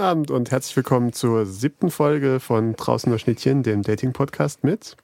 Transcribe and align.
Abend 0.00 0.30
und 0.30 0.50
herzlich 0.50 0.74
willkommen 0.76 1.12
zur 1.12 1.44
siebten 1.44 1.90
Folge 1.90 2.40
von 2.40 2.74
Draußen 2.74 3.10
nur 3.10 3.18
Schnittchen, 3.18 3.62
dem 3.62 3.82
Dating-Podcast 3.82 4.64
mit 4.64 4.96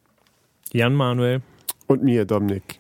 Jan 0.73 0.95
Manuel 0.95 1.43
und 1.87 2.03
mir, 2.03 2.25
Dominik. 2.25 2.79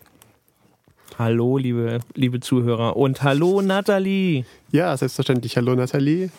Hallo, 1.18 1.58
liebe, 1.58 2.00
liebe 2.14 2.40
Zuhörer 2.40 2.96
und 2.96 3.22
hallo, 3.22 3.60
Nathalie. 3.60 4.46
Ja, 4.72 4.96
selbstverständlich. 4.96 5.58
Hallo, 5.58 5.74
Nathalie. 5.74 6.30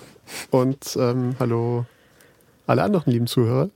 Und 0.50 0.98
ähm, 1.00 1.36
hallo, 1.40 1.86
alle 2.66 2.82
anderen 2.82 3.12
lieben 3.12 3.28
Zuhörer. 3.28 3.70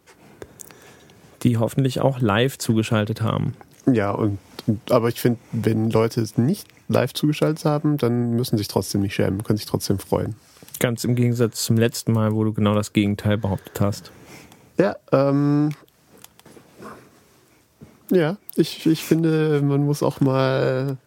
Die 1.43 1.57
hoffentlich 1.57 2.01
auch 2.01 2.19
live 2.19 2.57
zugeschaltet 2.57 3.21
haben. 3.21 3.53
Ja, 3.85 4.09
und, 4.09 4.39
und 4.65 4.91
aber 4.91 5.09
ich 5.09 5.21
finde, 5.21 5.39
wenn 5.51 5.91
Leute 5.91 6.21
es 6.21 6.35
nicht 6.35 6.67
live 6.87 7.13
zugeschaltet 7.13 7.63
haben, 7.63 7.97
dann 7.97 8.31
müssen 8.31 8.57
sich 8.57 8.67
trotzdem 8.67 9.01
nicht 9.01 9.13
schämen, 9.13 9.43
können 9.43 9.57
sich 9.57 9.67
trotzdem 9.67 9.99
freuen. 9.99 10.35
Ganz 10.79 11.03
im 11.03 11.15
Gegensatz 11.15 11.63
zum 11.63 11.77
letzten 11.77 12.11
Mal, 12.11 12.33
wo 12.33 12.43
du 12.43 12.53
genau 12.53 12.73
das 12.75 12.93
Gegenteil 12.93 13.37
behauptet 13.37 13.79
hast. 13.81 14.11
Ja, 14.77 14.95
ähm, 15.11 15.71
ja, 18.09 18.37
ich, 18.55 18.85
ich 18.85 19.03
finde, 19.03 19.61
man 19.61 19.85
muss 19.85 20.03
auch 20.03 20.19
mal 20.21 20.97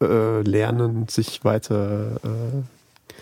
äh, 0.00 0.40
lernen, 0.42 1.06
sich 1.08 1.44
weiter, 1.44 2.16
äh, 2.24 3.12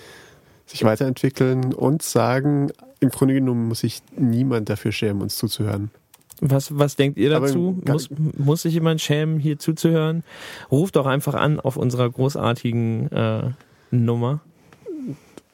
sich 0.66 0.84
weiterentwickeln 0.84 1.74
und 1.74 2.02
sagen, 2.02 2.70
im 3.00 3.10
Grunde 3.10 3.34
genommen 3.34 3.68
muss 3.68 3.80
sich 3.80 4.02
niemand 4.16 4.68
dafür 4.70 4.92
schämen, 4.92 5.20
uns 5.22 5.36
zuzuhören. 5.36 5.90
Was, 6.40 6.76
was 6.76 6.96
denkt 6.96 7.18
ihr 7.18 7.30
dazu? 7.30 7.80
Muss, 7.86 8.08
muss 8.36 8.62
sich 8.62 8.74
jemand 8.74 9.00
schämen, 9.00 9.38
hier 9.38 9.58
zuzuhören? 9.58 10.24
Ruft 10.70 10.96
doch 10.96 11.06
einfach 11.06 11.34
an 11.34 11.60
auf 11.60 11.76
unserer 11.76 12.10
großartigen 12.10 13.12
äh, 13.12 13.50
Nummer. 13.90 14.40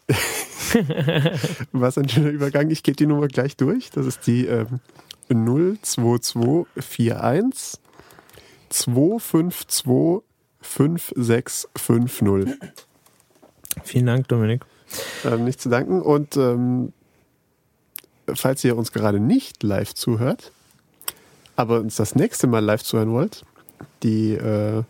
Was 1.73 1.99
ein 1.99 2.09
schöner 2.09 2.31
Übergang. 2.31 2.71
Ich 2.71 2.83
gebe 2.83 2.97
die 2.97 3.07
Nummer 3.07 3.29
gleich 3.29 3.57
durch. 3.57 3.91
Das 3.91 4.07
ist 4.07 4.27
die 4.27 4.47
ähm, 4.47 4.81
02241 5.29 7.79
252 8.71 10.25
5650. 10.61 12.59
Vielen 13.85 14.07
Dank, 14.07 14.27
Dominik. 14.29 14.65
Ähm, 15.25 15.45
nicht 15.45 15.61
zu 15.61 15.69
danken. 15.69 16.03
Und 16.03 16.37
ähm, 16.37 16.93
falls 18.35 18.65
ihr 18.65 18.77
uns 18.77 18.93
gerade 18.93 19.21
nicht 19.21 19.63
live 19.63 19.95
zuhört, 19.95 20.53
aber 21.57 21.81
uns 21.81 21.97
das 21.97 22.15
nächste 22.15 22.47
Mal 22.47 22.65
live 22.65 22.83
zuhören 22.83 23.13
wollt, 23.13 23.45
die, 24.03 24.33
äh, 24.33 24.83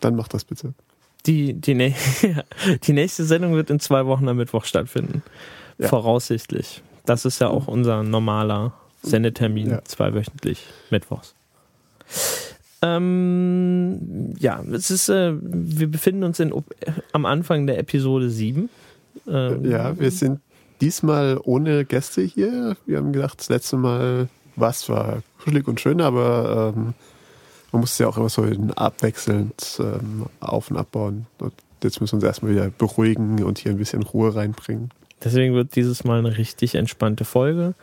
dann 0.00 0.16
macht 0.16 0.34
das 0.34 0.44
bitte. 0.44 0.74
Die, 1.28 1.52
die, 1.52 1.74
die 2.84 2.92
nächste 2.92 3.24
Sendung 3.24 3.54
wird 3.54 3.70
in 3.70 3.78
zwei 3.78 4.06
Wochen 4.06 4.26
am 4.28 4.38
Mittwoch 4.38 4.64
stattfinden. 4.64 5.22
Ja. 5.78 5.88
Voraussichtlich. 5.88 6.82
Das 7.04 7.24
ist 7.24 7.38
ja 7.40 7.48
auch 7.48 7.68
unser 7.68 8.02
normaler 8.02 8.72
Sendetermin, 9.02 9.70
ja. 9.70 9.84
zweiwöchentlich, 9.84 10.66
mittwochs. 10.90 11.34
Ähm, 12.80 14.34
ja, 14.38 14.62
es 14.72 14.90
ist, 14.90 15.08
äh, 15.08 15.34
wir 15.40 15.88
befinden 15.88 16.24
uns 16.24 16.40
in, 16.40 16.52
am 17.12 17.26
Anfang 17.26 17.66
der 17.66 17.78
Episode 17.78 18.30
7. 18.30 18.68
Ähm, 19.26 19.70
ja, 19.70 19.98
wir 19.98 20.10
sind 20.10 20.40
diesmal 20.80 21.38
ohne 21.42 21.84
Gäste 21.84 22.22
hier. 22.22 22.76
Wir 22.86 22.98
haben 22.98 23.12
gedacht, 23.12 23.40
das 23.40 23.48
letzte 23.48 23.76
Mal 23.76 24.28
war 24.56 24.70
es 24.70 24.80
zwar 24.80 25.22
kuschelig 25.38 25.68
und 25.68 25.80
schön, 25.80 26.00
aber 26.00 26.74
ähm, 26.76 26.94
man 27.72 27.80
muss 27.80 27.98
ja 27.98 28.08
auch 28.08 28.16
immer 28.16 28.28
so 28.28 28.44
abwechselnd 28.76 29.78
ähm, 29.80 30.26
auf- 30.40 30.70
und 30.70 30.76
abbauen. 30.76 31.26
Und 31.38 31.52
jetzt 31.82 32.00
müssen 32.00 32.12
wir 32.12 32.16
uns 32.16 32.24
erstmal 32.24 32.52
wieder 32.52 32.70
beruhigen 32.70 33.42
und 33.42 33.58
hier 33.58 33.72
ein 33.72 33.78
bisschen 33.78 34.02
Ruhe 34.02 34.34
reinbringen. 34.34 34.90
Deswegen 35.22 35.54
wird 35.54 35.74
dieses 35.76 36.04
Mal 36.04 36.18
eine 36.18 36.38
richtig 36.38 36.74
entspannte 36.74 37.24
Folge. 37.24 37.74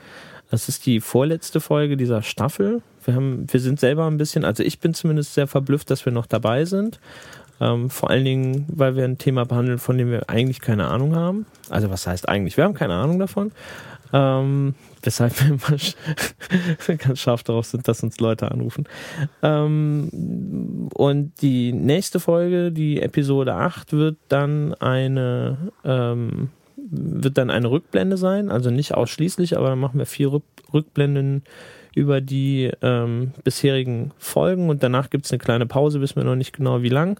Das 0.49 0.69
ist 0.69 0.85
die 0.85 1.01
vorletzte 1.01 1.59
Folge 1.59 1.97
dieser 1.97 2.21
Staffel. 2.21 2.81
Wir, 3.03 3.15
haben, 3.15 3.51
wir 3.51 3.59
sind 3.59 3.79
selber 3.79 4.05
ein 4.07 4.17
bisschen, 4.17 4.45
also 4.45 4.63
ich 4.63 4.79
bin 4.79 4.93
zumindest 4.93 5.33
sehr 5.33 5.47
verblüfft, 5.47 5.89
dass 5.89 6.05
wir 6.05 6.13
noch 6.13 6.27
dabei 6.27 6.65
sind. 6.65 6.99
Ähm, 7.61 7.89
vor 7.89 8.09
allen 8.09 8.25
Dingen, 8.25 8.65
weil 8.67 8.95
wir 8.95 9.05
ein 9.05 9.17
Thema 9.17 9.45
behandeln, 9.45 9.79
von 9.79 9.97
dem 9.97 10.11
wir 10.11 10.29
eigentlich 10.29 10.61
keine 10.61 10.87
Ahnung 10.87 11.15
haben. 11.15 11.45
Also 11.69 11.89
was 11.89 12.05
heißt 12.05 12.27
eigentlich? 12.27 12.57
Wir 12.57 12.63
haben 12.65 12.73
keine 12.73 12.95
Ahnung 12.95 13.19
davon. 13.19 13.51
Ähm, 14.13 14.75
weshalb 15.01 15.39
wir 15.41 15.47
immer 15.47 16.97
ganz 16.97 17.19
scharf 17.19 17.43
darauf 17.43 17.65
sind, 17.65 17.87
dass 17.87 18.03
uns 18.03 18.19
Leute 18.19 18.51
anrufen. 18.51 18.85
Ähm, 19.41 20.89
und 20.93 21.41
die 21.41 21.73
nächste 21.73 22.19
Folge, 22.19 22.71
die 22.71 23.01
Episode 23.01 23.55
8, 23.55 23.93
wird 23.93 24.17
dann 24.29 24.73
eine 24.75 25.71
ähm, 25.83 26.49
wird 26.77 27.37
dann 27.37 27.49
eine 27.49 27.71
Rückblende 27.71 28.17
sein, 28.17 28.49
also 28.49 28.69
nicht 28.69 28.93
ausschließlich, 28.93 29.57
aber 29.57 29.69
dann 29.69 29.79
machen 29.79 29.97
wir 29.97 30.05
vier 30.05 30.39
Rückblenden 30.73 31.43
über 31.95 32.21
die 32.21 32.71
ähm, 32.81 33.31
bisherigen 33.43 34.11
Folgen 34.19 34.69
und 34.69 34.83
danach 34.83 35.09
gibt 35.09 35.25
es 35.25 35.31
eine 35.31 35.39
kleine 35.39 35.65
Pause, 35.65 36.01
wissen 36.01 36.17
wir 36.17 36.23
noch 36.23 36.35
nicht 36.35 36.53
genau 36.53 36.83
wie 36.83 36.89
lang. 36.89 37.19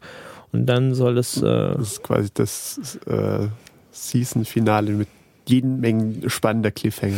Und 0.52 0.68
dann 0.68 0.94
soll 0.94 1.18
es. 1.18 1.38
Äh 1.38 1.41
das 1.41 1.94
ist 1.94 2.03
quasi 2.03 2.30
das 2.34 3.00
äh, 3.08 3.47
Season-Finale 3.91 4.91
mit 4.91 5.08
jeden 5.47 5.80
Mengen 5.80 6.30
spannender 6.30 6.72
Cliffhanger. 6.72 7.18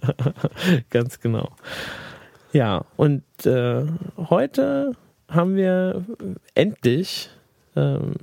Ganz 0.90 1.20
genau. 1.20 1.50
Ja, 2.52 2.84
und 2.96 3.22
äh, 3.44 3.84
heute 4.16 4.92
haben 5.28 5.56
wir 5.56 6.04
endlich 6.54 7.30
ähm, 7.74 8.14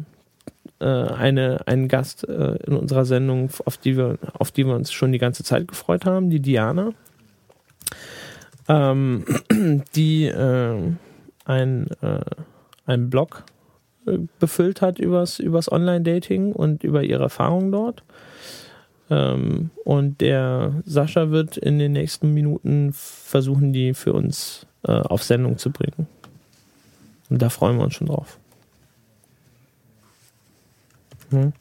äh, 0.79 0.85
eine, 0.85 1.67
einen 1.67 1.87
Gast 1.87 2.27
äh, 2.27 2.55
in 2.65 2.75
unserer 2.75 3.05
Sendung, 3.05 3.49
auf 3.65 3.77
die, 3.77 3.95
wir, 3.95 4.17
auf 4.33 4.51
die 4.51 4.65
wir 4.65 4.75
uns 4.75 4.91
schon 4.91 5.11
die 5.11 5.19
ganze 5.19 5.43
Zeit 5.43 5.67
gefreut 5.67 6.05
haben, 6.05 6.29
die 6.29 6.39
Diana, 6.39 6.93
ähm, 8.67 9.25
die 9.95 10.25
äh, 10.25 10.91
ein, 11.45 11.87
äh, 12.01 12.21
einen 12.85 13.09
Blog 13.09 13.43
äh, 14.05 14.19
befüllt 14.39 14.81
hat 14.81 14.99
übers, 14.99 15.39
übers 15.39 15.71
Online-Dating 15.71 16.53
und 16.53 16.83
über 16.83 17.03
ihre 17.03 17.23
Erfahrungen 17.23 17.71
dort. 17.71 18.03
Ähm, 19.09 19.71
und 19.83 20.21
der 20.21 20.81
Sascha 20.85 21.29
wird 21.29 21.57
in 21.57 21.79
den 21.79 21.91
nächsten 21.91 22.33
Minuten 22.33 22.91
versuchen, 22.93 23.73
die 23.73 23.93
für 23.93 24.13
uns 24.13 24.65
äh, 24.83 24.91
auf 24.91 25.23
Sendung 25.23 25.57
zu 25.57 25.71
bringen. 25.71 26.07
Und 27.29 27.41
da 27.41 27.49
freuen 27.49 27.77
wir 27.77 27.83
uns 27.83 27.95
schon 27.95 28.07
drauf. 28.07 28.37
Hm. 31.29 31.53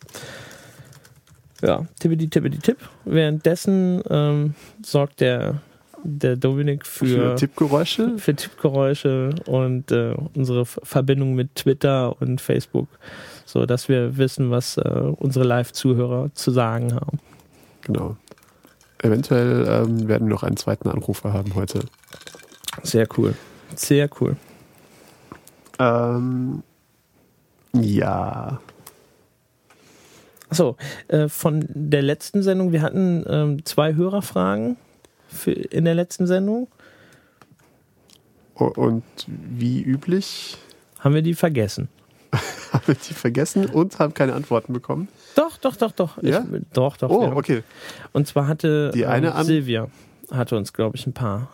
Ja, 1.63 1.87
tippity 2.01 2.29
tippity 2.29 2.59
tipp. 2.59 2.79
Währenddessen 3.05 4.03
ähm, 4.11 4.55
sorgt 4.85 5.21
der, 5.21 5.61
der 6.05 6.37
Dominik 6.37 6.87
für, 6.87 7.07
für 7.07 7.35
Tippgeräusche. 7.37 8.19
Für 8.19 8.35
Tippgeräusche 8.35 9.35
und 9.47 9.91
äh, 9.93 10.15
unsere 10.35 10.67
Verbindung 10.67 11.35
mit 11.35 11.55
Twitter 11.55 12.21
und 12.21 12.41
Facebook, 12.41 12.89
so 13.45 13.67
dass 13.67 13.89
wir 13.89 14.17
wissen, 14.17 14.51
was 14.51 14.77
äh, 14.77 14.83
unsere 15.19 15.45
Live-Zuhörer 15.45 16.31
zu 16.35 16.51
sagen 16.51 16.95
haben. 16.95 17.19
Genau. 17.83 18.17
Eventuell 19.03 19.67
ähm, 19.69 20.09
werden 20.09 20.29
wir 20.29 20.35
noch 20.35 20.43
einen 20.43 20.57
zweiten 20.57 20.89
Anrufer 20.89 21.33
haben 21.33 21.55
heute. 21.55 21.81
Sehr 22.83 23.07
cool. 23.17 23.35
Sehr 23.75 24.09
cool. 24.21 24.37
Ähm, 25.79 26.63
ja. 27.75 28.61
Achso, 30.49 30.77
äh, 31.09 31.29
von 31.29 31.65
der 31.69 32.03
letzten 32.03 32.43
Sendung, 32.43 32.73
wir 32.73 32.83
hatten 32.83 33.25
ähm, 33.29 33.65
zwei 33.65 33.95
Hörerfragen 33.95 34.77
in 35.47 35.85
der 35.85 35.95
letzten 35.95 36.27
Sendung. 36.27 36.69
Und 38.55 39.05
wie 39.27 39.83
üblich? 39.83 40.57
Haben 41.01 41.15
wir 41.15 41.23
die 41.23 41.35
vergessen. 41.35 41.89
haben 42.73 42.87
wir 42.87 42.95
die 42.95 43.15
vergessen 43.15 43.67
und 43.67 43.99
haben 43.99 44.15
keine 44.15 44.35
Antworten 44.35 44.73
bekommen? 44.73 45.09
Doch, 45.35 45.57
doch, 45.57 45.77
doch, 45.77 45.93
doch. 45.93 46.23
Ja? 46.23 46.45
Ich, 46.53 46.63
doch, 46.73 46.97
doch. 46.97 47.11
Oh, 47.11 47.23
ja. 47.25 47.33
okay. 47.35 47.63
Und 48.13 48.27
zwar 48.27 48.47
hatte 48.47 48.91
die 48.95 49.07
eine 49.07 49.35
ähm, 49.35 49.45
Silvia 49.45 49.89
hatte 50.33 50.57
uns, 50.57 50.73
glaube 50.73 50.97
ich, 50.97 51.07
ein 51.07 51.13
paar 51.13 51.49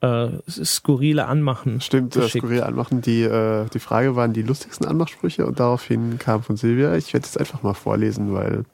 äh, 0.00 0.28
skurrile 0.48 1.26
Anmachen. 1.26 1.80
Stimmt, 1.80 2.16
äh, 2.16 2.28
skurrile 2.28 2.66
Anmachen. 2.66 3.00
Die, 3.00 3.22
äh, 3.22 3.66
die 3.72 3.78
Frage 3.78 4.16
waren 4.16 4.32
die 4.32 4.42
lustigsten 4.42 4.86
Anmachsprüche 4.86 5.46
und 5.46 5.60
daraufhin 5.60 6.18
kam 6.18 6.42
von 6.42 6.56
Silvia. 6.56 6.94
Ich 6.96 7.12
werde 7.14 7.26
es 7.26 7.36
einfach 7.36 7.62
mal 7.62 7.74
vorlesen, 7.74 8.34
weil. 8.34 8.64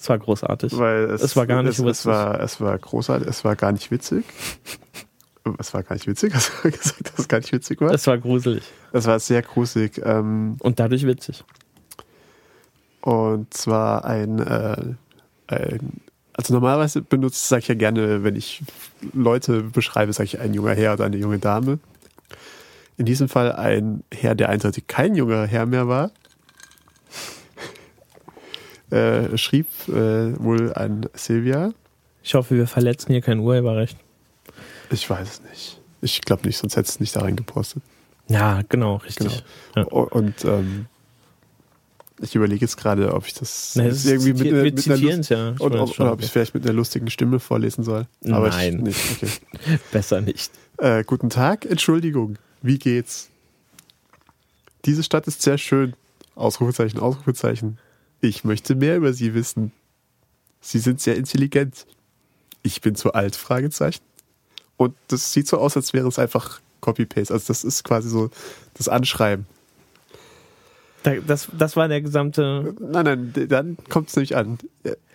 Es 0.00 0.08
war 0.08 0.18
großartig. 0.18 0.78
Weil 0.78 1.04
es, 1.10 1.22
es 1.22 1.36
war 1.36 1.46
gar 1.46 1.62
nicht 1.62 1.78
es, 1.78 1.84
witzig. 1.84 1.90
Es 1.90 2.06
war, 2.06 2.40
es 2.40 2.60
war 2.60 2.78
großartig, 2.78 3.28
es 3.28 3.44
war 3.44 3.56
gar 3.56 3.72
nicht 3.72 3.90
witzig. 3.90 4.24
Es 5.58 5.74
war 5.74 5.82
gar 5.82 5.94
nicht 5.94 6.06
witzig. 6.06 6.34
Hast 6.34 6.52
du 6.62 6.70
gesagt, 6.70 7.08
dass 7.08 7.18
es 7.18 7.28
gar 7.28 7.38
nicht 7.38 7.52
witzig 7.52 7.80
war? 7.80 7.90
Es 7.92 8.06
war 8.06 8.18
gruselig. 8.18 8.62
Es 8.92 9.06
war 9.06 9.18
sehr 9.18 9.42
gruselig. 9.42 10.00
Ähm, 10.04 10.56
und 10.60 10.78
dadurch 10.78 11.06
witzig. 11.06 11.44
Und 13.00 13.52
zwar 13.54 14.04
ein, 14.04 14.38
äh, 14.38 14.94
ein 15.46 16.00
also 16.38 16.54
normalerweise 16.54 17.02
benutze 17.02 17.48
sage 17.48 17.60
ich 17.62 17.68
ja 17.68 17.74
gerne, 17.74 18.22
wenn 18.22 18.36
ich 18.36 18.62
Leute 19.12 19.62
beschreibe, 19.62 20.12
sage 20.12 20.26
ich 20.26 20.38
ein 20.38 20.54
junger 20.54 20.74
Herr 20.74 20.92
oder 20.92 21.04
eine 21.04 21.16
junge 21.16 21.40
Dame. 21.40 21.80
In 22.96 23.06
diesem 23.06 23.28
Fall 23.28 23.52
ein 23.52 24.04
Herr, 24.12 24.36
der 24.36 24.48
eindeutig 24.48 24.86
kein 24.86 25.16
junger 25.16 25.46
Herr 25.46 25.66
mehr 25.66 25.88
war. 25.88 26.12
Äh, 28.90 29.36
schrieb 29.36 29.66
äh, 29.88 30.38
wohl 30.42 30.72
an 30.74 31.06
Silvia. 31.14 31.72
Ich 32.22 32.34
hoffe, 32.34 32.56
wir 32.56 32.66
verletzen 32.66 33.12
hier 33.12 33.22
kein 33.22 33.38
Urheberrecht. 33.40 33.96
Ich 34.90 35.08
weiß 35.08 35.28
es 35.28 35.42
nicht. 35.42 35.80
Ich 36.00 36.20
glaube 36.20 36.46
nicht, 36.46 36.58
sonst 36.58 36.76
hätte 36.76 36.88
es 36.88 37.00
nicht 37.00 37.16
da 37.16 37.20
reingepostet. 37.20 37.82
Ja, 38.28 38.62
genau, 38.68 38.96
richtig. 38.96 39.44
Genau. 39.74 39.86
Ja. 39.90 40.04
Und 40.04 40.44
ähm, 40.44 40.86
ich 42.20 42.34
überlege 42.34 42.60
jetzt 42.60 42.76
gerade, 42.76 43.14
ob 43.14 43.26
ich 43.26 43.34
das, 43.34 43.74
nee, 43.76 43.88
das 43.88 44.04
irgendwie 44.04 44.32
mit, 44.32 44.44
wir 44.44 44.62
mit 44.62 44.80
zitieren 44.80 45.20
es 45.20 45.28
ja. 45.28 45.54
Oder, 45.60 45.82
ob, 45.82 45.98
oder 45.98 46.12
ob 46.12 46.20
ich 46.20 46.26
es 46.26 46.32
vielleicht 46.32 46.54
mit 46.54 46.64
einer 46.64 46.72
lustigen 46.72 47.10
Stimme 47.10 47.40
vorlesen 47.40 47.84
soll. 47.84 48.06
Aber 48.30 48.48
Nein. 48.48 48.86
Ich, 48.86 49.20
nicht. 49.20 49.22
Okay. 49.22 49.78
Besser 49.92 50.20
nicht. 50.20 50.50
Äh, 50.78 51.04
guten 51.04 51.30
Tag, 51.30 51.64
Entschuldigung. 51.64 52.36
Wie 52.62 52.78
geht's? 52.78 53.30
Diese 54.84 55.02
Stadt 55.02 55.26
ist 55.26 55.42
sehr 55.42 55.58
schön. 55.58 55.94
Ausrufezeichen, 56.34 57.00
Ausrufezeichen. 57.00 57.78
Ich 58.20 58.44
möchte 58.44 58.74
mehr 58.74 58.96
über 58.96 59.12
Sie 59.12 59.34
wissen. 59.34 59.72
Sie 60.60 60.78
sind 60.78 61.00
sehr 61.00 61.16
intelligent. 61.16 61.86
Ich 62.62 62.80
bin 62.80 62.94
zu 62.94 63.12
alt, 63.12 63.36
Fragezeichen. 63.36 64.02
Und 64.76 64.94
das 65.08 65.32
sieht 65.32 65.46
so 65.46 65.58
aus, 65.58 65.76
als 65.76 65.92
wäre 65.92 66.08
es 66.08 66.18
einfach 66.18 66.60
Copy-Paste. 66.80 67.32
Also 67.32 67.46
das 67.48 67.64
ist 67.64 67.84
quasi 67.84 68.08
so 68.08 68.30
das 68.74 68.88
Anschreiben. 68.88 69.46
Das, 71.26 71.48
das 71.56 71.76
war 71.76 71.88
der 71.88 72.02
gesamte. 72.02 72.74
Nein, 72.80 73.32
nein, 73.32 73.48
dann 73.48 73.76
kommt 73.88 74.08
es 74.08 74.16
nämlich 74.16 74.36
an. 74.36 74.58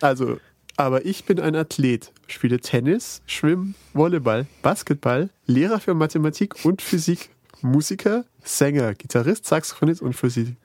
Also, 0.00 0.40
aber 0.76 1.04
ich 1.04 1.24
bin 1.24 1.38
ein 1.38 1.54
Athlet, 1.54 2.10
spiele 2.26 2.58
Tennis, 2.58 3.22
Schwimmen, 3.26 3.74
Volleyball, 3.92 4.46
Basketball, 4.62 5.30
Lehrer 5.46 5.78
für 5.80 5.94
Mathematik 5.94 6.64
und 6.64 6.82
Physik, 6.82 7.30
Musiker, 7.60 8.24
Sänger, 8.42 8.94
Gitarrist, 8.94 9.46
Saxophonist 9.46 10.02
und 10.02 10.14
Physik. 10.14 10.56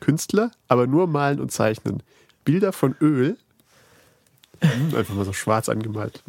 Künstler, 0.00 0.50
aber 0.68 0.86
nur 0.86 1.06
malen 1.06 1.40
und 1.40 1.52
zeichnen. 1.52 2.02
Bilder 2.44 2.72
von 2.72 2.94
Öl, 3.00 3.36
hm, 4.60 4.94
einfach 4.94 5.14
mal 5.14 5.24
so 5.24 5.32
schwarz 5.32 5.68
angemalt, 5.68 6.22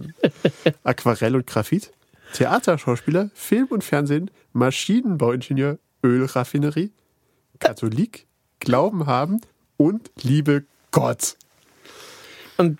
Aquarell 0.83 1.35
und 1.35 1.47
Graphit, 1.47 1.91
Theaterschauspieler, 2.33 3.29
Film 3.33 3.67
und 3.67 3.83
Fernsehen, 3.83 4.31
Maschinenbauingenieur, 4.53 5.77
Ölraffinerie, 6.03 6.91
Katholik, 7.59 8.27
Glauben 8.59 9.05
haben 9.05 9.41
und 9.77 10.11
liebe 10.21 10.63
Gott. 10.91 11.35
Und 12.57 12.79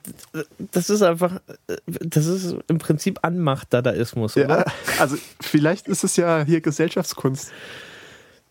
das 0.57 0.89
ist 0.89 1.01
einfach, 1.01 1.41
das 1.85 2.25
ist 2.25 2.55
im 2.67 2.77
Prinzip 2.77 3.19
Anmacht-Dadaismus, 3.23 4.35
ja, 4.35 4.63
also 4.99 5.17
vielleicht 5.41 5.87
ist 5.87 6.03
es 6.05 6.15
ja 6.15 6.43
hier 6.45 6.61
Gesellschaftskunst. 6.61 7.51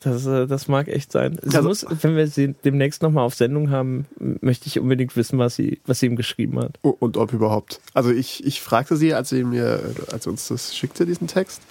Das, 0.04 0.26
äh, 0.26 0.46
das 0.46 0.68
mag 0.68 0.88
echt 0.88 1.10
sein. 1.10 1.38
Sie 1.42 1.56
also, 1.56 1.68
muss, 1.68 1.86
wenn 2.02 2.14
wir 2.14 2.26
sie 2.26 2.54
demnächst 2.64 3.02
nochmal 3.02 3.24
auf 3.24 3.34
Sendung 3.34 3.70
haben, 3.70 4.06
möchte 4.18 4.66
ich 4.66 4.78
unbedingt 4.78 5.16
wissen, 5.16 5.38
was 5.38 5.56
sie, 5.56 5.80
was 5.86 6.00
sie 6.00 6.06
ihm 6.06 6.16
geschrieben 6.16 6.58
hat. 6.58 6.78
Und 6.82 7.16
ob 7.16 7.32
überhaupt. 7.32 7.80
Also 7.94 8.10
ich, 8.10 8.44
ich 8.44 8.60
fragte 8.60 8.96
sie, 8.96 9.14
als 9.14 9.30
sie 9.30 9.44
mir, 9.44 9.80
als 10.12 10.24
sie 10.24 10.30
uns 10.30 10.48
das 10.48 10.76
schickte, 10.76 11.06
diesen 11.06 11.26
Text, 11.26 11.62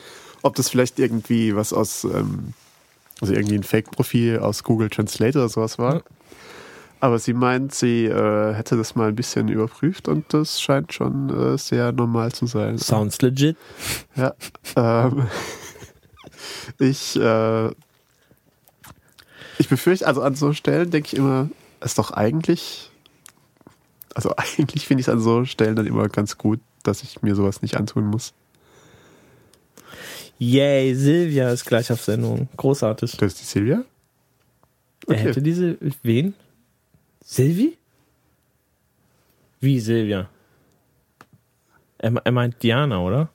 ob 0.41 0.55
das 0.55 0.69
vielleicht 0.69 0.97
irgendwie 0.97 1.55
was 1.55 1.73
aus, 1.73 2.03
ähm, 2.05 2.53
also 3.21 3.33
irgendwie 3.33 3.55
ein 3.55 3.63
Fake-Profil 3.63 4.39
aus 4.39 4.63
Google 4.63 4.89
Translate 4.89 5.37
oder 5.37 5.49
sowas 5.49 5.77
war. 5.77 5.95
Ja. 5.95 6.01
Aber 6.99 7.19
sie 7.19 7.33
meint, 7.33 7.75
sie 7.75 8.05
äh, 8.05 8.53
hätte 8.53 8.77
das 8.77 8.95
mal 8.95 9.09
ein 9.09 9.15
bisschen 9.15 9.49
überprüft 9.49 10.07
und 10.07 10.33
das 10.33 10.59
scheint 10.59 10.93
schon 10.93 11.29
äh, 11.29 11.57
sehr 11.57 11.91
normal 11.91 12.31
zu 12.31 12.47
sein. 12.47 12.79
Sounds 12.79 13.21
legit. 13.21 13.57
Ja. 14.15 14.33
Ähm, 14.75 15.27
ich 16.79 17.15
äh, 17.17 17.69
ich 19.57 19.69
befürchte, 19.69 20.07
also 20.07 20.21
an 20.21 20.35
so 20.35 20.53
Stellen 20.53 20.91
denke 20.91 21.07
ich 21.07 21.15
immer, 21.15 21.49
ist 21.81 21.97
doch 21.97 22.11
eigentlich, 22.11 22.91
also 24.13 24.33
eigentlich 24.37 24.87
finde 24.87 25.01
ich 25.01 25.07
es 25.07 25.13
an 25.13 25.19
so 25.19 25.45
Stellen 25.45 25.75
dann 25.75 25.87
immer 25.87 26.09
ganz 26.09 26.37
gut, 26.37 26.59
dass 26.83 27.03
ich 27.03 27.21
mir 27.21 27.35
sowas 27.35 27.61
nicht 27.61 27.77
antun 27.77 28.05
muss. 28.05 28.33
Yay, 30.39 30.93
Silvia 30.95 31.51
ist 31.51 31.65
gleich 31.65 31.91
auf 31.91 32.01
Sendung. 32.01 32.49
Großartig. 32.57 33.15
Das 33.17 33.33
ist 33.33 33.41
die 33.41 33.45
Silvia? 33.45 33.85
Okay. 35.05 35.15
Er 35.15 35.19
hätte 35.19 35.41
diese, 35.41 35.77
wen? 36.01 36.33
Silvi? 37.23 37.77
Wie 39.59 39.79
Silvia? 39.79 40.29
Er, 41.97 42.13
er 42.13 42.31
meint 42.31 42.61
Diana, 42.61 42.99
oder? 42.99 43.29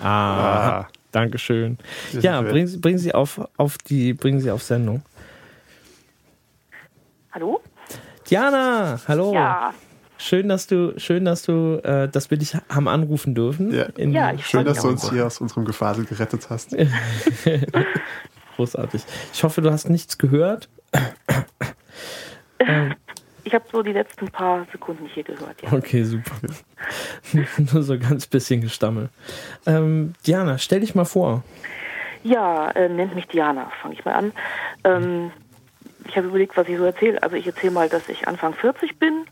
Ah, 0.00 0.80
ah. 0.80 0.88
Dankeschön. 1.16 1.78
Ja, 2.20 2.42
bringen 2.42 2.66
Sie, 2.66 2.76
bringen 2.76 2.98
Sie 2.98 3.14
auf, 3.14 3.40
auf 3.56 3.78
die, 3.78 4.12
bringen 4.12 4.38
Sie 4.38 4.50
auf 4.50 4.62
Sendung. 4.62 5.00
Hallo? 7.32 7.62
Diana, 8.28 9.00
hallo. 9.08 9.32
Ja. 9.32 9.72
Schön, 10.18 10.50
dass 10.50 10.66
du, 10.66 10.92
schön, 10.98 11.24
dass 11.24 11.42
du, 11.42 11.80
äh, 11.82 12.06
dass 12.10 12.30
wir 12.30 12.36
dich 12.36 12.54
haben 12.68 12.86
anrufen 12.86 13.34
dürfen. 13.34 13.72
Ja, 13.72 13.86
ja 13.96 14.34
ich 14.34 14.44
schön, 14.44 14.66
dass 14.66 14.82
du 14.82 14.88
uns 14.88 15.10
hier 15.10 15.24
aus 15.24 15.40
unserem 15.40 15.64
Gefasel 15.64 16.04
gerettet 16.04 16.50
hast. 16.50 16.76
Großartig. 18.56 19.02
Ich 19.32 19.42
hoffe, 19.42 19.62
du 19.62 19.72
hast 19.72 19.88
nichts 19.88 20.18
gehört. 20.18 20.68
ähm, 22.58 22.94
ich 23.46 23.54
habe 23.54 23.64
so 23.70 23.80
die 23.82 23.92
letzten 23.92 24.28
paar 24.28 24.66
Sekunden 24.72 25.06
hier 25.06 25.22
gehört. 25.22 25.62
Ja. 25.62 25.72
Okay, 25.72 26.02
super. 26.02 26.34
Nur 27.72 27.82
so 27.84 27.96
ganz 27.96 28.26
bisschen 28.26 28.60
gestammelt. 28.60 29.08
Ähm, 29.66 30.14
Diana, 30.26 30.58
stell 30.58 30.80
dich 30.80 30.96
mal 30.96 31.04
vor. 31.04 31.44
Ja, 32.24 32.70
äh, 32.72 32.88
nennt 32.88 33.14
mich 33.14 33.28
Diana, 33.28 33.70
fange 33.80 33.94
ich 33.94 34.04
mal 34.04 34.14
an. 34.14 34.32
Ähm, 34.82 35.30
ich 36.08 36.16
habe 36.16 36.26
überlegt, 36.26 36.56
was 36.56 36.68
ich 36.68 36.76
so 36.76 36.84
erzähle. 36.84 37.22
Also 37.22 37.36
ich 37.36 37.46
erzähle 37.46 37.72
mal, 37.72 37.88
dass 37.88 38.08
ich 38.08 38.26
Anfang 38.26 38.52
40 38.52 38.98
bin 38.98 39.26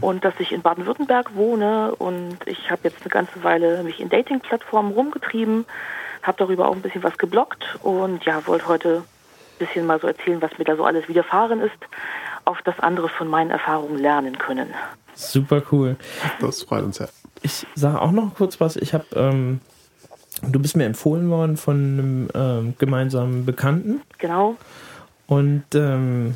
und 0.00 0.24
dass 0.24 0.34
ich 0.38 0.52
in 0.52 0.62
Baden-Württemberg 0.62 1.34
wohne 1.34 1.96
und 1.96 2.38
ich 2.46 2.70
habe 2.70 2.82
jetzt 2.84 3.00
eine 3.00 3.10
ganze 3.10 3.42
Weile 3.42 3.82
mich 3.82 3.98
in 3.98 4.08
Dating-Plattformen 4.08 4.92
rumgetrieben, 4.92 5.66
habe 6.22 6.38
darüber 6.38 6.68
auch 6.68 6.76
ein 6.76 6.82
bisschen 6.82 7.02
was 7.02 7.18
geblockt 7.18 7.76
und 7.82 8.24
ja, 8.24 8.46
wollte 8.46 8.68
heute 8.68 8.88
ein 8.98 9.58
bisschen 9.58 9.84
mal 9.84 9.98
so 9.98 10.06
erzählen, 10.06 10.40
was 10.40 10.56
mir 10.58 10.64
da 10.64 10.76
so 10.76 10.84
alles 10.84 11.08
widerfahren 11.08 11.60
ist 11.60 11.78
auf 12.48 12.62
das 12.62 12.78
andere 12.80 13.08
von 13.08 13.28
meinen 13.28 13.50
Erfahrungen 13.50 13.98
lernen 13.98 14.38
können. 14.38 14.68
Super 15.14 15.62
cool. 15.70 15.96
Das 16.40 16.62
freut 16.62 16.84
uns 16.84 16.98
ja. 16.98 17.08
Ich 17.42 17.66
sage 17.74 18.00
auch 18.00 18.12
noch 18.12 18.34
kurz 18.34 18.60
was. 18.60 18.76
Ich 18.76 18.94
habe, 18.94 19.04
ähm, 19.14 19.60
du 20.42 20.58
bist 20.58 20.76
mir 20.76 20.84
empfohlen 20.84 21.30
worden 21.30 21.56
von 21.56 21.76
einem 21.76 22.28
ähm, 22.34 22.74
gemeinsamen 22.78 23.44
Bekannten. 23.44 24.00
Genau. 24.18 24.56
Und 25.26 25.64
ähm, 25.74 26.34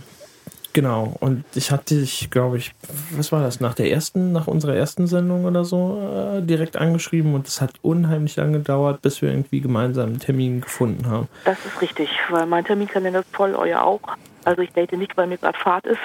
Genau, 0.74 1.14
und 1.20 1.44
ich 1.54 1.70
hatte 1.70 1.96
dich, 1.96 2.30
glaube 2.30 2.56
ich, 2.56 2.72
was 3.10 3.30
war 3.30 3.42
das, 3.42 3.60
nach 3.60 3.74
der 3.74 3.90
ersten, 3.90 4.32
nach 4.32 4.46
unserer 4.46 4.74
ersten 4.74 5.06
Sendung 5.06 5.44
oder 5.44 5.66
so, 5.66 6.00
äh, 6.00 6.40
direkt 6.40 6.78
angeschrieben 6.78 7.34
und 7.34 7.46
es 7.46 7.60
hat 7.60 7.72
unheimlich 7.82 8.36
lange 8.36 8.58
gedauert, 8.58 9.02
bis 9.02 9.20
wir 9.20 9.30
irgendwie 9.30 9.60
gemeinsam 9.60 10.06
einen 10.06 10.18
Termin 10.18 10.62
gefunden 10.62 11.06
haben. 11.10 11.28
Das 11.44 11.58
ist 11.66 11.82
richtig, 11.82 12.08
weil 12.30 12.46
mein 12.46 12.64
Terminkalender 12.64 13.20
ist 13.20 13.36
voll, 13.36 13.54
euer 13.54 13.82
auch. 13.82 14.00
Also 14.44 14.62
ich 14.62 14.72
date 14.72 14.92
nicht, 14.92 15.16
weil 15.16 15.26
mir 15.26 15.38
gerade 15.38 15.58
Fahrt 15.58 15.86
ist. 15.86 16.00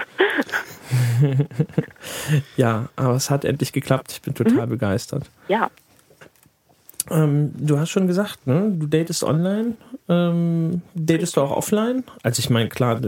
ja, 2.58 2.90
aber 2.96 3.16
es 3.16 3.30
hat 3.30 3.46
endlich 3.46 3.74
geklappt. 3.74 4.12
Ich 4.12 4.22
bin 4.22 4.36
total 4.36 4.66
mhm. 4.66 4.72
begeistert. 4.72 5.30
Ja. 5.48 5.70
Ähm, 7.10 7.54
du 7.56 7.80
hast 7.80 7.90
schon 7.90 8.08
gesagt, 8.08 8.48
ne? 8.48 8.72
du 8.78 8.86
datest 8.86 9.24
online. 9.24 9.76
Ähm, 10.10 10.82
datest 10.94 11.38
du 11.38 11.42
auch 11.42 11.56
offline? 11.56 12.04
Also 12.24 12.40
ich 12.40 12.50
meine, 12.50 12.70
klar. 12.70 13.00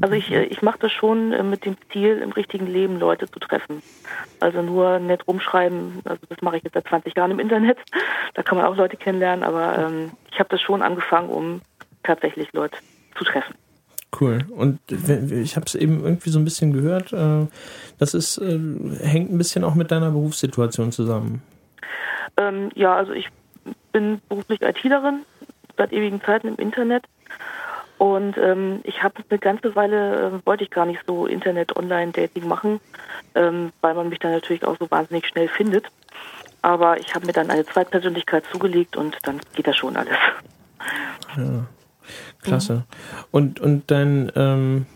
Also 0.00 0.14
ich, 0.14 0.30
äh, 0.30 0.44
ich 0.44 0.62
mache 0.62 0.78
das 0.80 0.92
schon 0.92 1.32
äh, 1.32 1.42
mit 1.42 1.64
dem 1.64 1.76
Ziel, 1.92 2.18
im 2.18 2.32
richtigen 2.32 2.66
Leben 2.66 2.98
Leute 2.98 3.30
zu 3.30 3.38
treffen. 3.40 3.82
Also 4.40 4.62
nur 4.62 4.98
nett 5.00 5.26
rumschreiben, 5.26 6.00
also 6.04 6.20
das 6.28 6.40
mache 6.40 6.58
ich 6.58 6.64
jetzt 6.64 6.74
seit 6.74 6.88
20 6.88 7.16
Jahren 7.16 7.30
im 7.30 7.40
Internet. 7.40 7.78
Da 8.34 8.42
kann 8.42 8.56
man 8.56 8.66
auch 8.66 8.76
Leute 8.76 8.96
kennenlernen, 8.96 9.44
aber 9.44 9.78
ähm, 9.78 10.12
ich 10.30 10.38
habe 10.38 10.48
das 10.48 10.60
schon 10.60 10.82
angefangen, 10.82 11.28
um 11.28 11.60
tatsächlich 12.02 12.52
Leute 12.52 12.78
zu 13.16 13.24
treffen. 13.24 13.54
Cool. 14.18 14.46
Und 14.50 14.80
ich 14.90 15.56
habe 15.56 15.66
es 15.66 15.74
eben 15.74 16.02
irgendwie 16.02 16.30
so 16.30 16.38
ein 16.38 16.44
bisschen 16.44 16.72
gehört. 16.72 17.12
Äh, 17.12 17.46
das 17.98 18.14
ist, 18.14 18.40
hängt 18.40 19.30
ein 19.30 19.38
bisschen 19.38 19.64
auch 19.64 19.74
mit 19.74 19.90
deiner 19.90 20.10
Berufssituation 20.10 20.92
zusammen. 20.92 21.42
Ähm, 22.36 22.70
ja, 22.74 22.94
also 22.94 23.12
ich 23.12 23.28
bin 23.92 24.20
beruflich 24.28 24.62
ITlerin 24.62 25.24
seit 25.76 25.92
ewigen 25.92 26.22
Zeiten 26.22 26.48
im 26.48 26.56
Internet. 26.56 27.04
Und 27.98 28.38
ähm, 28.38 28.80
ich 28.84 29.02
habe 29.02 29.22
eine 29.28 29.38
ganze 29.40 29.74
Weile, 29.74 30.30
äh, 30.42 30.46
wollte 30.46 30.62
ich 30.62 30.70
gar 30.70 30.86
nicht 30.86 31.00
so 31.06 31.26
Internet-Online-Dating 31.26 32.46
machen, 32.46 32.80
ähm, 33.34 33.72
weil 33.80 33.94
man 33.94 34.08
mich 34.08 34.20
dann 34.20 34.30
natürlich 34.30 34.64
auch 34.64 34.76
so 34.78 34.88
wahnsinnig 34.90 35.26
schnell 35.26 35.48
findet. 35.48 35.86
Aber 36.62 36.98
ich 37.00 37.14
habe 37.14 37.26
mir 37.26 37.32
dann 37.32 37.50
eine 37.50 37.66
Zweitpersönlichkeit 37.66 38.44
zugelegt 38.52 38.96
und 38.96 39.18
dann 39.22 39.40
geht 39.54 39.66
das 39.66 39.76
schon 39.76 39.96
alles. 39.96 40.16
Ja, 41.36 41.66
klasse. 42.42 42.74
Mhm. 42.74 42.82
Und, 43.30 43.60
und 43.60 43.90
dein, 43.90 44.32
ähm, 44.36 44.86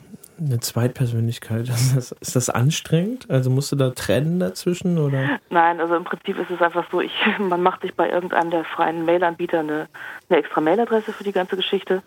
eine 0.40 0.61
Zweitpersönlichkeit, 0.61 1.69
ist 1.69 1.97
das, 1.97 2.12
ist 2.12 2.37
das 2.37 2.50
anstrengend? 2.50 3.31
Also 3.31 3.50
musst 3.50 3.73
du 3.73 3.76
da 3.76 3.90
trennen 3.90 4.40
dazwischen 4.40 4.99
oder? 4.99 5.38
Nein, 5.50 5.81
also 5.81 5.95
im 5.95 6.04
Prinzip 6.04 6.38
ist 6.38 6.50
es 6.50 6.61
einfach 6.61 6.87
so, 6.90 7.00
ich, 7.00 7.12
man 7.38 7.62
macht 7.62 7.83
sich 7.83 7.95
bei 7.95 8.11
irgendeinem 8.11 8.50
der 8.50 8.64
freien 8.64 9.04
Mailanbieter 9.04 9.61
eine, 9.61 9.88
eine 10.28 10.38
extra 10.38 10.61
Mailadresse 10.61 11.12
für 11.12 11.25
die 11.25 11.33
ganze 11.33 11.57
Geschichte 11.57 12.02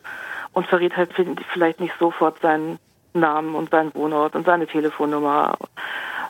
und 0.53 0.67
verrät 0.67 0.95
halt 0.95 1.12
vielleicht 1.53 1.79
nicht 1.79 1.93
sofort 2.00 2.39
seinen 2.39 2.79
Namen 3.13 3.55
und 3.55 3.69
seinen 3.69 3.93
Wohnort 3.95 4.35
und 4.35 4.45
seine 4.45 4.67
Telefonnummer, 4.67 5.57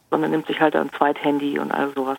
sondern 0.09 0.31
nimmt 0.31 0.47
sich 0.47 0.61
halt 0.61 0.75
ein 0.75 0.91
Zweithandy 0.91 1.59
und 1.59 1.71
all 1.71 1.91
sowas. 1.93 2.17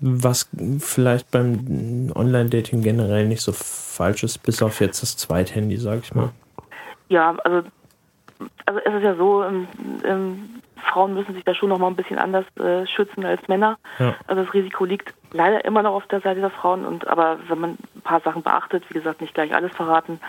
Was 0.00 0.48
vielleicht 0.78 1.30
beim 1.30 2.12
Online-Dating 2.14 2.82
generell 2.82 3.26
nicht 3.26 3.42
so 3.42 3.52
falsch 3.52 4.24
ist, 4.24 4.38
bis 4.38 4.62
auf 4.62 4.80
jetzt 4.80 5.02
das 5.02 5.16
Zweithandy, 5.16 5.76
sag 5.76 6.00
ich 6.02 6.14
mal. 6.14 6.30
Ja, 7.08 7.36
also, 7.44 7.66
also 8.66 8.80
es 8.84 8.94
ist 8.94 9.02
ja 9.02 9.14
so, 9.14 9.44
ähm, 9.44 9.68
ähm, 10.04 10.54
Frauen 10.84 11.14
müssen 11.14 11.34
sich 11.34 11.44
da 11.44 11.54
schon 11.54 11.70
noch 11.70 11.78
mal 11.78 11.88
ein 11.88 11.96
bisschen 11.96 12.18
anders 12.18 12.44
äh, 12.56 12.86
schützen 12.86 13.24
als 13.24 13.46
Männer. 13.48 13.78
Ja. 13.98 14.14
Also 14.26 14.44
das 14.44 14.54
Risiko 14.54 14.84
liegt 14.84 15.14
leider 15.32 15.64
immer 15.64 15.82
noch 15.82 15.94
auf 15.94 16.06
der 16.06 16.20
Seite 16.20 16.40
der 16.40 16.50
Frauen. 16.50 16.84
Und 16.84 17.06
aber 17.08 17.38
wenn 17.48 17.58
man 17.58 17.70
ein 17.96 18.00
paar 18.02 18.20
Sachen 18.20 18.42
beachtet, 18.42 18.84
wie 18.88 18.94
gesagt, 18.94 19.20
nicht 19.20 19.34
gleich 19.34 19.54
alles 19.54 19.74
verraten 19.74 20.20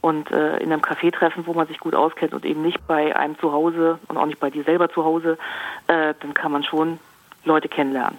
und 0.00 0.30
äh, 0.30 0.56
in 0.58 0.72
einem 0.72 0.82
Café 0.82 1.12
treffen, 1.12 1.46
wo 1.46 1.54
man 1.54 1.66
sich 1.66 1.78
gut 1.78 1.94
auskennt 1.94 2.34
und 2.34 2.44
eben 2.44 2.62
nicht 2.62 2.86
bei 2.86 3.14
einem 3.14 3.38
zu 3.38 3.52
Hause 3.52 3.98
und 4.08 4.16
auch 4.16 4.26
nicht 4.26 4.40
bei 4.40 4.50
dir 4.50 4.64
selber 4.64 4.90
zu 4.90 5.04
Hause, 5.04 5.38
äh, 5.86 6.14
dann 6.20 6.34
kann 6.34 6.52
man 6.52 6.64
schon 6.64 6.98
Leute 7.44 7.68
kennenlernen. 7.68 8.18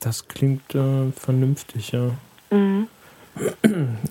Das 0.00 0.28
klingt 0.28 0.74
äh, 0.74 1.10
vernünftig, 1.12 1.92
ja. 1.92 2.10
Mhm. 2.50 2.88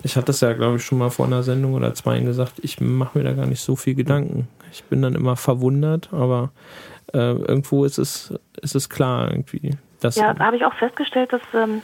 Ich 0.02 0.16
hatte 0.16 0.26
das 0.26 0.40
ja, 0.40 0.52
glaube 0.54 0.76
ich, 0.76 0.84
schon 0.84 0.98
mal 0.98 1.10
vor 1.10 1.26
einer 1.26 1.42
Sendung 1.42 1.74
oder 1.74 1.94
zwei 1.94 2.18
gesagt, 2.20 2.54
ich 2.62 2.80
mache 2.80 3.18
mir 3.18 3.24
da 3.24 3.32
gar 3.32 3.46
nicht 3.46 3.60
so 3.60 3.76
viel 3.76 3.94
Gedanken. 3.94 4.48
Ich 4.72 4.84
bin 4.84 5.02
dann 5.02 5.14
immer 5.14 5.36
verwundert, 5.36 6.08
aber 6.12 6.50
äh, 7.12 7.32
irgendwo 7.32 7.84
ist 7.84 7.98
es, 7.98 8.32
ist 8.62 8.74
es 8.74 8.88
klar 8.88 9.30
irgendwie. 9.30 9.76
Dass 10.00 10.16
ja, 10.16 10.32
da 10.32 10.44
habe 10.44 10.56
ich 10.56 10.64
auch 10.64 10.74
festgestellt, 10.74 11.32
dass 11.32 11.42
ähm, 11.54 11.82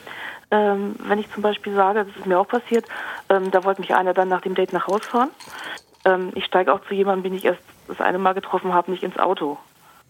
ähm, 0.51 0.95
wenn 1.07 1.19
ich 1.19 1.31
zum 1.33 1.43
Beispiel 1.43 1.75
sage, 1.75 2.05
das 2.05 2.17
ist 2.17 2.27
mir 2.27 2.39
auch 2.39 2.47
passiert, 2.49 2.87
ähm, 3.29 3.51
da 3.51 3.65
wollte 3.65 3.81
mich 3.81 3.95
einer 3.95 4.15
dann 4.15 4.29
nach 4.29 4.41
dem 4.41 4.55
Date 4.55 4.73
nach 4.73 4.87
Hause 4.87 5.05
fahren. 5.05 5.31
Ähm, 6.05 6.31
ich 6.35 6.45
steige 6.45 6.73
auch 6.73 6.81
zu 6.87 6.95
jemandem, 6.95 7.25
den 7.25 7.39
ich 7.39 7.45
erst 7.45 7.63
das 7.89 8.01
eine 8.01 8.19
Mal 8.19 8.35
getroffen 8.35 8.73
habe, 8.73 8.91
nicht 8.91 9.03
ins 9.03 9.19
Auto. 9.19 9.59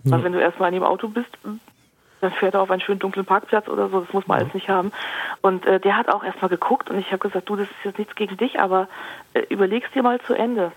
Ja. 0.05 0.13
Weil 0.13 0.25
wenn 0.25 0.33
du 0.33 0.41
erstmal 0.41 0.69
in 0.69 0.75
dem 0.75 0.85
Auto 0.85 1.09
bist, 1.09 1.31
dann 2.25 2.33
fährt 2.33 2.55
er 2.55 2.63
auf 2.63 2.71
einen 2.71 2.81
schönen 2.81 2.99
dunklen 2.99 3.27
Parkplatz 3.27 3.69
oder 3.69 3.89
so, 3.89 4.01
das 4.01 4.13
muss 4.13 4.27
man 4.27 4.39
ja. 4.39 4.43
alles 4.43 4.55
nicht 4.55 4.69
haben. 4.69 4.93
Und 5.43 5.67
äh, 5.67 5.79
der 5.79 5.97
hat 5.97 6.09
auch 6.09 6.25
erstmal 6.25 6.49
geguckt 6.49 6.91
und 6.91 6.99
ich 6.99 7.07
habe 7.09 7.19
gesagt, 7.19 7.49
du, 7.49 7.57
das 7.57 7.69
ist 7.69 7.85
jetzt 7.85 7.99
nichts 7.99 8.15
gegen 8.15 8.37
dich, 8.37 8.59
aber 8.59 8.89
äh, 9.35 9.41
überlegst 9.49 9.95
dir 9.95 10.03
mal 10.03 10.21
zu 10.21 10.35
Ende. 10.35 10.73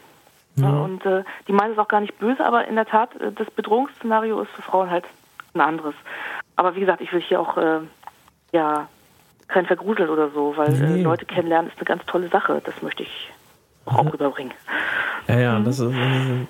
Ja. 0.56 0.70
Und 0.70 1.06
äh, 1.06 1.24
die 1.48 1.54
meinen 1.54 1.74
es 1.74 1.78
auch 1.78 1.88
gar 1.88 2.02
nicht 2.02 2.18
böse, 2.20 2.44
aber 2.46 2.68
in 2.68 2.76
der 2.76 2.86
Tat, 2.86 3.16
äh, 3.22 3.32
das 3.32 3.50
Bedrohungsszenario 3.52 4.42
ist 4.42 4.52
für 4.52 4.62
Frauen 4.62 4.90
halt 4.90 5.06
ein 5.54 5.62
anderes. 5.62 5.96
Aber 6.56 6.76
wie 6.76 6.82
gesagt, 6.82 7.02
ich 7.02 7.14
will 7.14 7.22
hier 7.22 7.40
auch 7.40 7.58
äh, 7.58 7.80
ja 8.52 8.88
kein 9.48 9.66
Vergrusel 9.66 10.10
oder 10.10 10.30
so, 10.30 10.58
weil 10.58 10.74
äh, 10.74 10.88
nee. 10.88 11.04
Leute 11.04 11.26
kennenlernen 11.26 11.72
ist 11.72 11.78
eine 11.78 11.86
ganz 11.86 12.06
tolle 12.06 12.28
Sache. 12.30 12.62
Das 12.64 12.82
möchte 12.82 13.04
ich 13.04 13.32
auch, 13.96 14.14
rüberbringen. 14.14 14.54
Ja, 15.28 15.40
ja, 15.40 15.60
mhm. 15.60 15.66
das 15.66 15.80
ist, 15.80 15.94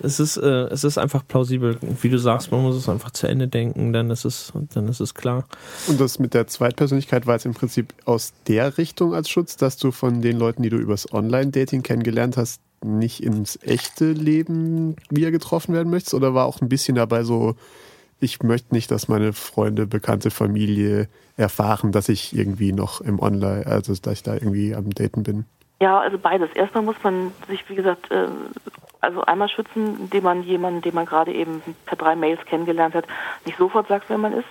es, 0.01 0.19
ist, 0.19 0.37
äh, 0.37 0.65
es 0.65 0.83
ist 0.83 0.97
einfach 0.97 1.27
plausibel. 1.27 1.77
Wie 2.01 2.09
du 2.09 2.19
sagst, 2.19 2.51
man 2.51 2.61
muss 2.61 2.75
es 2.75 2.87
einfach 2.87 3.11
zu 3.11 3.27
Ende 3.27 3.47
denken, 3.47 3.91
dann 3.91 4.11
ist 4.11 4.23
es, 4.23 4.53
dann 4.73 4.87
ist 4.87 4.99
es 4.99 5.15
klar. 5.15 5.45
Und 5.87 5.99
das 5.99 6.19
mit 6.19 6.33
der 6.33 6.47
Zweitpersönlichkeit 6.47 7.25
war 7.25 7.33
jetzt 7.33 7.45
im 7.45 7.55
Prinzip 7.55 7.93
aus 8.05 8.33
der 8.47 8.77
Richtung 8.77 9.15
als 9.15 9.29
Schutz, 9.29 9.57
dass 9.57 9.77
du 9.77 9.91
von 9.91 10.21
den 10.21 10.37
Leuten, 10.37 10.61
die 10.61 10.69
du 10.69 10.77
übers 10.77 11.11
Online-Dating 11.11 11.81
kennengelernt 11.81 12.37
hast, 12.37 12.61
nicht 12.83 13.23
ins 13.23 13.57
echte 13.63 14.11
Leben 14.11 14.95
wieder 15.09 15.31
getroffen 15.31 15.73
werden 15.73 15.89
möchtest? 15.89 16.13
Oder 16.13 16.35
war 16.35 16.45
auch 16.45 16.61
ein 16.61 16.69
bisschen 16.69 16.95
dabei 16.95 17.23
so, 17.23 17.55
ich 18.19 18.43
möchte 18.43 18.75
nicht, 18.75 18.91
dass 18.91 19.07
meine 19.07 19.33
Freunde, 19.33 19.87
bekannte 19.87 20.29
Familie 20.29 21.07
erfahren, 21.35 21.91
dass 21.91 22.09
ich 22.09 22.35
irgendwie 22.35 22.73
noch 22.73 23.01
im 23.01 23.19
Online, 23.19 23.65
also 23.65 23.95
dass 23.95 24.13
ich 24.13 24.23
da 24.23 24.35
irgendwie 24.35 24.75
am 24.75 24.91
Daten 24.91 25.23
bin? 25.23 25.45
Ja, 25.79 25.99
also 25.99 26.17
beides. 26.17 26.51
Erstmal 26.53 26.83
muss 26.83 26.95
man 27.03 27.33
sich, 27.47 27.67
wie 27.69 27.75
gesagt, 27.75 28.09
äh, 28.09 28.27
also 28.99 29.21
einmal 29.21 29.47
schützen, 29.47 29.99
indem 29.99 30.23
man 30.23 30.43
jemanden, 30.43 30.81
den 30.81 30.95
man 30.95 31.05
gerade 31.05 31.31
eben 31.31 31.61
per 31.85 31.97
drei 31.97 32.15
Mails 32.15 32.43
kennengelernt 32.45 32.95
hat, 32.95 33.05
nicht 33.45 33.57
sofort 33.57 33.87
sagt, 33.87 34.09
wer 34.09 34.17
man 34.17 34.33
ist. 34.33 34.47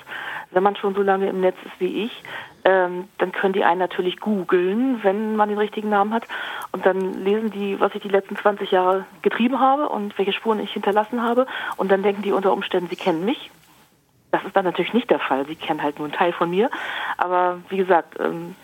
Wenn 0.52 0.62
man 0.62 0.76
schon 0.76 0.94
so 0.94 1.02
lange 1.02 1.28
im 1.28 1.40
Netz 1.40 1.56
ist 1.64 1.80
wie 1.80 2.04
ich, 2.04 2.22
ähm, 2.64 3.08
dann 3.18 3.32
können 3.32 3.52
die 3.52 3.64
einen 3.64 3.80
natürlich 3.80 4.20
googeln, 4.20 5.02
wenn 5.02 5.34
man 5.34 5.48
den 5.48 5.58
richtigen 5.58 5.88
Namen 5.88 6.14
hat. 6.14 6.24
Und 6.70 6.86
dann 6.86 7.24
lesen 7.24 7.50
die, 7.50 7.80
was 7.80 7.94
ich 7.96 8.02
die 8.02 8.08
letzten 8.08 8.36
20 8.36 8.70
Jahre 8.70 9.04
getrieben 9.22 9.58
habe 9.58 9.88
und 9.88 10.16
welche 10.18 10.32
Spuren 10.32 10.60
ich 10.60 10.72
hinterlassen 10.72 11.22
habe. 11.22 11.46
Und 11.76 11.90
dann 11.90 12.04
denken 12.04 12.22
die 12.22 12.32
unter 12.32 12.52
Umständen, 12.52 12.88
sie 12.88 12.96
kennen 12.96 13.24
mich. 13.24 13.50
Das 14.30 14.44
ist 14.44 14.54
dann 14.54 14.64
natürlich 14.64 14.92
nicht 14.92 15.10
der 15.10 15.18
Fall. 15.18 15.46
Sie 15.46 15.56
kennen 15.56 15.82
halt 15.82 15.98
nur 15.98 16.06
einen 16.06 16.16
Teil 16.16 16.32
von 16.32 16.50
mir. 16.50 16.70
Aber 17.16 17.58
wie 17.68 17.76
gesagt, 17.76 18.18
ähm, 18.20 18.54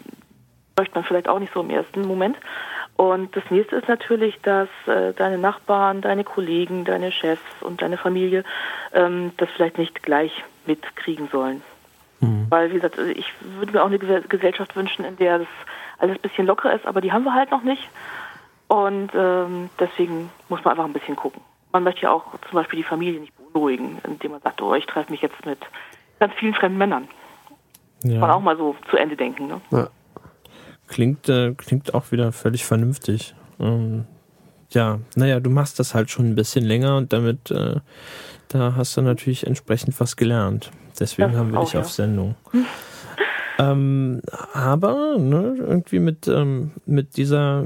möchte 0.76 0.94
man 0.94 1.04
vielleicht 1.04 1.28
auch 1.28 1.38
nicht 1.38 1.52
so 1.52 1.60
im 1.60 1.70
ersten 1.70 2.02
Moment. 2.02 2.36
Und 2.96 3.34
das 3.36 3.44
nächste 3.50 3.76
ist 3.76 3.88
natürlich, 3.88 4.38
dass 4.42 4.68
äh, 4.86 5.12
deine 5.14 5.38
Nachbarn, 5.38 6.02
deine 6.02 6.24
Kollegen, 6.24 6.84
deine 6.84 7.10
Chefs 7.10 7.42
und 7.60 7.82
deine 7.82 7.96
Familie 7.96 8.44
ähm, 8.92 9.32
das 9.38 9.48
vielleicht 9.56 9.78
nicht 9.78 10.02
gleich 10.02 10.32
mitkriegen 10.66 11.28
sollen. 11.32 11.62
Mhm. 12.20 12.46
Weil, 12.50 12.70
wie 12.70 12.74
gesagt, 12.74 12.98
ich 12.98 13.32
würde 13.40 13.72
mir 13.72 13.82
auch 13.82 13.86
eine 13.86 13.98
Gesellschaft 13.98 14.76
wünschen, 14.76 15.04
in 15.04 15.16
der 15.16 15.38
das 15.38 15.48
alles 15.98 16.16
ein 16.16 16.22
bisschen 16.22 16.46
lockerer 16.46 16.74
ist, 16.74 16.86
aber 16.86 17.00
die 17.00 17.12
haben 17.12 17.24
wir 17.24 17.34
halt 17.34 17.50
noch 17.50 17.62
nicht. 17.62 17.88
Und 18.68 19.10
ähm, 19.14 19.70
deswegen 19.78 20.30
muss 20.48 20.62
man 20.64 20.72
einfach 20.72 20.84
ein 20.84 20.92
bisschen 20.92 21.16
gucken. 21.16 21.42
Man 21.72 21.84
möchte 21.84 22.02
ja 22.02 22.12
auch 22.12 22.24
zum 22.48 22.52
Beispiel 22.52 22.78
die 22.78 22.84
Familie 22.84 23.20
nicht 23.20 23.32
beunruhigen, 23.36 23.98
indem 24.04 24.32
man 24.32 24.42
sagt, 24.42 24.60
oh, 24.60 24.74
ich 24.74 24.86
treffe 24.86 25.10
mich 25.10 25.22
jetzt 25.22 25.44
mit 25.46 25.58
ganz 26.20 26.34
vielen 26.34 26.54
fremden 26.54 26.78
Männern. 26.78 27.08
Ja. 28.02 28.12
Kann 28.12 28.20
man 28.20 28.30
auch 28.30 28.40
mal 28.40 28.56
so 28.56 28.76
zu 28.90 28.96
Ende 28.96 29.16
denken. 29.16 29.46
Ne? 29.46 29.60
Ja 29.70 29.88
klingt, 30.92 31.28
äh, 31.28 31.54
klingt 31.54 31.94
auch 31.94 32.12
wieder 32.12 32.30
völlig 32.32 32.64
vernünftig. 32.64 33.34
Ähm, 33.58 34.04
ja, 34.70 35.00
naja, 35.16 35.40
du 35.40 35.50
machst 35.50 35.78
das 35.78 35.94
halt 35.94 36.10
schon 36.10 36.26
ein 36.26 36.34
bisschen 36.34 36.64
länger 36.64 36.96
und 36.96 37.12
damit, 37.12 37.50
äh, 37.50 37.76
da 38.48 38.74
hast 38.76 38.96
du 38.96 39.02
natürlich 39.02 39.46
entsprechend 39.46 39.98
was 39.98 40.16
gelernt. 40.16 40.70
Deswegen 41.00 41.36
haben 41.36 41.52
wir 41.52 41.60
dich 41.60 41.72
ja. 41.72 41.80
auf 41.80 41.90
Sendung. 41.90 42.34
Ähm, 43.70 44.20
aber 44.52 45.18
ne, 45.18 45.56
irgendwie 45.58 45.98
mit, 45.98 46.26
ähm, 46.26 46.72
mit 46.86 47.16
dieser, 47.16 47.64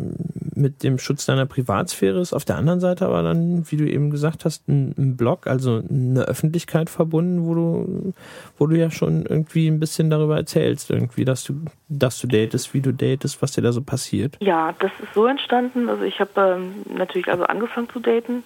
mit 0.55 0.83
dem 0.83 0.99
Schutz 0.99 1.27
deiner 1.27 1.47
Privatsphäre 1.47 2.21
ist 2.21 2.33
auf 2.33 2.45
der 2.45 2.57
anderen 2.57 2.81
Seite 2.81 3.07
aber 3.07 3.23
dann, 3.23 3.71
wie 3.71 3.77
du 3.77 3.89
eben 3.89 4.11
gesagt 4.11 4.45
hast, 4.45 4.69
ein, 4.69 4.95
ein 4.99 5.17
Blog, 5.17 5.47
also 5.47 5.83
eine 5.89 6.23
Öffentlichkeit 6.23 6.91
verbunden, 6.91 7.47
wo 7.47 7.55
du, 7.55 8.15
wo 8.59 8.67
du 8.67 8.77
ja 8.77 8.91
schon 8.91 9.27
irgendwie 9.27 9.69
ein 9.69 9.81
bisschen 9.81 10.11
darüber 10.11 10.37
erzählst, 10.37 10.91
irgendwie, 10.91 11.25
dass 11.25 11.45
du, 11.45 11.55
dass 11.89 12.21
du 12.21 12.27
datest, 12.27 12.75
wie 12.75 12.81
du 12.81 12.93
datest, 12.93 13.41
was 13.43 13.53
dir 13.53 13.63
da 13.63 13.73
so 13.73 13.83
passiert. 13.83 14.37
Ja, 14.41 14.75
das 14.79 14.93
ist 15.03 15.15
so 15.15 15.27
entstanden. 15.27 15.89
Also 15.89 16.03
ich 16.05 16.21
habe 16.21 16.31
ähm, 16.37 16.97
natürlich 16.97 17.29
also 17.29 17.45
angefangen 17.45 17.89
zu 17.89 18.01
daten, 18.01 18.43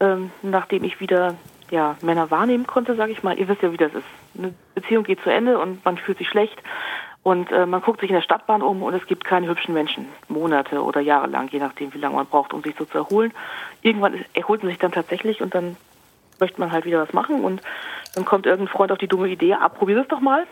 ähm, 0.00 0.30
nachdem 0.42 0.84
ich 0.84 1.00
wieder 1.00 1.34
ja, 1.70 1.96
Männer 2.02 2.30
wahrnehmen 2.30 2.66
konnte, 2.66 2.94
sage 2.94 3.12
ich 3.12 3.22
mal. 3.22 3.38
Ihr 3.38 3.48
wisst 3.48 3.62
ja, 3.62 3.72
wie 3.72 3.76
das 3.76 3.94
ist. 3.94 4.06
Eine 4.36 4.54
Beziehung 4.74 5.04
geht 5.04 5.20
zu 5.20 5.30
Ende 5.30 5.58
und 5.58 5.84
man 5.84 5.98
fühlt 5.98 6.18
sich 6.18 6.28
schlecht 6.28 6.62
und 7.26 7.50
äh, 7.50 7.66
man 7.66 7.82
guckt 7.82 8.00
sich 8.00 8.10
in 8.10 8.14
der 8.14 8.22
Stadtbahn 8.22 8.62
um 8.62 8.84
und 8.84 8.94
es 8.94 9.04
gibt 9.06 9.24
keine 9.24 9.48
hübschen 9.48 9.74
Menschen, 9.74 10.06
Monate 10.28 10.80
oder 10.80 11.00
Jahre 11.00 11.26
lang, 11.26 11.48
je 11.50 11.58
nachdem, 11.58 11.92
wie 11.92 11.98
lange 11.98 12.14
man 12.14 12.26
braucht, 12.26 12.52
um 12.52 12.62
sich 12.62 12.76
so 12.78 12.84
zu 12.84 12.98
erholen. 12.98 13.32
Irgendwann 13.82 14.24
erholt 14.32 14.62
man 14.62 14.70
sich 14.70 14.78
dann 14.78 14.92
tatsächlich 14.92 15.42
und 15.42 15.52
dann 15.52 15.76
möchte 16.38 16.60
man 16.60 16.70
halt 16.70 16.84
wieder 16.84 17.00
was 17.00 17.12
machen 17.12 17.42
und 17.42 17.62
dann 18.14 18.24
kommt 18.24 18.46
irgendein 18.46 18.72
Freund 18.72 18.92
auf 18.92 18.98
die 18.98 19.08
dumme 19.08 19.28
Idee, 19.28 19.54
ah, 19.54 19.68
probier 19.68 19.96
das 19.96 20.06
doch 20.06 20.20
mal. 20.20 20.46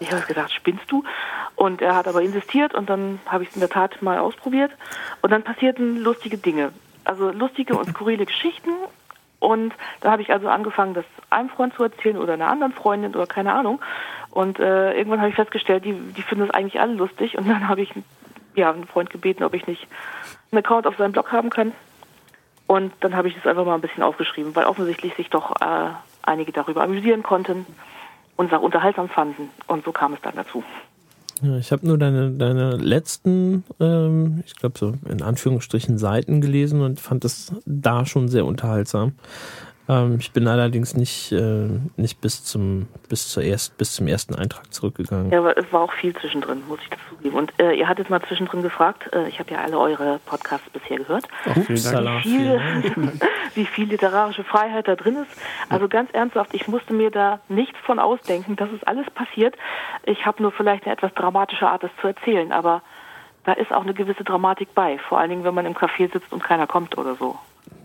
Ich 0.00 0.10
habe 0.10 0.22
gedacht, 0.22 0.54
spinnst 0.54 0.90
du? 0.90 1.04
Und 1.54 1.82
er 1.82 1.94
hat 1.94 2.08
aber 2.08 2.22
insistiert 2.22 2.74
und 2.74 2.88
dann 2.88 3.20
habe 3.26 3.42
ich 3.42 3.50
es 3.50 3.56
in 3.56 3.60
der 3.60 3.68
Tat 3.68 4.00
mal 4.00 4.18
ausprobiert 4.18 4.72
und 5.20 5.32
dann 5.32 5.42
passierten 5.42 5.98
lustige 5.98 6.38
Dinge. 6.38 6.72
Also 7.04 7.30
lustige 7.30 7.76
und 7.76 7.90
skurrile 7.90 8.24
Geschichten 8.24 8.70
und 9.44 9.74
da 10.00 10.10
habe 10.10 10.22
ich 10.22 10.32
also 10.32 10.48
angefangen, 10.48 10.94
das 10.94 11.04
einem 11.28 11.50
Freund 11.50 11.74
zu 11.74 11.82
erzählen 11.82 12.16
oder 12.16 12.32
einer 12.32 12.48
anderen 12.48 12.72
Freundin 12.72 13.14
oder 13.14 13.26
keine 13.26 13.52
Ahnung. 13.52 13.78
Und 14.30 14.58
äh, 14.58 14.94
irgendwann 14.94 15.20
habe 15.20 15.28
ich 15.28 15.34
festgestellt, 15.34 15.84
die, 15.84 15.92
die 15.92 16.22
finden 16.22 16.46
das 16.46 16.54
eigentlich 16.54 16.80
alle 16.80 16.94
lustig. 16.94 17.36
Und 17.36 17.46
dann 17.46 17.68
habe 17.68 17.82
ich 17.82 17.92
ja, 18.54 18.70
einen 18.70 18.86
Freund 18.86 19.10
gebeten, 19.10 19.44
ob 19.44 19.52
ich 19.52 19.66
nicht 19.66 19.86
einen 20.50 20.64
Account 20.64 20.86
auf 20.86 20.96
seinem 20.96 21.12
Blog 21.12 21.30
haben 21.30 21.50
kann. 21.50 21.72
Und 22.66 22.94
dann 23.00 23.14
habe 23.14 23.28
ich 23.28 23.34
das 23.34 23.46
einfach 23.46 23.66
mal 23.66 23.74
ein 23.74 23.82
bisschen 23.82 24.02
aufgeschrieben, 24.02 24.56
weil 24.56 24.64
offensichtlich 24.64 25.14
sich 25.14 25.28
doch 25.28 25.60
äh, 25.60 25.90
einige 26.22 26.50
darüber 26.50 26.82
amüsieren 26.82 27.22
konnten 27.22 27.66
und 28.36 28.46
es 28.46 28.52
auch 28.58 28.62
unterhaltsam 28.62 29.10
fanden. 29.10 29.50
Und 29.66 29.84
so 29.84 29.92
kam 29.92 30.14
es 30.14 30.22
dann 30.22 30.36
dazu. 30.36 30.64
Ja, 31.44 31.58
ich 31.58 31.72
habe 31.72 31.86
nur 31.86 31.98
deine, 31.98 32.30
deine 32.30 32.76
letzten, 32.76 33.64
ähm, 33.78 34.42
ich 34.46 34.54
glaube 34.56 34.78
so 34.78 34.94
in 35.10 35.20
Anführungsstrichen 35.20 35.98
Seiten 35.98 36.40
gelesen 36.40 36.80
und 36.80 37.00
fand 37.00 37.22
das 37.22 37.52
da 37.66 38.06
schon 38.06 38.28
sehr 38.28 38.46
unterhaltsam. 38.46 39.12
Ähm, 39.88 40.16
ich 40.18 40.32
bin 40.32 40.48
allerdings 40.48 40.94
nicht, 40.94 41.32
äh, 41.32 41.68
nicht 41.96 42.20
bis 42.20 42.44
zum 42.44 42.88
bis 43.08 43.28
zur 43.28 43.42
erst, 43.42 43.76
bis 43.76 43.94
zum 43.94 44.06
ersten 44.06 44.34
Eintrag 44.34 44.72
zurückgegangen. 44.72 45.30
Ja, 45.30 45.38
aber 45.40 45.56
es 45.56 45.70
war 45.72 45.82
auch 45.82 45.92
viel 45.92 46.14
zwischendrin, 46.16 46.62
muss 46.66 46.80
ich 46.82 46.88
dazugeben. 46.88 47.38
Und 47.38 47.52
äh, 47.60 47.72
ihr 47.72 47.88
hattet 47.88 48.08
mal 48.08 48.22
zwischendrin 48.22 48.62
gefragt, 48.62 49.12
äh, 49.12 49.28
ich 49.28 49.38
habe 49.38 49.52
ja 49.52 49.58
alle 49.58 49.78
eure 49.78 50.20
Podcasts 50.24 50.68
bisher 50.70 50.98
gehört, 50.98 51.24
Ach, 51.44 51.56
wie, 51.56 51.76
viel, 51.76 52.62
wie 53.54 53.66
viel 53.66 53.88
literarische 53.88 54.44
Freiheit 54.44 54.88
da 54.88 54.96
drin 54.96 55.16
ist. 55.16 55.40
Also 55.68 55.88
ganz 55.88 56.10
ernsthaft, 56.12 56.54
ich 56.54 56.66
musste 56.66 56.94
mir 56.94 57.10
da 57.10 57.40
nichts 57.48 57.78
von 57.84 57.98
ausdenken. 57.98 58.56
Das 58.56 58.70
ist 58.72 58.86
alles 58.88 59.08
passiert. 59.10 59.54
Ich 60.04 60.24
habe 60.24 60.42
nur 60.42 60.52
vielleicht 60.52 60.84
eine 60.84 60.94
etwas 60.94 61.12
dramatische 61.14 61.68
Art, 61.68 61.82
das 61.82 61.90
zu 62.00 62.06
erzählen, 62.08 62.52
aber 62.52 62.82
da 63.44 63.52
ist 63.52 63.72
auch 63.72 63.82
eine 63.82 63.92
gewisse 63.92 64.24
Dramatik 64.24 64.74
bei. 64.74 64.98
Vor 64.98 65.18
allen 65.18 65.30
Dingen, 65.30 65.44
wenn 65.44 65.54
man 65.54 65.66
im 65.66 65.74
Café 65.74 66.10
sitzt 66.10 66.32
und 66.32 66.42
keiner 66.42 66.66
kommt 66.66 66.96
oder 66.96 67.14
so. 67.14 67.38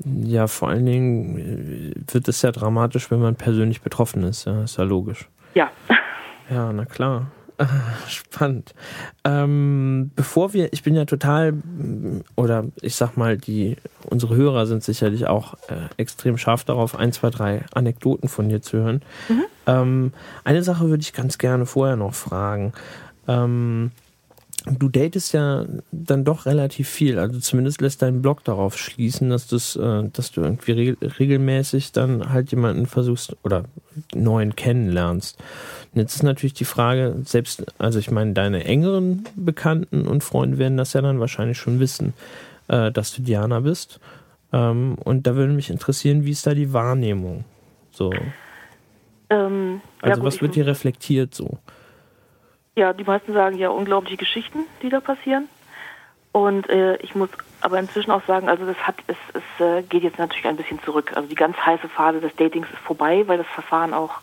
Ja, 0.06 0.48
vor 0.48 0.70
allen 0.70 0.86
Dingen 0.86 1.38
äh, 1.38 2.14
wird 2.14 2.28
es 2.28 2.42
ja 2.42 2.52
dramatisch, 2.52 3.12
wenn 3.12 3.20
man 3.20 3.36
persönlich 3.36 3.82
betroffen 3.82 4.24
ist. 4.24 4.46
Ja, 4.46 4.64
ist 4.64 4.78
ja 4.78 4.84
logisch. 4.84 5.28
Ja. 5.54 5.70
Ja, 6.52 6.74
na 6.74 6.84
klar. 6.86 7.28
Spannend. 8.08 8.74
Ähm, 9.24 10.12
bevor 10.16 10.54
wir, 10.54 10.72
ich 10.74 10.84
bin 10.84 10.96
ja 10.96 11.06
total, 11.06 11.54
oder 12.36 12.66
ich 12.82 12.96
sag 12.96 13.18
mal, 13.18 13.38
die, 13.38 13.76
unsere 14.10 14.36
Hörer 14.36 14.66
sind 14.66 14.84
sicherlich 14.84 15.28
auch 15.28 15.56
äh, 15.68 15.90
extrem 15.98 16.38
scharf 16.38 16.64
darauf, 16.64 16.98
ein, 16.98 17.12
zwei, 17.12 17.30
drei 17.30 17.66
Anekdoten 17.74 18.30
von 18.30 18.50
dir 18.50 18.62
zu 18.62 18.78
hören. 18.78 19.02
Mhm. 19.28 19.44
Ähm, 19.68 20.14
eine 20.44 20.64
Sache 20.64 20.90
würde 20.90 21.02
ich 21.02 21.14
ganz 21.14 21.38
gerne 21.38 21.66
vorher 21.66 21.98
noch 21.98 22.14
fragen. 22.14 22.74
Ähm, 23.28 23.92
du 24.66 24.90
datest 24.90 25.34
ja 25.34 25.66
dann 25.92 26.24
doch 26.24 26.46
relativ 26.46 26.90
viel. 26.90 27.20
Also 27.20 27.40
zumindest 27.40 27.82
lässt 27.82 28.02
dein 28.02 28.22
Blog 28.22 28.44
darauf 28.44 28.78
schließen, 28.78 29.30
dass, 29.30 29.48
das, 29.48 29.76
äh, 29.76 30.04
dass 30.12 30.32
du 30.32 30.42
irgendwie 30.42 30.72
re 30.72 30.98
regelmäßig 31.20 31.92
dann 31.92 32.32
halt 32.32 32.52
jemanden 32.52 32.86
versuchst 32.86 33.36
oder 33.44 33.66
neuen 34.14 34.56
kennenlernst. 34.56 35.38
Und 35.94 36.02
jetzt 36.02 36.16
ist 36.16 36.24
natürlich 36.24 36.54
die 36.54 36.66
Frage, 36.66 37.16
selbst, 37.24 37.66
also 37.78 38.00
ich 38.00 38.12
meine, 38.12 38.34
deine 38.34 38.66
engeren 38.66 39.26
Bekannten 39.36 40.08
und 40.08 40.24
Freunde 40.24 40.58
werden 40.58 40.78
das 40.78 40.94
ja 40.94 41.02
dann 41.02 41.20
wahrscheinlich 41.20 41.58
schon 41.58 41.80
wissen, 41.80 42.14
äh, 42.68 42.92
dass 42.92 43.14
du 43.14 43.22
Diana 43.22 43.62
bist. 43.62 44.00
Ähm, 44.52 44.96
und 45.04 45.28
da 45.28 45.36
würde 45.36 45.54
mich 45.54 45.70
interessieren, 45.70 46.26
wie 46.26 46.32
ist 46.32 46.48
da 46.48 46.54
die 46.54 46.74
Wahrnehmung? 46.74 47.46
So. 47.92 48.12
Ähm, 49.30 49.82
also 50.02 50.10
ja 50.10 50.16
gut, 50.16 50.24
was 50.26 50.42
wird 50.42 50.56
hier 50.56 50.66
reflektiert 50.66 51.36
so? 51.36 51.60
Ja, 52.80 52.94
die 52.94 53.04
meisten 53.04 53.34
sagen 53.34 53.58
ja 53.58 53.68
unglaubliche 53.68 54.16
Geschichten, 54.16 54.60
die 54.82 54.88
da 54.88 55.02
passieren. 55.02 55.50
Und 56.32 56.70
äh, 56.70 56.96
ich 57.02 57.14
muss 57.14 57.28
aber 57.60 57.78
inzwischen 57.78 58.10
auch 58.12 58.24
sagen, 58.26 58.48
also 58.48 58.66
das 58.66 58.78
hat 58.78 58.96
es, 59.08 59.18
es 59.34 59.66
äh, 59.66 59.82
geht 59.82 60.04
jetzt 60.04 60.18
natürlich 60.18 60.46
ein 60.46 60.56
bisschen 60.56 60.82
zurück. 60.84 61.12
Also 61.14 61.28
die 61.28 61.36
ganz 61.36 61.58
heiße 61.58 61.90
Phase 61.90 62.22
des 62.22 62.34
Datings 62.38 62.70
ist 62.72 62.80
vorbei, 62.80 63.28
weil 63.28 63.38
das 63.38 63.48
Verfahren 63.48 63.94
auch 63.94 64.22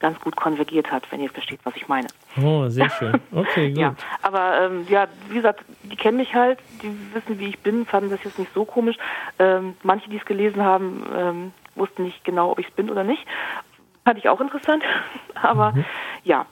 ganz 0.00 0.20
gut 0.20 0.36
konvergiert 0.36 0.92
hat, 0.92 1.10
wenn 1.10 1.20
ihr 1.20 1.30
versteht, 1.30 1.60
was 1.64 1.74
ich 1.76 1.88
meine. 1.88 2.08
Oh, 2.42 2.68
sehr 2.68 2.90
schön. 2.90 3.18
Okay, 3.32 3.70
gut. 3.70 3.78
ja, 3.78 3.94
aber 4.20 4.60
ähm, 4.60 4.86
ja, 4.90 5.06
wie 5.30 5.36
gesagt, 5.36 5.64
die 5.84 5.96
kennen 5.96 6.18
mich 6.18 6.34
halt, 6.34 6.58
die 6.82 6.94
wissen, 7.14 7.38
wie 7.38 7.48
ich 7.48 7.60
bin, 7.60 7.86
fanden 7.86 8.10
das 8.10 8.22
jetzt 8.22 8.38
nicht 8.38 8.52
so 8.52 8.66
komisch. 8.66 8.96
Ähm, 9.38 9.78
manche, 9.82 10.10
die 10.10 10.18
es 10.18 10.26
gelesen 10.26 10.62
haben, 10.62 11.06
ähm, 11.16 11.52
wussten 11.74 12.04
nicht 12.04 12.22
genau, 12.22 12.50
ob 12.50 12.58
ich 12.58 12.68
es 12.68 12.74
bin 12.74 12.90
oder 12.90 13.02
nicht. 13.02 13.24
Fand 14.04 14.18
ich 14.18 14.28
auch 14.28 14.42
interessant. 14.42 14.84
aber 15.42 15.72
mhm. 15.72 15.86
ja, 16.22 16.44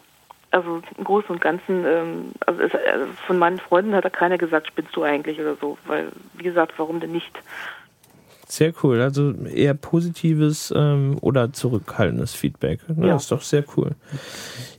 also 0.52 0.82
im 0.96 1.04
Großen 1.04 1.30
und 1.30 1.40
Ganzen, 1.40 1.84
ähm, 1.84 2.32
also, 2.46 2.60
es, 2.60 2.72
also 2.74 3.06
von 3.26 3.38
meinen 3.38 3.58
Freunden 3.58 3.94
hat 3.94 4.04
da 4.04 4.10
keiner 4.10 4.38
gesagt, 4.38 4.68
spinnst 4.68 4.94
du 4.94 5.02
eigentlich 5.02 5.40
oder 5.40 5.56
so, 5.56 5.78
weil, 5.86 6.08
wie 6.34 6.44
gesagt, 6.44 6.74
warum 6.76 7.00
denn 7.00 7.12
nicht? 7.12 7.32
Sehr 8.46 8.74
cool. 8.82 9.00
Also 9.00 9.32
eher 9.32 9.72
positives 9.72 10.72
ähm, 10.76 11.16
oder 11.22 11.54
zurückhaltendes 11.54 12.34
Feedback. 12.34 12.80
Ne? 12.86 13.06
Ja. 13.06 13.14
Das 13.14 13.22
ist 13.22 13.32
doch 13.32 13.40
sehr 13.40 13.64
cool. 13.76 13.92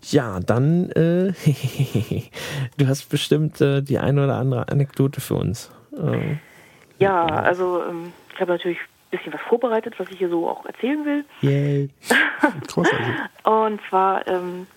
Ja, 0.04 0.40
dann, 0.40 0.92
äh, 0.92 1.34
du 2.78 2.88
hast 2.88 3.10
bestimmt 3.10 3.60
äh, 3.62 3.82
die 3.82 3.98
eine 3.98 4.26
oder 4.26 4.36
andere 4.36 4.68
Anekdote 4.68 5.22
für 5.22 5.34
uns. 5.34 5.72
Ähm, 5.98 6.40
ja, 7.00 7.26
also 7.26 7.84
ähm, 7.90 8.14
ich 8.36 8.40
habe 8.40 8.52
natürlich 8.52 8.78
ein 8.78 9.18
bisschen 9.18 9.34
was 9.34 9.42
vorbereitet, 9.42 9.96
was 9.98 10.08
ich 10.10 10.20
hier 10.20 10.30
so 10.30 10.48
auch 10.48 10.66
erzählen 10.68 11.04
will. 11.04 11.26
Yay. 11.42 11.90
Großartig. 12.68 13.08
Und 13.44 13.82
zwar 13.90 14.28
ähm, 14.28 14.68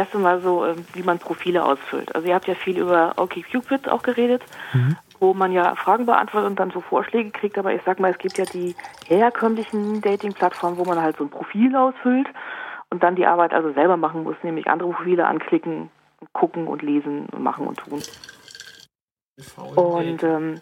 erst 0.00 0.14
einmal 0.14 0.40
so, 0.40 0.64
ähm, 0.64 0.84
wie 0.94 1.02
man 1.02 1.18
Profile 1.18 1.64
ausfüllt. 1.64 2.14
Also 2.14 2.28
ihr 2.28 2.34
habt 2.34 2.46
ja 2.46 2.54
viel 2.54 2.78
über 2.78 3.14
OkCupid 3.16 3.88
auch 3.88 4.02
geredet. 4.02 4.42
Mhm 4.72 4.96
wo 5.20 5.34
man 5.34 5.52
ja 5.52 5.74
Fragen 5.74 6.06
beantwortet 6.06 6.48
und 6.48 6.58
dann 6.58 6.70
so 6.70 6.80
Vorschläge 6.80 7.30
kriegt. 7.30 7.58
Aber 7.58 7.74
ich 7.74 7.82
sag 7.84 8.00
mal, 8.00 8.10
es 8.10 8.18
gibt 8.18 8.38
ja 8.38 8.46
die 8.46 8.74
herkömmlichen 9.06 10.00
Dating-Plattformen, 10.00 10.78
wo 10.78 10.84
man 10.84 11.00
halt 11.00 11.18
so 11.18 11.24
ein 11.24 11.30
Profil 11.30 11.76
ausfüllt 11.76 12.26
und 12.88 13.02
dann 13.02 13.16
die 13.16 13.26
Arbeit 13.26 13.52
also 13.52 13.72
selber 13.72 13.96
machen 13.96 14.24
muss, 14.24 14.36
nämlich 14.42 14.66
andere 14.66 14.90
Profile 14.90 15.26
anklicken, 15.26 15.90
gucken 16.32 16.66
und 16.66 16.82
lesen 16.82 17.26
und 17.26 17.42
machen 17.42 17.66
und 17.66 17.78
tun. 17.78 18.02
Und 19.76 20.22
ähm, 20.22 20.60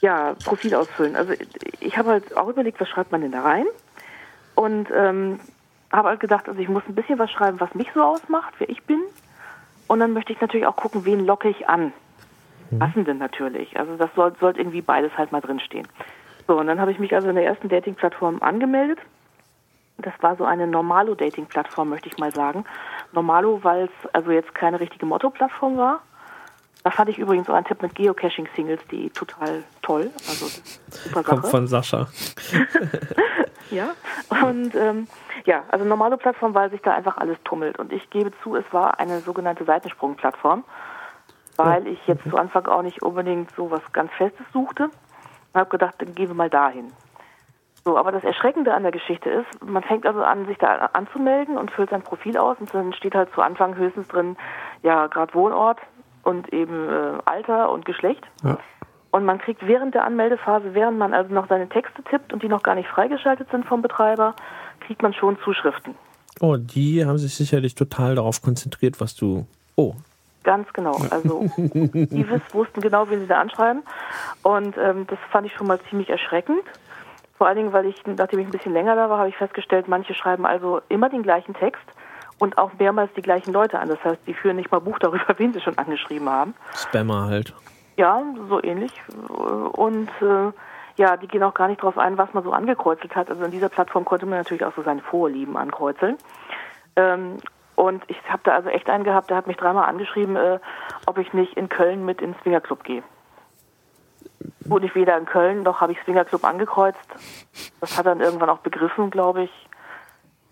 ja, 0.00 0.34
Profil 0.44 0.74
ausfüllen. 0.74 1.14
Also 1.14 1.34
ich 1.80 1.96
habe 1.98 2.10
halt 2.10 2.36
auch 2.36 2.48
überlegt, 2.48 2.80
was 2.80 2.88
schreibt 2.88 3.12
man 3.12 3.20
denn 3.20 3.32
da 3.32 3.42
rein? 3.42 3.66
Und 4.54 4.88
ähm, 4.94 5.38
habe 5.92 6.08
halt 6.08 6.20
gedacht, 6.20 6.48
also 6.48 6.60
ich 6.60 6.68
muss 6.68 6.82
ein 6.88 6.94
bisschen 6.94 7.18
was 7.18 7.30
schreiben, 7.30 7.60
was 7.60 7.74
mich 7.74 7.88
so 7.94 8.02
ausmacht, 8.02 8.54
wer 8.58 8.68
ich 8.68 8.82
bin. 8.84 9.00
Und 9.86 10.00
dann 10.00 10.12
möchte 10.12 10.32
ich 10.32 10.40
natürlich 10.40 10.66
auch 10.66 10.76
gucken, 10.76 11.04
wen 11.04 11.24
locke 11.24 11.48
ich 11.48 11.68
an 11.68 11.92
mhm. 12.70 12.78
passenden 12.78 13.18
natürlich. 13.18 13.78
Also 13.78 13.96
das 13.96 14.10
soll, 14.14 14.34
sollte 14.40 14.60
irgendwie 14.60 14.82
beides 14.82 15.16
halt 15.16 15.32
mal 15.32 15.40
drinstehen. 15.40 15.86
So, 16.46 16.58
und 16.58 16.66
dann 16.66 16.80
habe 16.80 16.92
ich 16.92 16.98
mich 16.98 17.14
also 17.14 17.28
in 17.28 17.34
der 17.34 17.44
ersten 17.44 17.68
Dating-Plattform 17.68 18.42
angemeldet. 18.42 18.98
Das 19.98 20.14
war 20.20 20.36
so 20.36 20.44
eine 20.44 20.66
Normalo-Dating-Plattform, 20.66 21.88
möchte 21.88 22.08
ich 22.08 22.18
mal 22.18 22.32
sagen. 22.32 22.64
Normalo, 23.12 23.60
weil 23.64 23.84
es 23.84 24.14
also 24.14 24.30
jetzt 24.30 24.54
keine 24.54 24.80
richtige 24.80 25.06
Motto-Plattform 25.06 25.76
war. 25.76 26.00
Da 26.84 26.90
fand 26.90 27.10
ich 27.10 27.18
übrigens 27.18 27.48
auch 27.48 27.54
einen 27.54 27.66
Tipp 27.66 27.82
mit 27.82 27.94
Geocaching-Singles, 27.94 28.80
die 28.90 29.10
total 29.10 29.64
toll. 29.82 30.10
Also 30.28 30.46
super 30.46 31.22
Sache. 31.22 31.24
Kommt 31.24 31.46
von 31.48 31.66
Sascha. 31.66 32.08
ja, 33.70 33.90
und 34.42 34.74
ähm, 34.74 35.06
ja, 35.44 35.64
also 35.68 35.84
normale 35.84 36.16
Plattform, 36.16 36.54
weil 36.54 36.70
sich 36.70 36.80
da 36.82 36.94
einfach 36.94 37.16
alles 37.18 37.36
tummelt. 37.44 37.78
Und 37.78 37.92
ich 37.92 38.08
gebe 38.10 38.32
zu, 38.42 38.56
es 38.56 38.64
war 38.72 39.00
eine 39.00 39.20
sogenannte 39.20 39.64
Seitensprung-Plattform 39.64 40.64
weil 41.58 41.88
ich 41.88 41.98
jetzt 42.06 42.22
zu 42.30 42.36
Anfang 42.36 42.66
auch 42.66 42.82
nicht 42.82 43.02
unbedingt 43.02 43.50
so 43.56 43.70
was 43.70 43.82
ganz 43.92 44.12
Festes 44.12 44.46
suchte. 44.52 44.84
Und 44.84 45.60
habe 45.60 45.68
gedacht, 45.70 45.96
dann 45.98 46.14
gehen 46.14 46.28
wir 46.28 46.34
mal 46.34 46.48
dahin. 46.48 46.92
So, 47.84 47.98
aber 47.98 48.12
das 48.12 48.22
Erschreckende 48.22 48.72
an 48.72 48.84
der 48.84 48.92
Geschichte 48.92 49.28
ist, 49.28 49.64
man 49.64 49.82
fängt 49.82 50.06
also 50.06 50.22
an, 50.22 50.46
sich 50.46 50.58
da 50.58 50.90
anzumelden 50.92 51.58
und 51.58 51.70
füllt 51.70 51.90
sein 51.90 52.02
Profil 52.02 52.36
aus 52.36 52.58
und 52.60 52.72
dann 52.72 52.92
steht 52.92 53.14
halt 53.14 53.32
zu 53.34 53.42
Anfang 53.42 53.76
höchstens 53.76 54.08
drin, 54.08 54.36
ja, 54.82 55.06
gerade 55.08 55.34
Wohnort 55.34 55.78
und 56.28 56.52
eben 56.52 56.88
äh, 56.88 57.18
Alter 57.24 57.72
und 57.72 57.86
Geschlecht. 57.86 58.22
Ja. 58.44 58.58
Und 59.10 59.24
man 59.24 59.38
kriegt 59.38 59.66
während 59.66 59.94
der 59.94 60.04
Anmeldephase, 60.04 60.74
während 60.74 60.98
man 60.98 61.14
also 61.14 61.32
noch 61.32 61.48
seine 61.48 61.68
Texte 61.68 62.02
tippt 62.02 62.34
und 62.34 62.42
die 62.42 62.48
noch 62.48 62.62
gar 62.62 62.74
nicht 62.74 62.88
freigeschaltet 62.88 63.48
sind 63.50 63.64
vom 63.64 63.80
Betreiber, 63.80 64.34
kriegt 64.80 65.02
man 65.02 65.14
schon 65.14 65.38
Zuschriften. 65.42 65.94
Oh, 66.40 66.56
die 66.56 67.04
haben 67.06 67.16
sich 67.16 67.34
sicherlich 67.34 67.74
total 67.74 68.14
darauf 68.14 68.42
konzentriert, 68.42 69.00
was 69.00 69.16
du. 69.16 69.46
Oh, 69.76 69.94
Ganz 70.44 70.72
genau. 70.72 70.96
Also 71.10 71.46
die 71.56 72.26
wussten 72.52 72.80
genau, 72.80 73.10
wen 73.10 73.20
sie 73.20 73.26
da 73.26 73.40
anschreiben. 73.40 73.82
Und 74.42 74.76
ähm, 74.78 75.06
das 75.06 75.18
fand 75.30 75.46
ich 75.46 75.52
schon 75.54 75.66
mal 75.66 75.80
ziemlich 75.90 76.08
erschreckend. 76.08 76.62
Vor 77.36 77.46
allen 77.46 77.56
Dingen, 77.56 77.72
weil 77.72 77.86
ich, 77.86 77.96
nachdem 78.06 78.38
ich 78.38 78.46
ein 78.46 78.52
bisschen 78.52 78.72
länger 78.72 78.96
da 78.96 79.10
war, 79.10 79.18
habe 79.18 79.28
ich 79.28 79.36
festgestellt, 79.36 79.88
manche 79.88 80.14
schreiben 80.14 80.46
also 80.46 80.80
immer 80.88 81.08
den 81.08 81.22
gleichen 81.22 81.54
Text 81.54 81.84
und 82.38 82.58
auch 82.58 82.70
mehrmals 82.78 83.10
die 83.16 83.22
gleichen 83.22 83.52
Leute 83.52 83.78
an. 83.78 83.88
Das 83.88 84.02
heißt, 84.04 84.20
die 84.26 84.34
führen 84.34 84.56
nicht 84.56 84.70
mal 84.70 84.80
Buch 84.80 84.98
darüber, 84.98 85.26
wen 85.38 85.52
sie 85.52 85.60
schon 85.60 85.78
angeschrieben 85.78 86.28
haben. 86.28 86.54
Spammer 86.74 87.26
halt. 87.26 87.54
Ja, 87.96 88.22
so 88.48 88.62
ähnlich. 88.62 88.92
Und 89.28 90.08
äh, 90.22 90.52
ja, 90.96 91.16
die 91.16 91.26
gehen 91.28 91.42
auch 91.42 91.54
gar 91.54 91.68
nicht 91.68 91.80
darauf 91.80 91.98
ein, 91.98 92.18
was 92.18 92.32
man 92.32 92.44
so 92.44 92.52
angekreuzelt 92.52 93.16
hat. 93.16 93.30
Also 93.30 93.44
in 93.44 93.50
dieser 93.50 93.68
Plattform 93.68 94.04
konnte 94.04 94.26
man 94.26 94.38
natürlich 94.38 94.64
auch 94.64 94.74
so 94.74 94.82
seine 94.82 95.02
Vorlieben 95.02 95.56
ankreuzeln. 95.56 96.16
Ähm, 96.96 97.38
und 97.76 98.02
ich 98.08 98.16
habe 98.28 98.42
da 98.42 98.54
also 98.54 98.68
echt 98.68 98.90
einen 98.90 99.04
gehabt, 99.04 99.30
der 99.30 99.36
hat 99.36 99.46
mich 99.46 99.56
dreimal 99.56 99.88
angeschrieben, 99.88 100.34
äh, 100.36 100.58
ob 101.06 101.18
ich 101.18 101.32
nicht 101.32 101.54
in 101.56 101.68
Köln 101.68 102.04
mit 102.04 102.20
ins 102.20 102.36
Swingerclub 102.42 102.82
gehe. 102.82 103.04
Gut, 104.68 104.82
ich 104.82 104.94
weder 104.94 105.16
in 105.16 105.26
Köln 105.26 105.62
noch 105.62 105.80
habe 105.80 105.92
ich 105.92 105.98
Swingerclub 106.02 106.44
angekreuzt. 106.44 106.98
Das 107.80 107.96
hat 107.96 108.06
dann 108.06 108.20
irgendwann 108.20 108.50
auch 108.50 108.58
begriffen, 108.58 109.10
glaube 109.10 109.44
ich. 109.44 109.67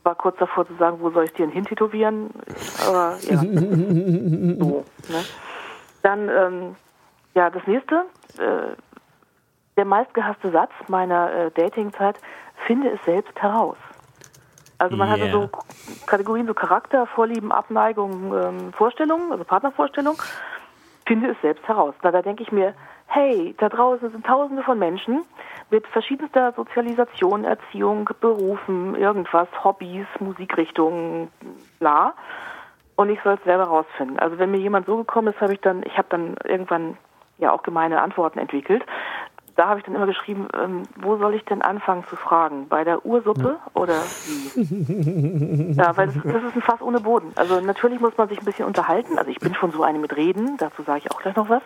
War 0.06 0.14
kurz 0.14 0.38
davor 0.38 0.64
zu 0.68 0.74
sagen, 0.76 0.98
wo 1.00 1.10
soll 1.10 1.24
ich 1.24 1.32
dir 1.32 1.46
denn 1.46 1.50
hintätowieren? 1.50 2.30
Aber 2.86 3.16
ja. 3.22 3.38
so, 3.40 4.84
ne? 5.08 5.24
Dann, 6.02 6.28
ähm, 6.28 6.76
ja, 7.34 7.50
das 7.50 7.66
nächste. 7.66 8.04
Äh, 8.38 8.76
der 9.76 9.84
meistgehasste 9.84 10.52
Satz 10.52 10.70
meiner 10.86 11.32
äh, 11.32 11.50
Datingzeit, 11.50 12.20
finde 12.68 12.90
es 12.90 13.04
selbst 13.04 13.36
heraus. 13.42 13.76
Also 14.78 14.96
man 14.96 15.08
yeah. 15.08 15.18
hatte 15.18 15.32
so 15.32 15.50
Kategorien, 16.06 16.46
so 16.46 16.54
Charakter, 16.54 17.06
Vorlieben, 17.06 17.50
Abneigung, 17.50 18.32
ähm, 18.32 18.72
Vorstellungen, 18.74 19.32
also 19.32 19.42
Partnervorstellungen. 19.42 20.20
Finde 21.04 21.30
es 21.32 21.36
selbst 21.42 21.66
heraus. 21.66 21.96
Na, 22.04 22.12
da 22.12 22.22
denke 22.22 22.44
ich 22.44 22.52
mir, 22.52 22.74
hey, 23.06 23.54
da 23.58 23.68
draußen 23.68 24.10
sind 24.10 24.26
tausende 24.26 24.62
von 24.62 24.78
Menschen 24.78 25.22
mit 25.70 25.86
verschiedenster 25.88 26.52
Sozialisation, 26.52 27.44
Erziehung, 27.44 28.08
Berufen, 28.20 28.94
irgendwas, 28.94 29.48
Hobbys, 29.64 30.06
Musikrichtungen, 30.20 31.28
bla. 31.78 32.14
Und 32.96 33.10
ich 33.10 33.20
soll 33.22 33.34
es 33.34 33.44
selber 33.44 33.64
rausfinden. 33.64 34.18
Also 34.18 34.38
wenn 34.38 34.50
mir 34.50 34.58
jemand 34.58 34.86
so 34.86 34.96
gekommen 34.96 35.28
ist, 35.28 35.40
habe 35.40 35.54
ich 35.54 35.60
dann, 35.60 35.82
ich 35.84 35.96
habe 35.98 36.08
dann 36.08 36.36
irgendwann 36.44 36.96
ja 37.38 37.52
auch 37.52 37.62
gemeine 37.62 38.00
Antworten 38.00 38.38
entwickelt 38.38 38.82
da 39.56 39.68
habe 39.68 39.80
ich 39.80 39.86
dann 39.86 39.94
immer 39.94 40.06
geschrieben, 40.06 40.48
ähm, 40.54 40.82
wo 40.96 41.16
soll 41.16 41.34
ich 41.34 41.44
denn 41.44 41.62
anfangen 41.62 42.04
zu 42.04 42.14
fragen? 42.14 42.68
Bei 42.68 42.84
der 42.84 43.04
Ursuppe 43.04 43.56
oder 43.74 43.94
wie? 44.54 45.72
ja, 45.76 45.96
weil 45.96 46.08
das, 46.08 46.16
das, 46.22 46.44
ist 46.44 46.56
ein 46.56 46.62
Fass 46.62 46.82
ohne 46.82 47.00
Boden. 47.00 47.32
Also 47.36 47.60
natürlich 47.60 47.98
muss 48.00 48.16
man 48.18 48.28
sich 48.28 48.38
ein 48.38 48.44
bisschen 48.44 48.66
unterhalten. 48.66 49.18
Also 49.18 49.30
ich 49.30 49.38
bin 49.38 49.54
schon 49.54 49.72
so 49.72 49.82
eine 49.82 49.98
mit 49.98 50.14
Reden, 50.14 50.56
dazu 50.58 50.82
sage 50.82 51.00
ich 51.04 51.10
auch 51.10 51.20
gleich 51.20 51.36
noch 51.36 51.48
was. 51.48 51.62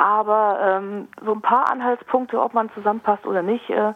Aber 0.00 0.58
ähm, 0.62 1.08
so 1.22 1.32
ein 1.32 1.42
paar 1.42 1.70
Anhaltspunkte, 1.70 2.40
ob 2.40 2.54
man 2.54 2.70
zusammenpasst 2.72 3.26
oder 3.26 3.42
nicht, 3.42 3.68
äh, 3.68 3.92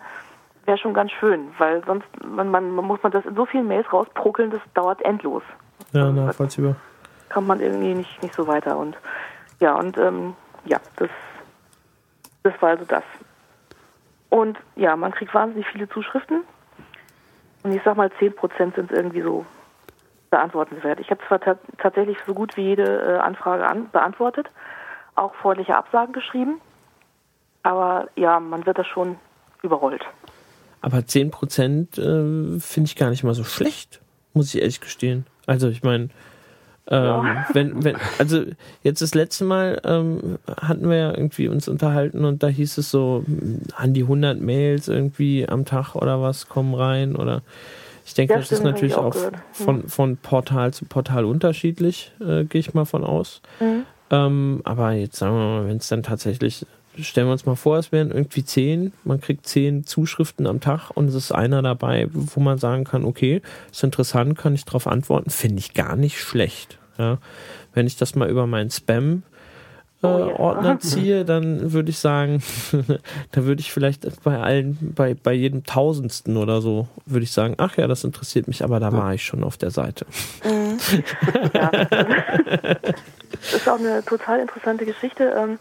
wäre 0.66 0.76
schon 0.76 0.92
ganz 0.92 1.12
schön, 1.12 1.48
weil 1.56 1.82
sonst 1.86 2.06
man, 2.22 2.50
man, 2.50 2.72
man 2.72 2.84
muss 2.84 3.02
man 3.02 3.10
das 3.10 3.24
in 3.24 3.34
so 3.34 3.46
vielen 3.46 3.66
Mails 3.66 3.90
rausprokeln, 3.90 4.50
das 4.50 4.60
dauert 4.74 5.00
endlos. 5.02 5.42
Ja, 5.92 6.12
nachvollziehbar. 6.12 6.76
Kommt 7.32 7.48
man 7.48 7.58
irgendwie 7.58 7.94
nicht, 7.94 8.22
nicht 8.22 8.34
so 8.34 8.46
weiter. 8.46 8.76
Und 8.76 8.98
ja, 9.60 9.74
und 9.76 9.96
ähm, 9.96 10.34
ja, 10.66 10.76
das, 10.96 11.08
das 12.42 12.52
war 12.60 12.68
also 12.68 12.84
das. 12.84 13.04
Und 14.28 14.58
ja, 14.76 14.96
man 14.96 15.10
kriegt 15.10 15.32
wahnsinnig 15.32 15.66
viele 15.68 15.88
Zuschriften. 15.88 16.42
Und 17.62 17.72
ich 17.72 17.80
sag 17.82 17.96
mal, 17.96 18.10
10% 18.20 18.74
sind 18.74 18.92
irgendwie 18.92 19.22
so 19.22 19.46
beantwortenswert. 20.28 21.00
Ich 21.00 21.10
habe 21.10 21.22
zwar 21.26 21.40
tatsächlich 21.78 22.18
so 22.26 22.34
gut 22.34 22.58
wie 22.58 22.64
jede 22.64 22.84
äh, 22.84 23.18
Anfrage 23.20 23.66
an 23.66 23.88
beantwortet, 23.90 24.50
auch 25.14 25.34
freundliche 25.36 25.76
Absagen 25.76 26.12
geschrieben, 26.12 26.60
aber 27.62 28.08
ja, 28.16 28.40
man 28.40 28.66
wird 28.66 28.78
das 28.78 28.86
schon 28.86 29.16
überrollt. 29.62 30.04
Aber 30.80 30.98
10% 30.98 31.98
äh, 31.98 32.60
finde 32.60 32.86
ich 32.86 32.96
gar 32.96 33.10
nicht 33.10 33.24
mal 33.24 33.34
so 33.34 33.44
schlecht, 33.44 34.00
muss 34.34 34.54
ich 34.54 34.60
ehrlich 34.60 34.80
gestehen. 34.80 35.26
Also 35.46 35.68
ich 35.68 35.82
meine, 35.82 36.10
ähm, 36.88 37.04
ja. 37.04 37.46
wenn, 37.54 37.82
wenn, 37.82 37.96
also 38.18 38.44
jetzt 38.82 39.00
das 39.00 39.14
letzte 39.14 39.44
Mal 39.44 39.80
ähm, 39.84 40.38
hatten 40.60 40.90
wir 40.90 40.96
ja 40.96 41.10
irgendwie 41.12 41.48
uns 41.48 41.66
unterhalten 41.68 42.26
und 42.26 42.42
da 42.42 42.48
hieß 42.48 42.76
es 42.76 42.90
so, 42.90 43.24
an 43.74 43.94
die 43.94 44.02
100 44.02 44.38
Mails 44.38 44.88
irgendwie 44.88 45.48
am 45.48 45.64
Tag 45.64 45.94
oder 45.94 46.20
was 46.20 46.48
kommen 46.48 46.74
rein 46.74 47.16
oder 47.16 47.40
ich 48.04 48.12
denke, 48.12 48.34
ja, 48.34 48.38
das 48.38 48.52
ist 48.52 48.62
natürlich 48.62 48.96
auch, 48.96 49.16
auch 49.16 49.32
von, 49.52 49.88
von 49.88 50.18
Portal 50.18 50.74
zu 50.74 50.84
Portal 50.84 51.24
unterschiedlich, 51.24 52.12
äh, 52.20 52.44
gehe 52.44 52.60
ich 52.60 52.74
mal 52.74 52.84
von 52.84 53.02
aus. 53.02 53.40
Mhm. 53.60 53.86
Ähm, 54.10 54.60
aber 54.64 54.92
jetzt 54.92 55.16
sagen 55.16 55.34
wir 55.34 55.60
mal, 55.60 55.68
wenn 55.68 55.78
es 55.78 55.88
dann 55.88 56.02
tatsächlich 56.02 56.66
stellen 57.00 57.26
wir 57.26 57.32
uns 57.32 57.46
mal 57.46 57.56
vor, 57.56 57.78
es 57.78 57.92
wären 57.92 58.10
irgendwie 58.10 58.44
zehn, 58.44 58.92
man 59.04 59.20
kriegt 59.20 59.46
zehn 59.46 59.84
Zuschriften 59.84 60.46
am 60.46 60.60
Tag 60.60 60.90
und 60.90 61.08
es 61.08 61.14
ist 61.14 61.32
einer 61.32 61.62
dabei, 61.62 62.08
wo 62.12 62.40
man 62.40 62.58
sagen 62.58 62.84
kann, 62.84 63.04
okay, 63.04 63.42
ist 63.70 63.82
interessant, 63.82 64.38
kann 64.38 64.54
ich 64.54 64.64
darauf 64.64 64.86
antworten, 64.86 65.30
finde 65.30 65.58
ich 65.58 65.74
gar 65.74 65.96
nicht 65.96 66.20
schlecht. 66.20 66.78
Ja. 66.98 67.18
Wenn 67.72 67.86
ich 67.86 67.96
das 67.96 68.14
mal 68.14 68.30
über 68.30 68.46
meinen 68.46 68.70
Spam 68.70 69.24
äh, 70.02 70.06
oh. 70.06 70.36
Ordner 70.38 70.78
ziehe, 70.80 71.24
dann 71.24 71.72
würde 71.72 71.90
ich 71.90 71.98
sagen, 71.98 72.42
da 73.32 73.44
würde 73.44 73.60
ich 73.60 73.72
vielleicht 73.72 74.22
bei 74.22 74.38
allen, 74.38 74.92
bei, 74.94 75.14
bei 75.14 75.32
jedem 75.32 75.64
Tausendsten 75.64 76.36
oder 76.36 76.60
so, 76.60 76.88
würde 77.06 77.24
ich 77.24 77.32
sagen, 77.32 77.54
ach 77.58 77.76
ja, 77.76 77.88
das 77.88 78.04
interessiert 78.04 78.46
mich, 78.46 78.62
aber 78.62 78.78
da 78.78 78.92
war 78.92 79.14
ich 79.14 79.24
schon 79.24 79.42
auf 79.42 79.56
der 79.56 79.70
Seite. 79.70 80.06
Mhm. 80.44 80.78
ja. 81.54 81.70
Das 83.44 83.54
ist 83.54 83.68
auch 83.68 83.78
eine 83.78 84.02
total 84.04 84.40
interessante 84.40 84.86
Geschichte. 84.86 85.34
Ähm, 85.36 85.58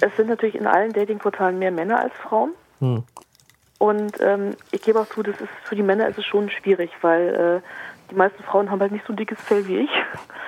es 0.00 0.14
sind 0.16 0.28
natürlich 0.28 0.54
in 0.54 0.66
allen 0.66 0.92
Datingportalen 0.92 1.58
mehr 1.58 1.70
Männer 1.70 2.00
als 2.00 2.14
Frauen. 2.14 2.52
Hm. 2.80 3.04
Und 3.78 4.20
ähm, 4.20 4.56
ich 4.72 4.82
gebe 4.82 5.00
auch 5.00 5.06
zu, 5.06 5.22
das 5.22 5.40
ist 5.40 5.50
für 5.64 5.74
die 5.74 5.82
Männer 5.82 6.08
ist 6.08 6.18
es 6.18 6.26
schon 6.26 6.50
schwierig, 6.50 6.90
weil 7.00 7.62
äh, 7.62 8.10
die 8.10 8.14
meisten 8.14 8.42
Frauen 8.42 8.70
haben 8.70 8.80
halt 8.80 8.92
nicht 8.92 9.06
so 9.06 9.12
ein 9.12 9.16
dickes 9.16 9.40
Fell 9.40 9.66
wie 9.66 9.78
ich, 9.78 9.90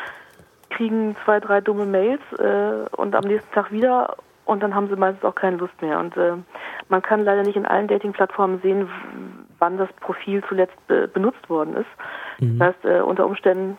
kriegen 0.70 1.16
zwei, 1.24 1.40
drei 1.40 1.62
dumme 1.62 1.86
Mails 1.86 2.20
äh, 2.38 2.94
und 2.94 3.14
am 3.14 3.24
nächsten 3.24 3.50
Tag 3.54 3.72
wieder 3.72 4.16
und 4.44 4.62
dann 4.62 4.74
haben 4.74 4.88
sie 4.88 4.96
meistens 4.96 5.24
auch 5.24 5.34
keine 5.34 5.56
Lust 5.56 5.80
mehr. 5.80 5.98
Und 5.98 6.16
äh, 6.16 6.34
man 6.88 7.00
kann 7.00 7.24
leider 7.24 7.42
nicht 7.42 7.56
in 7.56 7.64
allen 7.64 7.88
Dating-Plattformen 7.88 8.60
sehen, 8.60 8.90
wann 9.58 9.78
das 9.78 9.90
Profil 10.00 10.42
zuletzt 10.46 10.86
be 10.86 11.08
benutzt 11.08 11.48
worden 11.48 11.76
ist. 11.76 12.42
Mhm. 12.42 12.58
Das 12.58 12.68
heißt, 12.68 12.84
äh, 12.84 13.00
unter 13.00 13.24
Umständen 13.24 13.78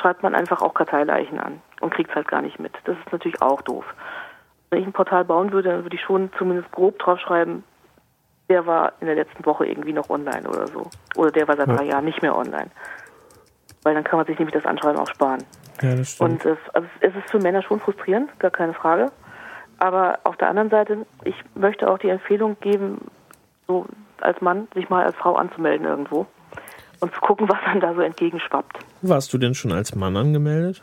schreibt 0.00 0.22
man 0.22 0.34
einfach 0.34 0.62
auch 0.62 0.72
Karteileichen 0.72 1.38
an 1.38 1.60
und 1.84 1.94
kriegt 1.94 2.10
es 2.10 2.16
halt 2.16 2.28
gar 2.28 2.42
nicht 2.42 2.58
mit. 2.58 2.72
Das 2.84 2.96
ist 2.98 3.12
natürlich 3.12 3.40
auch 3.40 3.62
doof 3.62 3.84
wenn 4.74 4.80
ich 4.80 4.88
ein 4.88 4.92
Portal 4.92 5.24
bauen 5.24 5.52
würde, 5.52 5.70
dann 5.70 5.84
würde 5.84 5.94
ich 5.94 6.02
schon 6.02 6.30
zumindest 6.36 6.70
grob 6.72 6.98
draufschreiben, 6.98 7.62
der 8.48 8.66
war 8.66 8.92
in 9.00 9.06
der 9.06 9.14
letzten 9.14 9.46
Woche 9.46 9.66
irgendwie 9.66 9.92
noch 9.92 10.10
online 10.10 10.48
oder 10.48 10.66
so. 10.66 10.90
Oder 11.14 11.30
der 11.30 11.46
war 11.46 11.56
seit 11.56 11.68
ja. 11.68 11.76
drei 11.76 11.84
Jahren 11.84 12.04
nicht 12.04 12.22
mehr 12.22 12.36
online. 12.36 12.70
Weil 13.84 13.94
dann 13.94 14.02
kann 14.02 14.18
man 14.18 14.26
sich 14.26 14.36
nämlich 14.36 14.54
das 14.54 14.66
Anschreiben 14.66 14.98
auch 14.98 15.06
sparen. 15.06 15.44
Ja, 15.80 15.94
das 15.94 16.10
stimmt. 16.12 16.44
Und 16.44 16.44
es, 16.44 16.58
also 16.72 16.88
es 17.00 17.14
ist 17.14 17.30
für 17.30 17.38
Männer 17.38 17.62
schon 17.62 17.78
frustrierend, 17.78 18.36
gar 18.40 18.50
keine 18.50 18.74
Frage. 18.74 19.12
Aber 19.78 20.18
auf 20.24 20.36
der 20.36 20.48
anderen 20.48 20.70
Seite, 20.70 21.06
ich 21.22 21.36
möchte 21.54 21.88
auch 21.88 21.98
die 21.98 22.08
Empfehlung 22.08 22.56
geben, 22.60 22.98
so 23.68 23.86
als 24.20 24.40
Mann 24.40 24.66
sich 24.74 24.88
mal 24.88 25.04
als 25.04 25.14
Frau 25.14 25.36
anzumelden 25.36 25.86
irgendwo 25.86 26.26
und 26.98 27.14
zu 27.14 27.20
gucken, 27.20 27.48
was 27.48 27.58
dann 27.64 27.78
da 27.78 27.94
so 27.94 28.00
entgegenschwappt. 28.00 28.78
Warst 29.02 29.32
du 29.32 29.38
denn 29.38 29.54
schon 29.54 29.72
als 29.72 29.94
Mann 29.94 30.16
angemeldet? 30.16 30.82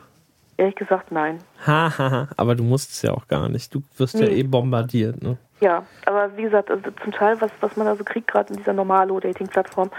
Ehrlich 0.57 0.75
gesagt, 0.75 1.11
nein. 1.11 1.39
Hahaha, 1.65 1.97
ha, 1.97 2.11
ha. 2.11 2.27
aber 2.37 2.55
du 2.55 2.63
musst 2.63 2.91
es 2.91 3.01
ja 3.01 3.11
auch 3.11 3.27
gar 3.27 3.49
nicht. 3.49 3.73
Du 3.73 3.81
wirst 3.97 4.15
nee. 4.15 4.25
ja 4.25 4.31
eh 4.31 4.43
bombardiert, 4.43 5.21
ne? 5.21 5.37
Ja, 5.59 5.85
aber 6.05 6.35
wie 6.37 6.43
gesagt, 6.43 6.71
also 6.71 6.89
zum 7.03 7.11
Teil, 7.11 7.39
was, 7.39 7.51
was 7.61 7.75
man 7.77 7.85
da 7.85 7.95
so 7.95 8.03
kriegt, 8.03 8.27
gerade 8.27 8.51
in 8.51 8.57
dieser 8.57 8.73
Normalo-Dating-Plattform, 8.73 9.91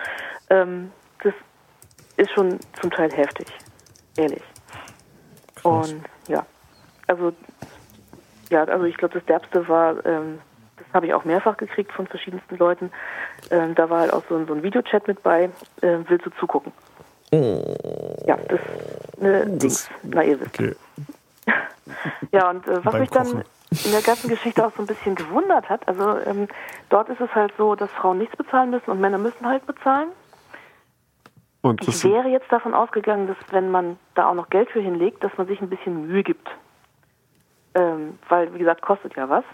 ähm, 0.51 0.91
das 1.23 1.35
ist 2.17 2.33
schon 2.33 2.59
zum 2.81 2.91
Teil 2.91 3.11
heftig. 3.13 3.47
Ehrlich. 4.17 4.43
Krass. 5.55 5.93
Und 5.93 6.03
ja, 6.29 6.45
also, 7.07 7.33
ja, 8.51 8.65
also 8.65 8.85
ich 8.85 8.97
glaube, 8.97 9.15
das 9.15 9.25
Derbste 9.27 9.69
war, 9.69 10.05
ähm, 10.05 10.41
das 10.77 10.87
habe 10.93 11.07
ich 11.07 11.15
auch 11.15 11.25
mehrfach 11.25 11.57
gekriegt 11.57 11.93
von 11.93 12.07
verschiedensten 12.07 12.57
Leuten. 12.59 12.91
Ähm, 13.51 13.75
da 13.75 13.89
war 13.89 14.01
halt 14.01 14.13
auch 14.13 14.25
so 14.29 14.37
ein, 14.37 14.47
so 14.47 14.55
ein 14.55 14.63
Videochat 14.63 15.07
mit 15.07 15.23
bei, 15.23 15.45
äh, 15.81 15.99
willst 16.09 16.27
du 16.27 16.31
zugucken? 16.39 16.73
Ja, 17.33 18.37
das 18.49 18.61
eine 19.21 19.47
Dings. 19.47 19.89
Na, 20.03 20.23
ihr 20.23 20.39
wisst. 20.41 20.59
Okay. 20.59 20.77
ja, 22.33 22.51
und 22.51 22.67
äh, 22.67 22.85
was 22.85 22.95
mich 22.95 23.11
dann 23.11 23.45
in 23.71 23.91
der 23.91 24.03
ganzen 24.03 24.29
Geschichte 24.29 24.65
auch 24.67 24.73
so 24.77 24.83
ein 24.83 24.87
bisschen 24.87 25.15
gewundert 25.15 25.69
hat, 25.69 25.87
also 25.89 26.19
ähm, 26.27 26.49
dort 26.91 27.09
ist 27.09 27.21
es 27.21 27.35
halt 27.35 27.53
so, 27.57 27.75
dass 27.75 27.91
Frauen 27.93 28.19
nichts 28.19 28.37
bezahlen 28.37 28.71
müssen 28.71 28.91
und 28.91 29.01
Männer 29.01 29.19
müssen 29.19 29.47
halt 29.47 29.67
bezahlen. 29.67 30.09
Und 31.63 31.87
ich 31.87 32.05
wäre 32.05 32.29
jetzt 32.29 32.51
davon 32.51 32.75
ausgegangen, 32.75 33.29
dass 33.29 33.37
wenn 33.53 33.71
man 33.71 33.97
da 34.15 34.29
auch 34.29 34.35
noch 34.35 34.51
Geld 34.51 34.69
für 34.71 34.81
hinlegt, 34.81 35.23
dass 35.23 35.37
man 35.39 35.47
sich 35.47 35.61
ein 35.61 35.71
bisschen 35.71 36.09
Mühe 36.09 36.25
gibt. 36.25 36.49
Ähm, 37.75 38.19
weil, 38.29 38.53
wie 38.53 38.59
gesagt, 38.59 38.83
kostet 38.83 39.15
ja 39.17 39.29
was. 39.29 39.45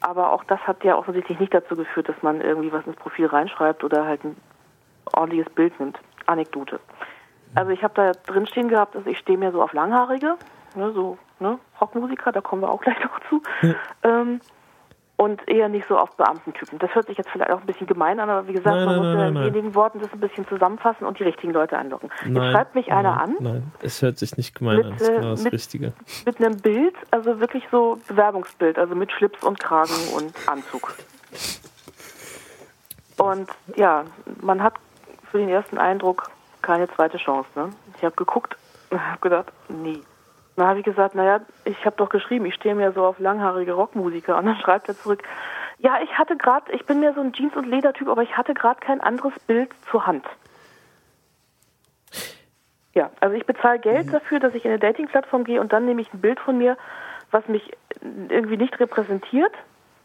Aber 0.00 0.32
auch 0.32 0.44
das 0.44 0.60
hat 0.60 0.84
ja 0.84 0.96
offensichtlich 0.96 1.40
nicht 1.40 1.54
dazu 1.54 1.74
geführt, 1.74 2.08
dass 2.08 2.22
man 2.22 2.40
irgendwie 2.40 2.70
was 2.70 2.86
ins 2.86 2.96
Profil 2.96 3.26
reinschreibt 3.26 3.82
oder 3.82 4.04
halt 4.04 4.22
ein 4.24 4.36
ordentliches 5.14 5.50
Bild 5.54 5.78
nimmt. 5.80 5.98
Anekdote. 6.26 6.80
Also 7.54 7.70
ich 7.70 7.82
habe 7.82 7.94
da 7.94 8.12
drin 8.12 8.46
stehen 8.46 8.68
gehabt, 8.68 8.94
dass 8.94 9.06
ich 9.06 9.18
stehe 9.18 9.38
mir 9.38 9.52
so 9.52 9.62
auf 9.62 9.72
Langhaarige, 9.72 10.36
ne, 10.74 10.92
so 10.92 11.18
ne, 11.40 11.58
Rockmusiker, 11.80 12.32
da 12.32 12.40
kommen 12.40 12.62
wir 12.62 12.70
auch 12.70 12.80
gleich 12.80 12.96
noch 13.04 13.20
zu. 13.28 13.42
Ja. 13.62 13.74
Ähm, 14.02 14.40
und 15.16 15.46
eher 15.48 15.68
nicht 15.68 15.86
so 15.88 15.96
auf 15.98 16.16
Beamtentypen. 16.16 16.80
Das 16.80 16.92
hört 16.94 17.06
sich 17.06 17.16
jetzt 17.16 17.30
vielleicht 17.30 17.52
auch 17.52 17.60
ein 17.60 17.66
bisschen 17.66 17.86
gemein 17.86 18.18
an, 18.18 18.28
aber 18.28 18.48
wie 18.48 18.54
gesagt, 18.54 18.74
nein, 18.74 18.86
man 18.86 18.96
nein, 18.96 19.32
muss 19.32 19.40
ja 19.42 19.46
in 19.46 19.54
wenigen 19.54 19.74
Worten 19.74 20.00
das 20.00 20.12
ein 20.12 20.18
bisschen 20.18 20.48
zusammenfassen 20.48 21.06
und 21.06 21.18
die 21.18 21.22
richtigen 21.22 21.52
Leute 21.52 21.78
anlocken. 21.78 22.10
Jetzt 22.26 22.50
schreibt 22.50 22.74
mich 22.74 22.90
einer 22.90 23.20
an. 23.20 23.36
Nein, 23.38 23.72
es 23.82 24.02
hört 24.02 24.18
sich 24.18 24.36
nicht 24.36 24.56
gemein 24.56 24.78
mit, 24.78 24.86
an, 24.86 24.92
das 24.92 25.02
ist 25.02 25.14
genau 25.14 25.30
das 25.30 25.44
mit, 25.44 25.52
Richtige. 25.52 25.92
Mit 26.26 26.40
einem 26.40 26.56
Bild, 26.56 26.94
also 27.12 27.38
wirklich 27.38 27.62
so 27.70 28.00
Bewerbungsbild, 28.08 28.78
also 28.78 28.96
mit 28.96 29.12
Schlips 29.12 29.44
und 29.44 29.60
Kragen 29.60 29.94
und 30.16 30.32
Anzug. 30.48 30.94
Und 33.18 33.48
ja, 33.76 34.04
man 34.40 34.62
hat 34.62 34.74
für 35.30 35.38
den 35.38 35.48
ersten 35.48 35.78
Eindruck 35.78 36.30
keine 36.62 36.88
zweite 36.88 37.18
Chance. 37.18 37.48
Ne? 37.54 37.70
Ich 37.96 38.04
habe 38.04 38.14
geguckt 38.16 38.56
und 38.90 39.04
habe 39.04 39.20
gedacht, 39.20 39.52
nee. 39.68 40.00
Dann 40.56 40.66
habe 40.66 40.80
ich 40.80 40.84
gesagt, 40.84 41.14
naja, 41.14 41.40
ich 41.64 41.84
habe 41.86 41.96
doch 41.96 42.10
geschrieben, 42.10 42.44
ich 42.44 42.54
stehe 42.54 42.74
mir 42.74 42.92
so 42.92 43.04
auf 43.04 43.18
langhaarige 43.18 43.72
Rockmusiker. 43.72 44.36
Und 44.36 44.46
dann 44.46 44.56
schreibt 44.56 44.88
er 44.88 44.96
zurück, 44.96 45.22
ja, 45.78 46.00
ich 46.02 46.16
hatte 46.18 46.36
gerade, 46.36 46.70
ich 46.72 46.84
bin 46.84 47.00
mir 47.00 47.14
so 47.14 47.20
ein 47.20 47.32
Jeans- 47.32 47.56
und 47.56 47.66
Ledertyp, 47.66 48.08
aber 48.08 48.22
ich 48.22 48.36
hatte 48.36 48.54
gerade 48.54 48.80
kein 48.80 49.00
anderes 49.00 49.32
Bild 49.46 49.70
zur 49.90 50.06
Hand. 50.06 50.24
Ja, 52.94 53.10
also 53.20 53.34
ich 53.34 53.46
bezahle 53.46 53.78
Geld 53.78 54.06
mhm. 54.06 54.12
dafür, 54.12 54.38
dass 54.38 54.54
ich 54.54 54.64
in 54.64 54.70
eine 54.70 54.78
Dating-Plattform 54.78 55.44
gehe 55.44 55.60
und 55.60 55.72
dann 55.72 55.86
nehme 55.86 56.02
ich 56.02 56.12
ein 56.12 56.20
Bild 56.20 56.38
von 56.38 56.58
mir, 56.58 56.76
was 57.30 57.48
mich 57.48 57.72
irgendwie 58.28 58.58
nicht 58.58 58.78
repräsentiert 58.78 59.52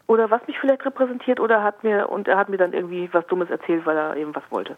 oder 0.08 0.32
was 0.32 0.48
mich 0.48 0.58
vielleicht 0.58 0.86
repräsentiert 0.86 1.42
oder 1.42 1.62
hat 1.62 1.84
mir 1.84 2.10
und 2.10 2.30
er 2.30 2.38
hat 2.38 2.48
mir 2.48 2.58
dann 2.58 2.72
irgendwie 2.72 3.10
was 3.12 3.28
Dummes 3.28 3.50
erzählt, 3.50 3.86
weil 3.86 3.98
er 3.98 4.16
eben 4.16 4.34
was 4.34 4.50
wollte 4.50 4.78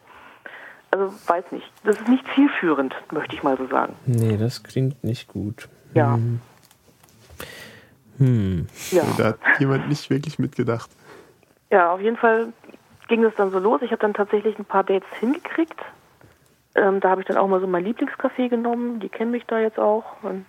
also 0.91 1.13
weiß 1.27 1.51
nicht. 1.51 1.71
Das 1.83 1.97
ist 1.97 2.07
nicht 2.07 2.25
zielführend, 2.35 2.95
möchte 3.11 3.35
ich 3.35 3.43
mal 3.43 3.57
so 3.57 3.67
sagen. 3.67 3.95
Nee, 4.05 4.37
das 4.37 4.63
klingt 4.63 5.03
nicht 5.03 5.27
gut. 5.27 5.69
Ja. 5.93 6.15
Hm. 6.15 6.41
Hm. 8.17 8.67
Ja. 8.91 9.03
Da 9.17 9.23
hat 9.27 9.37
jemand 9.59 9.87
nicht 9.87 10.09
wirklich 10.09 10.39
mitgedacht. 10.39 10.89
Ja, 11.71 11.93
auf 11.93 12.01
jeden 12.01 12.17
Fall 12.17 12.51
ging 13.07 13.21
das 13.21 13.33
dann 13.35 13.51
so 13.51 13.59
los. 13.59 13.81
Ich 13.81 13.91
habe 13.91 14.01
dann 14.01 14.13
tatsächlich 14.13 14.57
ein 14.57 14.65
paar 14.65 14.83
Dates 14.83 15.09
hingekriegt. 15.19 15.79
Ähm, 16.75 16.99
da 16.99 17.09
habe 17.09 17.21
ich 17.21 17.27
dann 17.27 17.37
auch 17.37 17.47
mal 17.47 17.59
so 17.59 17.67
mein 17.67 17.85
Lieblingscafé 17.85 18.49
genommen. 18.49 18.99
Die 18.99 19.09
kennen 19.09 19.31
mich 19.31 19.45
da 19.45 19.59
jetzt 19.59 19.79
auch. 19.79 20.21
Und, 20.23 20.45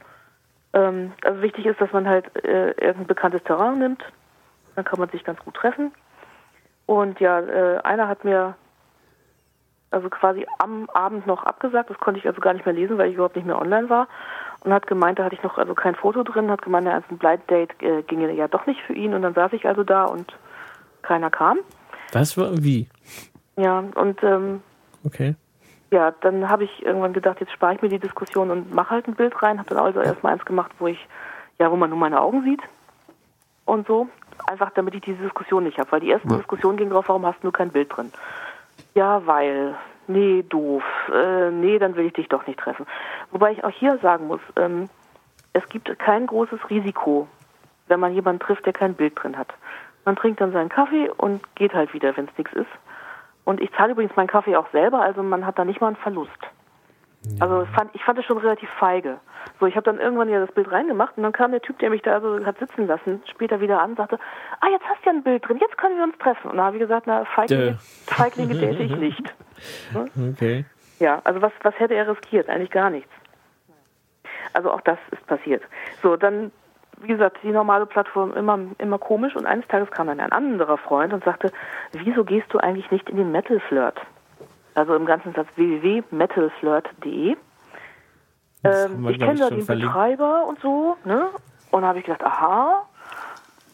ähm, 0.72 1.12
also 1.24 1.42
wichtig 1.42 1.66
ist, 1.66 1.80
dass 1.80 1.92
man 1.92 2.08
halt 2.08 2.26
äh, 2.44 2.70
irgendein 2.72 3.06
bekanntes 3.06 3.42
Terrain 3.44 3.78
nimmt. 3.78 4.02
Dann 4.74 4.84
kann 4.84 4.98
man 4.98 5.08
sich 5.10 5.24
ganz 5.24 5.40
gut 5.40 5.54
treffen. 5.54 5.92
Und 6.86 7.20
ja, 7.20 7.40
äh, 7.40 7.78
einer 7.82 8.08
hat 8.08 8.24
mir 8.24 8.54
also 9.90 10.08
quasi 10.08 10.46
am 10.58 10.88
Abend 10.90 11.26
noch 11.26 11.42
abgesagt. 11.44 11.90
Das 11.90 11.98
konnte 11.98 12.20
ich 12.20 12.26
also 12.26 12.40
gar 12.40 12.52
nicht 12.54 12.64
mehr 12.64 12.74
lesen, 12.74 12.98
weil 12.98 13.08
ich 13.08 13.14
überhaupt 13.14 13.36
nicht 13.36 13.46
mehr 13.46 13.60
online 13.60 13.90
war. 13.90 14.08
Und 14.62 14.72
hat 14.72 14.86
gemeint, 14.86 15.18
da 15.18 15.24
hatte 15.24 15.34
ich 15.34 15.42
noch 15.42 15.58
also 15.58 15.74
kein 15.74 15.94
Foto 15.94 16.22
drin, 16.22 16.50
hat 16.50 16.62
gemeint, 16.62 16.86
als 16.86 17.04
ein 17.10 17.18
Blind 17.18 17.48
Date 17.50 17.70
äh, 17.82 18.02
ginge 18.02 18.30
ja 18.32 18.46
doch 18.46 18.66
nicht 18.66 18.80
für 18.82 18.92
ihn. 18.92 19.14
Und 19.14 19.22
dann 19.22 19.34
saß 19.34 19.52
ich 19.52 19.66
also 19.66 19.82
da 19.84 20.04
und 20.04 20.36
keiner 21.02 21.30
kam. 21.30 21.58
Was 22.12 22.36
war 22.36 22.50
wie? 22.62 22.88
Ja, 23.56 23.82
und 23.94 24.22
ähm, 24.22 24.62
Okay. 25.04 25.34
ja, 25.90 26.12
dann 26.20 26.48
habe 26.48 26.64
ich 26.64 26.84
irgendwann 26.84 27.12
gedacht, 27.14 27.40
jetzt 27.40 27.52
spare 27.52 27.74
ich 27.74 27.82
mir 27.82 27.88
die 27.88 27.98
Diskussion 27.98 28.50
und 28.50 28.72
mache 28.74 28.90
halt 28.90 29.08
ein 29.08 29.14
Bild 29.14 29.42
rein. 29.42 29.58
Habe 29.58 29.70
dann 29.70 29.78
also 29.84 30.00
erstmal 30.00 30.34
eins 30.34 30.44
gemacht, 30.44 30.70
wo 30.78 30.86
ich, 30.86 31.08
ja, 31.58 31.70
wo 31.70 31.76
man 31.76 31.90
nur 31.90 31.98
meine 31.98 32.20
Augen 32.20 32.44
sieht 32.44 32.60
und 33.64 33.86
so. 33.86 34.08
Einfach 34.46 34.70
damit 34.74 34.94
ich 34.94 35.00
diese 35.02 35.22
Diskussion 35.22 35.64
nicht 35.64 35.78
habe. 35.78 35.90
Weil 35.92 36.00
die 36.00 36.10
erste 36.10 36.28
Ja. 36.28 36.36
Diskussion 36.36 36.76
ging 36.76 36.90
drauf, 36.90 37.08
warum 37.08 37.24
hast 37.26 37.42
du 37.42 37.50
kein 37.50 37.70
Bild 37.70 37.94
drin? 37.96 38.12
Ja, 38.94 39.26
weil. 39.26 39.74
Nee, 40.06 40.42
doof. 40.48 40.82
Äh, 41.12 41.50
nee, 41.50 41.78
dann 41.78 41.94
will 41.94 42.06
ich 42.06 42.14
dich 42.14 42.28
doch 42.28 42.46
nicht 42.46 42.58
treffen. 42.58 42.84
Wobei 43.30 43.52
ich 43.52 43.62
auch 43.62 43.70
hier 43.70 43.96
sagen 43.98 44.26
muss, 44.26 44.40
ähm, 44.56 44.88
es 45.52 45.68
gibt 45.68 45.96
kein 46.00 46.26
großes 46.26 46.68
Risiko, 46.68 47.28
wenn 47.86 48.00
man 48.00 48.12
jemanden 48.12 48.40
trifft, 48.40 48.66
der 48.66 48.72
kein 48.72 48.94
Bild 48.94 49.12
drin 49.14 49.38
hat. 49.38 49.54
Man 50.04 50.16
trinkt 50.16 50.40
dann 50.40 50.52
seinen 50.52 50.68
Kaffee 50.68 51.10
und 51.16 51.42
geht 51.54 51.74
halt 51.74 51.94
wieder, 51.94 52.16
wenn 52.16 52.24
es 52.24 52.38
nichts 52.38 52.52
ist. 52.54 52.70
Und 53.44 53.60
ich 53.60 53.72
zahle 53.72 53.92
übrigens 53.92 54.16
meinen 54.16 54.26
Kaffee 54.26 54.56
auch 54.56 54.68
selber, 54.70 55.00
also 55.00 55.22
man 55.22 55.46
hat 55.46 55.58
da 55.58 55.64
nicht 55.64 55.80
mal 55.80 55.88
einen 55.88 55.96
Verlust. 55.96 56.38
Also 57.38 57.62
ich 57.62 57.68
fand, 57.70 57.94
ich 57.94 58.02
fand 58.02 58.18
es 58.18 58.24
schon 58.24 58.38
relativ 58.38 58.70
feige. 58.78 59.20
So, 59.58 59.66
ich 59.66 59.76
habe 59.76 59.84
dann 59.84 60.00
irgendwann 60.00 60.28
ja 60.30 60.40
das 60.40 60.52
Bild 60.52 60.70
reingemacht 60.70 61.16
und 61.16 61.22
dann 61.22 61.32
kam 61.32 61.50
der 61.50 61.60
Typ, 61.60 61.78
der 61.78 61.90
mich 61.90 62.00
da 62.02 62.14
also 62.14 62.44
hat 62.44 62.58
sitzen 62.58 62.86
lassen, 62.86 63.22
später 63.30 63.60
wieder 63.60 63.80
an 63.80 63.90
und 63.90 63.96
sagte, 63.96 64.18
ah, 64.60 64.68
jetzt 64.70 64.84
hast 64.86 65.04
du 65.04 65.10
ja 65.10 65.16
ein 65.16 65.22
Bild 65.22 65.46
drin, 65.46 65.58
jetzt 65.60 65.76
können 65.76 65.96
wir 65.96 66.04
uns 66.04 66.16
treffen. 66.18 66.50
Und 66.50 66.56
da 66.56 66.64
habe 66.64 66.76
ich 66.76 66.80
gesagt, 66.80 67.06
na, 67.06 67.24
Feiglinge, 67.26 67.72
Dö. 67.72 67.76
Feiglinge 68.06 68.54
date 68.60 68.80
ich 68.80 68.96
nicht. 68.96 69.34
Okay. 70.32 70.64
Ja, 70.98 71.20
also 71.24 71.42
was, 71.42 71.52
was 71.62 71.78
hätte 71.78 71.94
er 71.94 72.08
riskiert? 72.08 72.48
Eigentlich 72.48 72.70
gar 72.70 72.88
nichts. 72.88 73.10
Also 74.52 74.70
auch 74.70 74.80
das 74.80 74.98
ist 75.10 75.26
passiert. 75.26 75.62
So, 76.02 76.16
dann, 76.16 76.50
wie 77.00 77.08
gesagt, 77.08 77.38
die 77.42 77.50
normale 77.50 77.86
Plattform 77.86 78.32
immer, 78.34 78.58
immer 78.78 78.98
komisch 78.98 79.36
und 79.36 79.46
eines 79.46 79.66
Tages 79.68 79.90
kam 79.90 80.06
dann 80.06 80.20
ein 80.20 80.32
anderer 80.32 80.78
Freund 80.78 81.12
und 81.12 81.22
sagte, 81.24 81.52
wieso 81.92 82.24
gehst 82.24 82.52
du 82.52 82.58
eigentlich 82.58 82.90
nicht 82.90 83.08
in 83.10 83.16
den 83.16 83.30
Metal 83.30 83.60
Flirt? 83.60 84.00
Also 84.80 84.94
im 84.94 85.04
ganzen 85.04 85.34
Satz 85.34 85.46
www.metalflirt.de. 85.56 87.36
Ähm, 88.64 89.08
ich 89.10 89.18
kenne 89.18 89.38
da 89.38 89.50
den 89.50 89.60
verlinkt. 89.60 89.92
Betreiber 89.92 90.46
und 90.46 90.58
so, 90.60 90.96
ne? 91.04 91.28
Und 91.70 91.82
da 91.82 91.88
habe 91.88 91.98
ich 91.98 92.06
gedacht, 92.06 92.24
aha. 92.24 92.86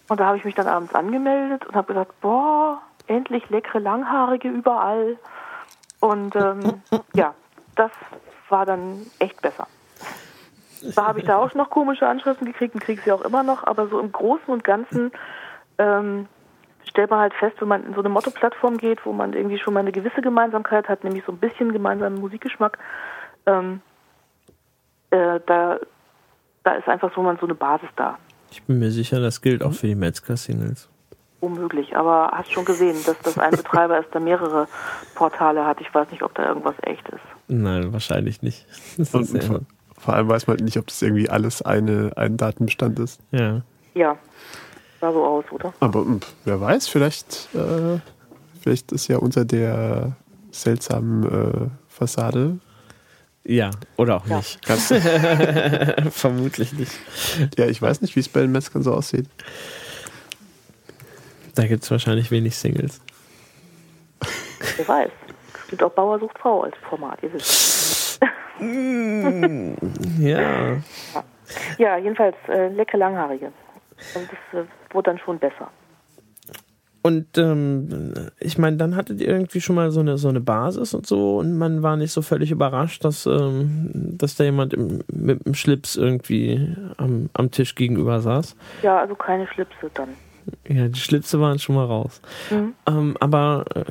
Und 0.09 0.19
da 0.19 0.27
habe 0.27 0.37
ich 0.37 0.45
mich 0.45 0.57
dann 0.57 0.67
abends 0.67 0.93
angemeldet 0.97 1.65
und 1.65 1.77
habe 1.77 1.87
gedacht, 1.87 2.09
boah, 2.21 2.83
endlich 3.07 3.49
leckere 3.51 3.79
Langhaarige 3.79 4.49
überall. 4.49 5.17
Und 6.01 6.35
ähm, 6.35 6.83
ja, 7.15 7.35
das 7.77 7.93
war 8.49 8.67
dann 8.67 9.07
echt 9.21 9.41
besser. 9.41 9.69
Da 10.97 11.07
habe 11.07 11.21
ich 11.21 11.25
da 11.25 11.37
auch 11.37 11.55
noch 11.55 11.71
komische 11.71 12.09
Anschriften 12.09 12.49
gekriegt 12.49 12.75
und 12.75 12.81
kriege 12.81 13.01
sie 13.01 13.13
auch 13.13 13.23
immer 13.23 13.45
noch, 13.45 13.65
aber 13.65 13.87
so 13.87 14.01
im 14.01 14.11
Großen 14.11 14.49
und 14.49 14.65
Ganzen 14.65 15.13
ähm, 15.79 16.27
stellt 16.89 17.11
man 17.11 17.21
halt 17.21 17.35
fest, 17.35 17.57
wenn 17.61 17.69
man 17.69 17.85
in 17.85 17.95
so 17.95 18.01
eine 18.01 18.09
Motto-Plattform 18.09 18.79
geht, 18.79 19.05
wo 19.05 19.13
man 19.13 19.33
irgendwie 19.33 19.59
schon 19.59 19.75
mal 19.75 19.81
eine 19.81 19.93
gewisse 19.93 20.21
Gemeinsamkeit 20.21 20.89
hat, 20.89 21.05
nämlich 21.05 21.25
so 21.25 21.33
ein 21.33 21.39
bisschen 21.39 21.73
gemeinsamen 21.73 22.21
Musikgeschmack, 22.21 22.79
ähm, 23.47 23.81
äh, 25.11 25.41
da, 25.47 25.79
da 26.65 26.73
ist 26.73 26.89
einfach 26.89 27.13
so 27.15 27.23
man 27.23 27.39
so 27.39 27.47
eine 27.47 27.55
Basis 27.55 27.89
da. 27.97 28.19
Ich 28.51 28.63
bin 28.63 28.79
mir 28.79 28.91
sicher, 28.91 29.21
das 29.21 29.41
gilt 29.43 29.63
auch 29.63 29.73
für 29.73 29.89
die 29.89 29.95
Metzger-Singles. 29.95 30.89
Unmöglich, 31.41 31.97
aber 31.97 32.31
hast 32.33 32.53
schon 32.53 32.65
gesehen, 32.65 32.97
dass 33.05 33.19
das 33.21 33.39
ein 33.39 33.51
Betreiber 33.51 34.01
ist, 34.01 34.13
der 34.15 34.21
mehrere 34.21 34.67
Portale 35.15 35.67
hat. 35.67 35.81
Ich 35.81 35.95
weiß 35.95 36.11
nicht, 36.11 36.23
ob 36.23 36.35
da 36.35 36.49
irgendwas 36.49 36.75
echt 36.83 37.07
ist. 37.11 37.21
Nein, 37.49 37.93
wahrscheinlich 37.93 38.43
nicht. 38.43 38.67
Und, 39.13 39.33
ja, 39.33 39.41
vor, 39.43 39.61
vor 39.99 40.15
allem 40.15 40.29
weiß 40.29 40.47
man 40.47 40.57
halt 40.57 40.65
nicht, 40.65 40.79
ob 40.79 40.87
das 40.87 41.03
irgendwie 41.03 41.29
alles 41.29 41.63
eine, 41.63 42.13
ein 42.17 42.37
Datenbestand 42.37 42.99
ist. 42.99 43.21
ja. 43.33 43.63
Ja, 43.95 44.19
sah 45.01 45.13
so 45.13 45.25
aus, 45.25 45.45
oder? 45.51 45.73
Aber 45.81 46.05
mh, 46.05 46.21
wer 46.45 46.61
weiß, 46.61 46.89
vielleicht, 46.89 47.49
äh, 47.55 47.99
vielleicht 48.61 48.93
ist 48.93 49.09
ja 49.09 49.19
unter 49.19 49.45
der 49.45 50.13
seltsamen 50.51 51.25
äh, 51.25 51.69
Fassade. 51.89 52.59
Ja, 53.45 53.71
oder 53.97 54.17
auch 54.17 54.27
Ja. 54.27 54.39
nicht. 54.39 54.59
Vermutlich 56.13 56.73
nicht. 56.73 56.93
Ja, 57.57 57.67
ich 57.67 57.81
weiß 57.81 58.01
nicht, 58.03 58.17
wie 58.17 58.21
es 58.21 58.29
bei 58.29 58.41
den 58.41 58.51
Metzgern 58.53 58.83
so 58.83 58.93
aussieht. 58.93 59.29
Da 61.55 61.67
gibt 61.67 61.85
es 61.85 61.91
wahrscheinlich 61.91 62.31
wenig 62.31 62.57
Singles. 62.57 63.01
Wer 64.77 64.89
weiß. 64.89 65.11
Es 65.63 65.69
gibt 65.71 65.83
auch 65.83 65.93
Bauer 65.93 66.19
sucht 66.19 66.39
Frau 66.39 66.63
als 66.63 66.75
Format, 66.89 67.23
ihr 67.23 67.33
wisst. 67.33 68.21
Ja. 70.19 70.77
Ja, 71.79 71.99
jedenfalls 71.99 72.35
äh, 72.49 72.69
lecker 72.69 72.97
Langhaarige. 72.99 73.53
Also 74.15 74.27
das 74.53 74.61
äh, 74.63 74.67
wurde 74.97 75.11
dann 75.11 75.19
schon 75.19 75.39
besser. 75.39 75.71
Und 77.07 77.39
ähm, 77.39 78.15
ich 78.41 78.59
meine, 78.59 78.79
dann 78.79 78.97
hattet 78.97 79.21
ihr 79.21 79.29
irgendwie 79.29 79.61
schon 79.61 79.77
mal 79.77 79.93
so 79.93 80.01
eine, 80.01 80.19
so 80.19 80.29
eine 80.29 80.41
Basis 80.41 80.93
und 80.93 81.07
so 81.07 81.39
und 81.39 81.57
man 81.57 81.85
war 81.85 81.97
nicht 81.97 82.11
so 82.11 82.21
völlig 82.21 82.51
überrascht, 82.51 83.05
dass, 83.05 83.27
ähm, 83.27 83.91
dass 83.93 84.35
da 84.35 84.43
jemand 84.43 84.75
im, 84.75 85.05
mit 85.13 85.47
dem 85.47 85.55
Schlips 85.55 85.95
irgendwie 85.95 86.75
am, 86.97 87.31
am 87.33 87.53
Tisch 87.53 87.77
gegenüber 87.77 88.21
saß. 88.21 88.57
Ja, 88.83 88.99
also 88.99 89.15
keine 89.15 89.47
Schlipse 89.47 89.89
dann. 89.95 90.09
Ja, 90.69 90.89
die 90.89 90.99
Schlipse 90.99 91.41
waren 91.41 91.61
schon 91.61 91.77
mal 91.77 91.85
raus. 91.85 92.21
Mhm. 92.51 92.75
Ähm, 92.89 93.17
aber 93.21 93.67
äh, 93.77 93.85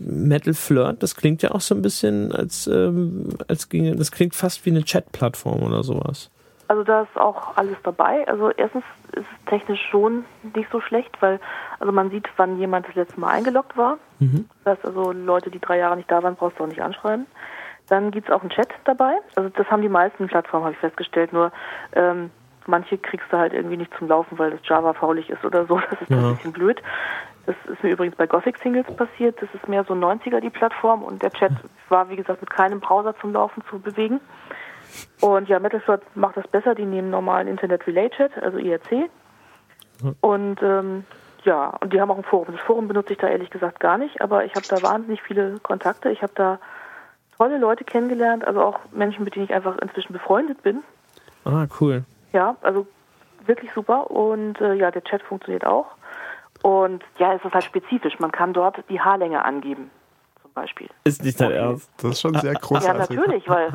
Metal 0.00 0.52
Flirt, 0.52 1.02
das 1.02 1.14
klingt 1.16 1.40
ja 1.40 1.52
auch 1.52 1.62
so 1.62 1.74
ein 1.74 1.80
bisschen, 1.80 2.30
als, 2.30 2.66
ähm, 2.66 3.30
als 3.48 3.70
ginge, 3.70 3.96
das 3.96 4.12
klingt 4.12 4.34
fast 4.34 4.66
wie 4.66 4.70
eine 4.70 4.84
Chat-Plattform 4.84 5.62
oder 5.62 5.82
sowas. 5.82 6.30
Also 6.68 6.82
da 6.82 7.02
ist 7.02 7.16
auch 7.16 7.56
alles 7.56 7.76
dabei. 7.82 8.26
Also 8.28 8.50
erstens 8.50 8.84
ist 9.12 9.26
es 9.30 9.44
technisch 9.50 9.80
schon 9.90 10.24
nicht 10.54 10.70
so 10.70 10.80
schlecht, 10.80 11.10
weil 11.20 11.38
also 11.78 11.92
man 11.92 12.10
sieht, 12.10 12.28
wann 12.36 12.58
jemand 12.58 12.88
das 12.88 12.94
letzte 12.94 13.20
Mal 13.20 13.28
eingeloggt 13.30 13.76
war. 13.76 13.98
Mhm. 14.18 14.48
Das 14.64 14.76
heißt 14.78 14.86
also, 14.86 15.12
Leute, 15.12 15.50
die 15.50 15.60
drei 15.60 15.78
Jahre 15.78 15.96
nicht 15.96 16.10
da 16.10 16.22
waren, 16.22 16.34
brauchst 16.36 16.58
du 16.58 16.64
auch 16.64 16.68
nicht 16.68 16.82
anschreiben. 16.82 17.26
Dann 17.88 18.10
gibt 18.10 18.28
es 18.28 18.34
auch 18.34 18.40
einen 18.40 18.50
Chat 18.50 18.68
dabei. 18.84 19.14
Also 19.36 19.48
das 19.50 19.70
haben 19.70 19.82
die 19.82 19.88
meisten 19.88 20.26
Plattformen, 20.26 20.64
habe 20.64 20.74
ich 20.74 20.80
festgestellt. 20.80 21.32
Nur 21.32 21.52
ähm, 21.92 22.30
manche 22.66 22.98
kriegst 22.98 23.32
du 23.32 23.38
halt 23.38 23.52
irgendwie 23.52 23.76
nicht 23.76 23.92
zum 23.96 24.08
Laufen, 24.08 24.36
weil 24.38 24.50
das 24.50 24.60
Java 24.64 24.92
faulig 24.92 25.30
ist 25.30 25.44
oder 25.44 25.66
so. 25.66 25.80
Das 25.90 26.00
ist 26.02 26.10
Ja. 26.10 26.16
ein 26.16 26.34
bisschen 26.34 26.52
blöd. 26.52 26.82
Das 27.46 27.54
ist 27.72 27.80
mir 27.84 27.90
übrigens 27.90 28.16
bei 28.16 28.26
Gothic 28.26 28.58
Singles 28.58 28.86
passiert. 28.96 29.40
Das 29.40 29.48
ist 29.54 29.68
mehr 29.68 29.84
so 29.84 29.94
90er 29.94 30.40
die 30.40 30.50
Plattform 30.50 31.04
und 31.04 31.22
der 31.22 31.30
Chat 31.30 31.52
war, 31.88 32.08
wie 32.10 32.16
gesagt, 32.16 32.40
mit 32.40 32.50
keinem 32.50 32.80
Browser 32.80 33.14
zum 33.20 33.32
Laufen 33.32 33.62
zu 33.70 33.78
bewegen. 33.78 34.20
Und 35.20 35.48
ja, 35.48 35.58
Metalflirt 35.58 36.02
macht 36.16 36.36
das 36.36 36.46
besser. 36.48 36.74
Die 36.74 36.84
nehmen 36.84 37.10
normalen 37.10 37.48
Internet 37.48 37.86
Relay 37.86 38.10
Chat, 38.10 38.36
also 38.42 38.58
IRC. 38.58 39.10
Und 40.20 40.62
ähm, 40.62 41.04
ja, 41.44 41.68
und 41.80 41.92
die 41.92 42.00
haben 42.00 42.10
auch 42.10 42.18
ein 42.18 42.24
Forum. 42.24 42.48
Das 42.52 42.60
Forum 42.60 42.88
benutze 42.88 43.12
ich 43.12 43.18
da 43.18 43.28
ehrlich 43.28 43.50
gesagt 43.50 43.80
gar 43.80 43.98
nicht, 43.98 44.20
aber 44.20 44.44
ich 44.44 44.54
habe 44.54 44.66
da 44.68 44.82
wahnsinnig 44.82 45.22
viele 45.22 45.58
Kontakte. 45.60 46.10
Ich 46.10 46.22
habe 46.22 46.32
da 46.34 46.58
tolle 47.36 47.58
Leute 47.58 47.84
kennengelernt, 47.84 48.46
also 48.46 48.62
auch 48.62 48.80
Menschen, 48.92 49.24
mit 49.24 49.36
denen 49.36 49.46
ich 49.46 49.54
einfach 49.54 49.78
inzwischen 49.78 50.12
befreundet 50.12 50.62
bin. 50.62 50.82
Ah, 51.44 51.66
cool. 51.80 52.04
Ja, 52.32 52.56
also 52.62 52.86
wirklich 53.46 53.72
super. 53.72 54.10
Und 54.10 54.60
äh, 54.60 54.74
ja, 54.74 54.90
der 54.90 55.04
Chat 55.04 55.22
funktioniert 55.22 55.64
auch. 55.64 55.86
Und 56.62 57.04
ja, 57.18 57.34
es 57.34 57.44
ist 57.44 57.54
halt 57.54 57.64
spezifisch. 57.64 58.18
Man 58.18 58.32
kann 58.32 58.52
dort 58.52 58.82
die 58.88 59.00
Haarlänge 59.00 59.44
angeben, 59.44 59.90
Beispiel. 60.56 60.88
Ist 61.04 61.22
nicht 61.22 61.40
dein 61.40 61.52
Ernst. 61.52 61.88
Das 61.98 62.12
ist 62.12 62.20
schon 62.20 62.34
sehr 62.34 62.52
Ja, 62.54 62.58
großartig. 62.58 63.16
natürlich, 63.16 63.48
weil 63.48 63.68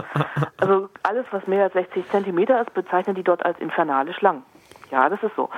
also 0.58 0.89
alles, 1.04 1.26
was 1.32 1.48
mehr 1.48 1.65
als 1.65 1.74
60 1.74 2.10
Zentimeter 2.10 2.60
ist, 2.60 2.74
bezeichnen 2.74 3.15
die 3.15 3.24
dort 3.24 3.46
als 3.46 3.58
infernale 3.60 4.13
Schlangen. 4.13 4.44
Ja, 4.89 5.08
das 5.08 5.22
ist 5.24 5.36
so. 5.36 5.50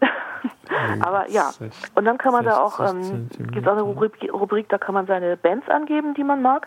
Aber 1.00 1.30
ja, 1.30 1.50
und 1.94 2.04
dann 2.04 2.18
kann 2.18 2.32
man 2.32 2.44
da 2.44 2.58
auch, 2.58 2.78
60 2.78 3.12
ähm, 3.12 3.28
gibt 3.52 3.58
es 3.58 3.66
auch 3.66 3.72
eine 3.72 3.82
Rubrik, 3.82 4.32
Rubrik, 4.32 4.68
da 4.70 4.78
kann 4.78 4.94
man 4.94 5.06
seine 5.06 5.36
Bands 5.36 5.68
angeben, 5.68 6.14
die 6.14 6.24
man 6.24 6.42
mag. 6.42 6.66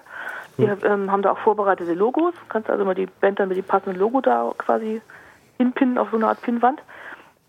Die 0.58 0.63
ähm, 0.63 1.12
haben 1.12 1.22
da 1.22 1.32
auch 1.32 1.39
vorbereitete 1.39 1.94
Logos. 1.94 2.34
Kannst 2.48 2.70
also 2.70 2.86
mal 2.86 2.96
die 2.96 3.08
Band 3.08 3.39
dann 3.39 3.50
mit 3.50 3.58
dem 3.58 3.65
passenden 3.65 4.00
Logo 4.00 4.22
da 4.22 4.52
quasi 4.58 5.02
hinpinnen 5.58 5.98
auf 5.98 6.10
so 6.12 6.18
eine 6.18 6.28
Art 6.28 6.41
Pinnwand. 6.41 6.82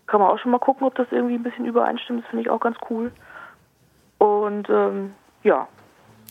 Kann 0.07 0.19
man 0.19 0.29
auch 0.29 0.39
schon 0.39 0.51
mal 0.51 0.59
gucken, 0.59 0.85
ob 0.85 0.95
das 0.95 1.07
irgendwie 1.11 1.35
ein 1.35 1.43
bisschen 1.43 1.65
übereinstimmt. 1.65 2.23
Das 2.23 2.29
finde 2.29 2.41
ich 2.41 2.49
auch 2.49 2.59
ganz 2.59 2.77
cool. 2.89 3.11
Und 4.17 4.69
ähm, 4.69 5.13
ja, 5.43 5.67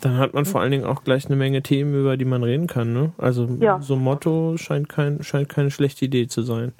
Dann 0.00 0.18
hat 0.18 0.34
man 0.34 0.44
vor 0.44 0.60
allen 0.60 0.70
Dingen 0.70 0.84
auch 0.84 1.04
gleich 1.04 1.26
eine 1.26 1.36
Menge 1.36 1.62
Themen, 1.62 1.94
über 1.98 2.16
die 2.16 2.24
man 2.24 2.42
reden 2.42 2.66
kann. 2.66 2.92
Ne? 2.92 3.12
Also 3.18 3.46
Ja. 3.60 3.80
so 3.80 3.94
ein 3.94 4.00
Motto 4.00 4.56
scheint, 4.56 4.88
kein, 4.88 5.22
scheint 5.22 5.48
keine 5.48 5.70
schlechte 5.70 6.04
Idee 6.04 6.26
zu 6.28 6.42
sein. 6.42 6.72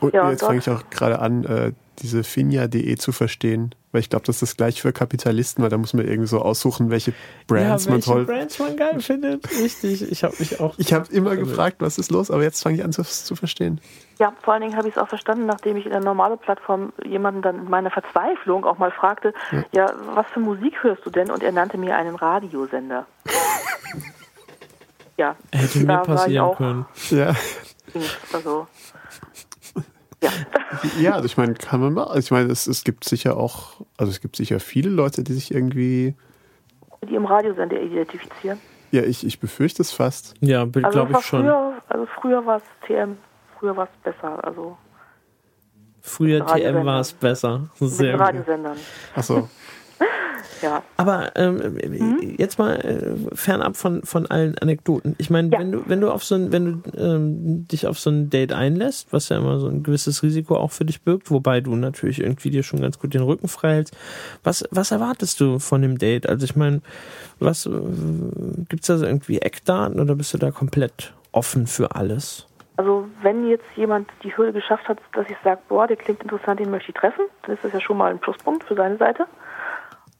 Und 0.00 0.12
Ja, 0.12 0.30
jetzt 0.30 0.42
fange 0.42 0.58
ich 0.58 0.68
auch 0.68 0.82
gerade 0.90 1.18
an, 1.20 1.44
äh, 1.44 1.72
diese 2.00 2.24
finja.de 2.24 2.96
zu 2.96 3.12
verstehen. 3.12 3.74
Weil 3.94 4.00
ich 4.00 4.10
glaube, 4.10 4.26
das 4.26 4.36
ist 4.36 4.42
das 4.42 4.56
gleiche 4.56 4.82
für 4.82 4.92
Kapitalisten, 4.92 5.62
weil 5.62 5.70
da 5.70 5.78
muss 5.78 5.94
man 5.94 6.04
irgendwie 6.04 6.26
so 6.26 6.40
aussuchen, 6.40 6.90
welche 6.90 7.12
Brands 7.46 7.84
ja, 7.84 7.90
man 7.92 7.98
welche 7.98 8.10
toll 8.10 8.24
Brands 8.24 8.58
man 8.58 8.76
geil 8.76 9.00
findet. 9.00 9.48
Richtig, 9.52 10.10
ich 10.10 10.24
habe 10.24 10.34
mich 10.40 10.58
auch. 10.58 10.74
Ich 10.78 10.92
habe 10.92 11.06
immer 11.12 11.30
Also- 11.30 11.44
gefragt, 11.44 11.76
was 11.78 11.96
ist 11.96 12.10
los, 12.10 12.28
aber 12.32 12.42
jetzt 12.42 12.60
fange 12.60 12.74
ich 12.76 12.82
an, 12.84 12.90
das 12.90 13.24
zu 13.24 13.36
verstehen. 13.36 13.80
Ja, 14.18 14.32
vor 14.42 14.54
allen 14.54 14.62
Dingen 14.62 14.76
habe 14.76 14.88
ich 14.88 14.96
es 14.96 15.00
auch 15.00 15.08
verstanden, 15.08 15.46
nachdem 15.46 15.76
ich 15.76 15.84
in 15.86 15.92
der 15.92 16.00
normalen 16.00 16.38
Plattform 16.38 16.92
jemanden 17.04 17.40
dann 17.42 17.56
in 17.56 17.70
meiner 17.70 17.92
Verzweiflung 17.92 18.64
auch 18.64 18.78
mal 18.78 18.90
fragte, 18.90 19.32
ja. 19.70 19.92
was 20.14 20.26
für 20.34 20.40
Musik 20.40 20.82
hörst 20.82 21.06
du 21.06 21.10
denn? 21.10 21.30
Und 21.30 21.44
er 21.44 21.52
nannte 21.52 21.78
mir 21.78 21.96
einen 21.96 22.16
Radiosender. 22.16 23.06
ja, 25.16 25.36
Hätte 25.52 25.78
mir 25.80 25.98
passieren 25.98 26.44
auch, 26.44 26.56
können. 26.56 26.84
Ja, 27.10 27.32
also, 28.32 28.66
ja. 30.24 30.30
Ja, 30.98 31.12
also 31.14 31.26
ich 31.26 31.36
meine, 31.36 31.54
kann 31.54 31.80
man 31.80 31.92
mal. 31.92 32.04
Also 32.04 32.18
ich 32.18 32.30
meine, 32.30 32.50
es, 32.50 32.66
es 32.66 32.84
gibt 32.84 33.04
sicher 33.04 33.36
auch, 33.36 33.80
also 33.96 34.10
es 34.10 34.20
gibt 34.20 34.36
sicher 34.36 34.58
viele 34.60 34.90
Leute, 34.90 35.22
die 35.22 35.32
sich 35.32 35.52
irgendwie. 35.54 36.14
Die 37.08 37.14
im 37.14 37.26
Radiosender 37.26 37.80
identifizieren. 37.80 38.58
Ja, 38.90 39.02
ich, 39.02 39.26
ich 39.26 39.40
befürchte 39.40 39.82
es 39.82 39.92
fast. 39.92 40.34
Ja, 40.40 40.60
Also, 40.62 40.80
glaube 40.90 41.12
ich 41.12 41.26
schon. 41.26 41.42
früher, 41.42 41.74
also 41.88 42.06
früher 42.20 42.46
war 42.46 42.56
es 42.58 42.62
TM, 42.86 43.16
früher 43.58 43.76
war 43.76 43.84
es 43.84 43.90
besser, 44.02 44.44
also 44.44 44.76
Früher 46.00 46.40
mit 46.44 46.48
TM 46.48 46.84
war 46.84 47.00
es 47.00 47.12
besser. 47.12 47.68
mit 47.80 47.90
Sehr 47.90 48.12
den 48.12 48.18
gut. 48.18 48.26
Radiosendern. 48.26 48.76
Achso. 49.14 49.48
Ja. 50.64 50.82
Aber 50.96 51.32
ähm, 51.36 51.76
jetzt 52.38 52.58
mal 52.58 52.76
äh, 52.76 53.36
fernab 53.36 53.76
von, 53.76 54.02
von 54.02 54.26
allen 54.26 54.56
Anekdoten. 54.56 55.14
Ich 55.18 55.28
meine, 55.28 55.50
Ja. 55.50 55.58
wenn 55.58 55.72
du, 55.72 55.82
wenn 55.86 56.00
du 56.00 56.10
auf 56.10 56.24
so 56.24 56.34
ein, 56.36 56.52
wenn 56.52 56.64
du 56.82 56.90
ähm, 56.98 57.68
dich 57.68 57.86
auf 57.86 57.98
so 57.98 58.08
ein 58.08 58.30
Date 58.30 58.52
einlässt, 58.52 59.12
was 59.12 59.28
ja 59.28 59.36
immer 59.36 59.58
so 59.58 59.68
ein 59.68 59.82
gewisses 59.82 60.22
Risiko 60.22 60.56
auch 60.56 60.70
für 60.72 60.86
dich 60.86 61.02
birgt, 61.02 61.30
wobei 61.30 61.60
du 61.60 61.76
natürlich 61.76 62.20
irgendwie 62.20 62.48
dir 62.50 62.62
schon 62.62 62.80
ganz 62.80 62.98
gut 62.98 63.12
den 63.12 63.22
Rücken 63.22 63.46
frei 63.48 63.74
hältst, 63.74 63.94
was, 64.42 64.64
was 64.70 64.90
erwartest 64.90 65.38
du 65.40 65.58
von 65.58 65.82
dem 65.82 65.98
Date? 65.98 66.26
Also 66.26 66.44
ich 66.44 66.56
meine, 66.56 66.80
was 67.40 67.66
äh, 67.66 67.70
gibt's 68.70 68.86
da 68.86 68.96
so 68.96 69.04
irgendwie 69.04 69.38
Eckdaten 69.40 70.00
oder 70.00 70.14
bist 70.14 70.32
du 70.32 70.38
da 70.38 70.50
komplett 70.50 71.12
offen 71.32 71.66
für 71.66 71.94
alles? 71.94 72.46
Also 72.76 73.06
wenn 73.22 73.48
jetzt 73.48 73.66
jemand 73.76 74.08
die 74.24 74.36
Hürde 74.36 74.52
geschafft 74.52 74.88
hat, 74.88 74.98
dass 75.12 75.26
ich 75.28 75.36
sage, 75.44 75.60
boah, 75.68 75.86
der 75.86 75.96
klingt 75.96 76.22
interessant, 76.22 76.58
den 76.58 76.70
möchte 76.70 76.88
ich 76.90 76.96
treffen, 76.96 77.26
dann 77.42 77.54
ist 77.54 77.62
das 77.64 77.72
ja 77.72 77.80
schon 77.80 77.96
mal 77.98 78.10
ein 78.10 78.18
Pluspunkt 78.18 78.64
für 78.64 78.74
seine 78.74 78.96
Seite. 78.96 79.26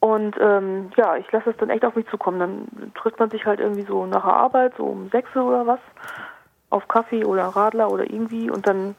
Und 0.04 0.36
ähm, 0.38 0.90
ja, 0.98 1.16
ich 1.16 1.32
lasse 1.32 1.48
es 1.48 1.56
dann 1.56 1.70
echt 1.70 1.82
auf 1.82 1.96
mich 1.96 2.06
zukommen. 2.08 2.38
Dann 2.38 2.92
trifft 2.94 3.18
man 3.18 3.30
sich 3.30 3.46
halt 3.46 3.58
irgendwie 3.58 3.86
so 3.86 4.04
nach 4.04 4.24
der 4.24 4.34
Arbeit, 4.34 4.74
so 4.76 4.84
um 4.84 5.08
sechs 5.08 5.34
oder 5.34 5.66
was, 5.66 5.80
auf 6.68 6.86
Kaffee 6.88 7.24
oder 7.24 7.44
Radler 7.44 7.90
oder 7.90 8.04
irgendwie 8.04 8.50
und 8.50 8.66
dann 8.66 8.96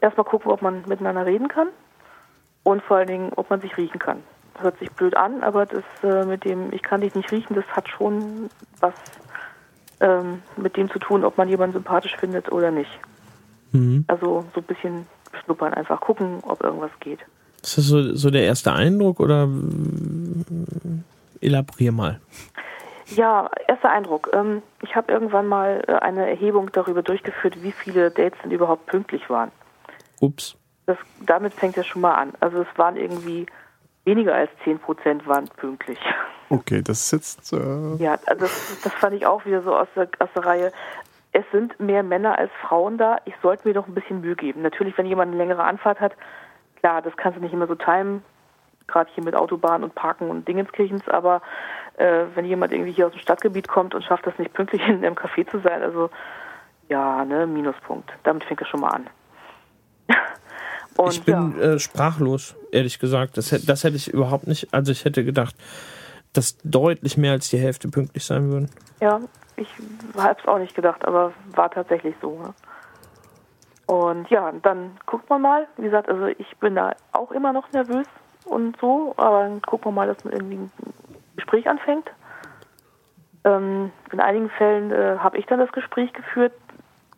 erstmal 0.00 0.24
gucken, 0.24 0.50
ob 0.50 0.60
man 0.60 0.82
miteinander 0.88 1.24
reden 1.24 1.46
kann 1.46 1.68
und 2.64 2.82
vor 2.82 2.96
allen 2.96 3.06
Dingen, 3.06 3.32
ob 3.36 3.48
man 3.48 3.60
sich 3.60 3.76
riechen 3.76 4.00
kann. 4.00 4.24
Das 4.54 4.64
hört 4.64 4.78
sich 4.80 4.90
blöd 4.90 5.16
an, 5.16 5.44
aber 5.44 5.66
das 5.66 5.84
äh, 6.02 6.24
mit 6.24 6.44
dem 6.44 6.72
Ich 6.72 6.82
kann 6.82 7.02
dich 7.02 7.14
nicht 7.14 7.30
riechen, 7.30 7.54
das 7.54 7.66
hat 7.68 7.88
schon 7.88 8.50
was 8.80 8.94
ähm, 10.00 10.42
mit 10.56 10.76
dem 10.76 10.90
zu 10.90 10.98
tun, 10.98 11.24
ob 11.24 11.38
man 11.38 11.48
jemanden 11.48 11.74
sympathisch 11.74 12.16
findet 12.16 12.50
oder 12.50 12.72
nicht. 12.72 12.98
Mhm. 13.70 14.04
Also 14.08 14.44
so 14.52 14.60
ein 14.60 14.66
bisschen 14.66 15.06
schnuppern, 15.44 15.74
einfach 15.74 16.00
gucken, 16.00 16.40
ob 16.42 16.64
irgendwas 16.64 16.90
geht. 16.98 17.20
Ist 17.62 17.78
das 17.78 17.84
so, 17.84 18.14
so 18.14 18.30
der 18.30 18.44
erste 18.44 18.72
Eindruck 18.72 19.20
oder 19.20 19.48
elaborier 21.40 21.92
mal? 21.92 22.20
Ja, 23.16 23.50
erster 23.66 23.90
Eindruck. 23.90 24.30
Ähm, 24.32 24.62
ich 24.82 24.94
habe 24.94 25.12
irgendwann 25.12 25.46
mal 25.46 25.82
äh, 25.88 25.94
eine 25.94 26.28
Erhebung 26.28 26.70
darüber 26.72 27.02
durchgeführt, 27.02 27.62
wie 27.62 27.72
viele 27.72 28.10
Dates 28.10 28.38
denn 28.42 28.52
überhaupt 28.52 28.86
pünktlich 28.86 29.28
waren. 29.28 29.50
Ups. 30.20 30.56
Das, 30.86 30.96
damit 31.26 31.52
fängt 31.54 31.76
es 31.76 31.86
schon 31.86 32.02
mal 32.02 32.14
an. 32.14 32.32
Also 32.40 32.62
es 32.62 32.68
waren 32.78 32.96
irgendwie 32.96 33.46
weniger 34.04 34.34
als 34.34 34.50
10 34.64 34.78
Prozent 34.78 35.26
waren 35.26 35.48
pünktlich. 35.56 35.98
Okay, 36.48 36.82
das 36.82 37.00
ist 37.00 37.12
jetzt. 37.12 37.52
Äh, 37.52 37.96
Ja, 38.02 38.18
also 38.26 38.42
das, 38.42 38.80
das 38.82 38.92
fand 38.94 39.14
ich 39.14 39.26
auch 39.26 39.44
wieder 39.44 39.62
so 39.62 39.74
aus 39.74 39.88
der, 39.94 40.08
aus 40.18 40.28
der 40.34 40.44
Reihe. 40.44 40.72
Es 41.32 41.44
sind 41.52 41.78
mehr 41.78 42.02
Männer 42.02 42.38
als 42.38 42.50
Frauen 42.62 42.98
da. 42.98 43.18
Ich 43.24 43.34
sollte 43.42 43.68
mir 43.68 43.74
doch 43.74 43.86
ein 43.86 43.94
bisschen 43.94 44.20
Mühe 44.20 44.34
geben. 44.34 44.62
Natürlich, 44.62 44.98
wenn 44.98 45.06
jemand 45.06 45.28
eine 45.28 45.38
längere 45.38 45.62
Anfahrt 45.62 46.00
hat, 46.00 46.12
klar, 46.80 47.02
das 47.02 47.16
kannst 47.16 47.38
du 47.38 47.42
nicht 47.42 47.52
immer 47.52 47.66
so 47.66 47.74
timen, 47.74 48.22
gerade 48.86 49.10
hier 49.14 49.24
mit 49.24 49.34
Autobahn 49.34 49.84
und 49.84 49.94
Parken 49.94 50.30
und 50.30 50.46
Dingenskirchens, 50.48 51.08
aber 51.08 51.42
äh, 51.96 52.24
wenn 52.34 52.44
jemand 52.44 52.72
irgendwie 52.72 52.92
hier 52.92 53.06
aus 53.06 53.12
dem 53.12 53.20
Stadtgebiet 53.20 53.68
kommt 53.68 53.94
und 53.94 54.02
schafft 54.04 54.26
das 54.26 54.38
nicht 54.38 54.52
pünktlich 54.52 54.82
in 54.88 55.04
einem 55.04 55.14
Café 55.14 55.48
zu 55.48 55.60
sein, 55.60 55.82
also 55.82 56.10
ja, 56.88 57.24
ne, 57.24 57.46
Minuspunkt. 57.46 58.10
Damit 58.24 58.44
fängt 58.44 58.60
es 58.62 58.68
schon 58.68 58.80
mal 58.80 58.88
an. 58.88 59.06
und 60.96 61.12
ich 61.12 61.22
bin 61.22 61.54
ja. 61.56 61.74
äh, 61.74 61.78
sprachlos, 61.78 62.56
ehrlich 62.72 62.98
gesagt. 62.98 63.36
Das, 63.36 63.50
das 63.64 63.84
hätte 63.84 63.96
ich 63.96 64.12
überhaupt 64.12 64.48
nicht. 64.48 64.74
Also 64.74 64.90
ich 64.90 65.04
hätte 65.04 65.24
gedacht, 65.24 65.54
dass 66.32 66.58
deutlich 66.64 67.16
mehr 67.16 67.32
als 67.32 67.48
die 67.48 67.58
Hälfte 67.58 67.88
pünktlich 67.88 68.24
sein 68.24 68.50
würden. 68.50 68.70
Ja, 69.00 69.20
ich 69.56 69.68
habe 70.16 70.36
es 70.40 70.48
auch 70.48 70.58
nicht 70.58 70.74
gedacht, 70.74 71.04
aber 71.06 71.32
war 71.54 71.70
tatsächlich 71.70 72.14
so. 72.20 72.40
Ne? 72.42 72.54
Und 73.90 74.30
ja, 74.30 74.52
dann 74.62 74.96
guckt 75.04 75.28
man 75.28 75.42
mal. 75.42 75.66
Wie 75.76 75.82
gesagt, 75.82 76.08
also 76.08 76.26
ich 76.26 76.56
bin 76.58 76.76
da 76.76 76.94
auch 77.10 77.32
immer 77.32 77.52
noch 77.52 77.72
nervös 77.72 78.06
und 78.44 78.76
so, 78.80 79.14
aber 79.16 79.42
dann 79.42 79.60
gucken 79.62 79.86
wir 79.86 79.90
mal, 79.90 80.06
dass 80.06 80.22
man 80.22 80.32
irgendwie 80.32 80.58
ein 80.58 80.70
Gespräch 81.34 81.68
anfängt. 81.68 82.08
Ähm, 83.42 83.90
in 84.12 84.20
einigen 84.20 84.48
Fällen 84.50 84.92
äh, 84.92 85.16
habe 85.18 85.38
ich 85.38 85.46
dann 85.46 85.58
das 85.58 85.72
Gespräch 85.72 86.12
geführt. 86.12 86.52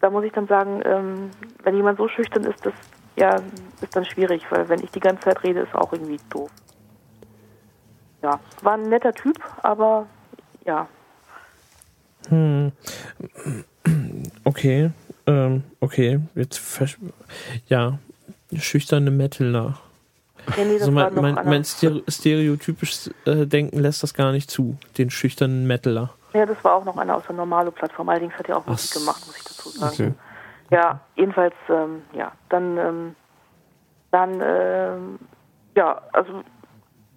Da 0.01 0.09
muss 0.09 0.25
ich 0.25 0.33
dann 0.33 0.47
sagen, 0.47 0.81
ähm, 0.87 1.31
wenn 1.63 1.77
jemand 1.77 1.99
so 1.99 2.09
schüchtern 2.09 2.45
ist, 2.45 2.65
das 2.65 2.73
ja, 3.17 3.43
ist 3.83 3.95
dann 3.95 4.07
schwierig, 4.07 4.51
weil 4.51 4.71
wenn 4.71 4.83
ich 4.83 4.91
die 4.93 5.01
ganze 5.01 5.25
Zeit 5.25 5.43
rede, 5.43 5.61
ist 5.61 5.75
auch 5.75 5.93
irgendwie 5.93 6.21
doof. 6.31 6.51
Ja, 8.23 8.41
war 8.63 8.79
ein 8.79 8.89
netter 8.89 9.13
Typ, 9.13 9.39
aber 9.63 10.07
ja, 10.65 10.89
Hm. 12.29 12.73
Okay. 14.45 14.91
Ähm, 15.27 15.65
okay. 15.81 16.21
Jetzt 16.35 16.61
ja. 17.69 17.99
Schüchterne 18.57 19.11
Metaler. 19.11 19.79
Nee, 20.57 20.65
nee, 20.65 20.73
das 20.75 20.83
Also 20.83 20.93
mein, 20.93 21.15
mein, 21.15 21.35
mein 21.35 21.65
stere 21.65 22.03
stereotypisches 22.09 23.11
äh, 23.25 23.47
Denken 23.47 23.79
lässt 23.79 24.03
das 24.03 24.13
gar 24.13 24.33
nicht 24.33 24.51
zu, 24.51 24.77
den 24.99 25.11
schüchternen 25.11 25.67
Metaler. 25.67 26.11
Ja, 26.35 26.47
das 26.47 26.63
war 26.65 26.75
auch 26.75 26.85
noch 26.85 26.97
einer 26.97 27.17
aus 27.17 27.25
der 27.27 27.37
Normalo-Plattform. 27.37 28.09
Allerdings 28.09 28.35
hat 28.35 28.49
er 28.49 28.59
auch 28.59 28.67
Musik 28.67 28.91
Ach 28.95 29.01
gemacht, 29.01 29.27
muss 29.27 29.37
ich 29.37 29.45
dazu 29.45 29.69
sagen. 29.69 29.93
okay. 29.93 30.13
Ja, 30.71 31.01
jedenfalls, 31.17 31.55
ähm, 31.69 32.03
ja, 32.15 32.33
dann, 32.49 32.79
ähm, 32.79 33.17
dann, 34.11 34.41
ähm, 34.43 35.19
ja, 35.77 36.01
also 36.13 36.43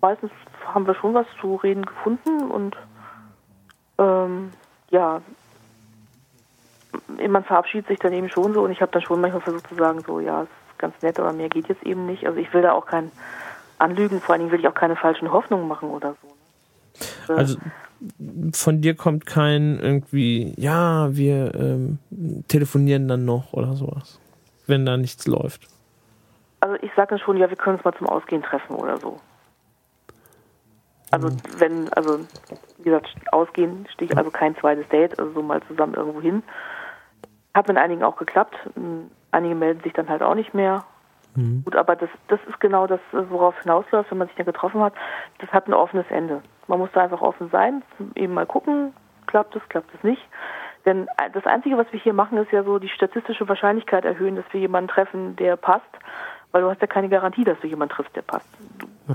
meistens 0.02 0.32
haben 0.66 0.86
wir 0.86 0.96
schon 0.96 1.14
was 1.14 1.26
zu 1.40 1.56
reden 1.56 1.86
gefunden 1.86 2.52
und 2.52 2.76
ähm, 3.98 4.52
ja, 4.90 5.22
man 7.28 7.44
verabschiedet 7.44 7.88
sich 7.88 8.00
dann 8.00 8.14
eben 8.14 8.30
schon 8.30 8.54
so 8.54 8.64
und 8.64 8.72
ich 8.72 8.82
habe 8.82 8.92
dann 8.92 9.02
schon 9.02 9.22
manchmal 9.22 9.42
versucht 9.42 9.68
zu 9.68 9.76
sagen, 9.76 10.02
so, 10.06 10.20
ja, 10.20 10.44
ist 10.44 10.50
ganz 10.78 11.02
nett, 11.02 11.20
aber 11.20 11.34
mehr 11.34 11.50
geht 11.50 11.68
jetzt 11.68 11.84
eben 11.84 12.06
nicht. 12.06 12.26
Also 12.26 12.40
ich 12.40 12.54
will 12.54 12.62
da 12.62 12.74
auch 12.74 12.86
kein 12.86 13.12
Anlügen, 13.78 14.22
vor 14.22 14.34
allen 14.34 14.42
Dingen 14.42 14.52
will 14.52 14.60
ich 14.60 14.68
auch 14.68 14.74
keine 14.74 14.96
falschen 14.96 15.32
Hoffnungen 15.32 15.68
machen 15.68 15.90
oder 15.90 16.16
so. 16.22 17.34
Ne? 17.34 17.38
Äh, 17.38 17.40
Also 17.40 17.58
von 18.54 18.82
dir 18.82 18.96
kommt 18.96 19.26
kein 19.26 19.80
irgendwie, 19.80 20.54
ja, 20.58 21.16
wir 21.16 21.56
ähm, 21.56 22.00
telefonieren 22.48 23.08
dann 23.08 23.26
noch 23.26 23.54
oder 23.54 23.74
sowas, 23.74 24.20
wenn 24.68 24.86
da 24.86 24.98
nichts 24.98 25.28
läuft. 25.28 25.68
Also 26.60 26.76
ich 26.82 26.92
sage 26.96 27.10
dann 27.12 27.20
schon, 27.20 27.38
ja, 27.38 27.50
wir 27.50 27.58
können 27.58 27.78
uns 27.78 27.86
mal 27.86 27.94
zum 27.94 28.08
Ausgehen 28.08 28.44
treffen 28.44 28.76
oder 28.76 28.98
so. 28.98 29.20
Also 31.12 31.30
wenn, 31.58 31.92
also 31.94 32.20
wie 32.80 32.84
gesagt, 32.84 33.08
Ausgehen 33.32 33.88
stehe 33.94 34.12
ich 34.12 34.18
also 34.18 34.32
kein 34.32 34.56
zweites 34.58 34.88
Date, 34.90 35.18
also 35.20 35.32
so 35.34 35.42
mal 35.42 35.62
zusammen 35.68 35.94
irgendwo 35.94 36.22
hin. 36.22 36.44
Hat 37.56 37.68
mit 37.68 37.78
einigen 37.78 38.04
auch 38.04 38.18
geklappt. 38.18 38.56
Ähm, 38.78 39.10
Einige 39.32 39.56
melden 39.56 39.82
sich 39.82 39.92
dann 39.92 40.08
halt 40.08 40.22
auch 40.22 40.36
nicht 40.36 40.54
mehr. 40.54 40.86
Gut, 41.66 41.76
aber 41.76 41.98
das, 41.98 42.10
das 42.30 42.40
ist 42.48 42.62
genau 42.62 42.88
das, 42.88 43.02
worauf 43.12 43.60
hinausläuft, 43.60 44.10
wenn 44.10 44.20
man 44.20 44.28
sich 44.28 44.38
da 44.38 44.44
getroffen 44.44 44.80
hat. 44.80 44.94
Das 45.40 45.50
hat 45.52 45.68
ein 45.68 45.74
offenes 45.74 46.06
Ende. 46.10 46.42
Man 46.68 46.80
muss 46.80 46.90
da 46.94 47.04
einfach 47.04 47.22
offen 47.22 47.50
sein, 47.50 47.84
eben 48.16 48.34
mal 48.34 48.46
gucken, 48.46 48.94
klappt 49.28 49.54
es, 49.54 49.62
klappt 49.68 49.94
es 49.94 50.02
nicht. 50.02 50.22
Denn 50.86 51.10
das 51.34 51.46
Einzige, 51.46 51.78
was 51.78 51.92
wir 51.92 52.00
hier 52.00 52.14
machen, 52.14 52.38
ist 52.38 52.54
ja 52.54 52.64
so 52.64 52.80
die 52.80 52.88
statistische 52.88 53.50
Wahrscheinlichkeit 53.50 54.06
erhöhen, 54.06 54.38
dass 54.38 54.46
wir 54.52 54.62
jemanden 54.62 54.88
treffen, 54.88 55.36
der 55.36 55.58
passt, 55.58 55.84
weil 56.54 56.62
du 56.62 56.70
hast 56.70 56.80
ja 56.80 56.88
keine 56.88 57.10
Garantie, 57.10 57.44
dass 57.44 57.60
du 57.60 57.68
jemanden 57.68 57.94
triffst, 57.96 58.16
der 58.16 58.22
passt. 58.22 58.48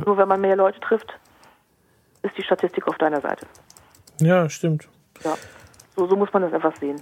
Nur 0.04 0.18
wenn 0.18 0.28
man 0.28 0.42
mehr 0.42 0.56
Leute 0.56 0.78
trifft, 0.80 1.18
ist 2.22 2.36
die 2.36 2.42
Statistik 2.42 2.86
auf 2.86 2.98
deiner 2.98 3.22
Seite. 3.22 3.46
Ja, 4.18 4.46
stimmt. 4.50 4.88
Ja. 5.24 5.36
So, 5.96 6.06
so 6.06 6.16
muss 6.16 6.32
man 6.32 6.42
das 6.42 6.52
einfach 6.52 6.74
sehen. 6.76 7.00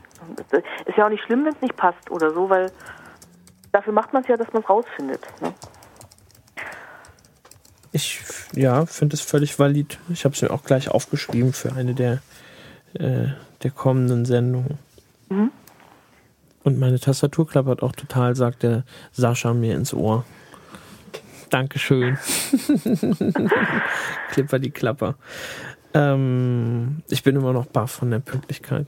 Es 0.51 0.86
Ist 0.86 0.97
ja 0.97 1.07
auch 1.07 1.11
nicht 1.11 1.22
schlimm, 1.24 1.45
wenn 1.45 1.55
es 1.55 1.61
nicht 1.61 1.76
passt 1.76 2.11
oder 2.11 2.32
so, 2.32 2.49
weil 2.49 2.70
dafür 3.72 3.93
macht 3.93 4.12
man 4.12 4.22
es 4.22 4.28
ja, 4.28 4.36
dass 4.36 4.53
man 4.53 4.62
es 4.62 4.68
rausfindet. 4.68 5.26
Ne? 5.41 5.53
Ich 7.93 8.20
ja, 8.55 8.86
finde 8.86 9.14
es 9.14 9.20
völlig 9.20 9.59
valid. 9.59 9.99
Ich 10.09 10.24
habe 10.24 10.34
es 10.34 10.43
mir 10.43 10.51
auch 10.51 10.62
gleich 10.62 10.91
aufgeschrieben 10.91 11.53
für 11.53 11.72
eine 11.72 11.95
der, 11.95 12.20
äh, 12.95 13.28
der 13.62 13.70
kommenden 13.70 14.24
Sendungen. 14.24 14.78
Mhm. 15.28 15.51
Und 16.64 16.78
meine 16.78 16.99
Tastatur 16.99 17.49
klappert 17.49 17.82
auch 17.82 17.93
total, 17.93 18.36
sagt 18.36 18.62
der 18.62 18.84
Sascha 19.12 19.55
mir 19.55 19.74
ins 19.74 19.95
Ohr. 19.95 20.24
Dankeschön. 21.51 22.18
Klipper 24.30 24.59
die 24.59 24.70
Klapper. 24.70 25.14
Ähm, 25.99 27.03
ich 27.09 27.23
bin 27.23 27.35
immer 27.37 27.53
noch 27.53 27.67
baff 27.67 27.91
von 27.91 28.11
der 28.11 28.21
Pünktlichkeit. 28.21 28.87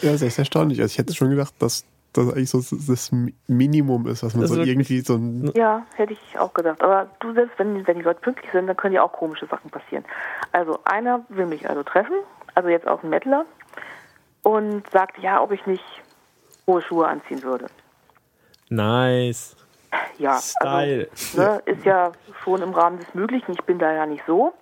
Ja, 0.00 0.12
das 0.12 0.22
ist 0.22 0.28
echt 0.28 0.38
erstaunlich. 0.38 0.80
Also 0.80 0.92
ich 0.92 0.98
hätte 0.98 1.14
schon 1.14 1.30
gedacht, 1.30 1.54
dass 1.58 1.84
das 2.12 2.32
eigentlich 2.32 2.50
so 2.50 2.60
das 2.60 3.10
Minimum 3.46 4.06
ist, 4.06 4.22
was 4.22 4.34
man 4.34 4.42
Das 4.42 4.50
so 4.50 4.62
irgendwie 4.62 5.00
so 5.00 5.14
ein. 5.16 5.50
Ja, 5.54 5.84
hätte 5.96 6.12
ich 6.12 6.38
auch 6.38 6.54
gedacht. 6.54 6.82
Aber 6.82 7.08
du 7.20 7.32
selbst, 7.34 7.58
wenn, 7.58 7.86
wenn 7.86 7.96
die 7.96 8.02
Leute 8.02 8.20
pünktlich 8.20 8.50
sind, 8.52 8.66
dann 8.66 8.76
können 8.76 8.94
ja 8.94 9.02
auch 9.02 9.12
komische 9.12 9.46
Sachen 9.46 9.70
passieren. 9.70 10.04
Also 10.52 10.78
einer 10.84 11.24
will 11.28 11.46
mich 11.46 11.68
also 11.68 11.82
treffen, 11.82 12.14
also 12.54 12.68
jetzt 12.68 12.86
auch 12.86 13.02
ein 13.02 13.10
Mettler, 13.10 13.44
und 14.42 14.88
sagt, 14.90 15.18
ja, 15.18 15.42
ob 15.42 15.52
ich 15.52 15.66
nicht 15.66 15.84
hohe 16.66 16.80
Schuhe 16.82 17.06
anziehen 17.08 17.42
würde. 17.42 17.66
Nice. 18.68 19.56
ja, 20.18 20.38
Style. 20.38 21.08
also 21.10 21.40
ne, 21.40 21.62
ist 21.66 21.84
ja 21.84 22.12
schon 22.42 22.62
im 22.62 22.72
Rahmen 22.72 22.98
des 22.98 23.14
Möglichen. 23.14 23.52
Ich 23.52 23.62
bin 23.64 23.78
da 23.78 23.92
ja 23.92 24.06
nicht 24.06 24.24
so. 24.26 24.52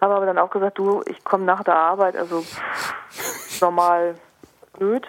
Habe 0.00 0.14
aber 0.14 0.26
dann 0.26 0.38
auch 0.38 0.50
gesagt, 0.50 0.78
du, 0.78 1.02
ich 1.06 1.24
komme 1.24 1.44
nach 1.44 1.64
der 1.64 1.76
Arbeit, 1.76 2.16
also 2.16 2.44
normal 3.60 4.16
blöd. 4.78 5.06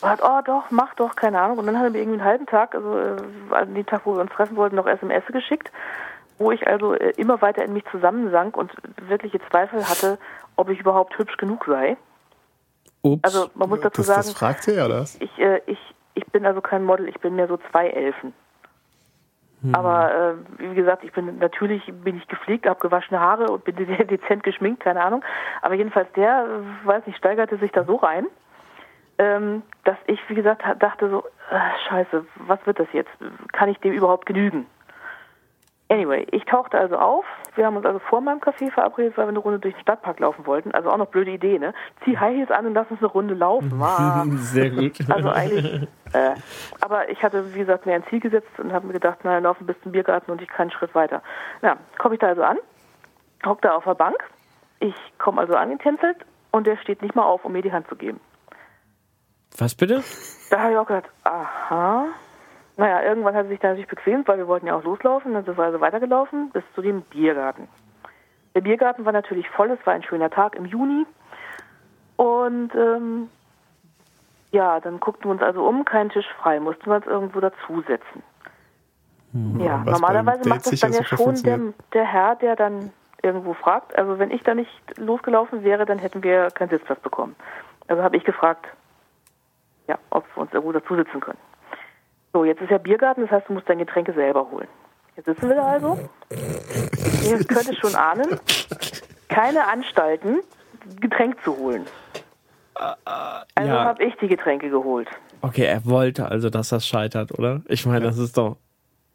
Und 0.00 0.08
hat, 0.08 0.20
oh 0.22 0.40
doch, 0.44 0.70
mach 0.70 0.94
doch, 0.94 1.16
keine 1.16 1.40
Ahnung. 1.40 1.58
Und 1.58 1.66
dann 1.66 1.78
hat 1.78 1.84
er 1.84 1.90
mir 1.90 1.98
irgendwie 1.98 2.20
einen 2.20 2.28
halben 2.28 2.46
Tag, 2.46 2.74
also 2.74 2.98
äh, 2.98 3.16
an 3.50 3.74
dem 3.74 3.86
Tag, 3.86 4.02
wo 4.04 4.14
wir 4.14 4.20
uns 4.20 4.32
treffen 4.32 4.56
wollten, 4.56 4.76
noch 4.76 4.86
SMS 4.86 5.24
geschickt, 5.26 5.70
wo 6.38 6.52
ich 6.52 6.66
also 6.66 6.94
äh, 6.94 7.12
immer 7.16 7.40
weiter 7.42 7.64
in 7.64 7.72
mich 7.72 7.84
zusammensank 7.90 8.56
und 8.56 8.72
wirkliche 9.08 9.40
Zweifel 9.50 9.88
hatte, 9.88 10.18
ob 10.56 10.68
ich 10.68 10.78
überhaupt 10.78 11.18
hübsch 11.18 11.36
genug 11.36 11.64
sei. 11.66 11.96
Ups. 13.02 13.24
Also 13.24 13.50
man 13.54 13.68
muss 13.68 13.80
dazu 13.80 14.00
das, 14.00 14.06
sagen, 14.06 14.22
das 14.22 14.32
fragt 14.32 14.68
ihr, 14.68 14.84
oder? 14.84 15.02
ich, 15.02 15.38
äh, 15.38 15.60
ich, 15.66 15.78
ich 16.14 16.26
bin 16.26 16.46
also 16.46 16.60
kein 16.60 16.84
Model, 16.84 17.08
ich 17.08 17.20
bin 17.20 17.36
mehr 17.36 17.48
so 17.48 17.58
zwei 17.70 17.88
Elfen. 17.88 18.32
Aber 19.72 20.34
äh, 20.58 20.60
wie 20.70 20.74
gesagt, 20.74 21.04
ich 21.04 21.12
bin 21.12 21.38
natürlich 21.38 21.82
bin 22.04 22.16
ich 22.18 22.28
gepflegt, 22.28 22.66
habe 22.66 22.80
gewaschene 22.80 23.20
Haare 23.20 23.50
und 23.50 23.64
bin 23.64 23.76
de- 23.76 24.04
dezent 24.04 24.42
geschminkt, 24.42 24.80
keine 24.82 25.02
Ahnung. 25.02 25.24
Aber 25.62 25.74
jedenfalls 25.74 26.10
der, 26.12 26.44
äh, 26.46 26.86
weiß 26.86 27.06
nicht, 27.06 27.16
steigerte 27.18 27.56
sich 27.56 27.72
da 27.72 27.84
so 27.84 27.96
rein, 27.96 28.26
ähm, 29.18 29.62
dass 29.84 29.96
ich, 30.06 30.20
wie 30.28 30.34
gesagt, 30.34 30.62
dachte 30.80 31.08
so, 31.08 31.24
äh, 31.50 31.58
scheiße, 31.88 32.26
was 32.46 32.58
wird 32.66 32.78
das 32.80 32.88
jetzt? 32.92 33.10
Kann 33.52 33.68
ich 33.68 33.78
dem 33.78 33.92
überhaupt 33.92 34.26
genügen? 34.26 34.66
Anyway, 35.88 36.26
ich 36.30 36.44
tauchte 36.46 36.78
also 36.78 36.96
auf. 36.96 37.26
Wir 37.56 37.66
haben 37.66 37.76
uns 37.76 37.84
also 37.84 37.98
vor 37.98 38.22
meinem 38.22 38.40
Café 38.40 38.70
verabredet, 38.70 39.16
weil 39.16 39.26
wir 39.26 39.30
eine 39.30 39.38
Runde 39.38 39.58
durch 39.58 39.74
den 39.74 39.82
Stadtpark 39.82 40.18
laufen 40.18 40.46
wollten. 40.46 40.72
Also 40.72 40.90
auch 40.90 40.96
noch 40.96 41.08
blöde 41.08 41.30
Idee, 41.30 41.58
ne? 41.58 41.74
Zieh 42.04 42.16
High 42.18 42.36
Heels 42.36 42.50
an 42.50 42.66
und 42.66 42.74
lass 42.74 42.90
uns 42.90 43.00
eine 43.00 43.08
Runde 43.08 43.34
laufen. 43.34 43.72
Ah. 43.84 44.24
Sehr 44.36 44.70
gut. 44.70 44.98
Also 45.10 45.28
eigentlich, 45.30 45.82
äh, 46.14 46.34
aber 46.80 47.10
ich 47.10 47.22
hatte, 47.22 47.54
wie 47.54 47.58
gesagt, 47.58 47.86
mir 47.86 47.94
ein 47.94 48.04
Ziel 48.08 48.18
gesetzt 48.18 48.48
und 48.58 48.72
habe 48.72 48.86
mir 48.86 48.94
gedacht, 48.94 49.18
na, 49.22 49.38
laufen 49.38 49.66
bis 49.66 49.76
zum 49.82 49.92
Biergarten 49.92 50.30
und 50.32 50.40
ich 50.40 50.48
keinen 50.48 50.70
Schritt 50.70 50.94
weiter. 50.94 51.22
Na, 51.60 51.76
komme 51.98 52.14
ich 52.14 52.20
da 52.20 52.28
also 52.28 52.42
an, 52.42 52.56
hock 53.44 53.60
da 53.62 53.76
auf 53.76 53.84
der 53.84 53.94
Bank, 53.94 54.16
ich 54.80 54.94
komme 55.18 55.40
also 55.42 55.54
angetänzelt 55.54 56.16
und 56.50 56.66
der 56.66 56.76
steht 56.78 57.02
nicht 57.02 57.14
mal 57.14 57.24
auf, 57.24 57.44
um 57.44 57.52
mir 57.52 57.62
die 57.62 57.72
Hand 57.72 57.86
zu 57.88 57.94
geben. 57.94 58.20
Was 59.56 59.74
bitte? 59.74 60.02
Da 60.50 60.60
habe 60.60 60.72
ich 60.72 60.78
auch 60.78 60.86
gedacht, 60.86 61.10
aha. 61.24 62.06
Naja, 62.76 63.02
irgendwann 63.02 63.34
hat 63.34 63.46
er 63.46 63.48
sich 63.48 63.60
da 63.60 63.68
natürlich 63.68 63.88
bequemt, 63.88 64.26
weil 64.26 64.38
wir 64.38 64.48
wollten 64.48 64.66
ja 64.66 64.74
auch 64.74 64.82
loslaufen. 64.82 65.32
Dann 65.32 65.44
sind 65.44 65.56
wir 65.56 65.64
also 65.64 65.80
weitergelaufen 65.80 66.50
bis 66.50 66.64
zu 66.74 66.82
dem 66.82 67.02
Biergarten. 67.02 67.68
Der 68.54 68.60
Biergarten 68.60 69.04
war 69.04 69.12
natürlich 69.12 69.48
voll, 69.50 69.70
es 69.70 69.86
war 69.86 69.94
ein 69.94 70.02
schöner 70.02 70.30
Tag 70.30 70.56
im 70.56 70.64
Juni. 70.64 71.06
Und 72.16 72.74
ähm, 72.74 73.28
ja, 74.50 74.80
dann 74.80 75.00
guckten 75.00 75.26
wir 75.26 75.32
uns 75.32 75.42
also 75.42 75.66
um, 75.66 75.84
kein 75.84 76.10
Tisch 76.10 76.26
frei, 76.40 76.60
mussten 76.60 76.86
wir 76.86 76.96
uns 76.96 77.06
irgendwo 77.06 77.40
dazusetzen. 77.40 78.22
Ja, 79.58 79.82
was 79.84 80.00
normalerweise 80.00 80.48
macht 80.48 80.64
das 80.64 80.78
dann 80.78 80.92
ja 80.92 81.02
schon 81.02 81.34
der, 81.42 81.58
der 81.92 82.04
Herr, 82.04 82.36
der 82.36 82.54
dann 82.54 82.92
irgendwo 83.20 83.54
fragt. 83.54 83.98
Also 83.98 84.20
wenn 84.20 84.30
ich 84.30 84.44
da 84.44 84.54
nicht 84.54 84.70
losgelaufen 84.96 85.64
wäre, 85.64 85.86
dann 85.86 85.98
hätten 85.98 86.22
wir 86.22 86.52
keinen 86.52 86.68
Sitzplatz 86.68 87.00
bekommen. 87.00 87.34
Also 87.88 88.02
habe 88.04 88.16
ich 88.16 88.22
gefragt, 88.22 88.66
ja, 89.88 89.98
ob 90.10 90.24
wir 90.36 90.42
uns 90.42 90.52
irgendwo 90.52 90.70
dazu 90.70 90.94
sitzen 90.94 91.18
können. 91.18 91.38
So, 92.34 92.44
jetzt 92.44 92.60
ist 92.60 92.70
ja 92.70 92.78
Biergarten, 92.78 93.22
das 93.22 93.30
heißt, 93.30 93.48
du 93.48 93.52
musst 93.52 93.68
dein 93.68 93.78
Getränke 93.78 94.12
selber 94.12 94.50
holen. 94.50 94.66
Jetzt 95.14 95.26
sitzen 95.26 95.48
wir 95.48 95.54
da 95.54 95.62
also. 95.62 95.96
Ihr 97.22 97.44
könnt 97.44 97.68
es 97.68 97.78
schon 97.78 97.94
ahnen. 97.94 98.40
Keine 99.28 99.64
Anstalten, 99.68 100.40
Getränk 101.00 101.40
zu 101.44 101.56
holen. 101.56 101.86
Also 102.74 103.70
ja. 103.70 103.84
habe 103.84 104.02
ich 104.02 104.16
die 104.16 104.26
Getränke 104.26 104.68
geholt. 104.68 105.08
Okay, 105.42 105.62
er 105.62 105.86
wollte 105.86 106.26
also, 106.26 106.50
dass 106.50 106.70
das 106.70 106.84
scheitert, 106.88 107.38
oder? 107.38 107.62
Ich 107.68 107.86
meine, 107.86 108.04
das 108.04 108.18
ist 108.18 108.36
doch. 108.36 108.56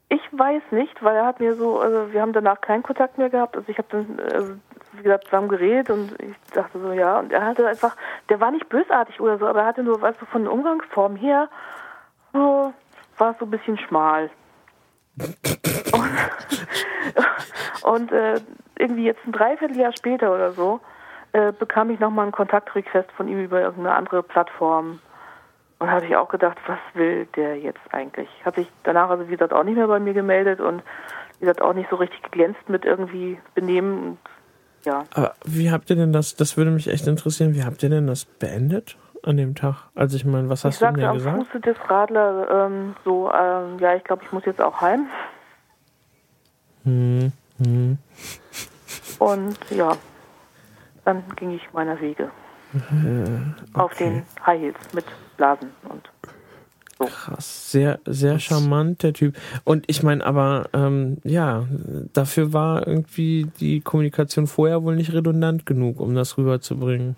Ich 0.07 0.21
weiß 0.31 0.61
nicht, 0.71 1.03
weil 1.03 1.17
er 1.17 1.25
hat 1.25 1.41
mir 1.41 1.55
so, 1.55 1.77
also 1.81 2.13
wir 2.13 2.21
haben 2.21 2.31
danach 2.31 2.61
keinen 2.61 2.83
Kontakt 2.83 3.17
mehr 3.17 3.29
gehabt. 3.29 3.57
Also 3.57 3.67
ich 3.69 3.77
habe 3.77 3.87
dann, 3.91 4.17
also, 4.33 4.53
wie 4.93 5.03
gesagt, 5.03 5.25
zusammen 5.25 5.49
geredet 5.49 5.89
und 5.89 6.13
ich 6.21 6.35
dachte 6.53 6.79
so, 6.79 6.93
ja. 6.93 7.19
Und 7.19 7.33
er 7.33 7.45
hatte 7.45 7.67
einfach, 7.67 7.97
der 8.29 8.39
war 8.39 8.51
nicht 8.51 8.69
bösartig 8.69 9.19
oder 9.19 9.37
so, 9.37 9.45
aber 9.45 9.59
er 9.59 9.65
hatte 9.65 9.83
nur, 9.83 10.01
weißt 10.01 10.21
du, 10.21 10.25
von 10.25 10.43
der 10.43 10.53
Umgangsform 10.53 11.17
her, 11.17 11.49
so, 12.31 12.73
war 13.19 13.35
so 13.39 13.45
ein 13.45 13.51
bisschen 13.51 13.77
schmal. 13.77 14.29
Und, 15.91 16.09
und 17.83 18.11
äh, 18.11 18.39
irgendwie 18.77 19.05
jetzt 19.05 19.19
ein 19.25 19.31
Dreivierteljahr 19.31 19.91
später 19.97 20.33
oder 20.33 20.53
so, 20.53 20.79
äh, 21.33 21.51
bekam 21.51 21.89
ich 21.89 21.99
nochmal 21.99 22.23
einen 22.23 22.31
Kontaktrequest 22.31 23.11
von 23.11 23.27
ihm 23.27 23.43
über 23.43 23.61
irgendeine 23.61 23.95
andere 23.95 24.23
Plattform. 24.23 24.99
Und 25.79 25.89
habe 25.89 26.05
ich 26.05 26.15
auch 26.15 26.27
gedacht, 26.27 26.57
was 26.67 26.79
will 26.93 27.25
der 27.37 27.57
jetzt 27.57 27.79
eigentlich? 27.91 28.27
Hat 28.43 28.55
sich 28.55 28.67
danach 28.83 29.09
also 29.09 29.27
wie 29.27 29.31
gesagt 29.31 29.53
auch 29.53 29.63
nicht 29.63 29.77
mehr 29.77 29.87
bei 29.87 29.99
mir 29.99 30.13
gemeldet 30.13 30.59
und 30.59 30.83
wie 31.39 31.45
gesagt 31.45 31.61
auch 31.61 31.73
nicht 31.73 31.89
so 31.89 31.95
richtig 31.95 32.21
geglänzt 32.23 32.67
mit 32.67 32.83
irgendwie 32.83 33.39
Benehmen. 33.55 34.03
Und, 34.03 34.17
ja, 34.83 35.05
Aber 35.13 35.35
wie 35.45 35.71
habt 35.71 35.89
ihr 35.89 35.95
denn 35.95 36.11
das? 36.11 36.35
Das 36.35 36.57
würde 36.57 36.71
mich 36.71 36.89
echt 36.89 37.07
interessieren. 37.07 37.53
Wie 37.53 37.63
habt 37.63 37.81
ihr 37.81 37.89
denn 37.89 38.07
das 38.07 38.25
beendet 38.25 38.97
an 39.23 39.37
dem 39.37 39.55
Tag? 39.55 39.89
Also 39.95 40.15
ich 40.15 40.25
meine, 40.25 40.49
was 40.49 40.59
ich 40.59 40.65
hast 40.65 40.81
du 40.81 40.85
denn 40.85 40.95
sagte 40.95 41.01
da 41.01 41.09
am 41.09 41.17
gesagt? 41.17 41.37
Fuße 41.37 41.59
des 41.59 41.77
Radler 41.89 42.65
ähm, 42.67 42.95
so, 43.03 43.31
ähm, 43.31 43.77
ja, 43.79 43.95
ich 43.95 44.03
glaube, 44.03 44.23
ich 44.23 44.31
muss 44.31 44.45
jetzt 44.45 44.61
auch 44.61 44.81
heim. 44.81 45.07
Hm, 46.83 47.31
hm. 47.57 47.97
Und 49.19 49.57
ja, 49.69 49.91
dann 51.05 51.23
ging 51.35 51.51
ich 51.51 51.73
meiner 51.73 51.99
Wege. 51.99 52.29
Auf 53.73 53.91
okay. 53.93 54.23
den 54.37 54.45
High 54.45 54.61
Heels 54.61 54.93
mit 54.93 55.05
Blasen 55.37 55.71
und 55.89 56.09
Krass, 56.99 57.71
sehr, 57.71 57.99
sehr 58.05 58.39
charmant, 58.39 59.03
der 59.03 59.13
Typ. 59.13 59.37
Und 59.63 59.85
ich 59.87 60.03
meine, 60.03 60.25
aber 60.25 60.67
ähm, 60.73 61.17
ja, 61.23 61.65
dafür 62.11 62.51
war 62.51 62.85
irgendwie 62.85 63.47
die 63.59 63.79
Kommunikation 63.79 64.47
vorher 64.47 64.83
wohl 64.83 64.97
nicht 64.97 65.13
redundant 65.13 65.65
genug, 65.65 66.01
um 66.01 66.13
das 66.13 66.37
rüberzubringen. 66.37 67.15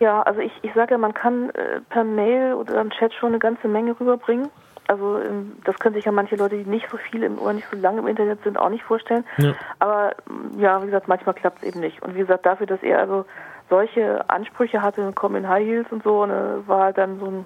Ja, 0.00 0.22
also 0.22 0.40
ich, 0.40 0.52
ich 0.62 0.72
sage 0.74 0.92
ja, 0.92 0.98
man 0.98 1.14
kann 1.14 1.50
äh, 1.50 1.80
per 1.88 2.04
Mail 2.04 2.54
oder 2.54 2.80
im 2.80 2.90
Chat 2.90 3.12
schon 3.14 3.30
eine 3.30 3.38
ganze 3.38 3.68
Menge 3.68 3.98
rüberbringen. 3.98 4.48
Also 4.86 5.18
ähm, 5.18 5.58
das 5.64 5.78
können 5.78 5.94
sich 5.94 6.04
ja 6.04 6.12
manche 6.12 6.36
Leute, 6.36 6.56
die 6.56 6.68
nicht 6.68 6.88
so 6.90 6.96
viel 6.96 7.22
im, 7.22 7.38
oder 7.38 7.52
nicht 7.52 7.66
so 7.70 7.76
lange 7.76 7.98
im 7.98 8.06
Internet 8.06 8.42
sind, 8.42 8.56
auch 8.56 8.70
nicht 8.70 8.84
vorstellen. 8.84 9.24
Ja. 9.36 9.54
Aber 9.78 10.14
ähm, 10.28 10.58
ja, 10.58 10.80
wie 10.82 10.86
gesagt, 10.86 11.08
manchmal 11.08 11.34
klappt 11.34 11.62
es 11.62 11.68
eben 11.68 11.80
nicht. 11.80 12.02
Und 12.02 12.14
wie 12.14 12.20
gesagt, 12.20 12.46
dafür, 12.46 12.66
dass 12.66 12.82
er 12.82 13.00
also 13.00 13.26
solche 13.68 14.28
Ansprüche 14.30 14.80
hatte, 14.80 15.12
komm 15.14 15.36
in 15.36 15.48
High 15.48 15.66
Heels 15.66 15.86
und 15.90 16.02
so, 16.02 16.24
ne, 16.24 16.62
war 16.66 16.84
halt 16.84 16.98
dann 16.98 17.18
so 17.18 17.26
ein 17.26 17.44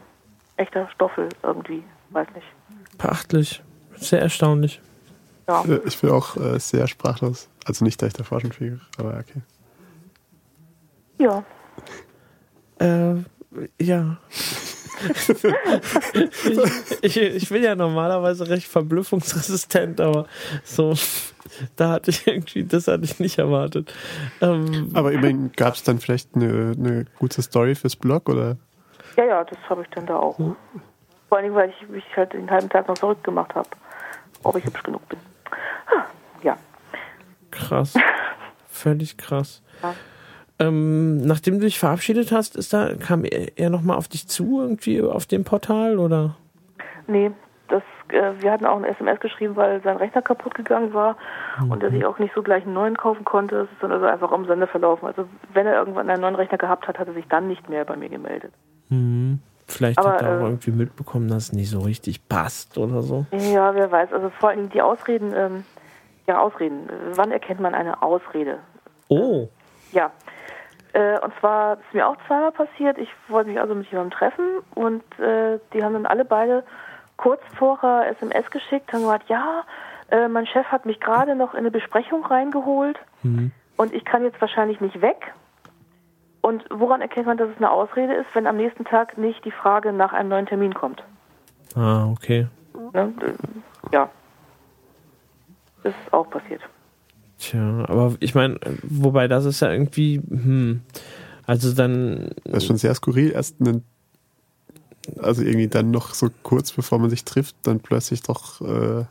echter 0.57 0.88
Stoffel 0.90 1.28
irgendwie, 1.42 1.82
weiß 2.11 2.28
nicht. 2.34 2.46
Beachtlich, 2.98 3.62
sehr 3.96 4.20
erstaunlich. 4.20 4.80
Ja. 5.48 5.64
Ich 5.84 6.00
bin 6.00 6.11
auch 6.11 6.36
äh, 6.36 6.59
sehr 6.61 6.86
sprachlos. 6.86 7.48
Also 7.66 7.84
nicht, 7.84 8.00
dass 8.03 8.12
ich 8.18 8.26
schon 8.26 8.53
viel, 8.53 8.80
aber 8.98 9.18
okay. 9.18 9.42
Ja. 11.18 11.42
Äh, 12.83 13.14
ja. 13.80 14.16
ich, 15.03 15.28
ich, 17.03 17.16
ich 17.16 17.49
bin 17.49 17.62
ja 17.62 17.74
normalerweise 17.74 18.49
recht 18.49 18.66
verblüffungsresistent, 18.66 20.01
aber 20.01 20.26
so, 20.64 20.95
da 21.76 21.91
hatte 21.91 22.11
ich 22.11 22.26
irgendwie, 22.26 22.64
das 22.64 22.89
hatte 22.89 23.05
ich 23.05 23.20
nicht 23.20 23.39
erwartet. 23.39 23.93
Ähm, 24.41 24.91
Aber 24.95 25.12
immerhin 25.12 25.53
gab 25.53 25.74
es 25.74 25.83
dann 25.83 25.99
vielleicht 25.99 26.35
eine, 26.35 26.74
eine 26.76 27.07
gute 27.18 27.43
Story 27.43 27.74
fürs 27.74 27.97
Blog, 27.97 28.28
oder? 28.28 28.57
Ja, 29.16 29.24
ja, 29.24 29.45
das 29.45 29.59
habe 29.68 29.83
ich 29.83 29.89
dann 29.91 30.07
da 30.07 30.16
auch. 30.16 30.37
Vor 30.37 30.57
allen 31.30 31.45
Dingen, 31.45 31.55
weil 31.55 31.70
ich 31.70 31.89
mich 31.89 32.05
halt 32.16 32.33
den 32.33 32.51
halben 32.51 32.68
Tag 32.68 32.89
noch 32.89 32.99
verrückt 32.99 33.24
gemacht 33.24 33.55
habe, 33.55 33.68
ob 34.43 34.57
ich 34.57 34.64
hübsch 34.64 34.83
genug 34.83 35.07
bin. 35.09 35.18
Ja. 36.43 36.57
krass. 37.51 37.95
Völlig 38.68 39.16
krass. 39.16 39.62
Ja. 39.83 39.95
Ähm, 40.59 41.18
nachdem 41.26 41.55
du 41.55 41.64
dich 41.64 41.78
verabschiedet 41.78 42.32
hast, 42.32 42.57
ist 42.57 42.72
da, 42.72 42.94
kam 42.94 43.24
er, 43.24 43.59
er 43.59 43.70
nochmal 43.70 43.96
auf 43.96 44.09
dich 44.09 44.28
zu, 44.28 44.61
irgendwie 44.61 45.03
auf 45.03 45.26
dem 45.26 45.44
Portal, 45.44 45.98
oder? 45.98 46.36
Nee, 47.07 47.32
das, 47.68 47.82
äh, 48.09 48.32
wir 48.40 48.53
hatten 48.53 48.66
auch 48.66 48.76
eine 48.76 48.88
SMS 48.88 49.18
geschrieben, 49.20 49.57
weil 49.57 49.82
sein 49.82 49.96
Rechner 49.96 50.22
kaputt 50.22 50.55
gegangen 50.55 50.92
war 50.94 51.16
und 51.68 51.82
er 51.82 51.90
sich 51.90 52.05
auch 52.05 52.18
nicht 52.18 52.34
so 52.34 52.42
gleich 52.42 52.64
einen 52.64 52.74
neuen 52.74 52.96
kaufen 52.96 53.24
konnte. 53.24 53.62
Es 53.62 53.72
ist 53.72 53.82
dann 53.82 53.92
also 53.92 54.05
einfach 54.07 54.30
am 54.30 54.46
Sende 54.46 54.66
verlaufen. 54.66 55.07
Also 55.07 55.24
wenn 55.53 55.66
er 55.66 55.78
irgendwann 55.78 56.09
einen 56.09 56.20
neuen 56.20 56.34
Rechner 56.34 56.59
gehabt 56.59 56.86
hat, 56.86 56.98
hat 56.98 57.09
er 57.09 57.14
sich 57.14 57.26
dann 57.28 57.48
nicht 57.48 57.68
mehr 57.68 57.84
bei 57.84 57.96
mir 57.96 58.09
gemeldet. 58.09 58.53
Hm. 58.88 59.40
Vielleicht 59.66 59.98
Aber, 59.98 60.12
hat 60.12 60.22
er 60.22 60.36
auch 60.36 60.42
äh, 60.42 60.44
irgendwie 60.44 60.70
mitbekommen, 60.70 61.28
dass 61.28 61.44
es 61.44 61.53
nicht 61.53 61.70
so 61.70 61.80
richtig 61.80 62.28
passt 62.28 62.76
oder 62.76 63.00
so. 63.00 63.24
Ja, 63.32 63.74
wer 63.74 63.90
weiß. 63.90 64.12
Also 64.12 64.30
vor 64.38 64.50
allen 64.50 64.59
Dingen 64.59 64.70
die 64.70 64.82
Ausreden, 64.82 65.32
ähm, 65.34 65.64
ja, 66.26 66.40
Ausreden. 66.40 66.88
Wann 67.14 67.30
erkennt 67.32 67.61
man 67.61 67.74
eine 67.74 68.03
Ausrede? 68.03 68.59
Oh. 69.09 69.48
Ja. 69.92 70.11
Äh, 70.93 71.18
und 71.20 71.32
zwar 71.40 71.74
ist 71.74 71.95
mir 71.95 72.07
auch 72.07 72.16
zweimal 72.26 72.53
passiert. 72.53 72.99
Ich 72.99 73.09
wollte 73.28 73.51
mich 73.51 73.61
also 73.61 73.74
mit 73.74 73.86
jemandem 73.90 74.16
treffen 74.18 74.45
und 74.74 75.03
äh, 75.18 75.59
die 75.72 75.82
haben 75.82 75.95
dann 75.95 76.07
alle 76.07 76.24
beide 76.24 76.64
kurz 77.16 77.40
vorher 77.57 78.09
SMS 78.11 78.51
geschickt, 78.51 78.93
haben 78.93 79.01
gesagt, 79.03 79.28
ja, 79.28 79.62
äh, 80.11 80.28
mein 80.28 80.47
Chef 80.47 80.66
hat 80.66 80.84
mich 80.86 81.01
gerade 81.01 81.34
noch 81.34 81.55
in 81.55 81.61
eine 81.61 81.70
Besprechung 81.70 82.24
reingeholt 82.24 82.99
und 83.76 83.95
ich 83.95 84.05
kann 84.05 84.24
jetzt 84.24 84.40
wahrscheinlich 84.40 84.80
nicht 84.80 85.01
weg. 85.01 85.32
Und 86.43 86.64
woran 86.70 87.01
erkennt 87.01 87.26
man, 87.26 87.36
dass 87.36 87.49
es 87.51 87.57
eine 87.59 87.70
Ausrede 87.70 88.14
ist, 88.14 88.26
wenn 88.34 88.47
am 88.49 88.57
nächsten 88.57 88.84
Tag 88.84 89.16
nicht 89.16 89.45
die 89.45 89.53
Frage 89.53 89.93
nach 89.93 90.12
einem 90.12 90.28
neuen 90.28 90.47
Termin 90.47 90.74
kommt? 90.74 91.03
Ah, 91.76 92.07
okay. 92.11 92.49
Ne? 92.93 93.14
Äh, 93.20 93.95
Ja. 93.95 94.09
ist 95.84 95.95
auch 96.12 96.28
passiert. 96.28 96.62
Tja, 97.43 97.84
aber 97.88 98.14
ich 98.20 98.36
meine, 98.36 98.61
wobei 98.84 99.26
das 99.26 99.47
ist 99.47 99.59
ja 99.61 99.72
irgendwie, 99.72 100.22
hm, 100.28 100.82
also 101.45 101.72
dann. 101.72 102.30
Das 102.45 102.59
ist 102.59 102.66
schon 102.66 102.76
sehr 102.76 102.95
skurril, 102.95 103.32
erst 103.32 103.61
einen, 103.61 103.84
also 105.20 105.43
irgendwie 105.43 105.66
dann 105.66 105.90
noch 105.90 106.14
so 106.14 106.28
kurz 106.45 106.70
bevor 106.70 107.01
man 107.01 107.11
sich 107.11 107.24
trifft, 107.24 107.57
dann 107.64 107.80
plötzlich 107.80 108.22
doch 108.22 108.61
äh, 108.61 109.07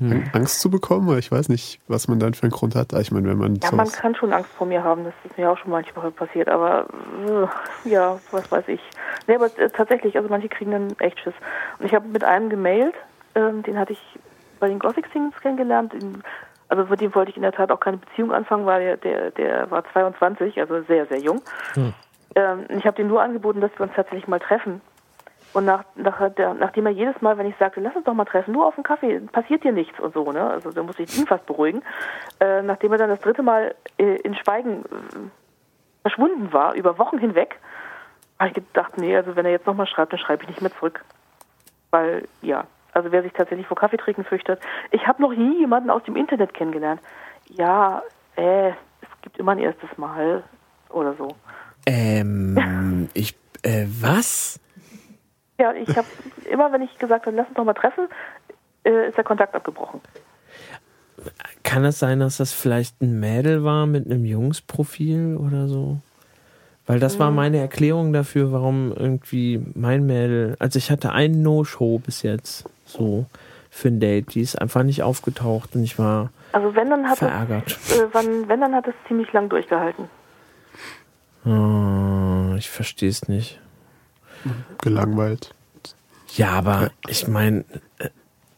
hm. 0.00 0.24
Angst 0.34 0.60
zu 0.60 0.68
bekommen, 0.68 1.08
weil 1.08 1.18
ich 1.18 1.32
weiß 1.32 1.48
nicht, 1.48 1.80
was 1.88 2.08
man 2.08 2.20
dann 2.20 2.34
für 2.34 2.42
einen 2.42 2.52
Grund 2.52 2.74
hat. 2.74 2.92
Ich 2.92 3.10
meine, 3.10 3.26
wenn 3.26 3.38
man 3.38 3.54
ja, 3.62 3.72
man 3.72 3.90
kann 3.90 4.14
schon 4.14 4.34
Angst 4.34 4.50
vor 4.50 4.66
mir 4.66 4.84
haben, 4.84 5.04
das 5.04 5.14
ist 5.24 5.38
mir 5.38 5.50
auch 5.50 5.56
schon 5.56 5.70
manchmal 5.70 6.10
passiert, 6.10 6.50
aber 6.50 6.86
äh, 7.26 7.88
ja, 7.88 8.20
was 8.32 8.52
weiß 8.52 8.68
ich. 8.68 8.80
Nee, 9.28 9.36
aber 9.36 9.46
äh, 9.58 9.70
tatsächlich, 9.70 10.14
also 10.14 10.28
manche 10.28 10.50
kriegen 10.50 10.72
dann 10.72 10.94
echt 10.98 11.18
Schiss. 11.20 11.32
Und 11.78 11.86
ich 11.86 11.94
habe 11.94 12.06
mit 12.06 12.22
einem 12.22 12.50
gemailt, 12.50 12.96
ähm, 13.34 13.62
den 13.62 13.78
hatte 13.78 13.94
ich 13.94 14.18
bei 14.60 14.68
den 14.68 14.78
Gothic 14.78 15.06
Singles 15.10 15.40
kennengelernt. 15.40 15.94
In, 15.94 16.22
also 16.68 16.84
mit 16.84 17.00
dem 17.00 17.14
wollte 17.14 17.30
ich 17.30 17.36
in 17.36 17.42
der 17.42 17.52
Tat 17.52 17.70
auch 17.70 17.80
keine 17.80 17.98
Beziehung 17.98 18.32
anfangen, 18.32 18.66
weil 18.66 18.96
der, 18.98 19.30
der, 19.30 19.70
war 19.70 19.84
22, 19.92 20.60
also 20.60 20.82
sehr, 20.82 21.06
sehr 21.06 21.18
jung. 21.18 21.40
Hm. 21.74 21.94
Ähm, 22.34 22.64
ich 22.70 22.84
habe 22.84 22.96
dem 22.96 23.08
nur 23.08 23.22
angeboten, 23.22 23.60
dass 23.60 23.70
wir 23.76 23.82
uns 23.82 23.94
tatsächlich 23.94 24.28
mal 24.28 24.40
treffen. 24.40 24.80
Und 25.52 25.64
nach, 25.64 25.84
nach 25.94 26.30
der, 26.34 26.54
nachdem 26.54 26.86
er 26.86 26.92
jedes 26.92 27.20
Mal, 27.22 27.38
wenn 27.38 27.46
ich 27.46 27.56
sagte, 27.56 27.80
lass 27.80 27.96
uns 27.96 28.04
doch 28.04 28.14
mal 28.14 28.24
treffen, 28.24 28.52
nur 28.52 28.66
auf 28.66 28.74
einen 28.76 28.84
Kaffee, 28.84 29.20
passiert 29.20 29.64
dir 29.64 29.72
nichts 29.72 29.98
und 30.00 30.12
so, 30.12 30.30
ne? 30.30 30.50
Also 30.50 30.70
da 30.70 30.82
musste 30.82 31.04
ich 31.04 31.18
ihn 31.18 31.26
fast 31.26 31.46
beruhigen. 31.46 31.82
Äh, 32.40 32.62
nachdem 32.62 32.92
er 32.92 32.98
dann 32.98 33.08
das 33.08 33.20
dritte 33.20 33.42
Mal 33.42 33.74
äh, 33.96 34.16
in 34.16 34.34
Schweigen 34.34 34.84
äh, 34.84 35.30
verschwunden 36.02 36.52
war, 36.52 36.74
über 36.74 36.98
Wochen 36.98 37.18
hinweg, 37.18 37.58
habe 38.38 38.48
ich 38.48 38.54
gedacht, 38.54 38.98
nee, 38.98 39.16
also 39.16 39.34
wenn 39.34 39.46
er 39.46 39.52
jetzt 39.52 39.66
nochmal 39.66 39.86
schreibt, 39.86 40.12
dann 40.12 40.20
schreibe 40.20 40.42
ich 40.42 40.48
nicht 40.48 40.60
mehr 40.60 40.72
zurück. 40.72 41.02
Weil, 41.90 42.24
ja, 42.42 42.64
also 42.96 43.12
wer 43.12 43.22
sich 43.22 43.32
tatsächlich 43.32 43.66
vor 43.66 43.76
Kaffee 43.76 43.98
trinken 43.98 44.24
fürchtet. 44.24 44.58
Ich 44.90 45.06
habe 45.06 45.20
noch 45.20 45.34
nie 45.34 45.58
jemanden 45.58 45.90
aus 45.90 46.02
dem 46.04 46.16
Internet 46.16 46.54
kennengelernt. 46.54 47.00
Ja, 47.50 48.02
äh, 48.36 48.70
es 48.70 49.08
gibt 49.20 49.38
immer 49.38 49.52
ein 49.52 49.58
erstes 49.58 49.90
Mal 49.98 50.42
oder 50.88 51.14
so. 51.14 51.28
Ähm, 51.84 53.08
ich, 53.14 53.36
äh, 53.62 53.84
was? 54.00 54.58
Ja, 55.58 55.74
ich 55.74 55.94
habe 55.94 56.06
immer, 56.50 56.72
wenn 56.72 56.82
ich 56.82 56.98
gesagt 56.98 57.26
habe, 57.26 57.36
lass 57.36 57.46
uns 57.48 57.56
doch 57.56 57.64
mal 57.64 57.74
treffen, 57.74 58.08
äh, 58.84 59.08
ist 59.08 59.18
der 59.18 59.24
Kontakt 59.24 59.54
abgebrochen. 59.54 60.00
Kann 61.62 61.84
es 61.84 61.98
sein, 61.98 62.20
dass 62.20 62.38
das 62.38 62.54
vielleicht 62.54 63.02
ein 63.02 63.20
Mädel 63.20 63.62
war 63.62 63.86
mit 63.86 64.06
einem 64.06 64.24
Jungsprofil 64.24 65.36
oder 65.36 65.68
so? 65.68 65.98
Weil 66.86 67.00
das 67.00 67.18
war 67.18 67.30
mhm. 67.30 67.36
meine 67.36 67.58
Erklärung 67.58 68.12
dafür, 68.14 68.52
warum 68.52 68.92
irgendwie 68.92 69.60
mein 69.74 70.06
Mädel, 70.06 70.56
also 70.60 70.78
ich 70.78 70.90
hatte 70.90 71.12
einen 71.12 71.42
No-Show 71.42 71.98
bis 71.98 72.22
jetzt, 72.22 72.64
so 72.86 73.26
für 73.70 73.88
ein 73.88 74.00
Date, 74.00 74.34
die 74.34 74.40
ist 74.40 74.60
einfach 74.60 74.82
nicht 74.82 75.02
aufgetaucht 75.02 75.74
und 75.74 75.84
ich 75.84 75.98
war 75.98 76.30
also 76.52 76.74
wenn 76.74 76.88
dann 76.88 77.06
hat 77.06 77.18
verärgert. 77.18 77.66
Es, 77.66 77.98
äh, 77.98 78.06
wann, 78.12 78.48
wenn 78.48 78.60
dann 78.60 78.74
hat 78.74 78.86
es 78.86 78.94
ziemlich 79.06 79.30
lang 79.32 79.50
durchgehalten. 79.50 80.08
Oh, 81.44 82.54
ich 82.56 82.70
verstehe 82.70 83.10
es 83.10 83.28
nicht 83.28 83.60
gelangweilt. 84.80 85.54
Ja, 86.34 86.50
aber 86.50 86.90
ich 87.08 87.28
meine, 87.28 87.64
äh, 87.98 88.08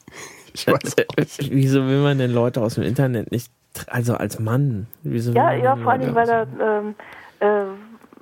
ich 0.52 0.66
weiß 0.66 0.94
äh, 0.94 1.06
wieso 1.50 1.86
will 1.86 2.02
man 2.02 2.18
denn 2.18 2.32
Leute 2.32 2.60
aus 2.60 2.74
dem 2.74 2.84
Internet 2.84 3.30
nicht, 3.30 3.50
also 3.88 4.16
als 4.16 4.38
Mann? 4.38 4.86
Wieso 5.02 5.32
ja, 5.32 5.52
ja, 5.52 5.76
vor 5.76 5.92
allem, 5.92 6.14
weil 6.14 6.28
er, 6.28 6.46
ähm, 6.60 6.94
äh, 7.40 7.64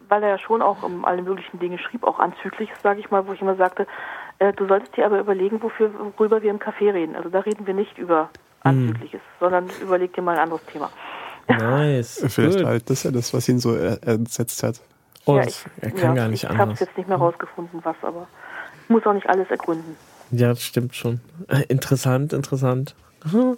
weil 0.09 0.22
er 0.22 0.30
ja 0.30 0.38
schon 0.38 0.62
auch 0.62 0.82
um 0.82 1.04
alle 1.04 1.22
möglichen 1.22 1.59
Dinge 1.59 1.78
schrieb, 1.78 2.04
auch 2.04 2.18
anzüglich, 2.18 2.70
sage 2.82 3.00
ich 3.00 3.11
mal, 3.11 3.26
wo 3.26 3.32
ich 3.32 3.40
immer 3.40 3.57
sagte, 3.57 3.86
äh, 4.39 4.53
du 4.53 4.66
solltest 4.66 4.97
dir 4.97 5.07
aber 5.07 5.20
überlegen, 5.20 5.62
wofür, 5.62 5.91
worüber 6.16 6.43
wir 6.43 6.51
im 6.51 6.59
Café 6.59 6.93
reden. 6.93 7.16
Also 7.16 7.28
da 7.28 7.41
reden 7.41 7.66
wir 7.66 7.74
nicht 7.74 7.99
über 7.99 8.30
hm. 8.62 8.89
Anzügliches, 8.89 9.20
hm. 9.20 9.37
sondern 9.41 9.70
überleg 9.80 10.12
dir 10.14 10.22
mal 10.22 10.37
ein 10.37 10.43
anderes 10.43 10.64
Thema. 10.66 10.91
Nice. 11.49 12.24
Vielleicht 12.28 12.59
Good. 12.59 12.66
halt, 12.66 12.91
das 12.91 12.99
ist 12.99 13.05
ja 13.05 13.11
das, 13.11 13.32
was 13.32 13.49
ihn 13.49 13.59
so 13.59 13.74
entsetzt 13.74 14.62
hat. 14.62 14.80
Oh, 15.24 15.37
ja, 15.37 15.45
ich, 15.45 15.64
er 15.80 15.91
kann 15.91 16.11
ja, 16.11 16.22
gar 16.22 16.28
nicht 16.28 16.45
ich 16.45 16.51
anders. 16.51 16.74
Ich 16.74 16.80
habe 16.80 16.91
jetzt 16.91 16.99
nicht 16.99 17.09
mehr 17.09 17.18
rausgefunden, 17.18 17.80
was, 17.82 17.97
aber 18.03 18.28
ich 18.84 18.91
muss 18.91 19.05
auch 19.07 19.12
nicht 19.12 19.28
alles 19.28 19.51
ergründen. 19.51 19.97
Ja, 20.30 20.49
das 20.49 20.62
stimmt 20.62 20.95
schon. 20.95 21.20
Äh, 21.49 21.62
interessant, 21.68 22.32
interessant. 22.32 22.95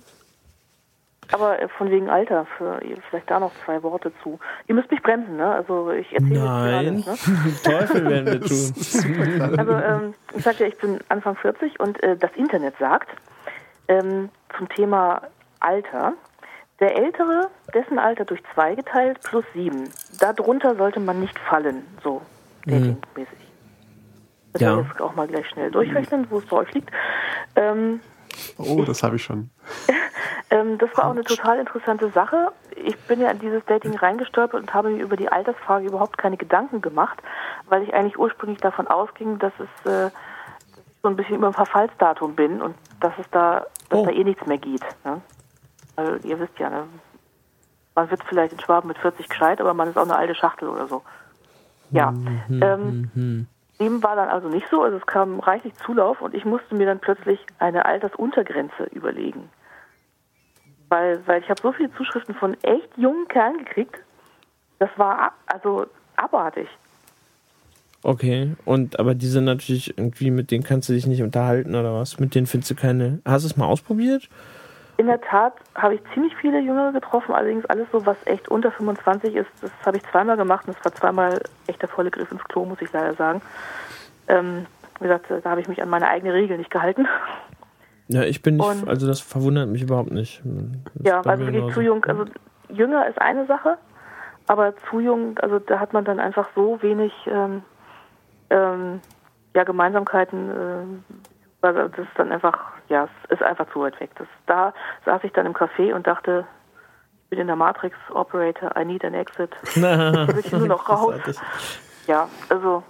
Aber 1.33 1.61
äh, 1.61 1.69
von 1.69 1.91
wegen 1.91 2.09
Alter, 2.09 2.47
für, 2.57 2.81
vielleicht 3.09 3.31
da 3.31 3.39
noch 3.39 3.53
zwei 3.65 3.83
Worte 3.83 4.13
zu. 4.23 4.39
Ihr 4.67 4.75
müsst 4.75 4.91
mich 4.91 5.03
bremsen, 5.03 5.37
ne? 5.37 5.53
Also 5.53 5.91
ich 5.91 6.13
erzähle 6.13 6.41
Nein. 6.41 6.97
jetzt 6.99 7.09
alles, 7.09 7.27
ne? 7.27 7.55
Teufel 7.65 8.05
werden 8.09 8.27
wir 8.27 8.41
tun. 8.41 9.59
also 9.59 9.73
ähm, 9.73 10.15
ich 10.35 10.43
sagte, 10.43 10.65
ich 10.65 10.79
bin 10.79 10.99
Anfang 11.09 11.37
40 11.37 11.81
und 11.81 12.03
äh, 12.03 12.17
das 12.17 12.31
Internet 12.37 12.75
sagt 12.79 13.09
ähm, 13.89 14.31
zum 14.57 14.69
Thema 14.69 15.23
Alter, 15.61 16.15
der 16.81 16.97
Ältere, 16.97 17.49
dessen 17.75 17.99
Alter 17.99 18.25
durch 18.25 18.43
zwei 18.55 18.75
geteilt 18.75 19.21
plus 19.23 19.45
sieben. 19.53 19.91
Darunter 20.21 20.77
sollte 20.77 21.01
man 21.01 21.21
nicht 21.21 21.39
fallen, 21.39 21.85
so 22.03 22.23
mhm. 22.65 22.71
datingmäßig. 22.71 23.39
Das 24.53 24.63
ja. 24.63 24.79
jetzt 24.79 25.01
auch 25.01 25.15
mal 25.15 25.27
gleich 25.27 25.47
schnell 25.49 25.71
durchrechnen, 25.71 26.27
wo 26.31 26.39
es 26.39 26.47
bei 26.47 26.57
euch 26.59 26.73
liegt. 26.73 26.91
Ähm, 27.57 28.01
oh, 28.59 28.83
das 28.83 29.03
habe 29.03 29.17
ich 29.17 29.23
schon. 29.23 29.51
ähm, 30.51 30.79
das 30.79 30.91
war 30.97 31.07
auch 31.07 31.11
eine 31.11 31.25
total 31.25 31.59
interessante 31.59 32.11
Sache. 32.11 32.53
Ich 32.77 32.97
bin 33.07 33.21
ja 33.21 33.31
in 33.31 33.39
dieses 33.39 33.65
Dating 33.67 33.97
reingestolpert 33.97 34.61
und 34.61 34.75
habe 34.75 34.91
mir 34.91 35.03
über 35.03 35.17
die 35.17 35.29
Altersfrage 35.29 35.87
überhaupt 35.87 36.19
keine 36.19 36.37
Gedanken 36.37 36.81
gemacht, 36.81 37.21
weil 37.69 37.83
ich 37.83 37.95
eigentlich 37.95 38.19
ursprünglich 38.19 38.61
davon 38.61 38.87
ausging, 38.87 39.39
dass 39.39 39.53
es 39.59 39.91
äh, 39.91 40.11
so 41.03 41.09
ein 41.09 41.17
bisschen 41.17 41.37
über 41.37 41.49
ein 41.49 41.53
Verfallsdatum 41.53 42.35
bin 42.35 42.61
und 42.61 42.75
dass 43.01 43.13
es 43.19 43.27
da, 43.31 43.67
dass 43.89 44.01
oh. 44.01 44.07
da 44.07 44.11
eh 44.11 44.25
nichts 44.25 44.47
mehr 44.47 44.59
geht. 44.59 44.85
Ne? 45.05 45.21
Also 45.97 46.27
ihr 46.27 46.39
wisst 46.39 46.59
ja, 46.59 46.71
ne? 46.71 46.85
man 47.95 48.11
wird 48.11 48.23
vielleicht 48.25 48.53
in 48.53 48.61
Schwaben 48.61 48.89
mit 48.89 48.99
40 48.99 49.29
gescheit, 49.29 49.61
aber 49.61 49.75
man 49.75 49.89
ist 49.89 49.97
auch 49.97 50.05
eine 50.05 50.17
alte 50.17 50.35
Schachtel 50.35 50.69
oder 50.69 50.87
so. 50.87 51.03
Ja. 51.91 52.11
Mhm, 52.13 52.63
ähm, 52.63 53.11
mhm. 53.15 53.47
Dem 53.81 54.03
war 54.03 54.17
dann 54.17 54.29
also 54.29 54.49
nicht 54.49 54.67
so, 54.71 54.83
also 54.83 54.97
es 54.97 55.07
kam 55.07 55.41
reichlich 55.41 55.75
Zulauf 55.85 56.21
und 56.21 56.35
ich 56.35 56.45
musste 56.45 56.75
mir 56.75 56.87
dann 56.87 56.99
plötzlich 56.99 57.39
eine 57.59 57.85
Altersuntergrenze 57.85 58.85
überlegen. 58.93 59.51
Weil, 60.89 61.21
weil 61.27 61.43
ich 61.43 61.51
habe 61.51 61.61
so 61.61 61.73
viele 61.73 61.93
Zuschriften 61.95 62.35
von 62.35 62.57
echt 62.63 62.89
jungen 62.97 63.29
Kerlen 63.29 63.59
gekriegt, 63.59 64.01
das 64.79 64.91
war 64.97 65.33
also 65.47 65.87
abartig. 66.17 66.69
Okay, 68.03 68.55
und 68.65 68.99
aber 68.99 69.15
die 69.15 69.27
sind 69.27 69.45
natürlich 69.45 69.99
irgendwie, 69.99 70.31
mit 70.31 70.51
denen 70.51 70.63
kannst 70.63 70.89
du 70.89 70.93
dich 70.93 71.07
nicht 71.07 71.23
unterhalten 71.23 71.75
oder 71.75 71.95
was? 71.95 72.21
Mit 72.21 72.35
denen 72.35 72.47
findest 72.47 72.71
du 72.71 72.75
keine. 72.77 73.21
Hast 73.25 73.45
du 73.45 73.49
es 73.49 73.57
mal 73.57 73.67
ausprobiert? 73.67 74.29
In 74.99 75.07
der 75.07 75.21
Tat 75.21 75.55
habe 75.77 75.95
ich 75.95 76.01
ziemlich 76.13 76.35
viele 76.37 76.59
Jüngere 76.59 76.93
getroffen, 76.93 77.33
allerdings 77.33 77.65
alles 77.67 77.87
so, 77.93 78.05
was 78.05 78.17
echt 78.27 78.49
unter 78.49 78.73
25 78.73 79.37
ist. 79.37 79.49
Das 79.63 79.71
habe 79.87 79.97
ich 79.97 80.03
zweimal 80.11 80.37
gemacht 80.37 80.67
und 80.67 80.77
es 80.77 80.85
war 80.85 80.93
zweimal 80.93 81.41
echt 81.69 81.81
der 81.81 81.89
volle 81.89 82.11
Griff 82.11 82.31
ins 82.33 82.43
Klo, 82.45 82.65
muss 82.65 82.83
ich 82.83 82.93
leider 82.93 83.15
sagen. 83.15 83.41
Ähm, 84.27 84.67
wie 84.99 85.05
gesagt, 85.05 85.27
da 85.31 85.51
habe 85.51 85.61
ich 85.61 85.69
mich 85.69 85.81
an 85.81 85.89
meine 85.89 86.09
eigene 86.09 86.35
Regel 86.35 86.59
nicht 86.59 86.71
gehalten. 86.71 87.07
Ja, 88.09 88.23
ich 88.25 88.43
bin 88.43 88.57
nicht, 88.57 88.67
und, 88.67 88.89
also 88.89 89.07
das 89.07 89.21
verwundert 89.21 89.69
mich 89.69 89.83
überhaupt 89.83 90.11
nicht. 90.11 90.43
Das 90.95 91.07
ja, 91.07 91.21
also 91.21 91.47
wirklich 91.47 91.75
zu 91.75 91.81
jung. 91.81 92.05
Also 92.05 92.25
jünger 92.69 93.07
ist 93.07 93.21
eine 93.21 93.47
Sache, 93.47 93.79
aber 94.47 94.75
zu 94.91 94.99
jung, 94.99 95.39
also 95.39 95.59
da 95.59 95.79
hat 95.79 95.93
man 95.93 96.05
dann 96.05 96.19
einfach 96.19 96.49
so 96.57 96.83
wenig 96.83 97.13
ähm, 97.27 97.63
ähm, 98.51 99.01
ja, 99.55 99.65
Gemeinsamkeiten, 99.65 100.51
äh, 100.51 101.13
also 101.63 101.89
das 101.89 101.99
ist 101.99 102.17
dann 102.17 102.33
einfach, 102.33 102.59
ja, 102.89 103.09
es 103.25 103.31
ist 103.39 103.43
einfach 103.43 103.67
zu 103.73 103.81
weit 103.81 103.99
weg. 104.01 104.11
Das, 104.17 104.29
da 104.47 104.73
saß 105.05 105.25
ich 105.25 105.33
dann 105.33 105.47
im 105.47 105.55
Café 105.55 105.93
und 105.93 106.07
dachte, 106.07 106.47
ich 107.25 107.31
bin 107.31 107.41
in 107.41 107.47
der 107.47 107.57
Matrix 107.57 107.97
Operator, 108.11 108.77
I 108.77 108.85
need 108.85 109.05
an 109.05 109.15
exit. 109.15 109.51
ich 109.75 109.83
will 109.83 110.59
nur 110.61 110.69
noch 110.69 110.89
raus. 110.89 111.15
Ja, 112.07 112.29
also, 112.49 112.83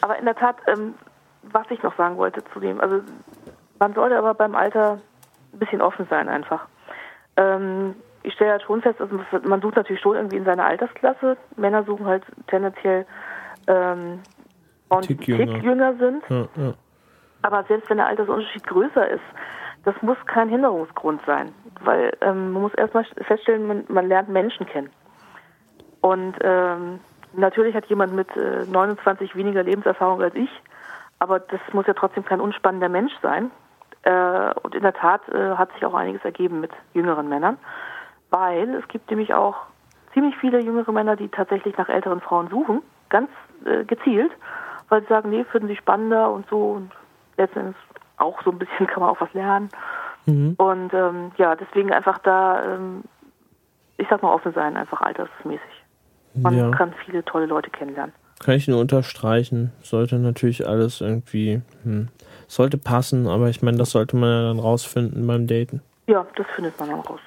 aber 0.00 0.18
in 0.18 0.24
der 0.24 0.34
Tat, 0.34 0.56
ähm, 0.66 0.94
was 1.42 1.70
ich 1.70 1.82
noch 1.82 1.96
sagen 1.96 2.16
wollte 2.16 2.42
zu 2.52 2.60
dem, 2.60 2.80
also 2.80 3.00
man 3.78 3.94
sollte 3.94 4.16
aber 4.16 4.34
beim 4.34 4.54
Alter 4.54 4.98
ein 5.52 5.58
bisschen 5.58 5.82
offen 5.82 6.06
sein 6.08 6.28
einfach. 6.28 6.66
Ähm, 7.36 7.94
ich 8.22 8.34
stelle 8.34 8.52
halt 8.52 8.62
schon 8.62 8.82
fest, 8.82 9.00
also 9.00 9.20
man 9.42 9.60
sucht 9.60 9.76
natürlich 9.76 10.00
schon 10.00 10.16
irgendwie 10.16 10.36
in 10.36 10.44
seiner 10.44 10.64
Altersklasse. 10.64 11.36
Männer 11.56 11.84
suchen 11.84 12.06
halt 12.06 12.24
tendenziell 12.46 13.06
ähm, 13.66 14.20
Frauen, 14.88 15.02
die 15.02 15.16
Tick 15.16 15.62
jünger 15.62 15.94
sind. 15.96 16.22
Ja, 16.28 16.48
ja. 16.56 16.74
Aber 17.42 17.64
selbst 17.64 17.90
wenn 17.90 17.96
der 17.96 18.06
Altersunterschied 18.06 18.66
größer 18.66 19.08
ist, 19.08 19.24
das 19.84 19.94
muss 20.00 20.16
kein 20.26 20.48
Hinderungsgrund 20.48 21.20
sein, 21.26 21.52
weil 21.80 22.16
ähm, 22.20 22.52
man 22.52 22.62
muss 22.62 22.74
erstmal 22.74 23.04
feststellen, 23.26 23.66
man, 23.66 23.84
man, 23.88 24.06
lernt 24.06 24.28
Menschen 24.28 24.66
kennen. 24.66 24.90
Und 26.00 26.36
ähm, 26.40 27.00
natürlich 27.32 27.74
hat 27.74 27.86
jemand 27.86 28.14
mit 28.14 28.28
äh, 28.36 28.64
29 28.64 29.34
weniger 29.34 29.62
Lebenserfahrung 29.62 30.22
als 30.22 30.34
ich, 30.34 30.50
aber 31.18 31.40
das 31.40 31.60
muss 31.72 31.86
ja 31.86 31.94
trotzdem 31.94 32.24
kein 32.24 32.40
unspannender 32.40 32.88
Mensch 32.88 33.12
sein. 33.22 33.50
Äh, 34.02 34.52
und 34.62 34.74
in 34.74 34.82
der 34.82 34.94
Tat 34.94 35.28
äh, 35.28 35.56
hat 35.56 35.72
sich 35.72 35.84
auch 35.84 35.94
einiges 35.94 36.24
ergeben 36.24 36.60
mit 36.60 36.72
jüngeren 36.94 37.28
Männern, 37.28 37.58
weil 38.30 38.74
es 38.74 38.86
gibt 38.88 39.10
nämlich 39.10 39.34
auch 39.34 39.56
ziemlich 40.12 40.36
viele 40.36 40.60
jüngere 40.60 40.92
Männer, 40.92 41.16
die 41.16 41.28
tatsächlich 41.28 41.76
nach 41.76 41.88
älteren 41.88 42.20
Frauen 42.20 42.48
suchen, 42.48 42.82
ganz 43.08 43.30
äh, 43.64 43.84
gezielt, 43.84 44.32
weil 44.88 45.02
sie 45.02 45.08
sagen, 45.08 45.30
nee, 45.30 45.44
finden 45.44 45.68
sie 45.68 45.76
spannender 45.76 46.30
und 46.30 46.48
so 46.48 46.72
und 46.72 46.90
letzten 47.36 47.60
Endes 47.60 47.76
auch 48.16 48.42
so 48.44 48.50
ein 48.50 48.58
bisschen 48.58 48.86
kann 48.88 49.00
man 49.00 49.10
auch 49.10 49.20
was 49.20 49.32
lernen. 49.32 49.68
Mhm. 50.26 50.54
Und 50.56 50.94
ähm, 50.94 51.32
ja, 51.36 51.56
deswegen 51.56 51.92
einfach 51.92 52.18
da, 52.18 52.74
ähm, 52.74 53.02
ich 53.96 54.06
sag 54.08 54.22
mal, 54.22 54.32
offen 54.32 54.52
sein, 54.52 54.76
einfach 54.76 55.00
altersmäßig. 55.00 55.62
Man 56.34 56.56
ja. 56.56 56.70
kann 56.70 56.94
viele 57.04 57.24
tolle 57.24 57.46
Leute 57.46 57.70
kennenlernen. 57.70 58.14
Kann 58.42 58.54
ich 58.54 58.66
nur 58.66 58.80
unterstreichen. 58.80 59.72
Sollte 59.82 60.16
natürlich 60.16 60.66
alles 60.66 61.00
irgendwie, 61.00 61.60
hm, 61.84 62.08
sollte 62.46 62.78
passen, 62.78 63.28
aber 63.28 63.48
ich 63.48 63.62
meine, 63.62 63.76
das 63.76 63.90
sollte 63.90 64.16
man 64.16 64.30
ja 64.30 64.42
dann 64.48 64.58
rausfinden 64.58 65.26
beim 65.26 65.46
Daten. 65.46 65.82
Ja, 66.06 66.26
das 66.36 66.46
findet 66.54 66.78
man 66.80 66.88
dann 66.88 67.00
raus. 67.00 67.20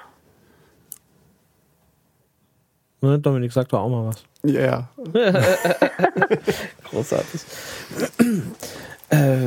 Ne, 3.02 3.20
Dominik, 3.20 3.52
sag 3.52 3.70
doch 3.70 3.82
auch 3.82 3.90
mal 3.90 4.08
was. 4.08 4.26
Ja. 4.44 4.90
Yeah. 5.14 5.42
Großartig. 6.90 7.42
Äh, 9.12 9.38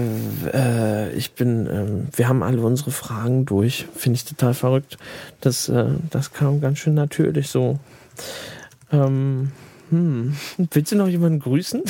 äh, 0.54 1.12
ich 1.14 1.34
bin, 1.34 1.66
äh, 1.66 2.16
wir 2.16 2.28
haben 2.28 2.42
alle 2.42 2.60
unsere 2.60 2.90
Fragen 2.90 3.44
durch. 3.44 3.86
Finde 3.94 4.16
ich 4.16 4.24
total 4.24 4.54
verrückt. 4.54 4.98
Das, 5.40 5.68
äh, 5.68 5.86
das 6.10 6.32
kam 6.32 6.60
ganz 6.60 6.78
schön 6.78 6.94
natürlich 6.94 7.48
so. 7.48 7.78
Ähm, 8.92 9.52
hm. 9.90 10.36
Willst 10.72 10.92
du 10.92 10.96
noch 10.96 11.08
jemanden 11.08 11.40
grüßen? 11.40 11.82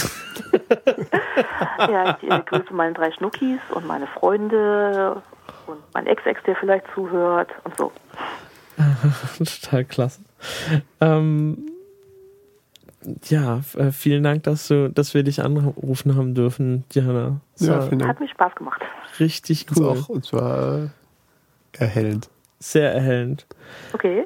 ja, 1.79 2.19
ich 2.21 2.47
grüße 2.47 2.73
meine 2.73 2.95
drei 2.95 3.11
Schnuckis 3.13 3.61
und 3.75 3.87
meine 3.87 4.07
Freunde 4.07 5.21
und 5.67 5.79
mein 5.93 6.07
Ex-Ex, 6.07 6.41
der 6.45 6.57
vielleicht 6.57 6.87
zuhört 6.95 7.51
und 7.65 7.77
so. 7.77 7.93
total 9.39 9.85
klasse. 9.85 10.21
Ähm, 11.01 11.67
ja, 13.29 13.61
äh, 13.77 13.91
vielen 13.93 14.23
Dank, 14.23 14.43
dass 14.45 14.69
du, 14.69 14.91
dass 14.91 15.15
wir 15.15 15.23
dich 15.23 15.43
anrufen 15.43 16.17
haben 16.17 16.35
dürfen, 16.35 16.85
Diana. 16.95 17.41
Ja, 17.59 17.81
vielen 17.83 18.01
Dank. 18.01 18.11
Hat 18.11 18.21
mich 18.21 18.31
Spaß 18.33 18.55
gemacht. 18.57 18.83
Richtig 19.21 19.67
cool. 19.77 19.87
Auch, 19.87 20.09
und 20.09 20.25
zwar 20.25 20.91
erhellend. 21.73 22.29
Sehr 22.59 22.93
erhellend. 22.93 23.47
Okay. 23.93 24.25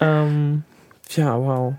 Ähm, 0.00 0.64
ja, 1.10 1.38
wow. 1.38 1.74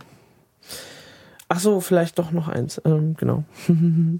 Ach 1.47 1.59
so, 1.59 1.79
vielleicht 1.79 2.17
doch 2.17 2.31
noch 2.31 2.47
eins. 2.47 2.81
Ähm, 2.85 3.15
genau. 3.17 3.43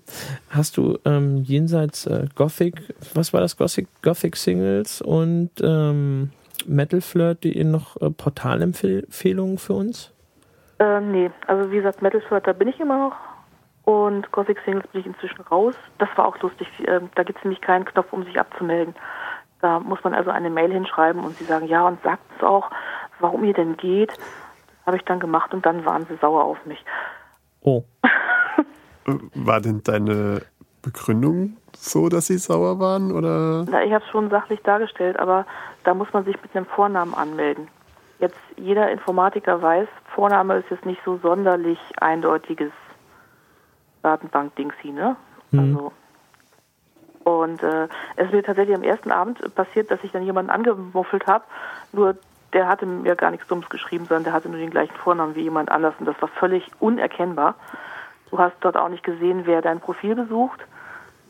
Hast 0.50 0.78
du 0.78 1.00
ähm, 1.06 1.38
jenseits 1.44 2.06
äh, 2.06 2.28
Gothic, 2.36 2.94
was 3.16 3.34
war 3.34 3.42
das 3.42 3.58
Gothic, 3.58 3.88
Gothic 4.04 4.36
Singles 4.36 5.02
und 5.02 5.50
ähm, 5.62 6.30
Metal 6.68 7.02
Flirt.de 7.02 7.64
noch 7.64 8.00
äh, 8.00 8.12
Portalempfehlungen 8.12 9.58
für 9.58 9.74
uns? 9.74 10.12
Äh, 10.80 11.00
nee, 11.00 11.32
also 11.48 11.72
wie 11.72 11.78
gesagt, 11.78 12.02
Metal 12.02 12.22
Sword, 12.28 12.48
da 12.48 12.54
bin 12.54 12.68
ich 12.68 12.80
immer 12.80 12.98
noch. 12.98 13.16
Und 13.86 14.32
Gothic 14.32 14.60
Singles 14.66 14.88
bin 14.88 15.02
ich 15.02 15.08
inzwischen 15.08 15.42
raus. 15.42 15.76
Das 16.00 16.10
war 16.16 16.26
auch 16.26 16.40
lustig. 16.40 16.68
Äh, 16.88 17.02
da 17.16 17.24
gibt 17.24 17.40
es 17.40 17.46
nämlich 17.46 17.62
keinen 17.62 17.86
Knopf, 17.86 18.12
um 18.12 18.24
sich 18.24 18.40
abzumelden. 18.40 18.96
Da 19.62 19.80
muss 19.80 20.04
man 20.04 20.14
also 20.14 20.32
eine 20.32 20.50
Mail 20.50 20.72
hinschreiben 20.72 21.24
und 21.24 21.38
sie 21.38 21.46
sagen, 21.46 21.68
ja, 21.68 21.88
und 21.88 22.02
sagt 22.04 22.24
es 22.38 22.44
auch, 22.44 22.70
warum 23.20 23.44
ihr 23.44 23.54
denn 23.54 23.78
geht. 23.78 24.10
Das 24.10 24.88
habe 24.88 24.98
ich 24.98 25.04
dann 25.04 25.20
gemacht 25.20 25.54
und 25.54 25.66
dann 25.66 25.86
waren 25.86 26.06
sie 26.08 26.16
sauer 26.18 26.44
auf 26.44 26.66
mich. 26.66 26.84
Oh. 27.62 27.84
War 29.06 29.62
denn 29.62 29.82
deine 29.84 30.42
Begründung 30.82 31.58
so, 31.76 32.10
dass 32.10 32.28
sie 32.28 32.38
sauer 32.38 32.80
waren? 32.80 33.12
Oder? 33.12 33.66
Na, 33.70 33.84
ich 33.84 33.94
habe 33.94 34.04
es 34.04 34.12
schon 34.12 34.30
sachlich 34.30 34.62
dargestellt, 34.64 35.18
aber 35.20 35.46
da 35.84 35.94
muss 35.94 36.12
man 36.12 36.26
sich 36.26 36.42
mit 36.42 36.56
einem 36.56 36.66
Vornamen 36.66 37.14
anmelden 37.14 37.68
jetzt 38.20 38.40
jeder 38.58 38.92
Informatiker 38.92 39.62
weiß, 39.62 39.88
Vorname 40.14 40.58
ist 40.58 40.70
jetzt 40.70 40.86
nicht 40.86 41.02
so 41.04 41.18
sonderlich 41.18 41.80
eindeutiges 42.00 42.72
Datenbank-Dings 44.04 44.76
hier, 44.82 44.94
ne? 44.94 45.16
Mhm. 45.52 45.60
Also, 45.60 45.92
und 47.24 47.64
äh, 47.64 47.88
es 48.16 48.28
ist 48.28 48.34
mir 48.34 48.44
tatsächlich 48.44 48.76
am 48.76 48.84
ersten 48.84 49.12
Abend 49.12 49.56
passiert, 49.56 49.90
dass 49.90 50.04
ich 50.04 50.12
dann 50.12 50.24
jemanden 50.24 50.52
angemuffelt 50.52 51.26
habe, 51.26 51.44
nur 51.92 52.16
der 52.54 52.68
hatte 52.68 52.86
mir 52.86 53.16
gar 53.16 53.32
nichts 53.32 53.48
Dummes 53.48 53.68
geschrieben, 53.70 54.06
sondern 54.06 54.26
der 54.26 54.34
hatte 54.34 54.48
nur 54.48 54.60
den 54.60 54.70
gleichen 54.70 54.96
Vornamen 54.96 55.36
wie 55.36 55.42
jemand 55.42 55.70
anders 55.70 55.96
und 56.00 56.06
das 56.06 56.22
war 56.22 56.30
völlig 56.30 56.70
unerkennbar. 56.80 57.56
Du 58.30 58.38
hast 58.38 58.56
dort 58.62 58.78
auch 58.78 58.90
nicht 58.90 59.04
gesehen, 59.04 59.42
wer 59.46 59.62
dein 59.62 59.80
Profil 59.80 60.16
besucht 60.16 60.66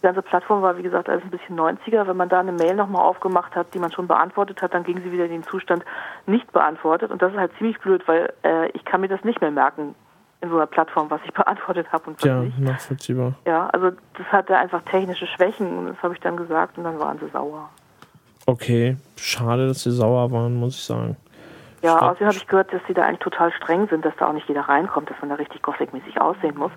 ganze 0.06 0.22
Plattform 0.22 0.62
war, 0.62 0.78
wie 0.78 0.84
gesagt, 0.84 1.10
alles 1.10 1.24
ein 1.24 1.32
bisschen 1.32 1.60
90er. 1.60 2.08
Wenn 2.08 2.16
man 2.16 2.30
da 2.30 2.40
eine 2.40 2.52
Mail 2.52 2.76
nochmal 2.76 3.02
aufgemacht 3.02 3.56
hat, 3.56 3.74
die 3.74 3.80
man 3.80 3.92
schon 3.92 4.08
beantwortet 4.08 4.62
hat, 4.62 4.74
dann 4.74 4.84
ging 4.84 5.02
sie 5.02 5.12
wieder 5.12 5.26
in 5.26 5.32
den 5.32 5.44
Zustand 5.44 5.84
nicht 6.26 6.52
beantwortet. 6.54 7.12
Und 7.12 7.22
das 7.22 7.34
ist 7.34 7.40
halt 7.40 7.52
ziemlich 7.58 7.80
blöd, 7.80 8.08
weil 8.08 8.32
äh, 8.44 8.70
ich 8.70 8.86
kann 8.86 9.02
mir 9.02 9.08
das 9.08 9.24
nicht 9.24 9.42
mehr 9.42 9.52
merken 9.52 9.96
in 10.42 10.50
so 10.50 10.56
einer 10.56 10.68
Plattform, 10.68 11.10
was 11.10 11.20
ich 11.26 11.34
beantwortet 11.34 11.92
habe 11.92 12.12
und 12.12 12.18
was 12.18 12.24
ja, 12.24 12.40
nicht. 12.40 12.60
nachvollziehbar. 12.60 13.34
Ja, 13.46 13.68
also 13.68 13.92
das 14.18 14.28
hatte 14.28 14.56
einfach 14.58 14.82
technische 14.84 15.28
Schwächen 15.28 15.78
und 15.78 15.88
das 15.88 15.98
habe 16.04 16.14
ich 16.14 16.20
dann 16.20 16.38
gesagt 16.38 16.78
und 16.78 16.84
dann 16.84 17.00
waren 17.00 17.20
sie 17.20 17.28
sauer. 17.34 17.70
Okay, 18.46 18.98
schade, 19.16 19.68
dass 19.68 19.82
sie 19.82 19.92
sauer 19.92 20.32
waren, 20.32 20.56
muss 20.56 20.76
ich 20.76 20.84
sagen. 20.84 21.18
Ja, 21.86 22.00
außerdem 22.00 22.28
habe 22.28 22.38
ich 22.38 22.48
gehört, 22.48 22.74
dass 22.74 22.82
sie 22.88 22.96
da 22.96 23.04
eigentlich 23.04 23.20
total 23.20 23.52
streng 23.52 23.88
sind, 23.90 24.04
dass 24.04 24.16
da 24.18 24.28
auch 24.28 24.34
nicht 24.34 24.48
jeder 24.48 24.62
reinkommt, 24.62 25.10
dass 25.10 25.18
man 25.22 25.30
da 25.30 25.36
richtig 25.36 25.62
Gothic-mäßig 25.62 26.20
aussehen 26.20 26.58
muss. 26.58 26.72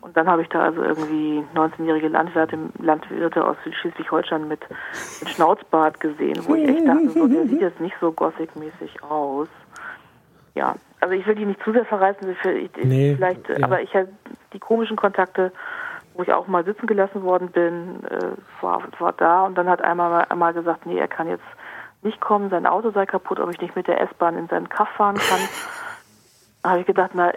Und 0.00 0.16
dann 0.16 0.26
habe 0.26 0.40
ich 0.40 0.48
da 0.48 0.62
also 0.62 0.82
irgendwie 0.82 1.44
19-jährige 1.54 2.08
Landwirte, 2.08 2.58
Landwirte 2.78 3.44
aus 3.44 3.56
Schleswig-Holstein 3.80 4.48
mit, 4.48 4.60
mit 5.20 5.28
Schnauzbart 5.28 6.00
gesehen, 6.00 6.40
wo 6.46 6.54
ich 6.54 6.66
echt 6.66 6.88
dachte, 6.88 7.10
so, 7.10 7.26
der 7.26 7.46
sieht 7.46 7.60
jetzt 7.60 7.80
nicht 7.80 7.94
so 8.00 8.10
Gothic-mäßig 8.10 9.02
aus. 9.02 9.48
Ja, 10.54 10.76
also 11.00 11.14
ich 11.14 11.26
will 11.26 11.34
die 11.34 11.44
nicht 11.44 11.62
zu 11.62 11.72
sehr 11.72 11.84
verreißen, 11.84 12.26
ich, 12.30 12.70
nee, 12.82 13.16
vielleicht, 13.16 13.46
ja. 13.48 13.56
aber 13.62 13.82
ich 13.82 13.94
habe 13.94 14.08
die 14.54 14.60
komischen 14.60 14.96
Kontakte, 14.96 15.52
wo 16.14 16.22
ich 16.22 16.32
auch 16.32 16.46
mal 16.46 16.64
sitzen 16.64 16.86
gelassen 16.86 17.22
worden 17.22 17.48
bin, 17.48 18.02
äh, 18.04 18.30
war, 18.62 18.82
war 18.98 19.12
da 19.12 19.42
und 19.44 19.58
dann 19.58 19.68
hat 19.68 19.82
einmal 19.82 20.24
einmal 20.30 20.54
gesagt, 20.54 20.86
nee, 20.86 20.96
er 20.96 21.08
kann 21.08 21.28
jetzt 21.28 21.44
nicht 22.04 22.20
kommen, 22.20 22.50
sein 22.50 22.66
Auto 22.66 22.90
sei 22.90 23.06
kaputt, 23.06 23.40
ob 23.40 23.50
ich 23.50 23.60
nicht 23.60 23.76
mit 23.76 23.86
der 23.86 24.00
S-Bahn 24.00 24.38
in 24.38 24.48
seinen 24.48 24.68
Kaff 24.68 24.88
fahren 24.90 25.16
kann. 25.16 25.40
Da 26.62 26.70
habe 26.70 26.80
ich 26.80 26.86
gedacht, 26.86 27.10
na, 27.12 27.30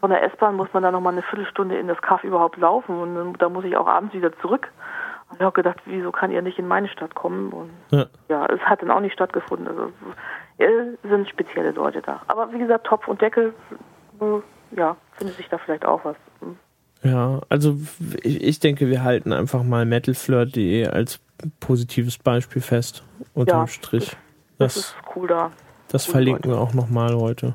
von 0.00 0.08
der 0.08 0.22
S-Bahn 0.22 0.56
muss 0.56 0.72
man 0.72 0.82
dann 0.82 0.94
nochmal 0.94 1.12
eine 1.12 1.20
Viertelstunde 1.20 1.76
in 1.76 1.86
das 1.86 2.00
Kaff 2.00 2.24
überhaupt 2.24 2.56
laufen 2.56 2.98
und 2.98 3.14
dann, 3.14 3.32
da 3.34 3.50
muss 3.50 3.66
ich 3.66 3.76
auch 3.76 3.86
abends 3.86 4.14
wieder 4.14 4.32
zurück. 4.38 4.72
Und 5.28 5.36
ich 5.36 5.42
habe 5.42 5.52
gedacht, 5.52 5.78
wieso 5.84 6.12
kann 6.12 6.30
ihr 6.30 6.40
nicht 6.40 6.58
in 6.58 6.66
meine 6.66 6.88
Stadt 6.88 7.14
kommen? 7.14 7.52
Und 7.52 7.70
ja, 7.90 8.06
ja 8.30 8.46
es 8.46 8.60
hat 8.60 8.80
dann 8.80 8.90
auch 8.90 9.00
nicht 9.00 9.12
stattgefunden. 9.12 9.68
Also 9.68 9.92
es 10.56 11.10
sind 11.10 11.28
spezielle 11.28 11.72
Leute 11.72 12.00
da. 12.00 12.22
Aber 12.26 12.50
wie 12.52 12.58
gesagt, 12.58 12.86
Topf 12.86 13.06
und 13.06 13.20
Deckel, 13.20 13.52
ja, 14.74 14.96
findet 15.12 15.36
sich 15.36 15.48
da 15.48 15.58
vielleicht 15.58 15.84
auch 15.84 16.04
was. 16.04 16.16
Hm. 16.40 16.56
Ja, 17.02 17.40
also 17.48 17.76
ich 18.22 18.58
denke, 18.60 18.88
wir 18.88 19.04
halten 19.04 19.32
einfach 19.32 19.62
mal 19.62 19.84
metalflirt.de 19.84 20.88
als 20.88 21.20
positives 21.60 22.18
Beispiel 22.18 22.62
fest, 22.62 23.02
unterm 23.34 23.62
ja, 23.62 23.66
Strich. 23.66 24.16
Das, 24.58 24.74
das, 24.74 24.76
ist 24.76 24.94
cool 25.14 25.28
da. 25.28 25.50
Das 25.88 26.06
cool 26.06 26.12
verlinken 26.12 26.50
wir 26.50 26.60
auch 26.60 26.74
nochmal 26.74 27.14
heute. 27.14 27.54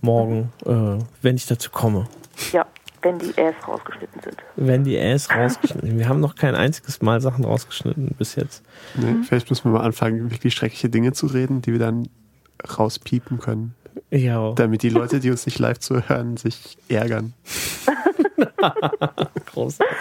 Morgen, 0.00 0.52
mhm. 0.64 0.98
äh, 1.00 1.04
wenn 1.22 1.36
ich 1.36 1.46
dazu 1.46 1.70
komme. 1.70 2.06
Ja, 2.52 2.66
wenn 3.02 3.18
die 3.18 3.36
Äs 3.36 3.54
rausgeschnitten 3.66 4.20
sind. 4.22 4.36
Wenn 4.56 4.84
die 4.84 4.96
Äs 4.96 5.30
rausgeschnitten 5.30 5.88
sind. 5.88 5.98
Wir 5.98 6.08
haben 6.08 6.20
noch 6.20 6.34
kein 6.34 6.54
einziges 6.54 7.02
Mal 7.02 7.20
Sachen 7.20 7.44
rausgeschnitten 7.44 8.14
bis 8.18 8.34
jetzt. 8.34 8.62
Nee, 8.94 9.12
mhm. 9.12 9.24
Vielleicht 9.24 9.50
müssen 9.50 9.64
wir 9.64 9.78
mal 9.78 9.84
anfangen, 9.84 10.30
wirklich 10.30 10.54
schreckliche 10.54 10.88
Dinge 10.88 11.12
zu 11.12 11.26
reden, 11.26 11.62
die 11.62 11.72
wir 11.72 11.78
dann 11.78 12.08
rauspiepen 12.78 13.38
können. 13.38 13.74
Ja. 14.10 14.52
Damit 14.52 14.82
die 14.82 14.88
Leute, 14.88 15.20
die 15.20 15.30
uns 15.30 15.46
nicht 15.46 15.58
live 15.58 15.78
zuhören, 15.78 16.36
sich 16.36 16.78
ärgern. 16.88 17.34
Großartig. 19.52 19.94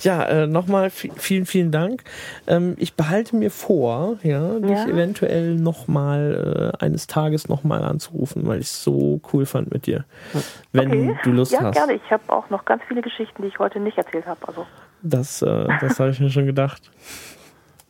Ja, 0.00 0.24
äh, 0.24 0.46
nochmal 0.46 0.90
vielen, 0.90 1.46
vielen 1.46 1.70
Dank. 1.70 2.04
Ähm, 2.46 2.74
ich 2.78 2.94
behalte 2.94 3.36
mir 3.36 3.50
vor, 3.50 4.18
ja, 4.22 4.58
dich 4.58 4.70
ja. 4.70 4.86
eventuell 4.86 5.54
nochmal 5.54 6.72
äh, 6.80 6.84
eines 6.84 7.06
Tages 7.06 7.48
nochmal 7.48 7.82
anzurufen, 7.82 8.46
weil 8.46 8.60
ich 8.60 8.66
es 8.66 8.82
so 8.82 9.20
cool 9.32 9.46
fand 9.46 9.72
mit 9.72 9.86
dir. 9.86 10.04
Wenn 10.72 10.88
okay. 10.88 11.18
du 11.24 11.30
Lust 11.30 11.52
ja, 11.52 11.62
hast. 11.62 11.76
Ja, 11.76 11.86
gerne. 11.86 12.00
Ich 12.02 12.10
habe 12.10 12.22
auch 12.28 12.48
noch 12.50 12.64
ganz 12.64 12.82
viele 12.88 13.02
Geschichten, 13.02 13.42
die 13.42 13.48
ich 13.48 13.58
heute 13.58 13.80
nicht 13.80 13.98
erzählt 13.98 14.26
habe. 14.26 14.40
Also. 14.46 14.66
Das, 15.02 15.42
äh, 15.42 15.66
das 15.80 16.00
habe 16.00 16.10
ich 16.10 16.20
mir 16.20 16.30
schon 16.30 16.46
gedatt. 16.46 16.80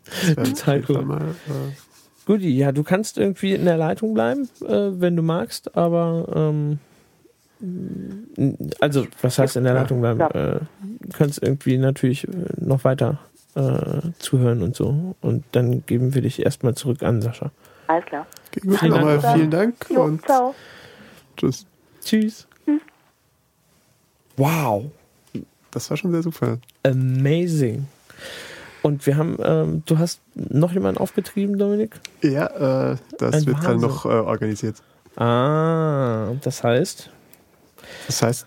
Total 0.35 0.83
cool. 0.89 1.03
Mal, 1.03 1.23
äh 1.47 1.89
Guti, 2.29 2.51
ja, 2.51 2.73
du 2.73 2.83
kannst 2.83 3.17
irgendwie 3.17 3.55
in 3.55 3.65
der 3.65 3.79
Leitung 3.79 4.13
bleiben, 4.13 4.51
äh, 4.61 5.01
wenn 5.01 5.17
du 5.17 5.23
magst, 5.23 5.75
aber 5.79 6.27
ähm, 6.37 6.79
also, 8.81 9.07
was 9.21 9.39
heißt 9.39 9.57
in 9.57 9.65
der 9.65 9.75
Leitung 9.75 10.01
bleiben? 10.01 10.21
Ja. 10.21 10.29
Äh, 10.31 10.61
du 10.81 11.09
kannst 11.13 11.43
irgendwie 11.43 11.77
natürlich 11.79 12.27
äh, 12.29 12.31
noch 12.57 12.85
weiter 12.85 13.19
äh, 13.55 14.13
zuhören 14.19 14.63
und 14.63 14.77
so. 14.77 15.17
Und 15.21 15.45
dann 15.53 15.85
geben 15.87 16.15
wir 16.15 16.23
dich 16.23 16.45
erstmal 16.45 16.75
zurück 16.75 17.03
an 17.03 17.21
Sascha. 17.21 17.51
Alles 17.89 18.05
klar. 18.05 18.27
Okay, 18.49 18.61
gut, 18.61 18.79
vielen, 18.79 18.93
Dank. 18.93 19.27
vielen 19.35 19.51
Dank. 19.51 19.75
Jo, 19.91 20.03
und 20.05 20.25
ciao. 20.25 20.55
Tschüss. 21.37 21.67
Tschüss. 22.05 22.47
Hm. 22.67 22.81
Wow. 24.37 24.85
Das 25.71 25.91
war 25.91 25.97
schon 25.97 26.13
sehr 26.13 26.23
super. 26.23 26.59
Amazing. 26.85 27.87
Und 28.83 29.05
wir 29.07 29.17
haben, 29.17 29.37
ähm, 29.43 29.83
du 29.87 29.99
hast 29.99 30.21
noch 30.35 30.73
jemanden 30.73 31.01
aufgetrieben, 31.01 31.59
Dominik? 31.59 31.99
Ja, 32.23 32.93
äh, 32.93 32.97
das 33.19 33.35
Ein 33.35 33.47
wird 33.47 33.65
dann 33.65 33.81
noch 33.81 34.05
äh, 34.05 34.09
organisiert. 34.09 34.77
Ah, 35.17 36.33
das 36.43 36.63
heißt? 36.63 37.11
Das 38.07 38.23
heißt, 38.23 38.47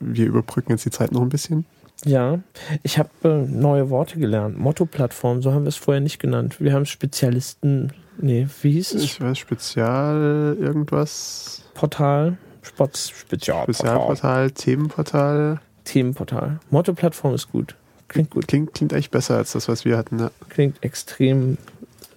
wir 0.00 0.26
überbrücken 0.26 0.72
jetzt 0.72 0.84
die 0.84 0.90
Zeit 0.90 1.12
noch 1.12 1.22
ein 1.22 1.28
bisschen. 1.28 1.64
Ja, 2.04 2.38
ich 2.82 2.98
habe 2.98 3.10
äh, 3.24 3.28
neue 3.28 3.90
Worte 3.90 4.18
gelernt. 4.18 4.58
Motto-Plattform, 4.58 5.42
so 5.42 5.52
haben 5.52 5.64
wir 5.64 5.68
es 5.68 5.76
vorher 5.76 6.00
nicht 6.00 6.20
genannt. 6.20 6.60
Wir 6.60 6.72
haben 6.72 6.86
Spezialisten, 6.86 7.92
nee, 8.18 8.46
wie 8.62 8.72
hieß 8.72 8.94
es? 8.94 9.02
Ich 9.02 9.20
weiß, 9.20 9.36
Spezial 9.36 10.56
irgendwas. 10.60 11.62
Portal, 11.74 12.38
Spots, 12.62 13.10
Spezialportal. 13.10 13.74
Spezialportal, 13.74 14.50
Themenportal. 14.52 15.60
Themenportal. 15.84 16.60
Motto-Plattform 16.70 17.34
ist 17.34 17.50
gut. 17.50 17.74
Klingt 18.06 18.30
gut. 18.30 18.46
Klingt, 18.46 18.74
klingt 18.74 18.92
echt 18.92 19.10
besser 19.10 19.36
als 19.36 19.52
das, 19.52 19.68
was 19.68 19.84
wir 19.84 19.98
hatten. 19.98 20.18
Ja. 20.18 20.30
Klingt 20.48 20.82
extrem 20.82 21.58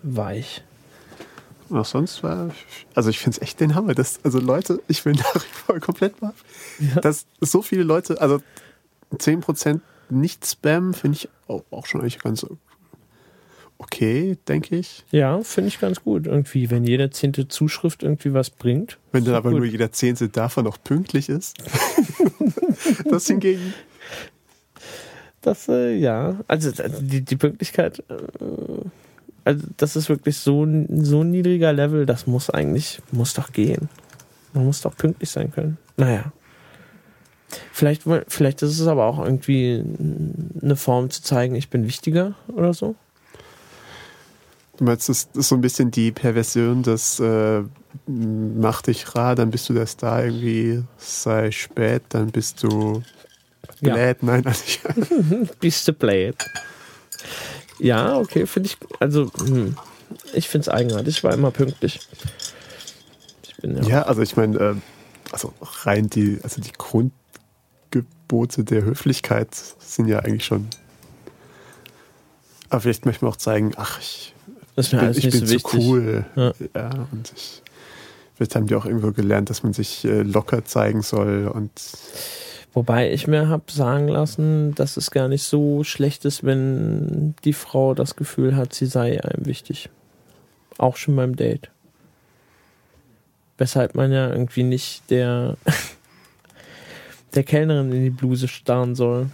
weich. 0.04 0.64
Auch 1.72 1.86
sonst 1.86 2.22
war, 2.24 2.50
also 2.96 3.10
ich 3.10 3.20
finde 3.20 3.38
es 3.38 3.42
echt 3.42 3.60
den 3.60 3.76
Hammer. 3.76 3.94
Das, 3.96 4.20
also 4.24 4.40
Leute, 4.40 4.82
ich 4.88 5.04
bin 5.04 5.16
nach 5.18 5.36
wie 5.36 5.54
vor 5.66 5.80
komplett 5.80 6.22
mal, 6.22 6.34
Ja. 6.80 7.00
dass 7.02 7.26
so 7.40 7.62
viele 7.62 7.84
Leute, 7.84 8.20
also 8.22 8.42
10% 9.14 9.80
nicht 10.10 10.46
Spam 10.46 10.94
finde 10.94 11.18
ich 11.18 11.30
auch, 11.48 11.64
auch 11.72 11.86
schon 11.86 12.02
eigentlich 12.02 12.20
ganz 12.20 12.46
okay, 13.78 14.38
denke 14.48 14.76
ich. 14.76 15.04
Ja, 15.12 15.42
finde 15.42 15.70
ich 15.70 15.80
ganz 15.80 16.04
gut. 16.04 16.28
Irgendwie, 16.28 16.70
wenn 16.70 16.84
jede 16.84 17.10
zehnte 17.10 17.48
Zuschrift 17.48 18.04
irgendwie 18.04 18.34
was 18.34 18.50
bringt. 18.52 19.00
Wenn 19.12 19.26
dann 19.26 19.34
aber 19.36 19.50
gut. 19.50 19.60
nur 19.60 19.68
jeder 19.68 19.92
Zehnte 19.92 20.30
davon 20.30 20.66
noch 20.66 20.78
pünktlich 20.84 21.30
ist. 21.30 21.58
das 23.06 23.26
hingegen, 23.28 23.74
Das, 25.42 25.68
äh, 25.68 25.96
ja. 25.96 26.40
Also 26.48 26.72
die, 27.02 27.22
die 27.22 27.36
Pünktlichkeit, 27.36 28.04
äh, 28.10 28.14
also 29.44 29.66
das 29.78 29.96
ist 29.96 30.10
wirklich 30.10 30.38
so, 30.38 30.64
ein- 30.64 31.04
so 31.04 31.22
ein 31.22 31.32
niedriger 31.32 31.74
Level, 31.74 32.06
das 32.06 32.28
muss 32.28 32.50
eigentlich, 32.50 33.02
muss 33.12 33.34
doch 33.34 33.52
gehen. 33.52 33.90
Man 34.54 34.66
muss 34.66 34.82
doch 34.82 34.96
pünktlich 34.96 35.30
sein 35.30 35.52
können. 35.52 35.78
Naja. 35.98 36.32
Vielleicht, 37.74 38.04
vielleicht 38.28 38.62
ist 38.62 38.80
es 38.80 38.88
aber 38.88 39.06
auch 39.06 39.20
irgendwie 39.24 39.84
eine 40.62 40.76
Form 40.76 41.10
zu 41.10 41.22
zeigen, 41.22 41.56
ich 41.56 41.70
bin 41.70 41.86
wichtiger 41.86 42.36
oder 42.48 42.74
so. 42.74 42.96
du 44.78 44.86
meinst, 44.86 45.10
das 45.10 45.28
ist 45.34 45.50
so 45.50 45.56
ein 45.56 45.62
bisschen 45.62 45.92
die 45.92 46.12
Perversion 46.12 46.82
des 46.84 47.20
äh, 47.20 47.62
mach 48.08 48.82
dich 48.82 49.16
rar, 49.16 49.36
dann 49.36 49.52
bist 49.52 49.68
du 49.70 49.74
der 49.74 49.86
Star 49.86 50.24
irgendwie, 50.26 50.84
sei 50.98 51.52
spät, 51.52 52.04
dann 52.10 52.28
bist 52.32 52.64
du 52.64 53.04
Ja. 53.82 53.94
blöd. 53.96 54.24
Nein, 54.24 54.46
also 54.46 54.64
ich, 54.66 54.80
Bist 55.60 55.88
du 55.88 55.94
blöd. 55.94 56.36
Ja, 57.82 58.18
okay, 58.18 58.46
finde 58.46 58.70
ich, 58.70 58.78
also, 59.00 59.32
hm, 59.40 59.76
ich 60.34 60.48
finde 60.48 60.70
es 60.70 60.70
eigenartig. 60.70 61.18
Ich 61.18 61.24
war 61.24 61.34
immer 61.34 61.52
pünktlich. 61.52 62.00
Ich 63.44 63.56
bin 63.58 63.78
ja. 63.78 63.84
Ja, 63.84 64.02
also 64.04 64.22
ich 64.22 64.36
meine, 64.36 64.58
äh, 64.58 64.76
also 65.32 65.54
rein 65.84 66.10
die, 66.10 66.40
also 66.44 66.62
die 66.62 66.74
Grundgebote 66.78 68.64
der 68.64 68.84
Höflichkeit 68.84 69.50
sind 69.80 70.08
ja 70.08 70.20
eigentlich 70.20 70.46
schon. 70.46 70.68
Aber 72.70 72.82
vielleicht 72.82 73.06
möchte 73.06 73.26
man 73.26 73.34
auch 73.34 73.38
zeigen, 73.38 73.74
ach, 73.78 74.00
ich 74.00 74.34
mir 74.76 75.00
bin, 75.00 75.12
ich 75.12 75.30
bin 75.30 75.32
so 75.32 75.46
zu 75.46 75.52
wichtig. 75.52 75.74
cool. 75.74 76.26
Ja. 76.36 76.54
Ja. 76.76 77.08
und 77.12 77.34
ich, 77.36 77.64
vielleicht 78.36 78.56
haben 78.56 78.68
die 78.68 78.76
auch 78.76 78.86
irgendwo 78.86 79.12
gelernt, 79.12 79.50
dass 79.50 79.64
man 79.64 79.74
sich 79.74 80.06
äh, 80.06 80.22
locker 80.22 80.66
zeigen 80.66 81.02
soll 81.02 81.48
und 81.48 81.72
Wobei 82.74 83.12
ich 83.12 83.28
mir 83.28 83.50
habe 83.50 83.70
sagen 83.72 84.08
lassen, 84.08 84.74
dass 84.76 84.96
es 84.96 85.12
gar 85.12 85.28
nicht 85.28 85.44
so 85.44 85.84
schlecht 85.84 86.24
ist, 86.24 86.44
wenn 86.46 87.36
die 87.44 87.54
Frau 87.54 87.94
das 87.94 88.16
Gefühl 88.16 88.56
hat, 88.56 88.74
sie 88.74 88.86
sei 88.86 89.22
einem 89.24 89.46
wichtig. 89.46 89.90
Auch 90.78 90.96
schon 90.96 91.16
beim 91.16 91.36
Date. 91.36 91.70
Weshalb 93.58 93.94
man 93.96 94.12
ja 94.12 94.30
irgendwie 94.30 94.64
nicht 94.64 95.10
der, 95.10 95.58
der 97.36 97.44
Kellnerin 97.44 97.92
in 97.92 98.04
die 98.04 98.10
Bluse 98.10 98.48
starren 98.48 98.96
soll, 98.96 99.30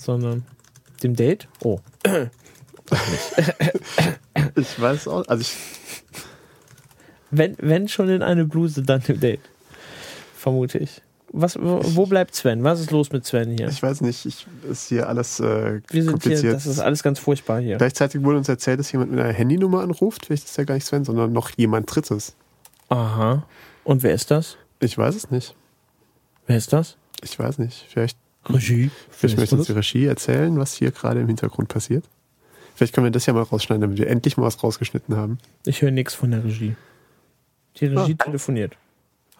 sondern 0.00 0.46
dem 1.02 1.14
Date? 1.14 1.48
Oh. 1.62 1.80
ich 4.56 4.80
weiß 4.80 5.08
auch, 5.08 5.28
also 5.28 5.42
ich, 5.42 5.54
Wenn, 7.30 7.56
wenn 7.58 7.88
schon 7.88 8.08
in 8.08 8.22
eine 8.22 8.44
Bluse, 8.44 8.82
dann 8.82 9.02
im 9.06 9.20
Date. 9.20 9.40
Vermute 10.34 10.78
ich. 10.78 11.02
Was, 11.30 11.58
wo, 11.60 11.80
wo 11.82 12.06
bleibt 12.06 12.34
Sven? 12.34 12.64
Was 12.64 12.80
ist 12.80 12.90
los 12.90 13.12
mit 13.12 13.24
Sven 13.26 13.50
hier? 13.56 13.68
ich 13.68 13.82
weiß 13.82 14.00
nicht, 14.00 14.24
ich 14.24 14.46
ist 14.70 14.88
hier 14.88 15.08
alles 15.08 15.40
äh, 15.40 15.80
Wir 15.90 16.02
sind 16.02 16.12
kompliziert. 16.12 16.40
hier, 16.40 16.52
das 16.52 16.66
ist 16.66 16.78
alles 16.80 17.02
ganz 17.02 17.18
furchtbar 17.18 17.60
hier. 17.60 17.76
Gleichzeitig 17.76 18.22
wurde 18.22 18.38
uns 18.38 18.48
erzählt, 18.48 18.80
dass 18.80 18.90
jemand 18.92 19.10
mit 19.10 19.20
einer 19.20 19.32
Handynummer 19.32 19.82
anruft. 19.82 20.26
Vielleicht 20.26 20.44
ist 20.46 20.56
ja 20.56 20.64
gar 20.64 20.74
nicht 20.74 20.86
Sven, 20.86 21.04
sondern 21.04 21.32
noch 21.32 21.50
jemand 21.56 21.94
Drittes. 21.94 22.34
Aha. 22.88 23.44
Und 23.84 24.02
wer 24.02 24.14
ist 24.14 24.30
das? 24.30 24.56
Ich 24.80 24.96
weiß 24.96 25.14
es 25.14 25.30
nicht. 25.30 25.54
Wer 26.46 26.56
ist 26.56 26.72
das? 26.72 26.96
Ich 27.22 27.38
weiß 27.38 27.58
nicht. 27.58 27.84
Vielleicht, 27.90 28.16
Regie. 28.48 28.90
vielleicht 29.10 29.36
möchte 29.36 29.56
uns 29.56 29.66
die 29.66 29.72
Regie 29.72 30.06
erzählen, 30.06 30.58
was 30.58 30.72
hier 30.72 30.90
gerade 30.92 31.20
im 31.20 31.26
Hintergrund 31.26 31.68
passiert. 31.68 32.04
Vielleicht 32.74 32.94
können 32.94 33.04
wir 33.06 33.10
das 33.10 33.26
ja 33.26 33.32
mal 33.34 33.42
rausschneiden, 33.42 33.82
damit 33.82 33.98
wir 33.98 34.06
endlich 34.08 34.36
mal 34.38 34.44
was 34.44 34.62
rausgeschnitten 34.62 35.16
haben. 35.16 35.38
Ich 35.66 35.82
höre 35.82 35.90
nichts 35.90 36.14
von 36.14 36.30
der 36.30 36.42
Regie. 36.44 36.74
Die 37.76 37.86
Regie 37.86 38.16
Ah. 38.18 38.24
telefoniert. 38.24 38.72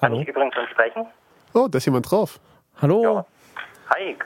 Kann 0.01 0.11
Hallo? 0.13 0.21
ich 0.23 0.29
übrigens 0.29 0.55
schon 0.55 0.67
sprechen? 0.73 1.07
Oh, 1.55 1.69
da 1.69 1.79
ist 1.79 1.87
jemand 1.87 2.11
drauf. 2.11 2.41
Hallo? 2.81 3.03
Ja. 3.03 3.27
Hi. 3.95 4.17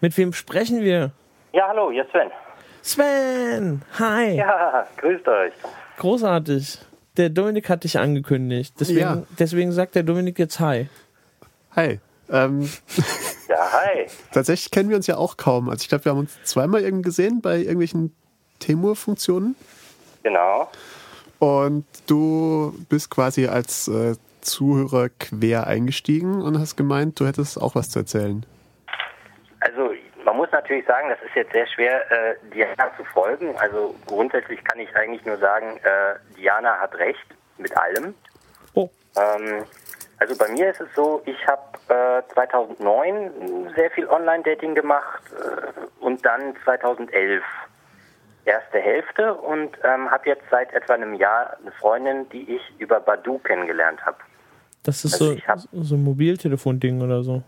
Mit 0.00 0.16
wem 0.16 0.32
sprechen 0.32 0.80
wir? 0.80 1.12
Ja, 1.52 1.68
hallo, 1.68 1.90
hier 1.90 2.04
ist 2.04 2.10
Sven. 2.10 2.30
Sven! 2.82 3.82
Hi! 3.98 4.36
Ja, 4.36 4.86
grüßt 4.96 5.26
euch. 5.28 5.52
Großartig. 5.98 6.78
Der 7.16 7.30
Dominik 7.30 7.68
hat 7.68 7.84
dich 7.84 7.98
angekündigt. 7.98 8.74
Deswegen, 8.80 8.98
Ja. 9.00 9.22
deswegen 9.38 9.72
sagt 9.72 9.94
der 9.94 10.02
Dominik 10.02 10.38
jetzt 10.38 10.58
Hi. 10.60 10.88
Hi. 11.76 12.00
Ähm, 12.30 12.68
Ja, 13.48 13.56
hi. 13.72 14.06
tatsächlich 14.32 14.70
kennen 14.70 14.88
wir 14.88 14.96
uns 14.96 15.06
ja 15.06 15.16
auch 15.16 15.36
kaum. 15.36 15.68
Also 15.68 15.82
ich 15.82 15.88
glaube, 15.88 16.04
wir 16.06 16.12
haben 16.12 16.18
uns 16.20 16.36
zweimal 16.44 16.80
irgendwie 16.82 17.02
gesehen 17.02 17.40
bei 17.40 17.58
irgendwelchen 17.58 18.14
Temur-Funktionen. 18.58 19.54
Genau. 20.22 20.70
Und 21.38 21.84
du 22.06 22.74
bist 22.88 23.10
quasi 23.10 23.46
als 23.46 23.86
äh, 23.88 24.16
Zuhörer 24.44 25.08
quer 25.08 25.66
eingestiegen 25.66 26.42
und 26.42 26.58
hast 26.58 26.76
gemeint, 26.76 27.18
du 27.18 27.26
hättest 27.26 27.60
auch 27.60 27.74
was 27.74 27.90
zu 27.90 28.00
erzählen. 28.00 28.46
Also, 29.60 29.92
man 30.24 30.36
muss 30.36 30.50
natürlich 30.52 30.86
sagen, 30.86 31.08
das 31.08 31.18
ist 31.22 31.34
jetzt 31.34 31.52
sehr 31.52 31.66
schwer, 31.66 32.10
äh, 32.10 32.36
Diana 32.54 32.90
zu 32.96 33.04
folgen. 33.04 33.56
Also, 33.56 33.94
grundsätzlich 34.06 34.62
kann 34.64 34.78
ich 34.78 34.94
eigentlich 34.94 35.24
nur 35.24 35.38
sagen, 35.38 35.78
äh, 35.78 36.14
Diana 36.36 36.78
hat 36.78 36.94
recht 36.96 37.26
mit 37.58 37.76
allem. 37.76 38.14
Oh, 38.74 38.88
Ähm, 39.16 39.64
also 40.18 40.36
bei 40.36 40.48
mir 40.48 40.70
ist 40.70 40.80
es 40.80 40.88
so, 40.94 41.22
ich 41.26 41.36
habe 41.46 41.62
äh, 41.88 42.32
2009 42.32 43.72
sehr 43.74 43.90
viel 43.90 44.06
Online-Dating 44.06 44.74
gemacht 44.74 45.22
äh, 45.32 46.04
und 46.04 46.24
dann 46.24 46.54
2011 46.64 47.42
erste 48.44 48.78
Hälfte 48.78 49.34
und 49.34 49.76
ähm, 49.82 50.10
habe 50.10 50.28
jetzt 50.28 50.44
seit 50.50 50.72
etwa 50.72 50.94
einem 50.94 51.14
Jahr 51.14 51.56
eine 51.60 51.72
Freundin, 51.72 52.28
die 52.28 52.56
ich 52.56 52.62
über 52.78 53.00
Badu 53.00 53.38
kennengelernt 53.38 54.04
habe. 54.04 54.18
Das 54.84 55.04
ist 55.04 55.14
Also 55.14 55.26
so, 55.26 55.32
ich 55.32 55.48
hab- 55.48 55.58
so 55.72 55.94
ein 55.96 56.04
Mobiltelefon-Ding 56.04 57.02
oder 57.02 57.22
so. 57.22 57.42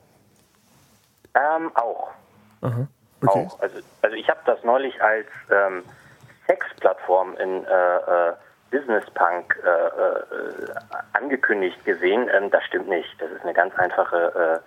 Ähm, 1.35 1.71
auch. 1.75 2.09
Aha. 2.63 2.89
Okay. 3.23 3.47
Auch. 3.49 3.61
Also, 3.61 3.79
also 4.03 4.17
ich 4.17 4.29
habe 4.29 4.41
das 4.47 4.63
neulich 4.65 5.01
als 5.03 5.27
ähm, 5.51 5.83
Sexplattform 6.47 7.37
in 7.37 7.65
äh, 7.65 7.97
äh, 8.29 8.33
Business 8.71 9.05
Punk 9.15 9.57
äh, 9.65 9.69
äh, 9.69 10.75
angekündigt 11.13 11.85
gesehen. 11.85 12.29
Ähm, 12.33 12.51
das 12.51 12.65
stimmt 12.65 12.89
nicht. 12.89 13.09
Das 13.21 13.31
ist 13.31 13.43
eine 13.43 13.55
ganz 13.55 13.75
einfache 13.77 14.63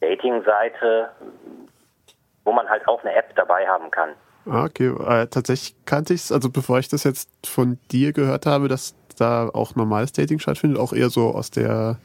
äh, 0.00 0.06
Dating-Seite, 0.06 1.10
wo 2.44 2.52
man 2.52 2.68
halt 2.68 2.86
auch 2.88 3.00
eine 3.04 3.14
App 3.14 3.34
dabei 3.36 3.66
haben 3.66 3.90
kann. 3.90 4.10
Ah, 4.46 4.64
okay. 4.64 4.88
Äh, 4.88 5.26
tatsächlich 5.28 5.76
kannte 5.86 6.14
ich 6.14 6.22
es, 6.22 6.32
also 6.32 6.50
bevor 6.50 6.78
ich 6.80 6.88
das 6.88 7.04
jetzt 7.04 7.28
von 7.46 7.78
dir 7.92 8.12
gehört 8.12 8.46
habe, 8.46 8.66
dass 8.68 8.94
da 9.14 9.48
auch 9.52 9.74
normales 9.74 10.12
Dating 10.12 10.38
stattfindet, 10.38 10.78
auch 10.78 10.92
eher 10.92 11.10
so 11.10 11.34
aus 11.34 11.50
der 11.50 11.96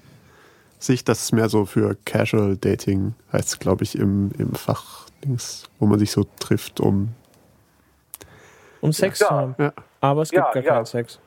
Sicht, 0.80 1.10
dass 1.10 1.24
es 1.24 1.32
mehr 1.32 1.50
so 1.50 1.66
für 1.66 1.96
Casual 2.06 2.56
Dating 2.58 3.14
heißt, 3.34 3.60
glaube 3.60 3.84
ich, 3.84 3.98
im, 3.98 4.32
im 4.38 4.54
Fachdings, 4.54 5.64
wo 5.80 5.86
man 5.88 5.98
sich 6.00 6.12
so 6.12 6.26
trifft, 6.40 6.80
um. 6.80 7.10
Um 8.82 8.94
Sex 8.94 9.20
Ja. 9.20 9.28
zu 9.28 9.34
haben. 9.34 9.56
Ja. 9.58 9.74
Aber 10.02 10.22
es 10.22 10.30
gibt 10.30 10.44
Ja, 10.46 10.52
gar 10.54 10.64
ja. 10.64 10.74
keinen 10.76 10.86
Sex. 10.86 11.20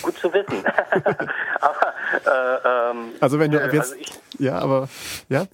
Gut 0.00 0.16
zu 0.16 0.32
wissen. 0.32 0.64
aber 1.60 1.94
äh, 2.24 2.90
ähm, 2.90 2.96
Also 3.20 3.38
wenn 3.38 3.50
du 3.50 3.62
ab 3.62 3.72
jetzt. 3.74 3.92
also 3.92 3.96
ich, 4.00 4.10
ja, 4.40 4.58
aber 4.58 4.88
ja. 5.28 5.44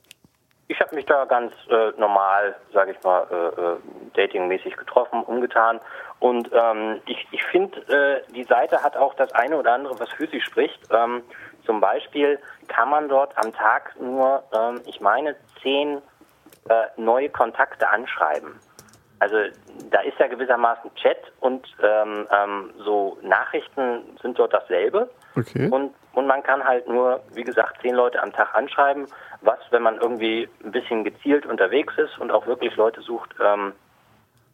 Ich 0.71 0.81
habe 0.81 0.95
mich 0.95 1.07
da 1.07 1.25
ganz 1.25 1.53
äh, 1.71 1.93
normal, 1.99 2.55
sage 2.75 2.93
ich 2.93 3.03
mal, 3.03 3.27
äh, 3.31 3.61
äh, 3.61 3.77
datingmäßig 4.15 4.77
getroffen, 4.77 5.23
umgetan. 5.23 5.81
Und 6.21 6.51
ähm, 6.53 7.01
ich, 7.07 7.27
ich 7.31 7.43
finde, 7.45 7.79
äh, 7.89 8.33
die 8.33 8.45
Seite 8.45 8.83
hat 8.83 8.97
auch 8.97 9.15
das 9.15 9.33
eine 9.33 9.57
oder 9.57 9.73
andere, 9.73 9.99
was 9.99 10.11
für 10.11 10.27
sie 10.27 10.43
spricht. 10.43 10.81
Ähm, 10.91 11.23
zum 11.65 11.81
Beispiel 11.81 12.39
kann 12.67 12.91
man 12.91 13.09
dort 13.09 13.37
am 13.39 13.53
Tag 13.55 13.99
nur, 13.99 14.43
ähm, 14.53 14.83
ich 14.85 15.01
meine, 15.01 15.37
zehn 15.63 16.03
äh, 16.69 16.87
neue 16.97 17.31
Kontakte 17.31 17.89
anschreiben. 17.89 18.61
Also 19.21 19.37
da 19.91 20.01
ist 20.03 20.19
ja 20.19 20.29
gewissermaßen 20.29 20.95
Chat 20.95 21.19
und 21.41 21.67
ähm, 21.83 22.29
ähm, 22.31 22.71
so 22.79 23.19
Nachrichten 23.23 24.17
sind 24.23 24.39
dort 24.39 24.53
dasselbe. 24.53 25.11
Okay. 25.37 25.69
Und, 25.71 25.95
und 26.19 26.27
man 26.27 26.43
kann 26.43 26.65
halt 26.65 26.89
nur, 26.89 27.21
wie 27.33 27.45
gesagt, 27.45 27.81
zehn 27.81 27.95
Leute 27.95 28.21
am 28.21 28.33
Tag 28.33 28.53
anschreiben, 28.53 29.07
was, 29.41 29.61
wenn 29.71 29.83
man 29.83 29.99
irgendwie 29.99 30.49
ein 30.65 30.73
bisschen 30.73 31.05
gezielt 31.05 31.47
unterwegs 31.47 31.97
ist 31.97 32.19
und 32.19 32.33
auch 32.33 32.45
wirklich 32.49 32.75
Leute 32.75 33.01
sucht, 33.03 33.37
ähm, 33.41 33.73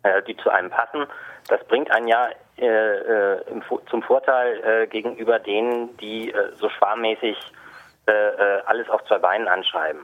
äh, 0.02 0.22
die 0.24 0.36
zu 0.36 0.50
einem 0.50 0.68
passen, 0.68 1.06
das 1.48 1.64
bringt 1.64 1.90
einen 1.90 2.06
ja 2.06 2.28
äh, 2.58 2.66
äh, 2.66 3.40
zum 3.88 4.02
Vorteil 4.02 4.62
äh, 4.62 4.86
gegenüber 4.88 5.38
denen, 5.38 5.96
die 5.96 6.32
äh, 6.32 6.52
so 6.56 6.68
schwarmmäßig 6.68 7.36
alles 8.66 8.90
auf 8.90 9.02
zwei 9.06 9.16
Beinen 9.16 9.48
anschreiben. 9.48 10.00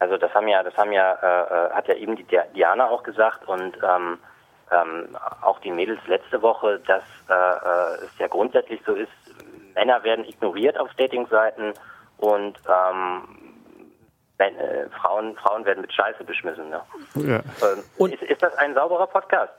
Also 0.00 0.16
das 0.16 0.34
haben 0.34 0.48
ja, 0.48 0.64
das 0.64 0.76
haben 0.76 0.90
ja, 0.90 1.70
hat 1.72 1.86
ja 1.86 1.94
eben 1.94 2.16
die 2.16 2.26
Diana 2.56 2.88
auch 2.88 3.04
gesagt 3.04 3.46
und 3.46 3.78
ähm, 3.84 4.18
ähm, 4.72 5.16
auch 5.40 5.60
die 5.60 5.70
Mädels 5.70 6.00
letzte 6.08 6.42
Woche, 6.42 6.80
dass 6.88 7.04
äh, 7.28 8.04
es 8.04 8.18
ja 8.18 8.26
grundsätzlich 8.26 8.80
so 8.84 8.94
ist, 8.94 9.12
Männer 9.80 10.04
werden 10.04 10.26
ignoriert 10.26 10.78
auf 10.78 10.90
Datingseiten 10.98 11.72
und 12.18 12.58
ähm, 12.68 13.22
wenn, 14.36 14.54
äh, 14.56 14.88
Frauen, 15.00 15.34
Frauen 15.36 15.64
werden 15.64 15.80
mit 15.80 15.92
Scheiße 15.92 16.22
beschmissen. 16.24 16.68
Ne? 16.68 16.80
Ja. 17.14 17.40
Ähm, 17.98 18.12
ist, 18.12 18.22
ist 18.22 18.42
das 18.42 18.54
ein 18.58 18.74
sauberer 18.74 19.06
Podcast? 19.06 19.54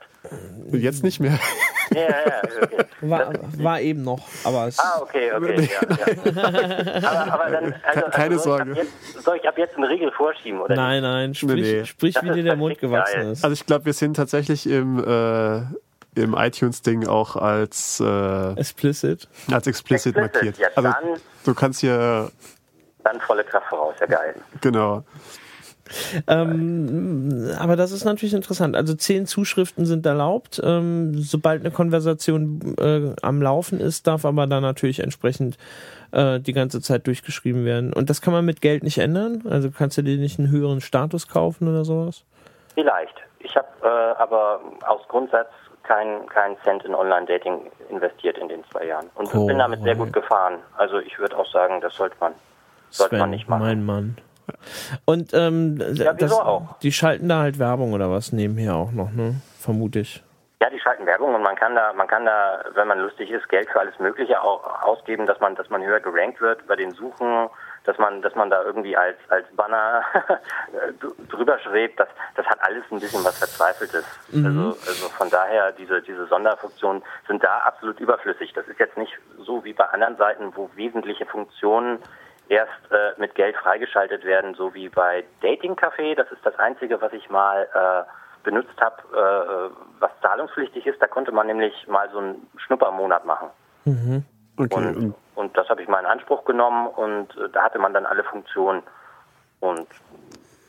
Jetzt 0.72 1.02
nicht 1.02 1.18
mehr. 1.18 1.38
Ja, 1.90 2.00
ja, 2.00 2.42
okay. 2.62 2.84
war, 3.02 3.32
war, 3.58 3.80
eben 3.80 4.02
noch, 4.02 4.20
aber 4.44 4.68
es 4.68 4.78
Ah, 4.78 5.00
okay, 5.02 5.32
okay. 5.32 5.68
Ja, 5.68 6.30
ja. 6.30 7.10
aber, 7.10 7.32
aber 7.34 7.50
dann, 7.50 7.74
also, 7.82 8.00
Keine 8.12 8.34
also 8.34 8.38
soll 8.38 8.58
Sorge. 8.58 8.70
Ich 8.70 8.78
jetzt, 8.78 9.22
soll 9.24 9.36
ich 9.36 9.48
ab 9.48 9.58
jetzt 9.58 9.74
einen 9.74 9.84
Riegel 9.84 10.10
vorschieben? 10.12 10.60
Oder 10.60 10.74
nein, 10.76 11.02
nein, 11.02 11.34
sprich, 11.34 11.60
nee. 11.60 11.84
sprich 11.84 12.16
wie 12.22 12.30
dir 12.30 12.44
der 12.44 12.56
Mund 12.56 12.78
gewachsen 12.78 13.20
geil. 13.20 13.32
ist. 13.32 13.44
Also 13.44 13.52
ich 13.52 13.66
glaube, 13.66 13.84
wir 13.84 13.92
sind 13.92 14.16
tatsächlich 14.16 14.66
im, 14.66 15.00
äh, 15.00 15.62
im 16.14 16.34
iTunes-Ding 16.34 17.06
auch 17.06 17.36
als 17.36 18.00
äh, 18.00 18.52
explicit, 18.54 19.28
als 19.50 19.66
explicit, 19.66 20.16
explicit 20.16 20.16
markiert. 20.16 20.58
Ja, 20.58 20.68
also 20.74 20.92
du 21.44 21.54
kannst 21.54 21.80
hier 21.80 22.30
dann 23.04 23.20
volle 23.20 23.44
Kraft 23.44 23.66
voraus, 23.68 23.94
ja 24.00 24.06
geil. 24.06 24.34
Genau. 24.60 25.04
Ähm, 26.26 27.50
aber 27.58 27.76
das 27.76 27.92
ist 27.92 28.04
natürlich 28.04 28.34
interessant. 28.34 28.76
Also 28.76 28.94
zehn 28.94 29.26
Zuschriften 29.26 29.84
sind 29.84 30.06
erlaubt. 30.06 30.60
Ähm, 30.64 31.14
sobald 31.18 31.60
eine 31.60 31.70
Konversation 31.70 32.76
äh, 32.78 33.14
am 33.20 33.42
Laufen 33.42 33.80
ist, 33.80 34.06
darf 34.06 34.24
aber 34.24 34.46
dann 34.46 34.62
natürlich 34.62 35.00
entsprechend 35.00 35.58
äh, 36.12 36.40
die 36.40 36.52
ganze 36.52 36.80
Zeit 36.80 37.06
durchgeschrieben 37.06 37.64
werden. 37.64 37.92
Und 37.92 38.10
das 38.10 38.22
kann 38.22 38.32
man 38.32 38.44
mit 38.44 38.60
Geld 38.60 38.84
nicht 38.84 38.98
ändern? 38.98 39.42
Also 39.48 39.70
kannst 39.70 39.98
du 39.98 40.02
dir 40.02 40.16
nicht 40.16 40.38
einen 40.38 40.50
höheren 40.50 40.80
Status 40.80 41.28
kaufen 41.28 41.68
oder 41.68 41.84
sowas? 41.84 42.24
Vielleicht. 42.74 43.14
Ich 43.40 43.54
habe 43.56 43.68
äh, 43.82 44.22
aber 44.22 44.60
aus 44.86 45.00
Grundsatz 45.08 45.48
keinen 45.82 46.26
kein 46.28 46.56
Cent 46.64 46.84
in 46.84 46.94
Online-Dating 46.94 47.70
investiert 47.88 48.38
in 48.38 48.48
den 48.48 48.64
zwei 48.70 48.86
Jahren. 48.86 49.10
Und 49.14 49.34
oh, 49.34 49.46
bin 49.46 49.58
damit 49.58 49.82
sehr 49.82 49.96
gut 49.96 50.12
gefahren. 50.12 50.58
Also 50.76 50.98
ich 50.98 51.18
würde 51.18 51.36
auch 51.36 51.50
sagen, 51.52 51.80
das 51.80 51.94
sollte 51.94 52.16
man, 52.20 52.34
sollte 52.90 53.16
man 53.16 53.30
nicht 53.30 53.48
machen. 53.48 53.62
Mein 53.62 53.84
Mann. 53.84 54.16
Und 55.04 55.32
ähm, 55.34 55.78
ja, 55.94 56.12
das, 56.12 56.32
auch? 56.32 56.78
die 56.82 56.92
schalten 56.92 57.28
da 57.28 57.40
halt 57.40 57.58
Werbung 57.58 57.92
oder 57.92 58.10
was 58.10 58.32
nebenher 58.32 58.74
auch 58.74 58.92
noch, 58.92 59.12
ne? 59.12 59.36
Vermute 59.58 60.00
ich. 60.00 60.22
Ja, 60.60 60.70
die 60.70 60.78
schalten 60.78 61.06
Werbung 61.06 61.34
und 61.34 61.42
man 61.42 61.56
kann 61.56 61.74
da, 61.74 61.92
man 61.92 62.06
kann 62.06 62.24
da, 62.24 62.62
wenn 62.74 62.86
man 62.86 63.00
lustig 63.00 63.30
ist, 63.30 63.48
Geld 63.48 63.68
für 63.70 63.80
alles 63.80 63.98
Mögliche 63.98 64.40
auch 64.40 64.82
ausgeben, 64.82 65.26
dass 65.26 65.40
man, 65.40 65.56
dass 65.56 65.68
man 65.70 65.82
höher 65.82 66.00
gerankt 66.00 66.40
wird 66.40 66.66
bei 66.66 66.76
den 66.76 66.92
Suchen, 66.92 67.48
dass 67.84 67.98
man, 67.98 68.22
dass 68.22 68.34
man 68.34 68.50
da 68.50 68.62
irgendwie 68.62 68.96
als 68.96 69.16
als 69.28 69.46
Banner 69.54 70.02
drüber 71.28 71.58
schwebt. 71.58 71.98
Das, 71.98 72.08
das 72.36 72.46
hat 72.46 72.58
alles 72.62 72.84
ein 72.90 73.00
bisschen 73.00 73.24
was 73.24 73.38
Verzweifeltes. 73.38 74.04
Mhm. 74.30 74.46
Also, 74.46 74.68
also 74.88 75.08
von 75.08 75.30
daher 75.30 75.72
diese 75.72 76.02
diese 76.02 76.26
Sonderfunktionen 76.26 77.02
sind 77.26 77.42
da 77.42 77.58
absolut 77.58 78.00
überflüssig. 78.00 78.52
Das 78.52 78.66
ist 78.68 78.78
jetzt 78.78 78.96
nicht 78.96 79.12
so 79.38 79.64
wie 79.64 79.72
bei 79.72 79.84
anderen 79.86 80.16
Seiten, 80.16 80.52
wo 80.54 80.70
wesentliche 80.74 81.26
Funktionen 81.26 81.98
erst 82.48 82.90
äh, 82.90 83.18
mit 83.18 83.34
Geld 83.34 83.56
freigeschaltet 83.56 84.24
werden, 84.24 84.54
so 84.54 84.74
wie 84.74 84.88
bei 84.88 85.24
Dating 85.40 85.74
Café. 85.74 86.14
Das 86.14 86.30
ist 86.30 86.44
das 86.44 86.58
Einzige, 86.58 87.00
was 87.00 87.12
ich 87.12 87.30
mal 87.30 87.68
äh, 87.72 88.04
benutzt 88.44 88.80
habe, 88.80 88.96
äh, 89.12 90.00
was 90.00 90.10
zahlungspflichtig 90.20 90.86
ist. 90.86 91.00
Da 91.00 91.06
konnte 91.06 91.32
man 91.32 91.46
nämlich 91.46 91.86
mal 91.88 92.10
so 92.10 92.18
einen 92.18 92.46
Schnuppermonat 92.56 93.24
machen. 93.24 93.48
Mhm. 93.84 94.24
Okay. 94.58 94.94
Und, 94.94 95.14
und 95.34 95.56
das 95.56 95.68
habe 95.68 95.82
ich 95.82 95.88
mal 95.88 96.00
in 96.00 96.06
Anspruch 96.06 96.44
genommen 96.44 96.88
und 96.88 97.36
äh, 97.36 97.48
da 97.52 97.62
hatte 97.62 97.78
man 97.78 97.94
dann 97.94 98.06
alle 98.06 98.24
Funktionen. 98.24 98.82
Und 99.60 99.86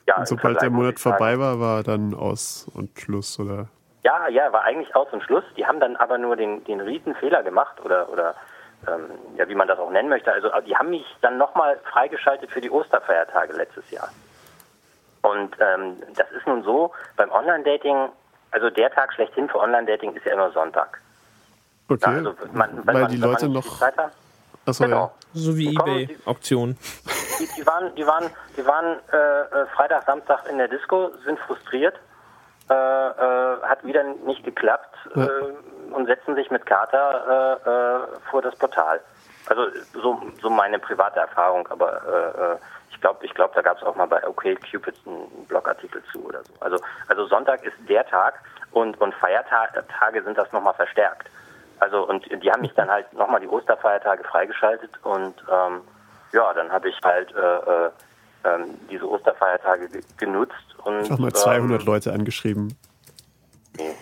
ja, 0.06 0.18
und 0.18 0.28
sobald 0.28 0.62
der 0.62 0.70
Monat 0.70 1.00
vorbei 1.00 1.40
war, 1.40 1.60
war 1.60 1.84
dann 1.84 2.14
Aus 2.14 2.70
und 2.74 2.98
Schluss, 3.00 3.40
oder? 3.40 3.68
Ja, 4.04 4.28
ja, 4.28 4.52
war 4.52 4.64
eigentlich 4.64 4.96
Aus 4.96 5.08
und 5.12 5.24
Schluss. 5.24 5.46
Die 5.56 5.66
haben 5.66 5.80
dann 5.80 5.96
aber 5.96 6.18
nur 6.18 6.36
den, 6.36 6.64
den 6.66 6.82
riesen 6.82 7.16
Fehler 7.16 7.42
gemacht 7.42 7.80
oder, 7.84 8.10
oder 8.10 8.36
ähm, 8.88 9.12
ja, 9.38 9.48
wie 9.48 9.56
man 9.56 9.68
das 9.68 9.80
auch 9.80 9.90
nennen 9.90 10.10
möchte. 10.10 10.32
Also 10.32 10.50
die 10.66 10.76
haben 10.76 10.90
mich 10.90 11.06
dann 11.22 11.38
nochmal 11.38 11.80
freigeschaltet 11.92 12.52
für 12.52 12.62
die 12.62 12.70
Osterfeiertage 12.70 13.54
letztes 13.54 13.90
Jahr. 13.92 14.10
Und 15.22 15.56
ähm, 15.60 15.96
das 16.16 16.30
ist 16.32 16.46
nun 16.46 16.64
so, 16.64 16.92
beim 17.16 17.32
Online-Dating, 17.32 18.10
also 18.52 18.70
der 18.70 18.92
Tag 18.92 19.14
schlechthin 19.14 19.48
für 19.48 19.60
Online-Dating 19.60 20.14
ist 20.16 20.26
ja 20.26 20.34
immer 20.34 20.52
Sonntag. 20.52 21.00
Okay, 21.88 22.02
ja, 22.02 22.18
also 22.18 22.34
man, 22.52 22.86
weil 22.86 23.02
man, 23.02 23.12
die 23.12 23.18
Leute 23.18 23.48
noch... 23.48 23.80
Achso, 24.66 24.84
genau. 24.86 24.98
ja. 24.98 25.12
So 25.34 25.58
wie 25.58 25.74
Ebay-Auktionen. 25.74 26.78
Die, 27.40 27.50
die, 27.58 27.66
waren, 27.66 27.96
die 27.96 28.06
waren, 28.06 28.30
die 28.56 28.66
waren 28.66 29.00
äh, 29.12 29.18
äh, 29.18 29.66
Freitag, 29.76 30.04
Samstag 30.06 30.48
in 30.48 30.60
der 30.60 30.68
Disco, 30.68 31.10
sind 31.26 31.40
frustriert, 31.40 31.96
äh, 32.70 32.74
äh, 32.74 33.62
hat 33.64 33.84
wieder 33.84 34.04
nicht 34.04 34.44
geklappt. 34.44 34.96
Ja. 35.16 35.26
Äh, 35.26 35.30
und 35.94 36.06
setzen 36.06 36.36
sich 36.36 36.50
mit 36.52 36.66
Kater 36.66 37.60
äh, 37.66 37.70
äh, 37.70 38.20
vor 38.30 38.42
das 38.42 38.56
Portal. 38.56 39.00
Also 39.48 39.68
so, 39.94 40.22
so 40.42 40.50
meine 40.50 40.80
private 40.80 41.20
Erfahrung, 41.20 41.68
aber 41.68 42.60
ich 42.90 43.00
glaube, 43.02 43.26
ich 43.26 43.34
glaub, 43.34 43.54
da 43.54 43.62
gab 43.62 43.78
es 43.78 43.84
auch 43.84 43.96
mal 43.96 44.08
bei 44.08 44.26
OkCupid 44.26 44.96
einen 45.06 45.46
Blogartikel 45.48 46.02
zu 46.12 46.26
oder 46.26 46.44
so. 46.44 46.54
Also, 46.62 46.78
also 47.10 47.28
Sonntag 47.28 47.64
ist 47.64 47.76
der 47.88 48.06
Tag 48.08 48.40
und, 48.72 49.00
und 49.02 49.14
Feiertage 49.16 50.24
sind 50.24 50.38
das 50.38 50.52
nochmal 50.52 50.74
verstärkt. 50.74 51.30
Also 51.84 52.08
und 52.08 52.26
die 52.42 52.50
haben 52.50 52.62
mich 52.62 52.74
dann 52.76 52.90
halt 52.90 53.12
nochmal 53.12 53.42
die 53.42 53.48
Osterfeiertage 53.48 54.24
freigeschaltet 54.24 54.92
und 55.04 55.36
ähm, 55.52 55.82
ja, 56.32 56.54
dann 56.54 56.72
habe 56.72 56.88
ich 56.88 56.96
halt 57.04 57.36
äh, 57.36 57.40
äh, 57.40 57.90
ähm, 58.46 58.80
diese 58.90 59.06
Osterfeiertage 59.06 59.90
genutzt 60.16 60.76
und 60.86 61.10
nochmal 61.10 61.34
200 61.34 61.82
ähm, 61.82 61.86
Leute 61.86 62.14
angeschrieben. 62.14 62.78
Nee. 63.78 63.96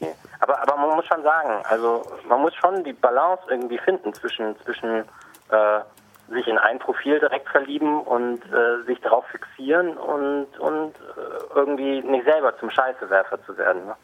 nee. 0.00 0.14
Aber, 0.40 0.60
aber 0.60 0.76
man 0.76 0.96
muss 0.96 1.06
schon 1.06 1.22
sagen, 1.22 1.64
also 1.70 2.02
man 2.28 2.42
muss 2.42 2.54
schon 2.54 2.84
die 2.84 2.92
Balance 2.92 3.44
irgendwie 3.48 3.78
finden 3.78 4.12
zwischen, 4.12 4.54
zwischen 4.64 5.04
äh, 5.48 5.80
sich 6.28 6.46
in 6.48 6.58
ein 6.58 6.78
Profil 6.80 7.18
direkt 7.18 7.48
verlieben 7.48 8.02
und 8.02 8.42
äh, 8.52 8.84
sich 8.84 9.00
darauf 9.00 9.24
fixieren 9.26 9.96
und, 9.96 10.48
und 10.58 10.94
äh, 10.96 11.54
irgendwie 11.54 12.02
nicht 12.02 12.26
selber 12.26 12.58
zum 12.58 12.70
Scheißewerfer 12.70 13.42
zu 13.46 13.56
werden. 13.56 13.86
Ne? 13.86 13.96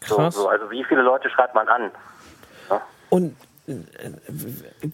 Krass. 0.00 0.34
So, 0.34 0.42
so, 0.42 0.48
also 0.48 0.70
wie 0.70 0.84
viele 0.84 1.02
Leute 1.02 1.28
schreibt 1.30 1.54
man 1.54 1.68
an? 1.68 1.90
Ne? 2.70 2.80
Und 3.10 3.36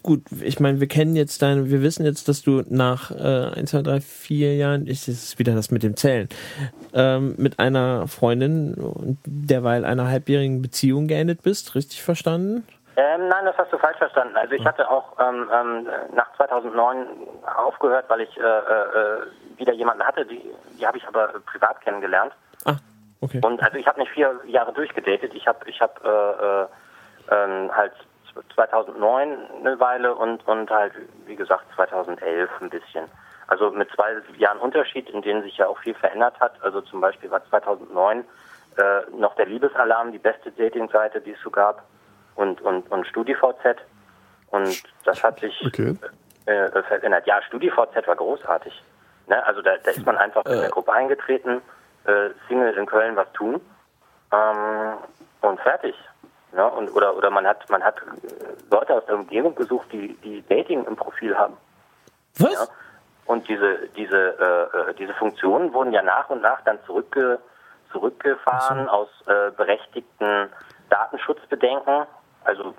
gut, 0.02 0.22
ich 0.42 0.58
meine, 0.58 0.80
wir 0.80 0.88
kennen 0.88 1.14
jetzt 1.14 1.42
deine, 1.42 1.70
wir 1.70 1.82
wissen 1.82 2.04
jetzt, 2.04 2.28
dass 2.28 2.42
du 2.42 2.64
nach 2.68 3.10
äh, 3.10 3.56
1, 3.56 3.70
2, 3.70 3.82
3, 3.82 4.00
4 4.00 4.56
Jahren, 4.56 4.86
ich, 4.86 5.06
ist 5.06 5.38
wieder 5.38 5.54
das 5.54 5.70
mit 5.70 5.82
dem 5.82 5.96
Zählen, 5.96 6.28
ähm, 6.92 7.34
mit 7.38 7.60
einer 7.60 8.08
Freundin 8.08 8.74
und 8.74 9.18
derweil 9.24 9.84
einer 9.84 10.08
halbjährigen 10.08 10.60
Beziehung 10.60 11.06
geendet 11.06 11.42
bist, 11.42 11.74
richtig 11.74 12.02
verstanden? 12.02 12.66
Ähm, 12.96 13.28
nein, 13.28 13.44
das 13.44 13.56
hast 13.58 13.72
du 13.72 13.78
falsch 13.78 13.98
verstanden. 13.98 14.36
Also 14.36 14.54
ich 14.54 14.64
hatte 14.64 14.88
auch 14.88 15.18
ähm, 15.20 15.48
ähm, 15.52 15.88
nach 16.14 16.32
2009 16.36 17.06
aufgehört, 17.56 18.04
weil 18.08 18.20
ich 18.20 18.36
äh, 18.36 18.42
äh, 18.42 19.20
wieder 19.56 19.72
jemanden 19.72 20.04
hatte, 20.04 20.24
die, 20.26 20.42
die 20.78 20.86
habe 20.86 20.98
ich 20.98 21.06
aber 21.06 21.28
privat 21.46 21.80
kennengelernt. 21.80 22.32
Ah, 22.64 22.76
okay. 23.24 23.40
Und 23.42 23.62
also 23.62 23.76
ich 23.76 23.86
habe 23.86 24.00
nicht 24.00 24.12
vier 24.12 24.40
Jahre 24.46 24.72
durchgedatet. 24.72 25.34
Ich 25.34 25.46
habe 25.46 25.68
ich 25.68 25.80
hab, 25.80 26.04
äh, 26.04 26.08
äh, 26.08 26.66
ähm, 27.30 27.74
halt 27.74 27.92
2009 28.54 29.36
eine 29.60 29.80
Weile 29.80 30.14
und, 30.14 30.46
und 30.46 30.70
halt, 30.70 30.92
wie 31.26 31.36
gesagt, 31.36 31.64
2011 31.74 32.50
ein 32.60 32.70
bisschen. 32.70 33.04
Also 33.46 33.70
mit 33.70 33.90
zwei 33.90 34.16
Jahren 34.38 34.58
Unterschied, 34.58 35.08
in 35.10 35.22
denen 35.22 35.42
sich 35.42 35.56
ja 35.58 35.66
auch 35.66 35.78
viel 35.78 35.94
verändert 35.94 36.38
hat. 36.40 36.54
Also 36.62 36.80
zum 36.80 37.00
Beispiel 37.00 37.30
war 37.30 37.44
2009 37.48 38.24
äh, 38.76 38.82
noch 39.16 39.34
der 39.36 39.46
Liebesalarm 39.46 40.12
die 40.12 40.18
beste 40.18 40.50
Dating-Seite, 40.50 41.20
die 41.20 41.32
es 41.32 41.40
so 41.42 41.50
gab 41.50 41.84
und, 42.34 42.60
und, 42.62 42.90
und 42.90 43.06
StudiVZ. 43.06 43.76
Und 44.48 44.82
das 45.04 45.22
hat 45.22 45.40
sich 45.40 45.62
okay. 45.66 45.96
äh, 46.46 46.52
äh 46.52 46.82
verändert. 46.82 47.26
Ja, 47.26 47.40
StudiVZ 47.42 48.06
war 48.06 48.16
großartig. 48.16 48.82
Ne? 49.26 49.44
Also 49.46 49.62
da, 49.62 49.76
da 49.82 49.90
ist 49.90 50.04
man 50.04 50.16
einfach 50.16 50.44
in 50.46 50.52
der 50.52 50.68
äh. 50.68 50.70
Gruppe 50.70 50.92
eingetreten, 50.92 51.62
äh, 52.04 52.30
Single 52.48 52.74
in 52.74 52.86
Köln 52.86 53.16
was 53.16 53.30
tun 53.32 53.60
ähm, 54.32 54.94
und 55.40 55.60
fertig. 55.60 55.94
Ja, 56.56 56.66
und, 56.66 56.94
oder, 56.94 57.16
oder 57.16 57.30
man 57.30 57.46
hat, 57.46 57.68
man 57.68 57.82
hat 57.82 57.96
Leute 58.70 58.94
aus 58.94 59.04
der 59.06 59.16
Umgebung 59.16 59.54
gesucht, 59.56 59.88
die, 59.90 60.14
die 60.22 60.46
Dating 60.46 60.84
im 60.84 60.94
Profil 60.94 61.36
haben. 61.36 61.56
Was? 62.38 62.52
Ja, 62.52 62.66
und 63.26 63.48
diese, 63.48 63.88
diese, 63.96 64.16
äh, 64.16 64.90
äh, 64.90 64.94
diese 64.94 65.14
Funktionen 65.14 65.72
wurden 65.72 65.92
ja 65.92 66.02
nach 66.02 66.28
und 66.30 66.42
nach 66.42 66.60
dann 66.62 66.78
zurückge, 66.84 67.38
zurückgefahren 67.90 68.84
so. 68.84 68.90
aus 68.90 69.08
äh, 69.26 69.50
berechtigten 69.56 70.50
Datenschutzbedenken. 70.90 72.06
Also 72.44 72.74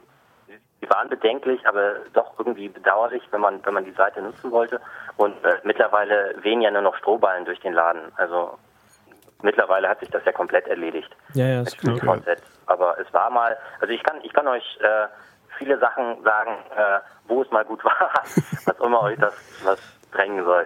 die 0.82 0.89
waren 0.89 1.09
bedenklich, 1.09 1.67
aber 1.67 1.95
doch 2.13 2.38
irgendwie 2.38 2.69
bedauerlich, 2.69 3.23
wenn 3.32 3.41
man, 3.41 3.65
wenn 3.65 3.73
man 3.73 3.86
die 3.86 3.91
Seite 3.93 4.21
nutzen 4.21 4.51
wollte. 4.51 4.80
Und 5.17 5.43
äh, 5.43 5.57
mittlerweile 5.63 6.36
wehen 6.43 6.61
ja 6.61 6.69
nur 6.69 6.84
noch 6.84 6.95
Strohballen 6.97 7.45
durch 7.45 7.59
den 7.61 7.73
Laden. 7.73 8.11
Also 8.17 8.57
mittlerweile 9.46 9.88
hat 9.88 10.00
sich 10.02 10.10
das 10.10 10.26
ja 10.26 10.34
komplett 10.34 10.68
erledigt. 10.68 11.10
Ja, 11.34 11.46
ja, 11.46 11.62
ist 11.62 11.78
klar. 11.78 11.96
StudiVZ. 11.98 12.41
Aber 12.66 13.00
es 13.00 13.12
war 13.14 13.30
mal, 13.30 13.56
also 13.80 13.93
ich 13.93 14.04
kann, 14.04 14.18
ich 14.24 14.34
kann 14.34 14.48
euch 14.48 14.78
äh, 14.82 15.08
viele 15.58 15.80
Sachen 15.80 16.22
sagen, 16.24 16.52
äh, 16.76 17.00
wo 17.28 17.41
es 17.41 17.50
mal 17.52 17.64
gut 17.64 17.84
war, 17.86 18.12
was 18.66 18.80
immer 18.84 19.02
euch 19.04 19.18
das 19.20 19.34
was 19.64 19.80
drängen 20.12 20.43
soll. 20.43 20.66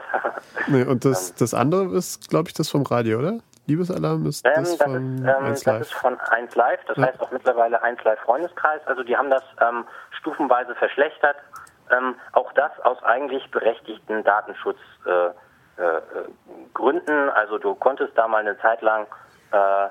Nee, 0.68 0.84
und 0.84 1.06
das, 1.06 1.36
das 1.36 1.54
andere 1.54 1.96
ist, 1.96 2.30
glaube 2.30 2.50
ich, 2.50 2.54
das 2.54 2.70
vom 2.70 2.84
Radio, 2.84 3.20
oder? 3.20 3.40
Liebesalarm 3.68 4.26
ist 4.26 4.46
Ähm, 4.46 4.54
das 4.56 4.78
das, 4.78 4.84
von 4.88 5.18
ist, 5.18 5.22
ähm, 5.22 5.46
1 5.46 5.64
das 5.64 5.66
Live. 5.66 5.82
ist 5.82 5.94
von 5.94 6.20
1 6.20 6.56
Live, 6.56 6.80
das 6.88 6.98
Ja. 6.98 7.04
heißt 7.08 7.20
auch 7.22 7.32
mittlerweile 7.32 7.82
1 7.84 8.04
Live 8.04 8.20
Freundeskreis. 8.22 8.82
Also 8.88 9.04
die 9.04 9.16
haben 9.16 9.30
das 9.30 9.44
ähm, 9.62 9.86
stufenweise 10.20 10.74
verschlechtert. 10.76 11.36
Ähm, 11.92 12.16
auch 12.34 12.52
das 12.54 12.72
aus 12.84 13.02
eigentlich 13.04 13.50
berechtigten 13.52 14.24
Datenschutzgründen. 14.24 15.06
Äh, 15.06 15.28
äh, 15.28 15.32
Gründen. 16.74 17.30
also 17.30 17.58
du 17.58 17.76
konntest 17.76 18.18
da 18.18 18.28
mal 18.28 18.40
eine 18.40 18.58
Zeit 18.60 18.82
lang 18.82 19.08
äh, 19.52 19.88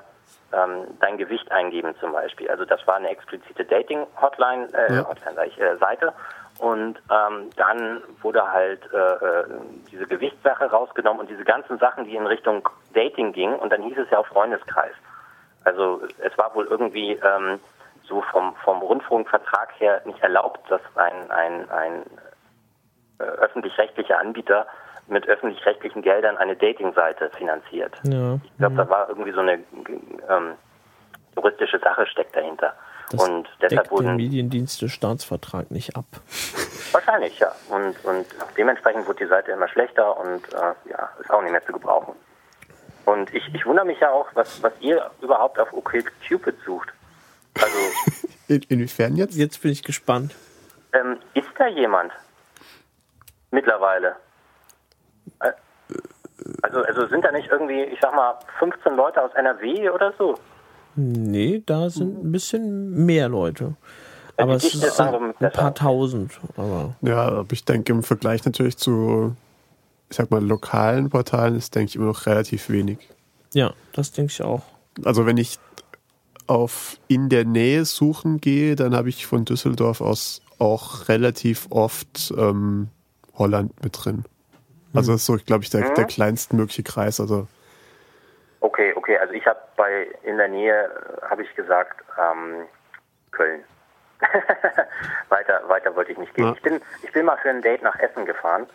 ähm, 0.51 0.87
dein 0.99 1.17
Gewicht 1.17 1.51
eingeben 1.51 1.95
zum 1.99 2.13
Beispiel. 2.13 2.49
Also 2.49 2.65
das 2.65 2.85
war 2.87 2.95
eine 2.95 3.09
explizite 3.09 3.65
Dating-Hotline, 3.65 4.69
äh, 4.73 4.93
Ja. 4.95 5.07
Hotline 5.07 5.45
ich, 5.45 5.59
äh, 5.59 5.77
Seite. 5.77 6.13
Und 6.59 7.01
ähm, 7.09 7.49
dann 7.55 8.03
wurde 8.21 8.51
halt 8.51 8.81
äh, 8.93 8.97
äh, 8.97 9.45
diese 9.91 10.05
Gewichtssache 10.07 10.65
rausgenommen 10.65 11.21
und 11.21 11.29
diese 11.29 11.45
ganzen 11.45 11.77
Sachen, 11.77 12.03
die 12.03 12.15
in 12.15 12.27
Richtung 12.27 12.67
Dating 12.93 13.31
gingen. 13.31 13.57
Und 13.57 13.71
dann 13.71 13.81
hieß 13.83 13.97
es 13.97 14.09
ja 14.09 14.19
auch 14.19 14.27
Freundeskreis. 14.27 14.93
Also 15.63 16.01
es 16.17 16.37
war 16.37 16.53
wohl 16.55 16.65
irgendwie 16.65 17.13
ähm, 17.13 17.59
so 18.03 18.21
vom, 18.23 18.55
vom 18.63 18.81
Rundfunkvertrag 18.81 19.69
her 19.79 20.01
nicht 20.05 20.21
erlaubt, 20.21 20.59
dass 20.69 20.81
ein, 20.95 21.31
ein, 21.31 21.69
ein 21.69 22.03
äh, 23.19 23.23
öffentlich-rechtlicher 23.23 24.19
Anbieter 24.19 24.67
mit 25.09 25.27
öffentlich-rechtlichen 25.27 26.01
Geldern 26.01 26.37
eine 26.37 26.55
Dating-Seite 26.55 27.29
finanziert. 27.37 27.93
Ja. 28.03 28.39
Ich 28.43 28.57
glaube, 28.57 28.75
da 28.75 28.89
war 28.89 29.09
irgendwie 29.09 29.31
so 29.31 29.39
eine 29.39 29.53
ähm, 29.53 30.53
juristische 31.35 31.79
Sache 31.79 32.05
steckt 32.07 32.35
dahinter. 32.35 32.73
Das 33.11 33.27
und 33.27 33.47
deshalb 33.61 33.71
deckt 33.71 33.85
den 33.87 33.91
wurden 33.91 34.15
Mediendienste-Staatsvertrag 34.17 35.71
nicht 35.71 35.95
ab. 35.95 36.05
wahrscheinlich 36.91 37.37
ja 37.39 37.51
und 37.69 37.95
und 38.03 38.25
dementsprechend 38.57 39.07
wurde 39.07 39.23
die 39.23 39.29
Seite 39.29 39.51
immer 39.51 39.67
schlechter 39.67 40.17
und 40.17 40.41
äh, 40.53 40.89
ja 40.89 41.09
ist 41.19 41.29
auch 41.31 41.41
nicht 41.41 41.51
mehr 41.51 41.65
zu 41.65 41.71
gebrauchen. 41.71 42.13
Und 43.05 43.33
ich, 43.33 43.43
ich 43.53 43.65
wundere 43.65 43.85
mich 43.85 43.99
ja 43.99 44.11
auch, 44.11 44.27
was 44.35 44.61
was 44.61 44.73
ihr 44.79 45.09
überhaupt 45.21 45.59
auf 45.59 45.73
OkCupid 45.73 46.55
sucht. 46.65 46.89
Also 47.55 47.77
In, 48.47 48.61
inwiefern 48.67 49.15
jetzt? 49.15 49.35
Jetzt 49.35 49.61
bin 49.61 49.71
ich 49.71 49.83
gespannt. 49.83 50.35
ähm, 50.93 51.17
ist 51.35 51.47
da 51.57 51.67
jemand 51.67 52.11
mittlerweile? 53.51 54.15
Also, 56.61 56.81
also 56.81 57.07
sind 57.07 57.23
da 57.23 57.31
nicht 57.31 57.49
irgendwie, 57.51 57.83
ich 57.83 57.99
sag 58.01 58.13
mal, 58.15 58.35
15 58.59 58.95
Leute 58.95 59.21
aus 59.21 59.31
NRW 59.35 59.89
oder 59.89 60.13
so? 60.17 60.35
Nee, 60.95 61.63
da 61.65 61.89
sind 61.89 62.23
ein 62.23 62.31
bisschen 62.31 63.05
mehr 63.05 63.29
Leute. 63.29 63.75
Aber 64.37 64.53
es 64.55 64.63
ist 64.63 64.99
ein 64.99 65.33
besser. 65.39 65.49
paar 65.49 65.75
tausend. 65.75 66.39
Aber 66.55 66.95
Ja, 67.01 67.27
aber 67.27 67.45
ich 67.51 67.65
denke, 67.65 67.91
im 67.91 68.03
Vergleich 68.03 68.45
natürlich 68.45 68.77
zu, 68.77 69.35
ich 70.09 70.17
sag 70.17 70.31
mal, 70.31 70.43
lokalen 70.43 71.09
Portalen 71.09 71.55
ist, 71.55 71.75
denke 71.75 71.89
ich, 71.89 71.95
immer 71.95 72.05
noch 72.05 72.25
relativ 72.25 72.69
wenig. 72.69 72.97
ja, 73.53 73.73
das 73.93 74.11
denke 74.11 74.31
ich 74.31 74.41
auch. 74.41 74.61
Also 75.05 75.25
wenn 75.25 75.37
ich 75.37 75.59
auf 76.47 76.97
in 77.07 77.29
der 77.29 77.45
Nähe 77.45 77.85
suchen 77.85 78.41
gehe, 78.41 78.75
dann 78.75 78.95
habe 78.95 79.09
ich 79.09 79.25
von 79.27 79.45
Düsseldorf 79.45 80.01
aus 80.01 80.41
auch 80.57 81.07
relativ 81.07 81.67
oft 81.69 82.33
ähm, 82.37 82.89
Holland 83.37 83.71
mit 83.83 83.93
drin. 84.03 84.25
Also 84.93 85.11
das 85.11 85.21
ist 85.21 85.25
so, 85.27 85.37
glaube 85.45 85.63
ich, 85.63 85.69
der, 85.69 85.93
der 85.93 86.05
kleinstmögliche 86.05 86.83
Kreis. 86.83 87.19
Also 87.19 87.47
Okay, 88.61 88.93
okay, 88.95 89.17
also 89.17 89.33
ich 89.33 89.45
habe 89.45 89.59
bei 89.77 90.07
in 90.23 90.37
der 90.37 90.49
Nähe, 90.49 90.85
äh, 90.85 91.25
habe 91.29 91.43
ich 91.43 91.55
gesagt, 91.55 92.03
ähm, 92.17 92.65
Köln. 93.31 93.63
weiter, 95.29 95.61
weiter 95.67 95.95
wollte 95.95 96.11
ich 96.11 96.17
nicht 96.17 96.33
gehen. 96.33 96.45
Ja. 96.45 96.53
Ich, 96.53 96.61
bin, 96.61 96.81
ich 97.03 97.11
bin 97.13 97.25
mal 97.25 97.37
für 97.37 97.49
ein 97.49 97.61
Date 97.61 97.81
nach 97.81 97.97
Essen 97.99 98.25
gefahren 98.25 98.67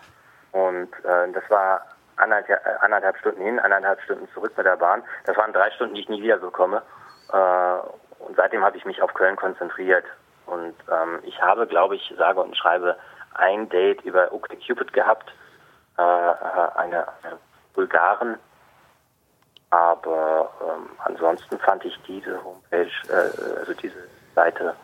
und 0.53 0.89
äh, 1.05 1.31
das 1.33 1.49
war 1.51 1.85
anderthalb, 2.17 2.65
äh, 2.65 2.71
anderthalb 2.81 3.19
Stunden 3.19 3.43
hin, 3.43 3.59
anderthalb 3.59 4.01
Stunden 4.03 4.27
zurück 4.33 4.53
mit 4.57 4.65
der 4.65 4.77
Bahn. 4.77 5.03
Das 5.27 5.37
waren 5.37 5.53
drei 5.53 5.71
Stunden, 5.73 5.95
die 5.95 6.01
ich 6.01 6.09
nie 6.09 6.23
wieder 6.23 6.39
bekomme. 6.39 6.83
Äh, 7.31 8.25
und 8.25 8.37
seitdem 8.37 8.65
habe 8.65 8.79
ich 8.79 8.87
mich 8.87 9.03
auf 9.03 9.13
Köln 9.13 9.37
konzentriert. 9.37 10.07
Und 10.47 10.75
ähm, 10.91 11.19
ich 11.25 11.43
habe, 11.43 11.67
glaube 11.67 11.97
ich, 11.97 12.15
sage 12.17 12.41
und 12.41 12.57
schreibe 12.57 12.97
ein 13.35 13.69
Date 13.69 14.03
über 14.03 14.33
OkCupid 14.33 14.95
gehabt, 14.95 15.31
äh, 15.97 16.03
eine, 16.03 17.07
eine 17.23 17.39
Bulgaren, 17.75 18.37
aber 19.71 20.51
ähm, 20.63 20.89
ansonsten 21.05 21.59
fand 21.59 21.85
ich 21.85 21.99
diese 22.07 22.43
Homepage, 22.45 22.91
äh, 23.09 23.59
also 23.59 23.75
diese 23.75 24.09
Seite, 24.35 24.75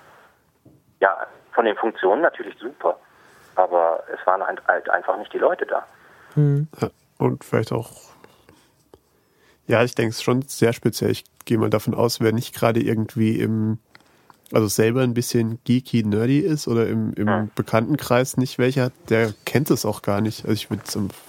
ja, 1.00 1.26
von 1.52 1.64
den 1.64 1.76
Funktionen 1.76 2.22
natürlich 2.22 2.58
super. 2.58 2.98
Aber 3.54 4.02
es 4.12 4.24
waren 4.26 4.42
halt, 4.42 4.88
einfach 4.90 5.16
nicht 5.18 5.32
die 5.32 5.38
Leute 5.38 5.66
da. 5.66 5.86
ja, 6.80 6.88
und 7.18 7.44
vielleicht 7.44 7.72
auch, 7.72 7.90
ja, 9.66 9.82
ich 9.84 9.94
denke 9.94 10.10
es 10.10 10.16
ist 10.16 10.22
schon 10.22 10.42
sehr 10.42 10.72
speziell. 10.72 11.10
Ich 11.10 11.24
gehe 11.44 11.58
mal 11.58 11.70
davon 11.70 11.94
aus, 11.94 12.20
wer 12.20 12.32
nicht 12.32 12.54
gerade 12.54 12.80
irgendwie 12.80 13.40
im, 13.40 13.78
also 14.52 14.68
selber 14.68 15.02
ein 15.02 15.14
bisschen 15.14 15.58
geeky, 15.64 16.02
nerdy 16.02 16.38
ist 16.38 16.68
oder 16.68 16.88
im, 16.88 17.12
im 17.14 17.28
Hm. 17.28 17.50
Bekanntenkreis 17.54 18.36
nicht 18.36 18.58
welche 18.58 18.82
hat, 18.82 18.92
der 19.08 19.32
kennt 19.44 19.70
es 19.70 19.84
auch 19.84 20.02
gar 20.02 20.20
nicht. 20.20 20.44
Also 20.44 20.54
ich 20.54 20.70
würde 20.70 20.82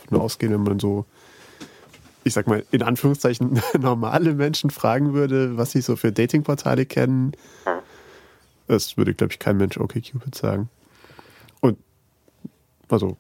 nur 0.10 0.22
ausgehen, 0.22 0.52
wenn 0.52 0.64
man 0.64 0.80
so 0.80 1.06
ich 2.24 2.34
sag 2.34 2.48
mal, 2.48 2.64
in 2.72 2.84
Anführungszeichen 2.84 3.62
normale 3.80 4.34
Menschen 4.34 4.70
fragen 4.70 5.14
würde, 5.14 5.58
was 5.58 5.72
sie 5.72 5.82
so 5.82 5.96
für 5.96 6.12
Datingportale 6.12 6.86
kennen, 6.86 7.32
das 8.68 8.96
würde, 8.98 9.14
glaube 9.14 9.34
ich, 9.34 9.40
kein 9.40 9.58
Mensch 9.58 9.78
OkCupid 9.78 10.36
sagen. 10.36 10.70
Und 11.60 11.78
also 12.90 13.18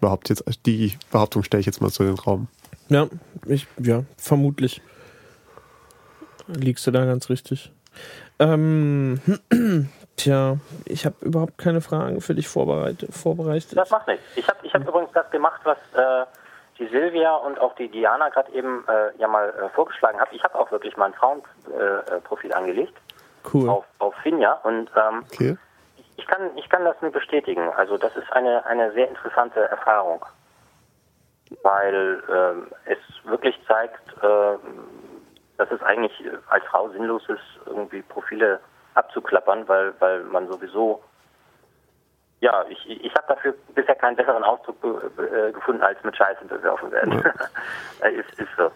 überhaupt 0.00 0.28
jetzt, 0.28 0.44
die 0.66 0.94
Behauptung 1.10 1.42
stelle 1.42 1.60
ich 1.60 1.66
jetzt 1.66 1.80
mal 1.80 1.90
so 1.90 2.04
in 2.04 2.10
den 2.10 2.18
Raum. 2.18 2.48
Ja, 2.88 3.08
ich, 3.46 3.66
ja, 3.82 4.04
vermutlich. 4.16 4.80
Liegst 6.46 6.86
du 6.86 6.90
da 6.90 7.04
ganz 7.04 7.28
richtig. 7.28 7.70
Ähm, 8.40 9.20
tja, 10.16 10.56
ich 10.84 11.04
habe 11.06 11.16
überhaupt 11.22 11.58
keine 11.58 11.80
Fragen 11.80 12.20
für 12.20 12.34
dich 12.34 12.48
vorbereitet. 12.48 13.12
vorbereitet. 13.12 13.76
Das 13.76 13.90
macht 13.90 14.06
nichts. 14.06 14.24
Ich 14.36 14.48
habe 14.48 14.58
ich 14.62 14.72
hab 14.74 14.86
übrigens 14.86 15.10
das 15.12 15.30
gemacht, 15.30 15.60
was 15.64 15.78
äh, 15.94 16.24
die 16.78 16.86
Silvia 16.88 17.34
und 17.34 17.58
auch 17.58 17.74
die 17.74 17.88
Diana 17.88 18.28
gerade 18.28 18.52
eben 18.52 18.84
äh, 18.88 19.16
ja 19.18 19.26
mal 19.28 19.48
äh, 19.50 19.68
vorgeschlagen 19.70 20.20
haben. 20.20 20.30
Ich 20.32 20.44
habe 20.44 20.54
auch 20.58 20.70
wirklich 20.70 20.96
mal 20.96 21.06
ein 21.06 21.14
Frauenprofil 21.14 22.50
äh, 22.50 22.52
äh, 22.52 22.56
angelegt 22.56 22.94
Cool. 23.52 23.68
auf, 23.68 23.84
auf 23.98 24.14
Finja 24.22 24.52
und 24.64 24.90
ähm, 24.96 25.24
Okay. 25.32 25.56
ich 26.16 26.26
kann, 26.26 26.50
ich 26.56 26.68
kann 26.68 26.84
das 26.84 26.96
nur 27.00 27.10
bestätigen. 27.10 27.68
Also 27.76 27.96
das 27.98 28.14
ist 28.16 28.30
eine, 28.32 28.64
eine 28.66 28.92
sehr 28.92 29.08
interessante 29.08 29.60
Erfahrung, 29.60 30.24
weil 31.62 32.22
ähm, 32.32 32.66
es 32.84 32.98
wirklich 33.24 33.58
zeigt, 33.66 34.00
ähm, 34.22 34.58
dass 35.58 35.70
es 35.70 35.82
eigentlich 35.82 36.12
als 36.48 36.64
Frau 36.66 36.88
sinnlos 36.90 37.22
ist, 37.28 37.66
irgendwie 37.66 38.00
Profile 38.02 38.60
abzuklappern, 38.94 39.68
weil, 39.68 39.92
weil 39.98 40.24
man 40.24 40.48
sowieso, 40.48 41.02
ja, 42.40 42.64
ich, 42.68 42.88
ich 42.88 43.14
habe 43.14 43.26
dafür 43.28 43.54
bisher 43.74 43.96
keinen 43.96 44.16
besseren 44.16 44.44
Ausdruck 44.44 44.80
be, 44.80 45.10
be, 45.16 45.48
äh, 45.48 45.52
gefunden, 45.52 45.82
als 45.82 46.02
mit 46.04 46.16
Scheiße 46.16 46.44
bewerfen 46.44 46.90
werden. 46.92 47.12
ist, 48.02 48.40
ist 48.40 48.48
so. 48.56 48.70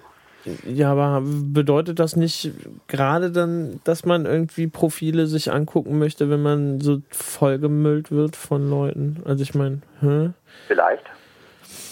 Ja, 0.64 0.90
aber 0.90 1.22
bedeutet 1.24 2.00
das 2.00 2.16
nicht 2.16 2.50
gerade 2.88 3.30
dann, 3.30 3.80
dass 3.84 4.04
man 4.04 4.26
irgendwie 4.26 4.66
Profile 4.66 5.28
sich 5.28 5.52
angucken 5.52 6.00
möchte, 6.00 6.30
wenn 6.30 6.42
man 6.42 6.80
so 6.80 6.98
vollgemüllt 7.10 8.10
wird 8.10 8.34
von 8.34 8.68
Leuten? 8.68 9.22
Also 9.24 9.44
ich 9.44 9.54
meine, 9.54 9.82
hä? 10.00 10.30
Vielleicht. 10.66 11.04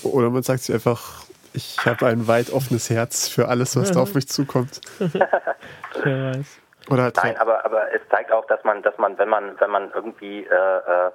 Oder 0.02 0.30
man 0.30 0.42
sagt 0.42 0.62
sich 0.62 0.74
einfach, 0.74 1.24
ich 1.52 1.84
habe 1.84 2.06
ein 2.06 2.26
weit 2.26 2.50
offenes 2.50 2.90
Herz 2.90 3.28
für 3.28 3.48
alles, 3.48 3.76
was 3.76 3.92
da 3.92 4.00
auf 4.00 4.14
mich 4.14 4.28
zukommt. 4.28 4.80
Wer 4.98 6.34
weiß. 6.34 6.60
Oder 6.88 7.12
Nein, 7.22 7.36
aber, 7.36 7.64
aber 7.64 7.92
es 7.92 8.00
zeigt 8.10 8.32
auch, 8.32 8.46
dass 8.46 8.62
man, 8.64 8.82
dass 8.82 8.96
man, 8.98 9.16
wenn 9.18 9.28
man, 9.28 9.60
wenn 9.60 9.70
man 9.70 9.90
irgendwie 9.94 10.44
äh, 10.44 10.46
äh, 10.46 11.10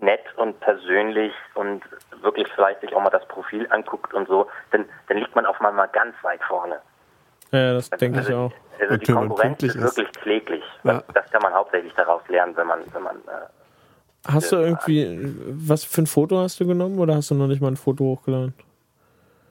nett 0.00 0.24
und 0.36 0.58
persönlich 0.60 1.32
und 1.54 1.82
wirklich 2.22 2.48
vielleicht 2.54 2.80
sich 2.80 2.94
auch 2.94 3.02
mal 3.02 3.10
das 3.10 3.26
Profil 3.28 3.66
anguckt 3.70 4.14
und 4.14 4.28
so, 4.28 4.46
dann, 4.70 4.86
dann 5.08 5.18
liegt 5.18 5.34
man 5.34 5.46
auf 5.46 5.60
einmal 5.60 5.88
ganz 5.88 6.14
weit 6.22 6.40
vorne. 6.42 6.78
Ja, 7.52 7.74
das 7.74 7.90
denke 7.90 8.20
ich 8.20 8.26
also, 8.26 8.38
auch. 8.38 8.52
Also 8.80 8.94
Und 8.94 9.08
die 9.08 9.12
Konkurrenz 9.12 9.62
ist 9.62 9.74
ist. 9.76 9.82
wirklich 9.82 10.12
kläglich. 10.12 10.64
Ja. 10.84 11.02
Das 11.14 11.30
kann 11.30 11.42
man 11.42 11.52
hauptsächlich 11.52 11.92
daraus 11.94 12.22
lernen, 12.28 12.56
wenn 12.56 12.66
man, 12.66 12.80
wenn 12.92 13.02
man 13.02 13.16
äh, 13.16 14.30
Hast 14.30 14.52
du 14.52 14.56
irgendwie, 14.56 15.34
was 15.46 15.84
für 15.84 16.02
ein 16.02 16.06
Foto 16.06 16.38
hast 16.38 16.60
du 16.60 16.66
genommen 16.66 16.98
oder 16.98 17.14
hast 17.14 17.30
du 17.30 17.34
noch 17.34 17.46
nicht 17.46 17.62
mal 17.62 17.68
ein 17.68 17.76
Foto 17.76 18.04
hochgeladen? 18.04 18.54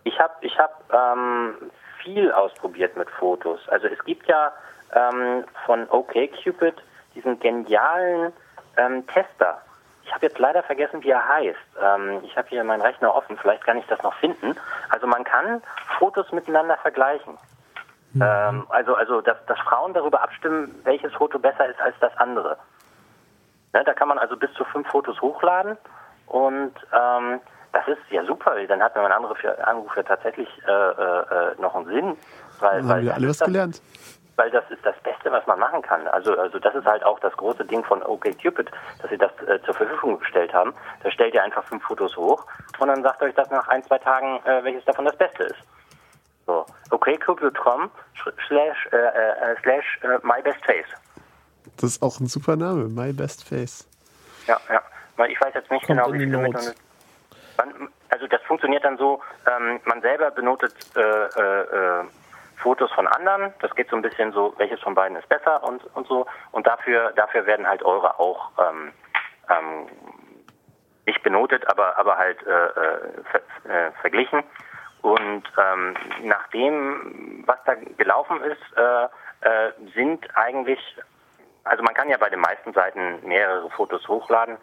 Ich 0.08 0.18
habe 0.20 0.34
ich 0.40 0.58
hab, 0.58 0.84
ähm, 0.94 1.56
viel 2.02 2.32
ausprobiert 2.32 2.96
mit 2.96 3.10
Fotos. 3.10 3.60
Also 3.68 3.88
es 3.88 4.02
gibt 4.06 4.26
ja 4.28 4.54
ähm, 4.94 5.44
von 5.66 5.90
OkCupid 5.90 6.76
diesen 7.14 7.38
genialen 7.40 8.32
ähm, 8.78 9.06
Tester. 9.08 9.62
Ich 10.06 10.14
habe 10.14 10.28
jetzt 10.28 10.40
leider 10.40 10.64
vergessen, 10.64 11.04
wie 11.04 11.10
er 11.10 11.28
heißt. 11.28 11.60
Ähm, 11.82 12.22
ich 12.24 12.38
habe 12.38 12.48
hier 12.48 12.64
meinen 12.64 12.82
Rechner 12.82 13.14
offen, 13.14 13.38
vielleicht 13.38 13.66
kann 13.66 13.78
ich 13.78 13.86
das 13.88 14.02
noch 14.04 14.14
finden. 14.16 14.56
Also 14.90 15.08
man 15.08 15.26
kann 15.26 15.62
Fotos 16.00 16.32
miteinander 16.32 16.78
vergleichen. 16.78 17.38
Ähm, 18.16 18.66
also, 18.70 18.96
also 18.96 19.20
dass, 19.20 19.46
dass 19.48 19.60
Frauen 19.60 19.94
darüber 19.94 20.22
abstimmen, 20.22 20.74
welches 20.86 21.14
Foto 21.16 21.38
besser 21.38 21.68
ist 21.68 21.82
als 21.82 21.96
das 22.00 22.16
andere. 22.16 22.58
Ne, 23.74 23.84
da 23.84 23.94
kann 23.94 24.08
man 24.08 24.20
also 24.20 24.38
bis 24.38 24.54
zu 24.54 24.64
fünf 24.64 24.88
Fotos 24.88 25.20
hochladen 25.22 25.78
und 26.28 26.74
ähm, 26.94 27.42
das 27.78 27.88
ist 27.98 28.00
ja 28.12 28.24
super, 28.26 28.56
dann 28.68 28.82
hat 28.82 28.96
mein 28.96 29.12
Anruf 29.12 29.42
ja, 29.44 29.52
Anruf 29.56 29.96
ja 29.96 30.04
tatsächlich 30.04 30.48
äh, 30.68 30.72
äh, 30.72 31.56
noch 31.60 31.76
einen 31.76 31.86
Sinn. 31.86 32.18
Weil, 32.60 32.80
Dann 32.80 32.90
weil 32.90 32.96
haben 32.98 33.06
wir 33.06 33.14
alle 33.16 33.30
was 33.30 33.38
das, 33.38 33.46
gelernt. 33.48 33.82
weil 34.36 34.50
das 34.52 34.64
ist 34.72 34.84
das 34.86 34.96
Beste, 35.04 35.32
was 35.32 35.46
man 35.48 35.60
machen 35.60 35.82
kann. 35.82 36.08
Also, 36.08 36.38
also 36.38 36.58
das 36.60 36.74
ist 36.76 36.86
halt 36.86 37.04
auch 37.04 37.20
das 37.20 37.34
große 37.38 37.66
Ding 37.66 37.84
von 37.84 38.02
OkCupid, 38.04 38.72
dass 39.02 39.10
sie 39.12 39.18
das 39.18 39.32
äh, 39.48 39.62
zur 39.64 39.74
Verfügung 39.76 40.20
gestellt 40.20 40.54
haben. 40.54 40.74
Da 41.04 41.12
stellt 41.12 41.34
ihr 41.36 41.44
einfach 41.44 41.64
fünf 41.66 41.84
Fotos 41.84 42.16
hoch 42.18 42.46
und 42.80 42.88
dann 42.88 43.04
sagt 43.04 43.22
euch 43.22 43.36
das 43.36 43.50
nach 43.52 43.68
ein, 43.68 43.84
zwei 43.84 44.00
Tagen, 44.00 44.40
äh, 44.46 44.64
welches 44.64 44.86
davon 44.86 45.06
das 45.06 45.16
Beste 45.18 45.44
ist. 45.44 45.60
So, 46.48 46.66
okcupid.com 46.92 47.92
slash, 48.48 48.88
äh, 48.92 48.96
äh, 48.98 49.56
slash 49.62 50.00
äh, 50.04 50.08
mybestface. 50.24 50.88
Das 51.76 51.92
ist 51.92 52.02
auch 52.02 52.20
ein 52.20 52.28
super 52.28 52.56
Name, 52.56 52.86
My 52.86 53.12
Best 53.14 53.44
Face. 53.48 53.88
Ja, 54.48 54.58
ja. 54.72 54.82
Weil 55.18 55.32
ich 55.32 55.42
weiß 55.42 55.54
jetzt 55.54 55.70
nicht 55.70 55.86
Kommt 55.86 56.00
genau, 56.00 56.14
wie 56.14 56.20
viele. 56.20 56.38
Methoden- 56.38 56.74
Man, 57.58 57.90
also 58.10 58.28
das 58.28 58.42
funktioniert 58.44 58.86
dann 58.86 58.98
so, 58.98 59.22
ähm, 59.48 59.80
man 59.86 60.02
selber 60.02 60.32
benotet 60.32 60.74
äh, 60.96 61.02
äh, 61.02 61.62
äh, 62.02 62.04
Fotos 62.58 62.92
von 62.92 63.08
anderen. 63.08 63.54
Das 63.62 63.74
geht 63.76 63.90
so 63.90 63.96
ein 63.96 64.02
bisschen 64.02 64.32
so, 64.32 64.54
welches 64.58 64.80
von 64.82 64.96
beiden 64.96 65.18
ist 65.18 65.30
besser 65.30 65.64
und, 65.64 65.84
und 65.96 66.08
so. 66.08 66.26
Und 66.52 66.66
dafür, 66.68 67.12
dafür 67.16 67.46
werden 67.46 67.68
halt 67.68 67.84
eure 67.84 68.20
auch 68.20 68.52
ähm, 68.60 68.92
ähm, 69.50 69.88
nicht 71.06 71.24
benotet, 71.24 71.68
aber, 71.70 71.98
aber 71.98 72.18
halt 72.18 72.46
äh, 72.46 72.52
äh, 72.52 73.24
ver, 73.32 73.92
verglichen. 74.02 74.44
Und 75.02 75.44
ähm, 75.58 75.96
nach 76.24 76.48
dem, 76.50 77.44
was 77.46 77.58
da 77.66 77.76
gelaufen 77.76 78.42
ist, 78.42 78.78
äh, 78.78 79.06
äh, 79.42 79.72
sind 79.94 80.26
eigentlich, 80.36 80.80
also 81.68 81.84
man 81.84 81.94
kann 81.94 82.10
ja 82.10 82.18
bei 82.18 82.30
den 82.30 82.40
meisten 82.40 82.74
Seiten 82.74 83.20
mehrere 83.28 83.70
Fotos 83.72 84.08
hochladen. 84.08 84.58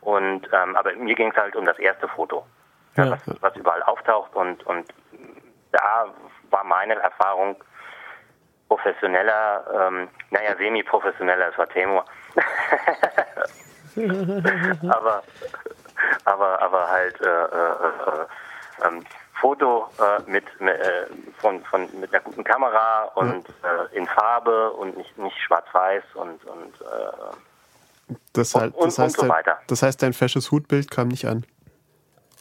Und 0.00 0.48
ähm, 0.52 0.76
aber 0.76 0.92
mir 0.94 1.14
ging 1.14 1.30
es 1.30 1.36
halt 1.36 1.56
um 1.56 1.64
das 1.64 1.78
erste 1.78 2.08
Foto, 2.08 2.44
ja, 2.96 3.04
Ja. 3.04 3.10
was, 3.12 3.20
was 3.40 3.56
überall 3.56 3.82
auftaucht. 3.84 4.34
Und 4.34 4.64
und 4.66 4.92
da 5.72 6.06
war 6.50 6.64
meine 6.64 6.94
Erfahrung 6.94 7.56
professioneller, 8.68 9.64
ähm, 9.88 10.08
naja, 10.30 10.56
semi-professioneller, 10.56 11.48
es 11.50 11.58
war 11.58 11.68
Temur. 11.68 12.04
aber, 14.88 15.22
aber, 16.24 16.62
aber 16.62 16.90
halt 16.90 17.20
äh, 17.20 17.26
äh, 17.26 17.28
äh, 17.28 18.86
ähm, 18.88 19.04
Foto 19.42 19.88
äh, 19.98 20.30
mit, 20.30 20.44
mit, 20.60 20.80
äh, 20.80 21.06
von, 21.40 21.62
von, 21.64 21.88
mit 22.00 22.14
einer 22.14 22.22
guten 22.22 22.44
Kamera 22.44 23.02
und 23.16 23.44
äh, 23.48 23.96
in 23.96 24.06
Farbe 24.06 24.70
und 24.70 24.96
nicht, 24.96 25.18
nicht 25.18 25.36
schwarz-weiß 25.46 26.04
und, 26.14 26.44
und 26.44 26.72
äh, 26.80 28.14
Das, 28.32 28.54
Und- 28.54 28.60
halt, 28.60 28.74
und- 28.76 28.86
das, 28.86 28.98
heißt, 29.00 29.16
und 29.18 29.20
so 29.20 29.22
dein, 29.22 29.30
weiter. 29.36 29.58
das 29.66 29.82
heißt, 29.82 30.00
dein 30.00 30.12
fesches 30.12 30.52
Hutbild 30.52 30.90
kam 30.92 31.08
nicht 31.08 31.26
an. 31.26 31.44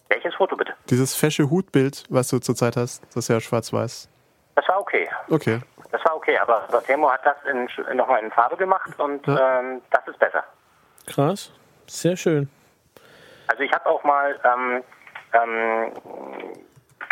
welches 0.09 0.35
Foto 0.35 0.55
bitte? 0.55 0.73
Dieses 0.91 1.15
fesche 1.15 1.49
Hutbild, 1.49 2.03
was 2.09 2.27
du 2.27 2.37
zurzeit 2.39 2.77
hast, 2.77 3.03
das 3.07 3.15
ist 3.17 3.27
ja 3.29 3.39
schwarz-weiß. 3.41 4.07
Das 4.55 4.67
war 4.67 4.79
okay. 4.79 5.09
Okay. 5.29 5.59
Das 5.91 6.05
war 6.05 6.15
okay, 6.15 6.37
aber 6.37 6.67
Temo 6.85 7.09
hat 7.11 7.21
das 7.25 7.37
nochmal 7.95 8.21
in 8.23 8.29
Farbe 8.31 8.57
gemacht 8.57 8.91
und 8.99 9.25
Ja. 9.25 9.59
ähm, 9.59 9.81
das 9.89 10.07
ist 10.07 10.19
besser. 10.19 10.43
Krass. 11.07 11.51
Sehr 11.87 12.15
schön. 12.15 12.47
Also 13.47 13.63
ich 13.63 13.71
habe 13.73 13.87
auch 13.89 14.03
mal 14.03 14.39
ähm, 14.45 14.83
ähm, 15.33 15.91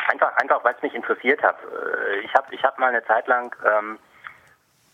einfach, 0.09 0.35
einfach 0.37 0.63
weil 0.63 0.75
es 0.75 0.81
mich 0.81 0.95
interessiert 0.95 1.41
hat. 1.43 1.57
äh, 1.63 2.19
Ich 2.19 2.33
habe 2.33 2.53
ich 2.53 2.63
hab 2.63 2.77
mal 2.79 2.87
eine 2.87 3.03
Zeit 3.05 3.27
lang 3.27 3.55
ähm, 3.65 3.99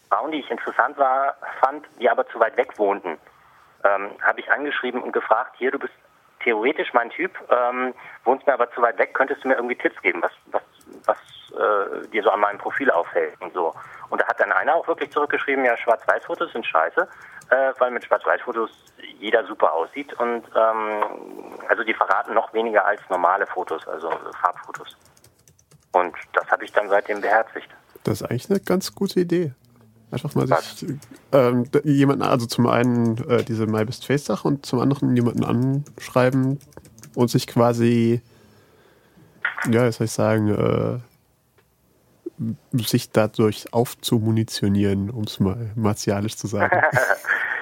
Frauen, 0.09 0.31
die 0.31 0.39
ich 0.39 0.51
interessant 0.51 0.97
war, 0.97 1.35
fand, 1.59 1.85
die 1.99 2.09
aber 2.09 2.27
zu 2.27 2.39
weit 2.39 2.55
weg 2.57 2.77
wohnten, 2.77 3.17
ähm, 3.83 4.11
habe 4.21 4.39
ich 4.39 4.51
angeschrieben 4.51 5.01
und 5.01 5.11
gefragt, 5.11 5.55
hier, 5.57 5.71
du 5.71 5.79
bist 5.79 5.93
theoretisch 6.43 6.93
mein 6.93 7.09
Typ, 7.09 7.31
ähm, 7.49 7.93
wohnst 8.23 8.45
mir 8.45 8.53
aber 8.53 8.71
zu 8.71 8.81
weit 8.81 8.97
weg, 8.99 9.13
könntest 9.13 9.43
du 9.43 9.47
mir 9.47 9.55
irgendwie 9.55 9.75
Tipps 9.75 9.99
geben, 10.01 10.21
was, 10.21 10.31
was, 10.51 10.61
was 11.05 11.17
äh, 11.59 12.07
dir 12.09 12.21
so 12.21 12.29
an 12.29 12.39
meinem 12.39 12.59
Profil 12.59 12.91
auffällt 12.91 13.33
und 13.41 13.53
so. 13.53 13.73
Und 14.09 14.21
da 14.21 14.27
hat 14.27 14.39
dann 14.39 14.51
einer 14.51 14.75
auch 14.75 14.87
wirklich 14.87 15.11
zurückgeschrieben, 15.11 15.65
ja, 15.65 15.75
Schwarz-Weiß-Fotos 15.75 16.51
sind 16.51 16.65
scheiße, 16.65 17.07
äh, 17.49 17.73
weil 17.79 17.91
mit 17.91 18.05
Schwarz-Weiß-Fotos 18.05 18.71
jeder 19.19 19.45
super 19.45 19.73
aussieht 19.73 20.13
und 20.13 20.43
ähm, 20.55 21.03
also 21.67 21.83
die 21.83 21.93
verraten 21.93 22.33
noch 22.33 22.53
weniger 22.53 22.85
als 22.85 23.01
normale 23.09 23.45
Fotos, 23.47 23.87
also 23.87 24.09
Farbfotos. 24.41 24.97
Und 25.93 26.13
das 26.33 26.45
habe 26.49 26.65
ich 26.65 26.71
dann 26.71 26.89
seitdem 26.89 27.21
beherzigt. 27.21 27.69
Das 28.03 28.21
ist 28.21 28.29
eigentlich 28.29 28.49
eine 28.49 28.59
ganz 28.59 28.93
gute 28.93 29.21
Idee. 29.21 29.53
Einfach 30.11 30.35
mal 30.35 30.47
sich 30.47 30.85
ähm, 31.31 31.65
jemanden, 31.83 32.21
also 32.21 32.45
zum 32.45 32.67
einen 32.67 33.17
äh, 33.29 33.43
diese 33.43 33.65
My 33.65 33.83
Best 33.85 34.05
Face 34.05 34.25
Sache 34.25 34.47
und 34.47 34.65
zum 34.65 34.79
anderen 34.79 35.15
jemanden 35.15 35.43
anschreiben 35.43 36.59
und 37.15 37.29
sich 37.29 37.47
quasi, 37.47 38.21
ja, 39.69 39.87
wie 39.87 39.91
soll 39.91 40.05
ich 40.05 40.11
sagen, 40.11 40.49
äh, 40.49 40.99
sich 42.73 43.11
dadurch 43.11 43.65
aufzumunitionieren, 43.73 45.09
um 45.09 45.23
es 45.23 45.39
mal 45.39 45.71
martialisch 45.75 46.35
zu 46.37 46.45
sagen. 46.47 46.81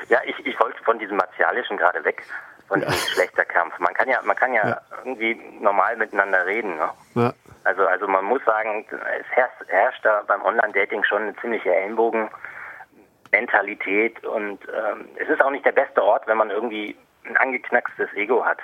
Ja, 0.09 0.19
ich, 0.26 0.38
ich 0.45 0.59
wollte 0.59 0.84
von 0.84 0.99
diesem 0.99 1.15
Martialischen 1.15 1.78
gerade 1.78 2.03
weg, 2.03 2.24
von 2.67 2.82
diesem 2.82 2.93
Geschlechterkampf. 2.93 3.80
Man 3.80 3.93
kann 3.93 4.09
ja, 4.09 4.21
man 4.24 4.36
kann 4.36 4.53
ja, 4.53 4.67
Ja. 4.67 4.82
irgendwie 4.99 5.39
normal 5.61 5.95
miteinander 5.95 6.45
reden. 6.45 6.76
Ne? 6.76 6.89
ja, 7.15 7.34
Also, 7.63 7.88
also 7.88 8.05
man 8.07 8.26
muss 8.26 8.43
sagen, 8.45 8.86
es 8.91 9.26
herrscht, 9.30 9.63
herrscht 9.67 10.03
da 10.05 10.21
beim 10.28 10.41
Online-Dating 10.43 11.05
schon 11.05 11.21
eine 11.24 11.34
ziemliche 11.38 11.74
Ellenbogen-Mentalität 11.74 14.24
und 14.26 14.59
ähm, 14.67 15.07
es 15.15 15.30
ist 15.30 15.41
auch 15.41 15.51
nicht 15.51 15.65
der 15.65 15.71
beste 15.71 16.03
Ort, 16.03 16.28
wenn 16.28 16.36
man 16.38 16.49
irgendwie 16.49 16.97
ein 17.26 17.38
angeknackstes 17.38 18.11
Ego 18.13 18.45
hat. 18.45 18.59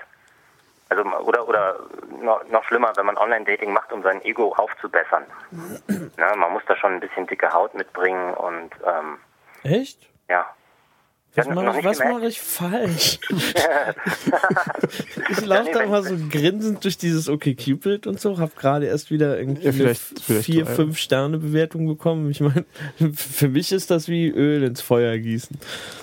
Also 0.89 1.03
oder 1.03 1.47
oder 1.47 1.79
noch, 2.21 2.43
noch 2.49 2.63
schlimmer, 2.65 2.91
wenn 2.95 3.05
man 3.05 3.17
Online-Dating 3.17 3.71
macht, 3.71 3.93
um 3.93 4.01
sein 4.01 4.23
Ego 4.25 4.53
aufzubessern. 4.55 5.25
Na, 6.17 6.35
man 6.35 6.51
muss 6.53 6.63
da 6.67 6.75
schon 6.75 6.93
ein 6.93 6.99
bisschen 6.99 7.27
dicke 7.27 7.53
Haut 7.53 7.73
mitbringen 7.75 8.33
und 8.33 8.71
ähm, 8.85 9.19
Echt? 9.63 10.09
ja. 10.29 10.47
Was 11.47 11.55
mache 11.55 11.83
was 11.83 11.97
gemerkt? 11.99 12.21
mach 12.21 12.27
ich 12.29 12.39
falsch? 12.41 13.19
ich 15.29 15.45
laufe 15.45 15.69
da 15.73 15.85
mal 15.85 16.03
so 16.03 16.15
grinsend 16.29 16.83
durch 16.83 16.97
dieses 16.97 17.29
OkCupid 17.29 18.07
und 18.07 18.19
so, 18.19 18.37
habe 18.37 18.51
gerade 18.57 18.85
erst 18.87 19.11
wieder 19.11 19.37
irgendwie 19.39 19.63
Ja, 19.63 19.69
eine 19.71 19.77
vielleicht- 19.79 20.19
vielleicht 20.21 20.45
vier, 20.45 20.59
ja. 20.59 20.65
fünf 20.65 20.97
Sterne 20.97 21.37
Bewertung 21.37 21.87
bekommen. 21.87 22.29
Ich 22.31 22.41
meine, 22.41 22.65
für 23.13 23.47
mich 23.49 23.71
ist 23.71 23.91
das 23.91 24.07
wie 24.07 24.27
Öl 24.29 24.63
ins 24.63 24.81
Feuer 24.81 25.17
gießen. 25.17 25.57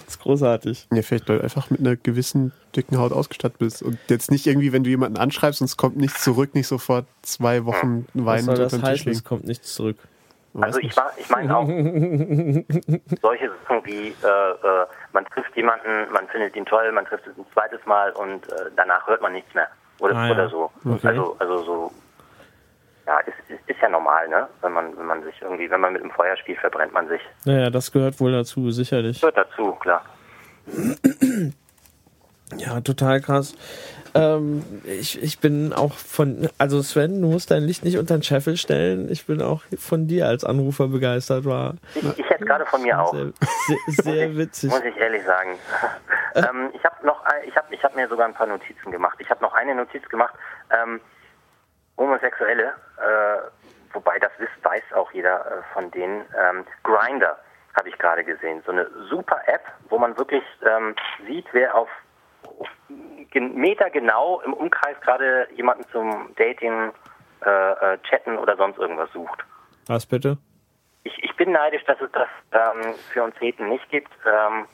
Das 0.04 0.14
ist 0.14 0.20
großartig. 0.20 0.86
ja, 0.92 1.02
vielleicht 1.02 1.28
weil 1.28 1.38
du 1.38 1.44
einfach 1.44 1.70
mit 1.70 1.80
einer 1.80 1.96
gewissen 1.96 2.52
dicken 2.74 2.98
Haut 2.98 3.12
ausgestattet 3.12 3.58
bist 3.58 3.82
und 3.82 3.98
jetzt 4.08 4.30
nicht 4.30 4.46
irgendwie, 4.46 4.72
wenn 4.72 4.84
du 4.84 4.90
jemanden 4.90 5.16
anschreibst 5.18 5.60
und 5.60 5.66
es 5.66 5.76
kommt 5.76 5.96
nichts 5.96 6.22
zurück, 6.22 6.54
nicht 6.54 6.66
sofort 6.66 7.06
zwei 7.22 7.64
Wochen 7.64 8.06
Was 8.14 8.24
weinend 8.26 8.44
soll 8.46 8.54
unter 8.54 8.62
das 8.64 8.72
dem 8.72 8.80
Tisch 8.80 8.88
heißen? 8.90 9.10
Es 9.12 9.16
liegen. 9.18 9.24
kommt 9.28 9.46
nichts 9.46 9.74
zurück. 9.74 9.96
Also 10.60 10.78
ich, 10.80 10.96
war, 10.96 11.10
ich 11.16 11.28
meine 11.28 11.56
auch 11.56 11.66
solche 13.22 13.50
Sachen 13.62 13.84
wie 13.84 14.08
äh, 14.08 14.28
äh, 14.28 14.86
man 15.12 15.24
trifft 15.26 15.54
jemanden, 15.56 16.10
man 16.12 16.26
findet 16.28 16.56
ihn 16.56 16.64
toll, 16.66 16.90
man 16.92 17.04
trifft 17.04 17.26
ihn 17.26 17.32
ein 17.38 17.46
zweites 17.52 17.84
Mal 17.86 18.12
und 18.12 18.48
äh, 18.52 18.70
danach 18.76 19.06
hört 19.06 19.20
man 19.22 19.32
nichts 19.32 19.52
mehr 19.54 19.68
oder, 20.00 20.16
Ah, 20.16 20.26
ja. 20.26 20.32
oder 20.32 20.48
so. 20.48 20.70
Okay. 20.84 21.08
Also 21.08 21.36
also 21.38 21.58
so 21.64 21.92
ja 23.06 23.18
ist, 23.20 23.34
ist, 23.48 23.60
ist 23.68 23.80
ja 23.80 23.88
normal, 23.88 24.28
ne? 24.28 24.48
Wenn 24.62 24.72
man 24.72 24.96
wenn 24.96 25.06
man 25.06 25.22
sich 25.24 25.34
irgendwie 25.42 25.70
wenn 25.70 25.80
man 25.80 25.92
mit 25.92 26.02
dem 26.02 26.10
Feuer 26.10 26.36
spielt, 26.36 26.58
verbrennt 26.58 26.92
man 26.92 27.08
sich. 27.08 27.20
Naja, 27.44 27.70
das 27.70 27.92
gehört 27.92 28.18
wohl 28.20 28.32
dazu, 28.32 28.70
sicherlich. 28.70 29.20
Gehört 29.20 29.36
dazu, 29.36 29.72
klar. 29.72 30.04
Ja, 32.58 32.80
total 32.80 33.20
krass. 33.20 33.54
Ähm, 34.14 34.64
ich, 34.84 35.22
ich 35.22 35.40
bin 35.40 35.72
auch 35.74 35.92
von, 35.92 36.48
also 36.58 36.80
Sven, 36.80 37.20
du 37.20 37.28
musst 37.28 37.50
dein 37.50 37.64
Licht 37.64 37.84
nicht 37.84 37.98
unter 37.98 38.16
den 38.16 38.22
Scheffel 38.22 38.56
stellen. 38.56 39.10
Ich 39.10 39.26
bin 39.26 39.42
auch 39.42 39.62
von 39.76 40.06
dir 40.06 40.26
als 40.26 40.42
Anrufer 40.44 40.88
begeistert, 40.88 41.44
war 41.44 41.74
Ich, 41.94 42.18
ich 42.18 42.30
hätte 42.30 42.46
gerade 42.46 42.64
von 42.64 42.80
mir 42.82 42.98
auch. 42.98 43.12
sehr, 43.12 43.32
sehr, 43.66 43.76
sehr 44.14 44.36
witzig. 44.38 44.70
Muss 44.70 44.80
ich 44.84 44.96
ehrlich 44.96 45.22
sagen. 45.24 45.58
ähm, 46.34 46.70
ich 46.72 46.82
habe 46.84 47.04
noch, 47.06 47.22
ein- 47.24 47.46
ich 47.46 47.54
habe, 47.56 47.74
ich 47.74 47.82
habe 47.84 47.94
mir 47.96 48.08
sogar 48.08 48.26
ein 48.26 48.32
paar 48.34 48.46
Notizen 48.46 48.90
gemacht. 48.90 49.16
Ich 49.20 49.28
habe 49.28 49.42
noch 49.42 49.52
eine 49.52 49.74
Notiz 49.74 50.08
gemacht. 50.08 50.34
Ähm, 50.70 51.00
Homosexuelle, 51.98 52.72
äh, 52.98 53.38
wobei 53.92 54.18
das 54.18 54.30
wisst, 54.38 54.52
weiß 54.62 54.82
auch 54.94 55.10
jeder 55.12 55.40
äh, 55.40 55.62
von 55.72 55.90
denen. 55.90 56.22
Ähm, 56.38 56.64
Grinder 56.84 57.38
habe 57.76 57.88
ich 57.88 57.98
gerade 57.98 58.24
gesehen. 58.24 58.62
So 58.64 58.72
eine 58.72 58.86
super 59.10 59.40
App, 59.46 59.62
wo 59.90 59.98
man 59.98 60.16
wirklich 60.16 60.42
ähm, 60.64 60.94
sieht, 61.26 61.46
wer 61.52 61.74
auf 61.74 61.88
Meter 63.34 63.90
genau 63.90 64.40
im 64.42 64.54
Umkreis 64.54 64.96
gerade 65.02 65.46
jemanden 65.54 65.84
zum 65.92 66.30
Dating, 66.36 66.92
äh, 67.44 67.50
äh, 67.94 67.98
Chatten 68.08 68.38
oder 68.38 68.56
sonst 68.56 68.78
irgendwas 68.78 69.10
sucht. 69.12 69.44
Was 69.86 70.06
bitte? 70.06 70.38
Ich, 71.04 71.22
ich 71.22 71.36
bin 71.36 71.52
neidisch, 71.52 71.84
dass 71.84 72.00
es 72.00 72.10
das 72.12 72.28
ähm, 72.52 72.94
für 73.12 73.22
uns 73.24 73.38
Heten 73.40 73.68
nicht 73.68 73.88
gibt. 73.90 74.10
Ähm, 74.26 74.66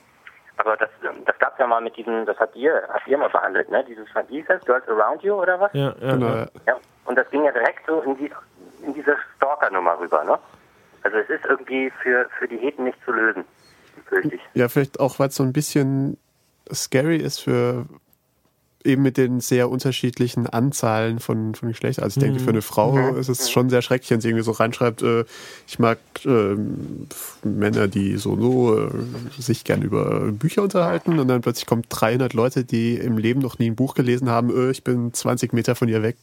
Aber 0.57 0.77
das, 0.77 0.89
das 1.25 1.37
gab 1.39 1.53
es 1.53 1.59
ja 1.59 1.67
mal 1.67 1.81
mit 1.81 1.97
diesem, 1.97 2.25
das 2.25 2.37
habt 2.39 2.55
ihr, 2.55 2.83
habt 2.87 3.07
ihr 3.07 3.17
mal 3.17 3.29
behandelt, 3.29 3.69
ne? 3.69 3.83
Dieses, 3.87 4.07
wie 4.27 4.37
hieß 4.37 4.45
das? 4.47 4.63
Girls 4.65 4.87
Around 4.87 5.23
You 5.23 5.33
oder 5.33 5.59
was? 5.59 5.73
Ja, 5.73 5.93
ja, 5.99 6.11
Genau, 6.13 6.27
ja. 6.27 6.35
ja. 6.39 6.47
Ja. 6.67 6.75
Und 7.05 7.15
das 7.17 7.29
ging 7.31 7.43
ja 7.43 7.51
direkt 7.51 7.85
so 7.87 8.01
in, 8.01 8.15
die, 8.17 8.31
in 8.83 8.93
diese 8.93 9.17
Stalker-Nummer 9.35 9.99
rüber, 9.99 10.23
ne? 10.23 10.39
Also 11.03 11.17
es 11.17 11.29
ist 11.29 11.43
irgendwie 11.45 11.91
für, 12.01 12.29
für 12.39 12.47
die 12.47 12.57
Heten 12.57 12.85
nicht 12.85 12.97
zu 13.03 13.11
lösen, 13.11 13.43
fürchte 14.05 14.35
ich. 14.35 14.41
Ja, 14.53 14.69
vielleicht 14.69 14.99
auch, 15.01 15.19
weil 15.19 15.27
es 15.27 15.35
so 15.35 15.43
ein 15.43 15.51
bisschen 15.53 16.17
scary 16.71 17.17
ist 17.17 17.39
für 17.39 17.85
eben 18.85 19.01
mit 19.01 19.17
den 19.17 19.39
sehr 19.39 19.69
unterschiedlichen 19.69 20.47
Anzahlen 20.47 21.19
von, 21.19 21.55
von 21.55 21.69
Geschlechtern. 21.69 22.03
Also 22.03 22.19
ich 22.19 22.25
denke, 22.25 22.39
für 22.39 22.49
eine 22.49 22.61
Frau 22.61 23.15
ist 23.15 23.29
es 23.29 23.49
schon 23.49 23.69
sehr 23.69 23.81
schrecklich, 23.81 24.11
wenn 24.11 24.21
sie 24.21 24.29
irgendwie 24.29 24.43
so 24.43 24.51
reinschreibt, 24.51 25.01
äh, 25.01 25.23
ich 25.67 25.79
mag 25.79 25.99
ähm, 26.25 27.07
Männer, 27.43 27.87
die 27.87 28.17
so 28.17 28.35
so 28.35 28.87
äh, 28.87 28.91
sich 29.39 29.63
gern 29.63 29.81
über 29.81 30.31
Bücher 30.31 30.63
unterhalten 30.63 31.19
und 31.19 31.27
dann 31.27 31.41
plötzlich 31.41 31.65
kommen 31.65 31.83
300 31.87 32.33
Leute, 32.33 32.65
die 32.65 32.95
im 32.95 33.17
Leben 33.17 33.39
noch 33.39 33.59
nie 33.59 33.69
ein 33.69 33.75
Buch 33.75 33.95
gelesen 33.95 34.29
haben, 34.29 34.49
äh, 34.49 34.71
ich 34.71 34.83
bin 34.83 35.13
20 35.13 35.53
Meter 35.53 35.75
von 35.75 35.87
ihr 35.87 36.03
weg. 36.03 36.17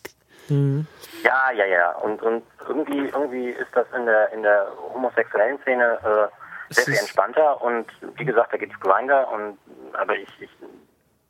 Ja, 1.23 1.53
ja, 1.53 1.65
ja. 1.65 1.93
Und, 1.93 2.23
und 2.23 2.43
irgendwie, 2.69 3.09
irgendwie 3.09 3.51
ist 3.51 3.71
das 3.73 3.87
in 3.97 4.05
der, 4.05 4.33
in 4.33 4.43
der 4.43 4.67
homosexuellen 4.93 5.59
Szene 5.61 5.99
äh, 6.03 6.50
sehr 6.71 6.85
viel 6.85 6.95
entspannter. 6.95 7.61
Und 7.63 7.87
wie 8.17 8.25
gesagt, 8.25 8.53
da 8.53 8.57
gibt's 8.57 8.79
Grinder. 8.81 9.31
Und 9.31 9.59
aber 9.93 10.17
ich, 10.17 10.29
ich 10.41 10.51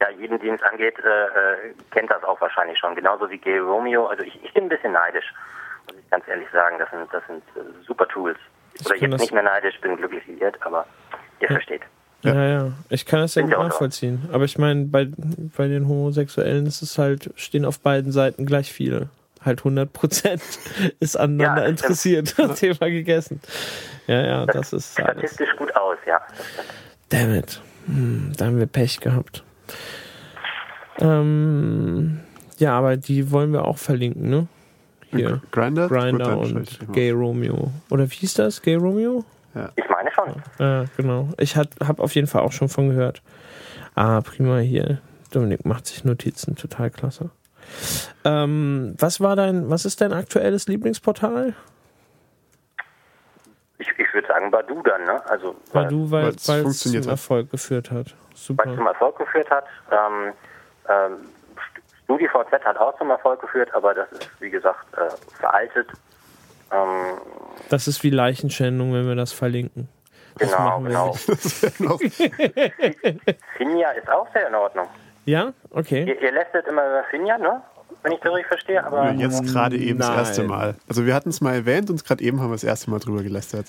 ja, 0.01 0.09
jeden, 0.11 0.39
den 0.41 0.55
es 0.55 0.63
angeht, 0.63 0.99
äh, 0.99 1.09
äh, 1.09 1.75
kennt 1.91 2.11
das 2.11 2.25
auch 2.25 2.41
wahrscheinlich 2.41 2.79
schon. 2.79 2.95
Genauso 2.95 3.29
wie 3.31 3.39
Gay 3.39 3.59
Romeo. 3.59 4.07
Also 4.07 4.23
ich, 4.23 4.43
ich 4.43 4.53
bin 4.55 4.65
ein 4.65 4.69
bisschen 4.69 4.93
neidisch, 4.93 5.27
muss 5.87 5.97
ich 5.99 6.11
ganz 6.11 6.27
ehrlich 6.29 6.49
sagen. 6.53 6.79
Das 6.79 6.91
sind, 6.91 7.13
das 7.13 7.23
sind 7.27 7.43
äh, 7.57 7.85
super 7.87 8.09
Tools. 8.09 8.39
Oder 8.87 8.97
kann 8.97 9.13
jetzt 9.13 9.21
nicht 9.21 9.35
mehr 9.35 9.43
neidisch, 9.43 9.79
bin 9.81 9.97
glücklich 9.97 10.27
liiert, 10.27 10.57
aber 10.63 10.87
ihr 11.41 11.49
versteht. 11.49 11.83
Ja, 12.23 12.35
ja, 12.35 12.73
ich 12.91 13.07
kann 13.07 13.21
das 13.21 13.35
ja 13.35 13.43
gut 13.43 13.53
ja 13.53 13.63
nachvollziehen. 13.63 14.29
Aber 14.33 14.45
ich 14.45 14.59
meine, 14.59 14.85
bei, 14.85 15.09
bei 15.57 15.69
den 15.69 15.89
Homosexuellen 15.89 16.67
ist 16.67 16.83
es 16.83 16.99
halt, 16.99 17.31
stehen 17.37 17.65
auf 17.65 17.81
beiden 17.81 18.13
Seiten 18.13 18.47
gleich 18.47 18.73
viele. 18.73 19.09
Halt 19.43 19.61
100 19.61 19.93
Prozent 19.93 20.43
ist 21.01 21.17
aneinander 21.17 21.63
Ja, 21.63 21.71
das 21.73 21.81
interessiert. 21.83 22.35
Thema 22.57 22.91
gegessen. 22.91 23.41
Ja, 24.07 24.27
ja, 24.27 24.47
das 24.47 24.73
ist 24.73 25.01
alles. 25.01 25.13
Statistisch 25.31 25.57
gut 25.57 25.75
aus, 25.77 25.97
ja. 26.07 26.21
Das. 26.57 26.67
Damn 27.09 27.35
it. 27.35 27.61
Hm, 27.87 28.33
da 28.37 28.47
haben 28.47 28.59
wir 28.59 28.67
Pech 28.67 29.01
gehabt. 29.01 29.43
Ähm, 30.99 32.21
ja, 32.59 32.77
aber 32.77 32.97
die 32.97 33.31
wollen 33.31 33.53
wir 33.53 33.65
auch 33.65 33.79
verlinken, 33.79 34.29
ne? 34.29 34.47
Hier. 35.11 35.41
Grinder? 35.51 35.89
Grinder 35.89 36.39
und 36.39 36.93
Gay 36.93 37.11
Romeo. 37.11 37.73
Oder 37.91 38.09
wie 38.11 38.15
hieß 38.15 38.35
das? 38.35 38.63
Gay 38.63 38.77
Romeo? 38.77 39.25
Ich 39.75 39.89
meine 39.89 40.11
schon. 40.13 40.43
Ja, 40.59 40.85
genau. 40.97 41.29
Ich 41.39 41.57
habe 41.57 42.03
auf 42.03 42.15
jeden 42.15 42.29
Fall 42.29 42.43
auch 42.43 42.53
schon 42.53 42.69
von 42.69 42.91
gehört. 42.91 43.23
Ah, 43.97 44.21
prima 44.21 44.59
hier. 44.59 45.01
Dominik 45.33 45.65
macht 45.65 45.87
sich 45.87 46.05
Notizen, 46.05 46.55
total 46.55 46.91
klasse. 46.91 47.31
Ähm, 48.25 48.95
was 48.99 49.21
war 49.21 49.37
dein, 49.37 49.71
was 49.71 49.85
ist 49.85 50.01
dein 50.01 50.13
aktuelles 50.13 50.67
Lieblingsportal? 50.69 51.55
Ich, 53.79 53.89
ich 53.97 54.15
würde 54.15 54.29
sagen 54.29 54.51
Badu 54.51 54.83
dann, 54.83 55.05
ne? 55.05 55.23
Also 55.29 55.57
Weil 55.73 55.89
du, 55.89 56.11
weil 56.11 56.29
es 56.29 56.45
zum. 56.79 57.09
Erfolg 57.09 57.51
geführt 57.51 57.91
hat. 57.91 58.07
weil 58.07 58.15
es 58.35 58.45
Super. 58.47 58.75
zum 58.75 58.87
Erfolg 58.87 59.17
geführt 59.19 59.51
hat. 59.51 59.65
Ähm, 59.91 60.33
ähm, 60.89 61.17
StudiVZ 62.05 62.65
hat 62.65 62.77
auch 62.77 62.97
zum 62.99 63.11
Erfolg 63.11 63.41
geführt, 63.41 63.73
aber 63.73 63.95
das 63.95 64.11
ist, 64.13 64.29
wie 64.41 64.51
gesagt, 64.51 64.85
äh, 64.97 65.09
veraltet. 65.39 65.89
Ähm, 66.73 67.19
Das 67.69 67.89
ist 67.89 68.03
wie 68.03 68.11
Leichenschändung, 68.11 68.93
wenn 68.93 69.07
wir 69.07 69.15
das 69.15 69.33
verlinken. 69.33 69.89
Das 70.39 70.51
genau, 70.51 70.81
genau. 70.81 71.13
Finja 73.57 73.91
ist 73.93 74.09
auch 74.11 74.27
sehr 74.33 74.49
in 74.49 74.55
Ordnung. 74.55 74.87
Ja? 75.25 75.53
Okay. 75.71 76.05
Ihr, 76.07 76.21
ihr 76.21 76.33
lästet 76.33 76.67
immer 76.67 76.85
über 76.87 77.05
Finja, 77.11 77.39
ne? 77.39 77.63
Wenn 78.03 78.13
ich 78.13 78.21
das 78.21 78.33
richtig 78.33 78.47
verstehe, 78.47 78.83
aber 78.85 79.11
Jetzt 79.11 79.45
gerade 79.45 79.77
eben 79.77 79.99
das 79.99 80.09
Nein. 80.09 80.19
erste 80.19 80.43
Mal. 80.45 80.75
Also 80.89 81.05
wir 81.05 81.15
hatten 81.15 81.29
es 81.29 81.41
mal 81.41 81.55
erwähnt 81.55 81.91
und 81.91 82.03
gerade 82.05 82.23
eben 82.25 82.41
haben 82.41 82.49
wir 82.49 82.55
das 82.55 82.65
erste 82.65 82.91
Mal 82.91 82.99
drüber 82.99 83.23
gelästert. 83.23 83.67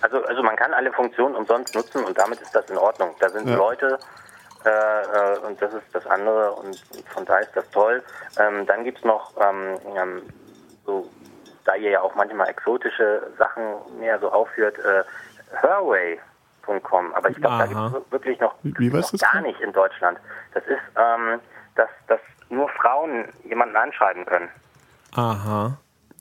also, 0.00 0.24
also 0.24 0.42
man 0.42 0.56
kann 0.56 0.72
alle 0.74 0.90
Funktionen 0.92 1.36
umsonst 1.36 1.74
nutzen 1.74 2.02
und 2.04 2.18
damit 2.18 2.40
ist 2.40 2.54
das 2.54 2.68
in 2.68 2.76
Ordnung. 2.78 3.14
Da 3.20 3.28
sind 3.28 3.48
Ja. 3.48 3.54
Leute 3.56 3.98
äh, 4.64 4.68
äh, 4.68 5.38
und 5.46 5.60
das 5.62 5.72
ist 5.74 5.84
das 5.92 6.04
andere 6.06 6.52
und 6.52 6.76
von 7.14 7.24
da 7.26 7.38
ist 7.38 7.52
das 7.54 7.70
toll. 7.70 8.02
Ähm, 8.40 8.66
dann 8.66 8.82
gibt's 8.82 9.04
noch 9.04 9.32
ähm, 9.40 9.78
ähm, 9.96 10.22
so, 10.84 11.08
da 11.64 11.76
ihr 11.76 11.90
ja 11.90 12.00
auch 12.00 12.14
manchmal 12.16 12.48
exotische 12.48 13.22
Sachen 13.38 13.62
mehr 14.00 14.18
so 14.18 14.32
aufführt, 14.32 14.76
äh, 14.80 15.04
Herway.com. 16.66 17.14
Aber 17.14 17.30
ich 17.30 17.36
glaube, 17.36 17.58
da 17.58 17.64
Aha. 17.64 17.88
gibt's 17.88 18.06
es 18.06 18.12
wirklich 18.12 18.40
noch, 18.40 18.54
Wie- 18.62 18.74
wie 18.78 18.88
noch 18.90 19.12
gar 19.12 19.40
nicht 19.40 19.60
in 19.60 19.72
Deutschland. 19.72 20.18
Das 20.54 20.62
ist, 20.64 20.78
ähm, 20.96 21.40
dass, 21.76 21.88
dass 22.08 22.20
nur 22.48 22.68
Frauen 22.70 23.24
jemanden 23.48 23.76
anschreiben 23.76 24.24
können. 24.26 24.48
Aha. 25.14 25.76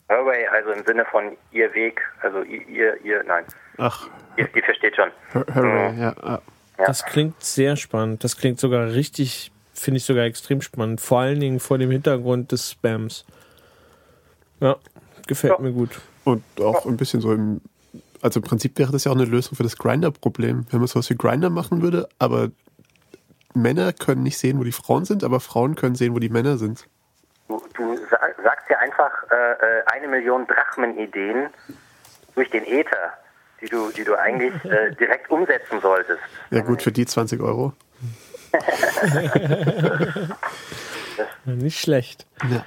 Herway, 0.07 0.47
also 0.47 0.71
im 0.71 0.83
Sinne 0.85 1.05
von 1.05 1.37
ihr 1.51 1.71
Weg, 1.73 2.01
also 2.21 2.41
ihr, 2.41 2.67
ihr, 2.67 3.05
ihr 3.05 3.23
nein, 3.25 3.45
Ach, 3.77 4.07
ihr, 4.37 4.47
ihr 4.55 4.63
versteht 4.63 4.95
schon. 4.95 5.11
Hur- 5.33 5.45
Hurray, 5.53 5.99
ja. 5.99 6.13
ah. 6.23 6.39
Ja. 6.79 6.85
Das 6.85 7.03
klingt 7.05 7.43
sehr 7.43 7.75
spannend. 7.75 8.23
Das 8.23 8.37
klingt 8.37 8.57
sogar 8.59 8.87
richtig, 8.87 9.51
finde 9.73 9.97
ich 9.97 10.05
sogar 10.05 10.23
extrem 10.23 10.61
spannend. 10.61 11.01
Vor 11.01 11.19
allen 11.19 11.39
Dingen 11.39 11.59
vor 11.59 11.77
dem 11.77 11.91
Hintergrund 11.91 12.51
des 12.53 12.71
Spams. 12.71 13.25
Ja, 14.61 14.77
gefällt 15.27 15.53
Ja. 15.57 15.59
mir 15.59 15.73
gut. 15.73 15.99
Und 16.23 16.43
auch 16.61 16.85
ein 16.85 16.95
bisschen 16.97 17.19
so 17.21 17.33
im, 17.33 17.59
also 18.21 18.39
im 18.39 18.43
Prinzip 18.45 18.77
wäre 18.77 18.91
das 18.91 19.03
ja 19.05 19.11
auch 19.11 19.15
eine 19.15 19.25
Lösung 19.25 19.55
für 19.55 19.63
das 19.63 19.77
Grinder-Problem, 19.77 20.65
wenn 20.69 20.79
man 20.79 20.87
sowas 20.87 21.09
wie 21.09 21.15
Grinder 21.15 21.49
machen 21.49 21.81
würde, 21.81 22.07
aber 22.19 22.49
Männer 23.53 23.93
können 23.93 24.23
nicht 24.23 24.37
sehen, 24.37 24.59
wo 24.59 24.63
die 24.63 24.71
Frauen 24.71 25.05
sind, 25.05 25.23
aber 25.23 25.39
Frauen 25.39 25.75
können 25.75 25.95
sehen, 25.95 26.13
wo 26.13 26.19
die 26.19 26.29
Männer 26.29 26.57
sind. 26.57 26.85
Du, 27.47 27.61
du 27.73 27.95
sa- 28.09 28.19
sagst 28.43 28.69
ja 28.69 28.77
einfach 28.79 29.11
äh, 29.31 29.35
äh, 29.53 29.83
eine 29.87 30.07
Million 30.07 30.45
Drachmen-Ideen 30.47 31.47
durch 32.35 32.49
den 32.51 32.63
Äther, 32.65 33.13
die 33.61 33.65
du, 33.67 33.89
die 33.91 34.03
du 34.03 34.15
eigentlich 34.15 34.53
äh, 34.65 34.91
direkt 34.99 35.29
umsetzen 35.31 35.81
solltest. 35.81 36.21
Ja 36.51 36.61
gut, 36.61 36.81
für 36.83 36.91
die 36.91 37.05
20 37.05 37.41
Euro. 37.41 37.73
Nicht 41.45 41.79
schlecht. 41.79 42.25
Ja, 42.49 42.65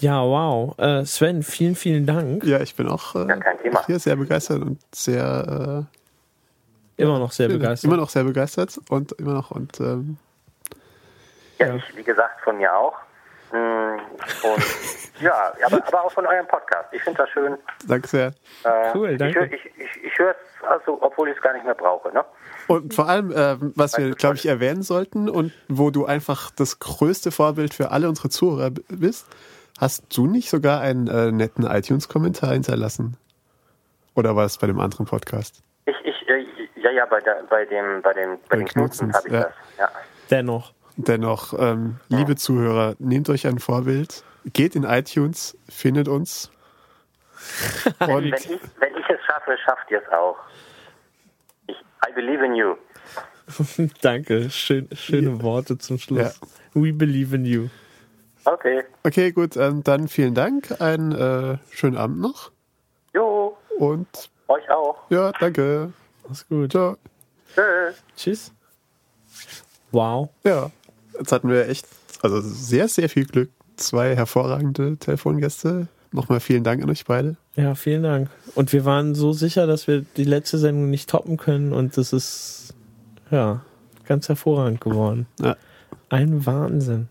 Ja, 0.00 0.22
wow. 0.22 0.78
Äh, 0.78 1.04
Sven, 1.04 1.42
vielen, 1.42 1.74
vielen 1.74 2.06
Dank. 2.06 2.44
ja 2.44 2.60
ich 2.60 2.74
bin 2.74 2.88
auch 2.88 3.14
äh, 3.14 3.26
hier 3.86 3.98
sehr 3.98 4.16
begeistert 4.16 4.62
und 4.62 4.78
sehr 4.94 5.86
Immer 6.96 7.18
noch 7.18 7.32
sehr 7.32 7.46
äh, 7.48 7.52
begeistert. 7.54 7.88
immer 7.90 8.00
noch 8.00 8.08
sehr 8.10 8.24
begeistert 8.24 8.78
und 8.88 9.12
immer 9.12 9.32
noch 9.34 9.50
und 9.50 9.80
ähm, 9.80 10.16
Ja, 11.58 11.66
Ja. 11.68 11.74
ich, 11.76 11.96
wie 11.96 12.04
gesagt, 12.04 12.40
von 12.42 12.56
mir 12.58 12.74
auch. 12.74 12.94
Mm, 13.52 13.56
Und 13.56 14.64
ja, 15.20 15.52
aber, 15.66 15.84
aber 15.86 16.04
auch 16.04 16.12
von 16.12 16.26
eurem 16.26 16.46
Podcast. 16.46 16.88
Ich 16.92 17.02
finde 17.02 17.18
das 17.18 17.30
schön. 17.30 17.56
danke 17.86 18.08
sehr. 18.08 18.26
Äh, 18.64 18.90
Cool, 18.94 19.16
danke. 19.16 19.46
Ich, 19.46 19.64
ich, 19.64 19.72
ich, 19.78 20.04
ich 20.04 20.18
höre 20.18 20.30
es, 20.30 20.68
also, 20.68 20.98
obwohl 21.02 21.28
ich 21.28 21.36
es 21.36 21.42
gar 21.42 21.52
nicht 21.52 21.64
mehr 21.64 21.74
brauche. 21.74 22.12
Ne? 22.12 22.24
Und 22.68 22.94
vor 22.94 23.08
allem, 23.08 23.32
ähm, 23.36 23.72
was 23.76 23.98
wir, 23.98 24.12
glaube 24.12 24.36
ich, 24.36 24.46
erwähnen 24.46 24.82
sollten 24.82 25.28
und 25.28 25.52
wo 25.68 25.90
du 25.90 26.06
einfach 26.06 26.50
das 26.52 26.78
größte 26.78 27.30
Vorbild 27.32 27.74
für 27.74 27.90
alle 27.90 28.08
unsere 28.08 28.28
Zuhörer 28.30 28.70
bist, 28.88 29.26
hast 29.78 30.16
du 30.16 30.26
nicht 30.26 30.50
sogar 30.50 30.80
einen 30.80 31.08
äh, 31.08 31.32
netten 31.32 31.64
iTunes-Kommentar 31.64 32.52
hinterlassen? 32.52 33.16
Oder 34.14 34.36
war 34.36 34.44
es 34.44 34.58
bei 34.58 34.66
dem 34.66 34.80
anderen 34.80 35.06
Podcast? 35.06 35.62
Ich, 35.86 35.96
ich, 36.04 36.28
äh, 36.28 36.46
ja, 36.76 36.90
ja, 36.90 37.06
bei, 37.06 37.20
der, 37.20 37.42
bei 37.48 37.64
dem, 37.64 38.02
bei 38.02 38.12
dem, 38.12 38.38
bei, 38.48 38.48
Bei 38.48 38.56
den 38.56 38.66
Knutzen 38.66 39.10
Knutzens, 39.10 39.16
habe 39.16 39.28
ich 39.28 39.34
ja. 39.34 39.40
das. 39.42 39.52
Ja. 39.78 39.90
Dennoch. 40.30 40.72
Dennoch, 40.96 41.54
ähm, 41.58 41.96
liebe 42.08 42.36
Zuhörer, 42.36 42.94
nehmt 43.00 43.28
euch 43.28 43.48
ein 43.48 43.58
Vorbild, 43.58 44.22
geht 44.52 44.76
in 44.76 44.84
iTunes, 44.84 45.58
findet 45.68 46.06
uns. 46.06 46.52
Und 47.98 48.08
Wenn 48.08 48.24
ich, 48.26 48.48
wenn 48.78 48.96
ich 48.96 49.08
es 49.08 49.20
schaffe, 49.26 49.56
schafft 49.64 49.90
ihr 49.90 50.00
es 50.00 50.12
auch. 50.12 50.36
Ich, 51.66 51.76
I 52.08 52.12
believe 52.14 52.44
in 52.44 52.54
you. 52.54 52.76
Danke. 54.02 54.50
Schön, 54.50 54.88
schöne 54.92 55.42
Worte 55.42 55.78
zum 55.78 55.98
Schluss. 55.98 56.40
We 56.74 56.92
believe 56.92 57.34
in 57.34 57.44
you. 57.44 57.68
Okay. 58.44 58.82
okay, 59.04 59.32
gut, 59.32 59.56
ähm, 59.56 59.82
dann 59.82 60.08
vielen 60.08 60.34
Dank, 60.34 60.80
einen 60.80 61.12
äh, 61.12 61.58
schönen 61.70 61.96
Abend 61.96 62.20
noch 62.20 62.50
Jo, 63.14 63.56
und 63.78 64.06
euch 64.48 64.68
auch. 64.70 64.96
ja, 65.10 65.32
danke. 65.40 65.92
Mach's 66.28 66.46
gut. 66.48 66.72
Ciao. 66.72 66.96
Tschüss. 67.54 68.02
Tschüss. 68.16 68.52
Wow. 69.92 70.28
Ja, 70.42 70.70
jetzt 71.18 71.32
hatten 71.32 71.48
wir 71.48 71.68
echt, 71.68 71.86
also 72.22 72.40
sehr, 72.40 72.88
sehr 72.88 73.08
viel 73.08 73.26
Glück. 73.26 73.50
Zwei 73.76 74.14
hervorragende 74.14 74.96
Telefongäste. 74.96 75.88
Nochmal 76.12 76.40
vielen 76.40 76.62
Dank 76.64 76.82
an 76.82 76.90
euch 76.90 77.04
beide. 77.04 77.36
Ja, 77.56 77.74
vielen 77.74 78.04
Dank. 78.04 78.30
Und 78.54 78.72
wir 78.72 78.84
waren 78.84 79.14
so 79.14 79.32
sicher, 79.32 79.66
dass 79.66 79.88
wir 79.88 80.04
die 80.16 80.24
letzte 80.24 80.58
Sendung 80.58 80.90
nicht 80.90 81.10
toppen 81.10 81.36
können 81.36 81.72
und 81.72 81.96
das 81.96 82.12
ist 82.12 82.74
ja 83.30 83.62
ganz 84.06 84.28
hervorragend 84.28 84.80
geworden. 84.80 85.26
Ja. 85.40 85.56
Ein 86.08 86.46
Wahnsinn. 86.46 87.08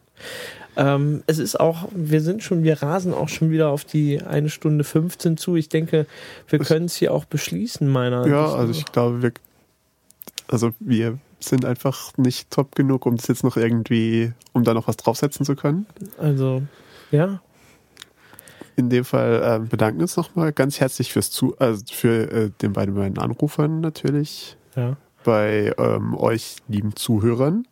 Ähm, 0.76 1.24
es 1.28 1.38
ist 1.40 1.60
auch, 1.60 1.88
wir 1.94 2.22
sind 2.22 2.42
schon, 2.44 2.64
wir 2.64 2.82
rasen 2.82 3.14
auch 3.14 3.30
schon 3.30 3.52
wieder 3.52 3.70
auf 3.70 3.86
die 3.86 4.22
eine 4.22 4.50
Stunde 4.50 4.84
15 4.84 5.38
zu. 5.38 5.56
Ich 5.56 5.70
denke, 5.70 6.08
wir 6.48 6.60
können 6.60 6.86
es 6.86 6.96
hier 6.96 7.14
auch 7.14 7.26
beschließen, 7.26 7.88
meiner 7.88 8.26
Ja, 8.28 8.46
Ansicht 8.46 8.58
also 8.58 8.72
nach. 8.72 8.78
ich 8.80 8.86
glaube, 8.92 9.22
wir, 9.22 9.32
also 10.48 10.72
wir 10.80 11.20
sind 11.40 11.66
einfach 11.66 12.18
nicht 12.18 12.50
top 12.50 12.76
genug, 12.76 13.06
um 13.06 13.18
das 13.18 13.28
jetzt 13.28 13.44
noch 13.44 13.58
irgendwie, 13.58 14.32
um 14.54 14.64
da 14.64 14.74
noch 14.74 14.88
was 14.88 14.98
draufsetzen 14.98 15.46
zu 15.46 15.56
können. 15.56 15.86
Also, 16.18 16.64
ja. 17.12 17.42
In 18.76 18.90
dem 18.90 19.06
Fall 19.06 19.62
äh, 19.62 19.68
bedanken 19.68 20.00
wir 20.00 20.04
uns 20.04 20.18
nochmal 20.18 20.52
ganz 20.52 20.80
herzlich 20.80 21.14
fürs 21.14 21.30
Zu, 21.30 21.56
also 21.60 21.84
für 21.92 22.32
äh, 22.32 22.50
den 22.62 22.74
beiden, 22.74 22.96
beiden 22.96 23.20
Anrufern 23.20 23.82
natürlich, 23.82 24.58
Ja. 24.76 24.98
bei 25.24 25.74
ähm, 25.78 26.16
euch 26.16 26.56
lieben 26.68 26.96
Zuhörern, 26.96 27.68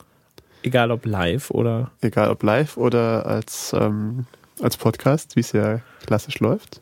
Egal 0.63 0.91
ob 0.91 1.05
live 1.05 1.49
oder. 1.51 1.91
egal 2.01 2.29
ob 2.29 2.43
live 2.43 2.77
oder 2.77 3.25
als, 3.25 3.73
ähm, 3.73 4.25
als 4.61 4.77
Podcast, 4.77 5.35
wie 5.35 5.39
es 5.41 5.51
ja 5.53 5.79
klassisch 6.05 6.39
läuft. 6.39 6.81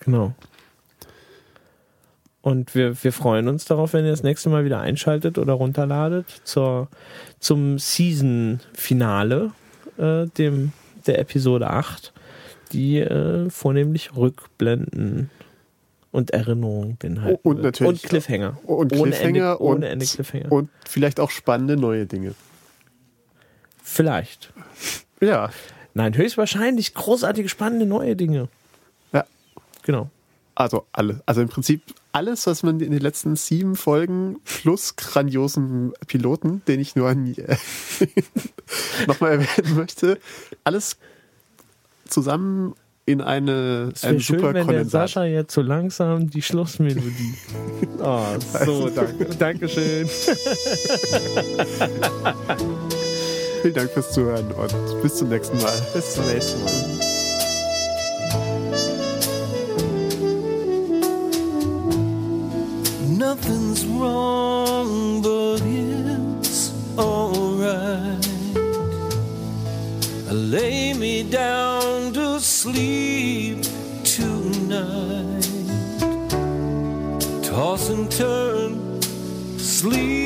Genau. 0.00 0.34
Und 2.40 2.74
wir, 2.74 3.00
wir 3.04 3.12
freuen 3.12 3.46
uns 3.46 3.64
darauf, 3.66 3.92
wenn 3.92 4.04
ihr 4.04 4.10
das 4.10 4.24
nächste 4.24 4.48
Mal 4.48 4.64
wieder 4.64 4.80
einschaltet 4.80 5.38
oder 5.38 5.52
runterladet 5.52 6.26
zur, 6.42 6.88
zum 7.38 7.78
Season-Finale, 7.78 9.52
äh, 9.96 10.26
dem, 10.26 10.72
der 11.06 11.20
Episode 11.20 11.70
8, 11.70 12.12
die 12.72 12.98
äh, 12.98 13.48
vornehmlich 13.48 14.16
Rückblenden 14.16 15.30
und 16.10 16.32
Erinnerungen 16.32 16.96
beinhalten. 16.96 17.38
Und 17.48 17.62
natürlich- 17.62 18.02
Und 18.02 18.08
Cliffhanger. 18.08 18.58
Und 18.64 18.92
ohne 18.92 19.12
Cliffhanger 19.12 19.28
Ende, 19.52 19.60
ohne 19.62 19.76
und, 19.76 19.82
Ende 19.84 20.06
Cliffhanger. 20.06 20.50
und 20.50 20.68
vielleicht 20.88 21.20
auch 21.20 21.30
spannende 21.30 21.76
neue 21.76 22.06
Dinge. 22.06 22.34
Vielleicht. 23.92 24.52
Ja, 25.20 25.50
Nein, 25.94 26.16
höchstwahrscheinlich 26.16 26.94
großartige, 26.94 27.48
spannende 27.48 27.86
neue 27.86 28.16
Dinge. 28.16 28.48
Ja. 29.12 29.24
Genau. 29.82 30.10
also 30.54 30.86
alle. 30.92 31.22
Also 31.26 31.42
im 31.42 31.48
Prinzip 31.48 31.82
alles, 32.12 32.46
was 32.46 32.62
man 32.62 32.80
in 32.80 32.92
den 32.92 33.00
letzten 33.00 33.36
sieben 33.36 33.74
Folgen 33.74 34.40
plus 34.44 34.96
grandiosen 34.96 35.92
Piloten, 36.06 36.62
den 36.66 36.80
ich 36.80 36.94
nur 36.94 37.08
an 37.08 37.24
nochmal 39.06 39.32
erwähnen 39.32 39.76
möchte, 39.76 40.18
alles 40.64 40.96
zusammen 42.08 42.74
in 43.04 43.20
eine, 43.20 43.90
Es 43.94 44.04
wäre 44.04 44.14
ein 44.14 44.20
schön, 44.20 44.38
super 44.38 44.48
wenn 44.48 44.54
der 44.54 44.64
Kondensat. 44.64 45.08
Sascha 45.08 45.24
jetzt 45.24 45.52
so 45.52 45.60
langsam 45.60 46.30
die 46.30 46.42
Schlussmelodie. 46.42 47.34
Oh, 47.98 48.24
so, 48.64 48.88
danke. 48.90 49.24
Dankeschön. 49.38 50.08
Vielen 53.62 53.74
Dank 53.74 53.92
fürs 53.92 54.10
Zuhören 54.10 54.50
und 54.50 55.02
bis 55.02 55.14
zum 55.14 55.28
nächsten 55.28 55.56
Mal. 55.62 55.72
Bis 55.94 56.14
zum 56.14 56.26
nächsten 56.26 56.64
Mal. 56.64 56.72
Nothing's 63.16 63.86
wrong, 63.86 65.22
but 65.22 65.62
it's 65.64 66.72
alright. 66.98 68.26
I 70.28 70.32
lay 70.32 70.92
me 70.92 71.22
down 71.22 72.12
to 72.14 72.40
sleep 72.40 73.62
tonight. 74.02 75.46
Toss 77.44 77.90
and 77.90 78.10
turn, 78.10 79.00
sleep 79.56 80.21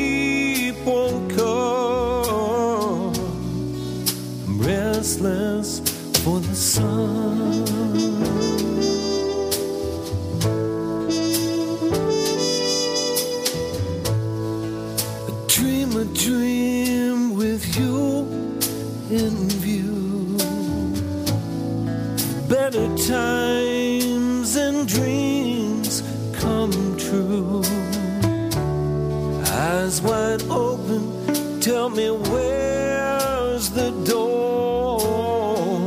tell 31.67 31.89
me 31.91 32.09
where's 32.09 33.71
the 33.71 33.91
dawn. 34.05 35.83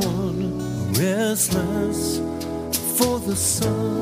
Restless 0.92 2.18
for 2.98 3.18
the 3.20 3.34
sun. 3.34 3.99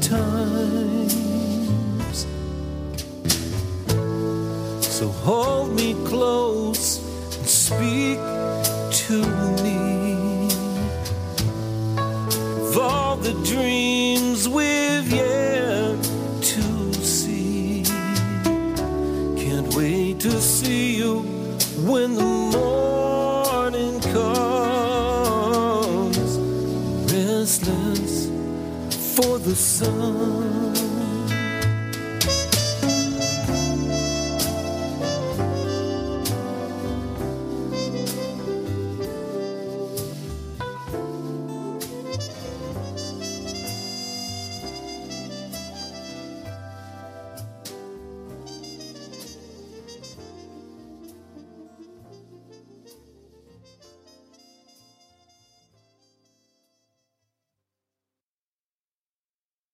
In 0.00 0.71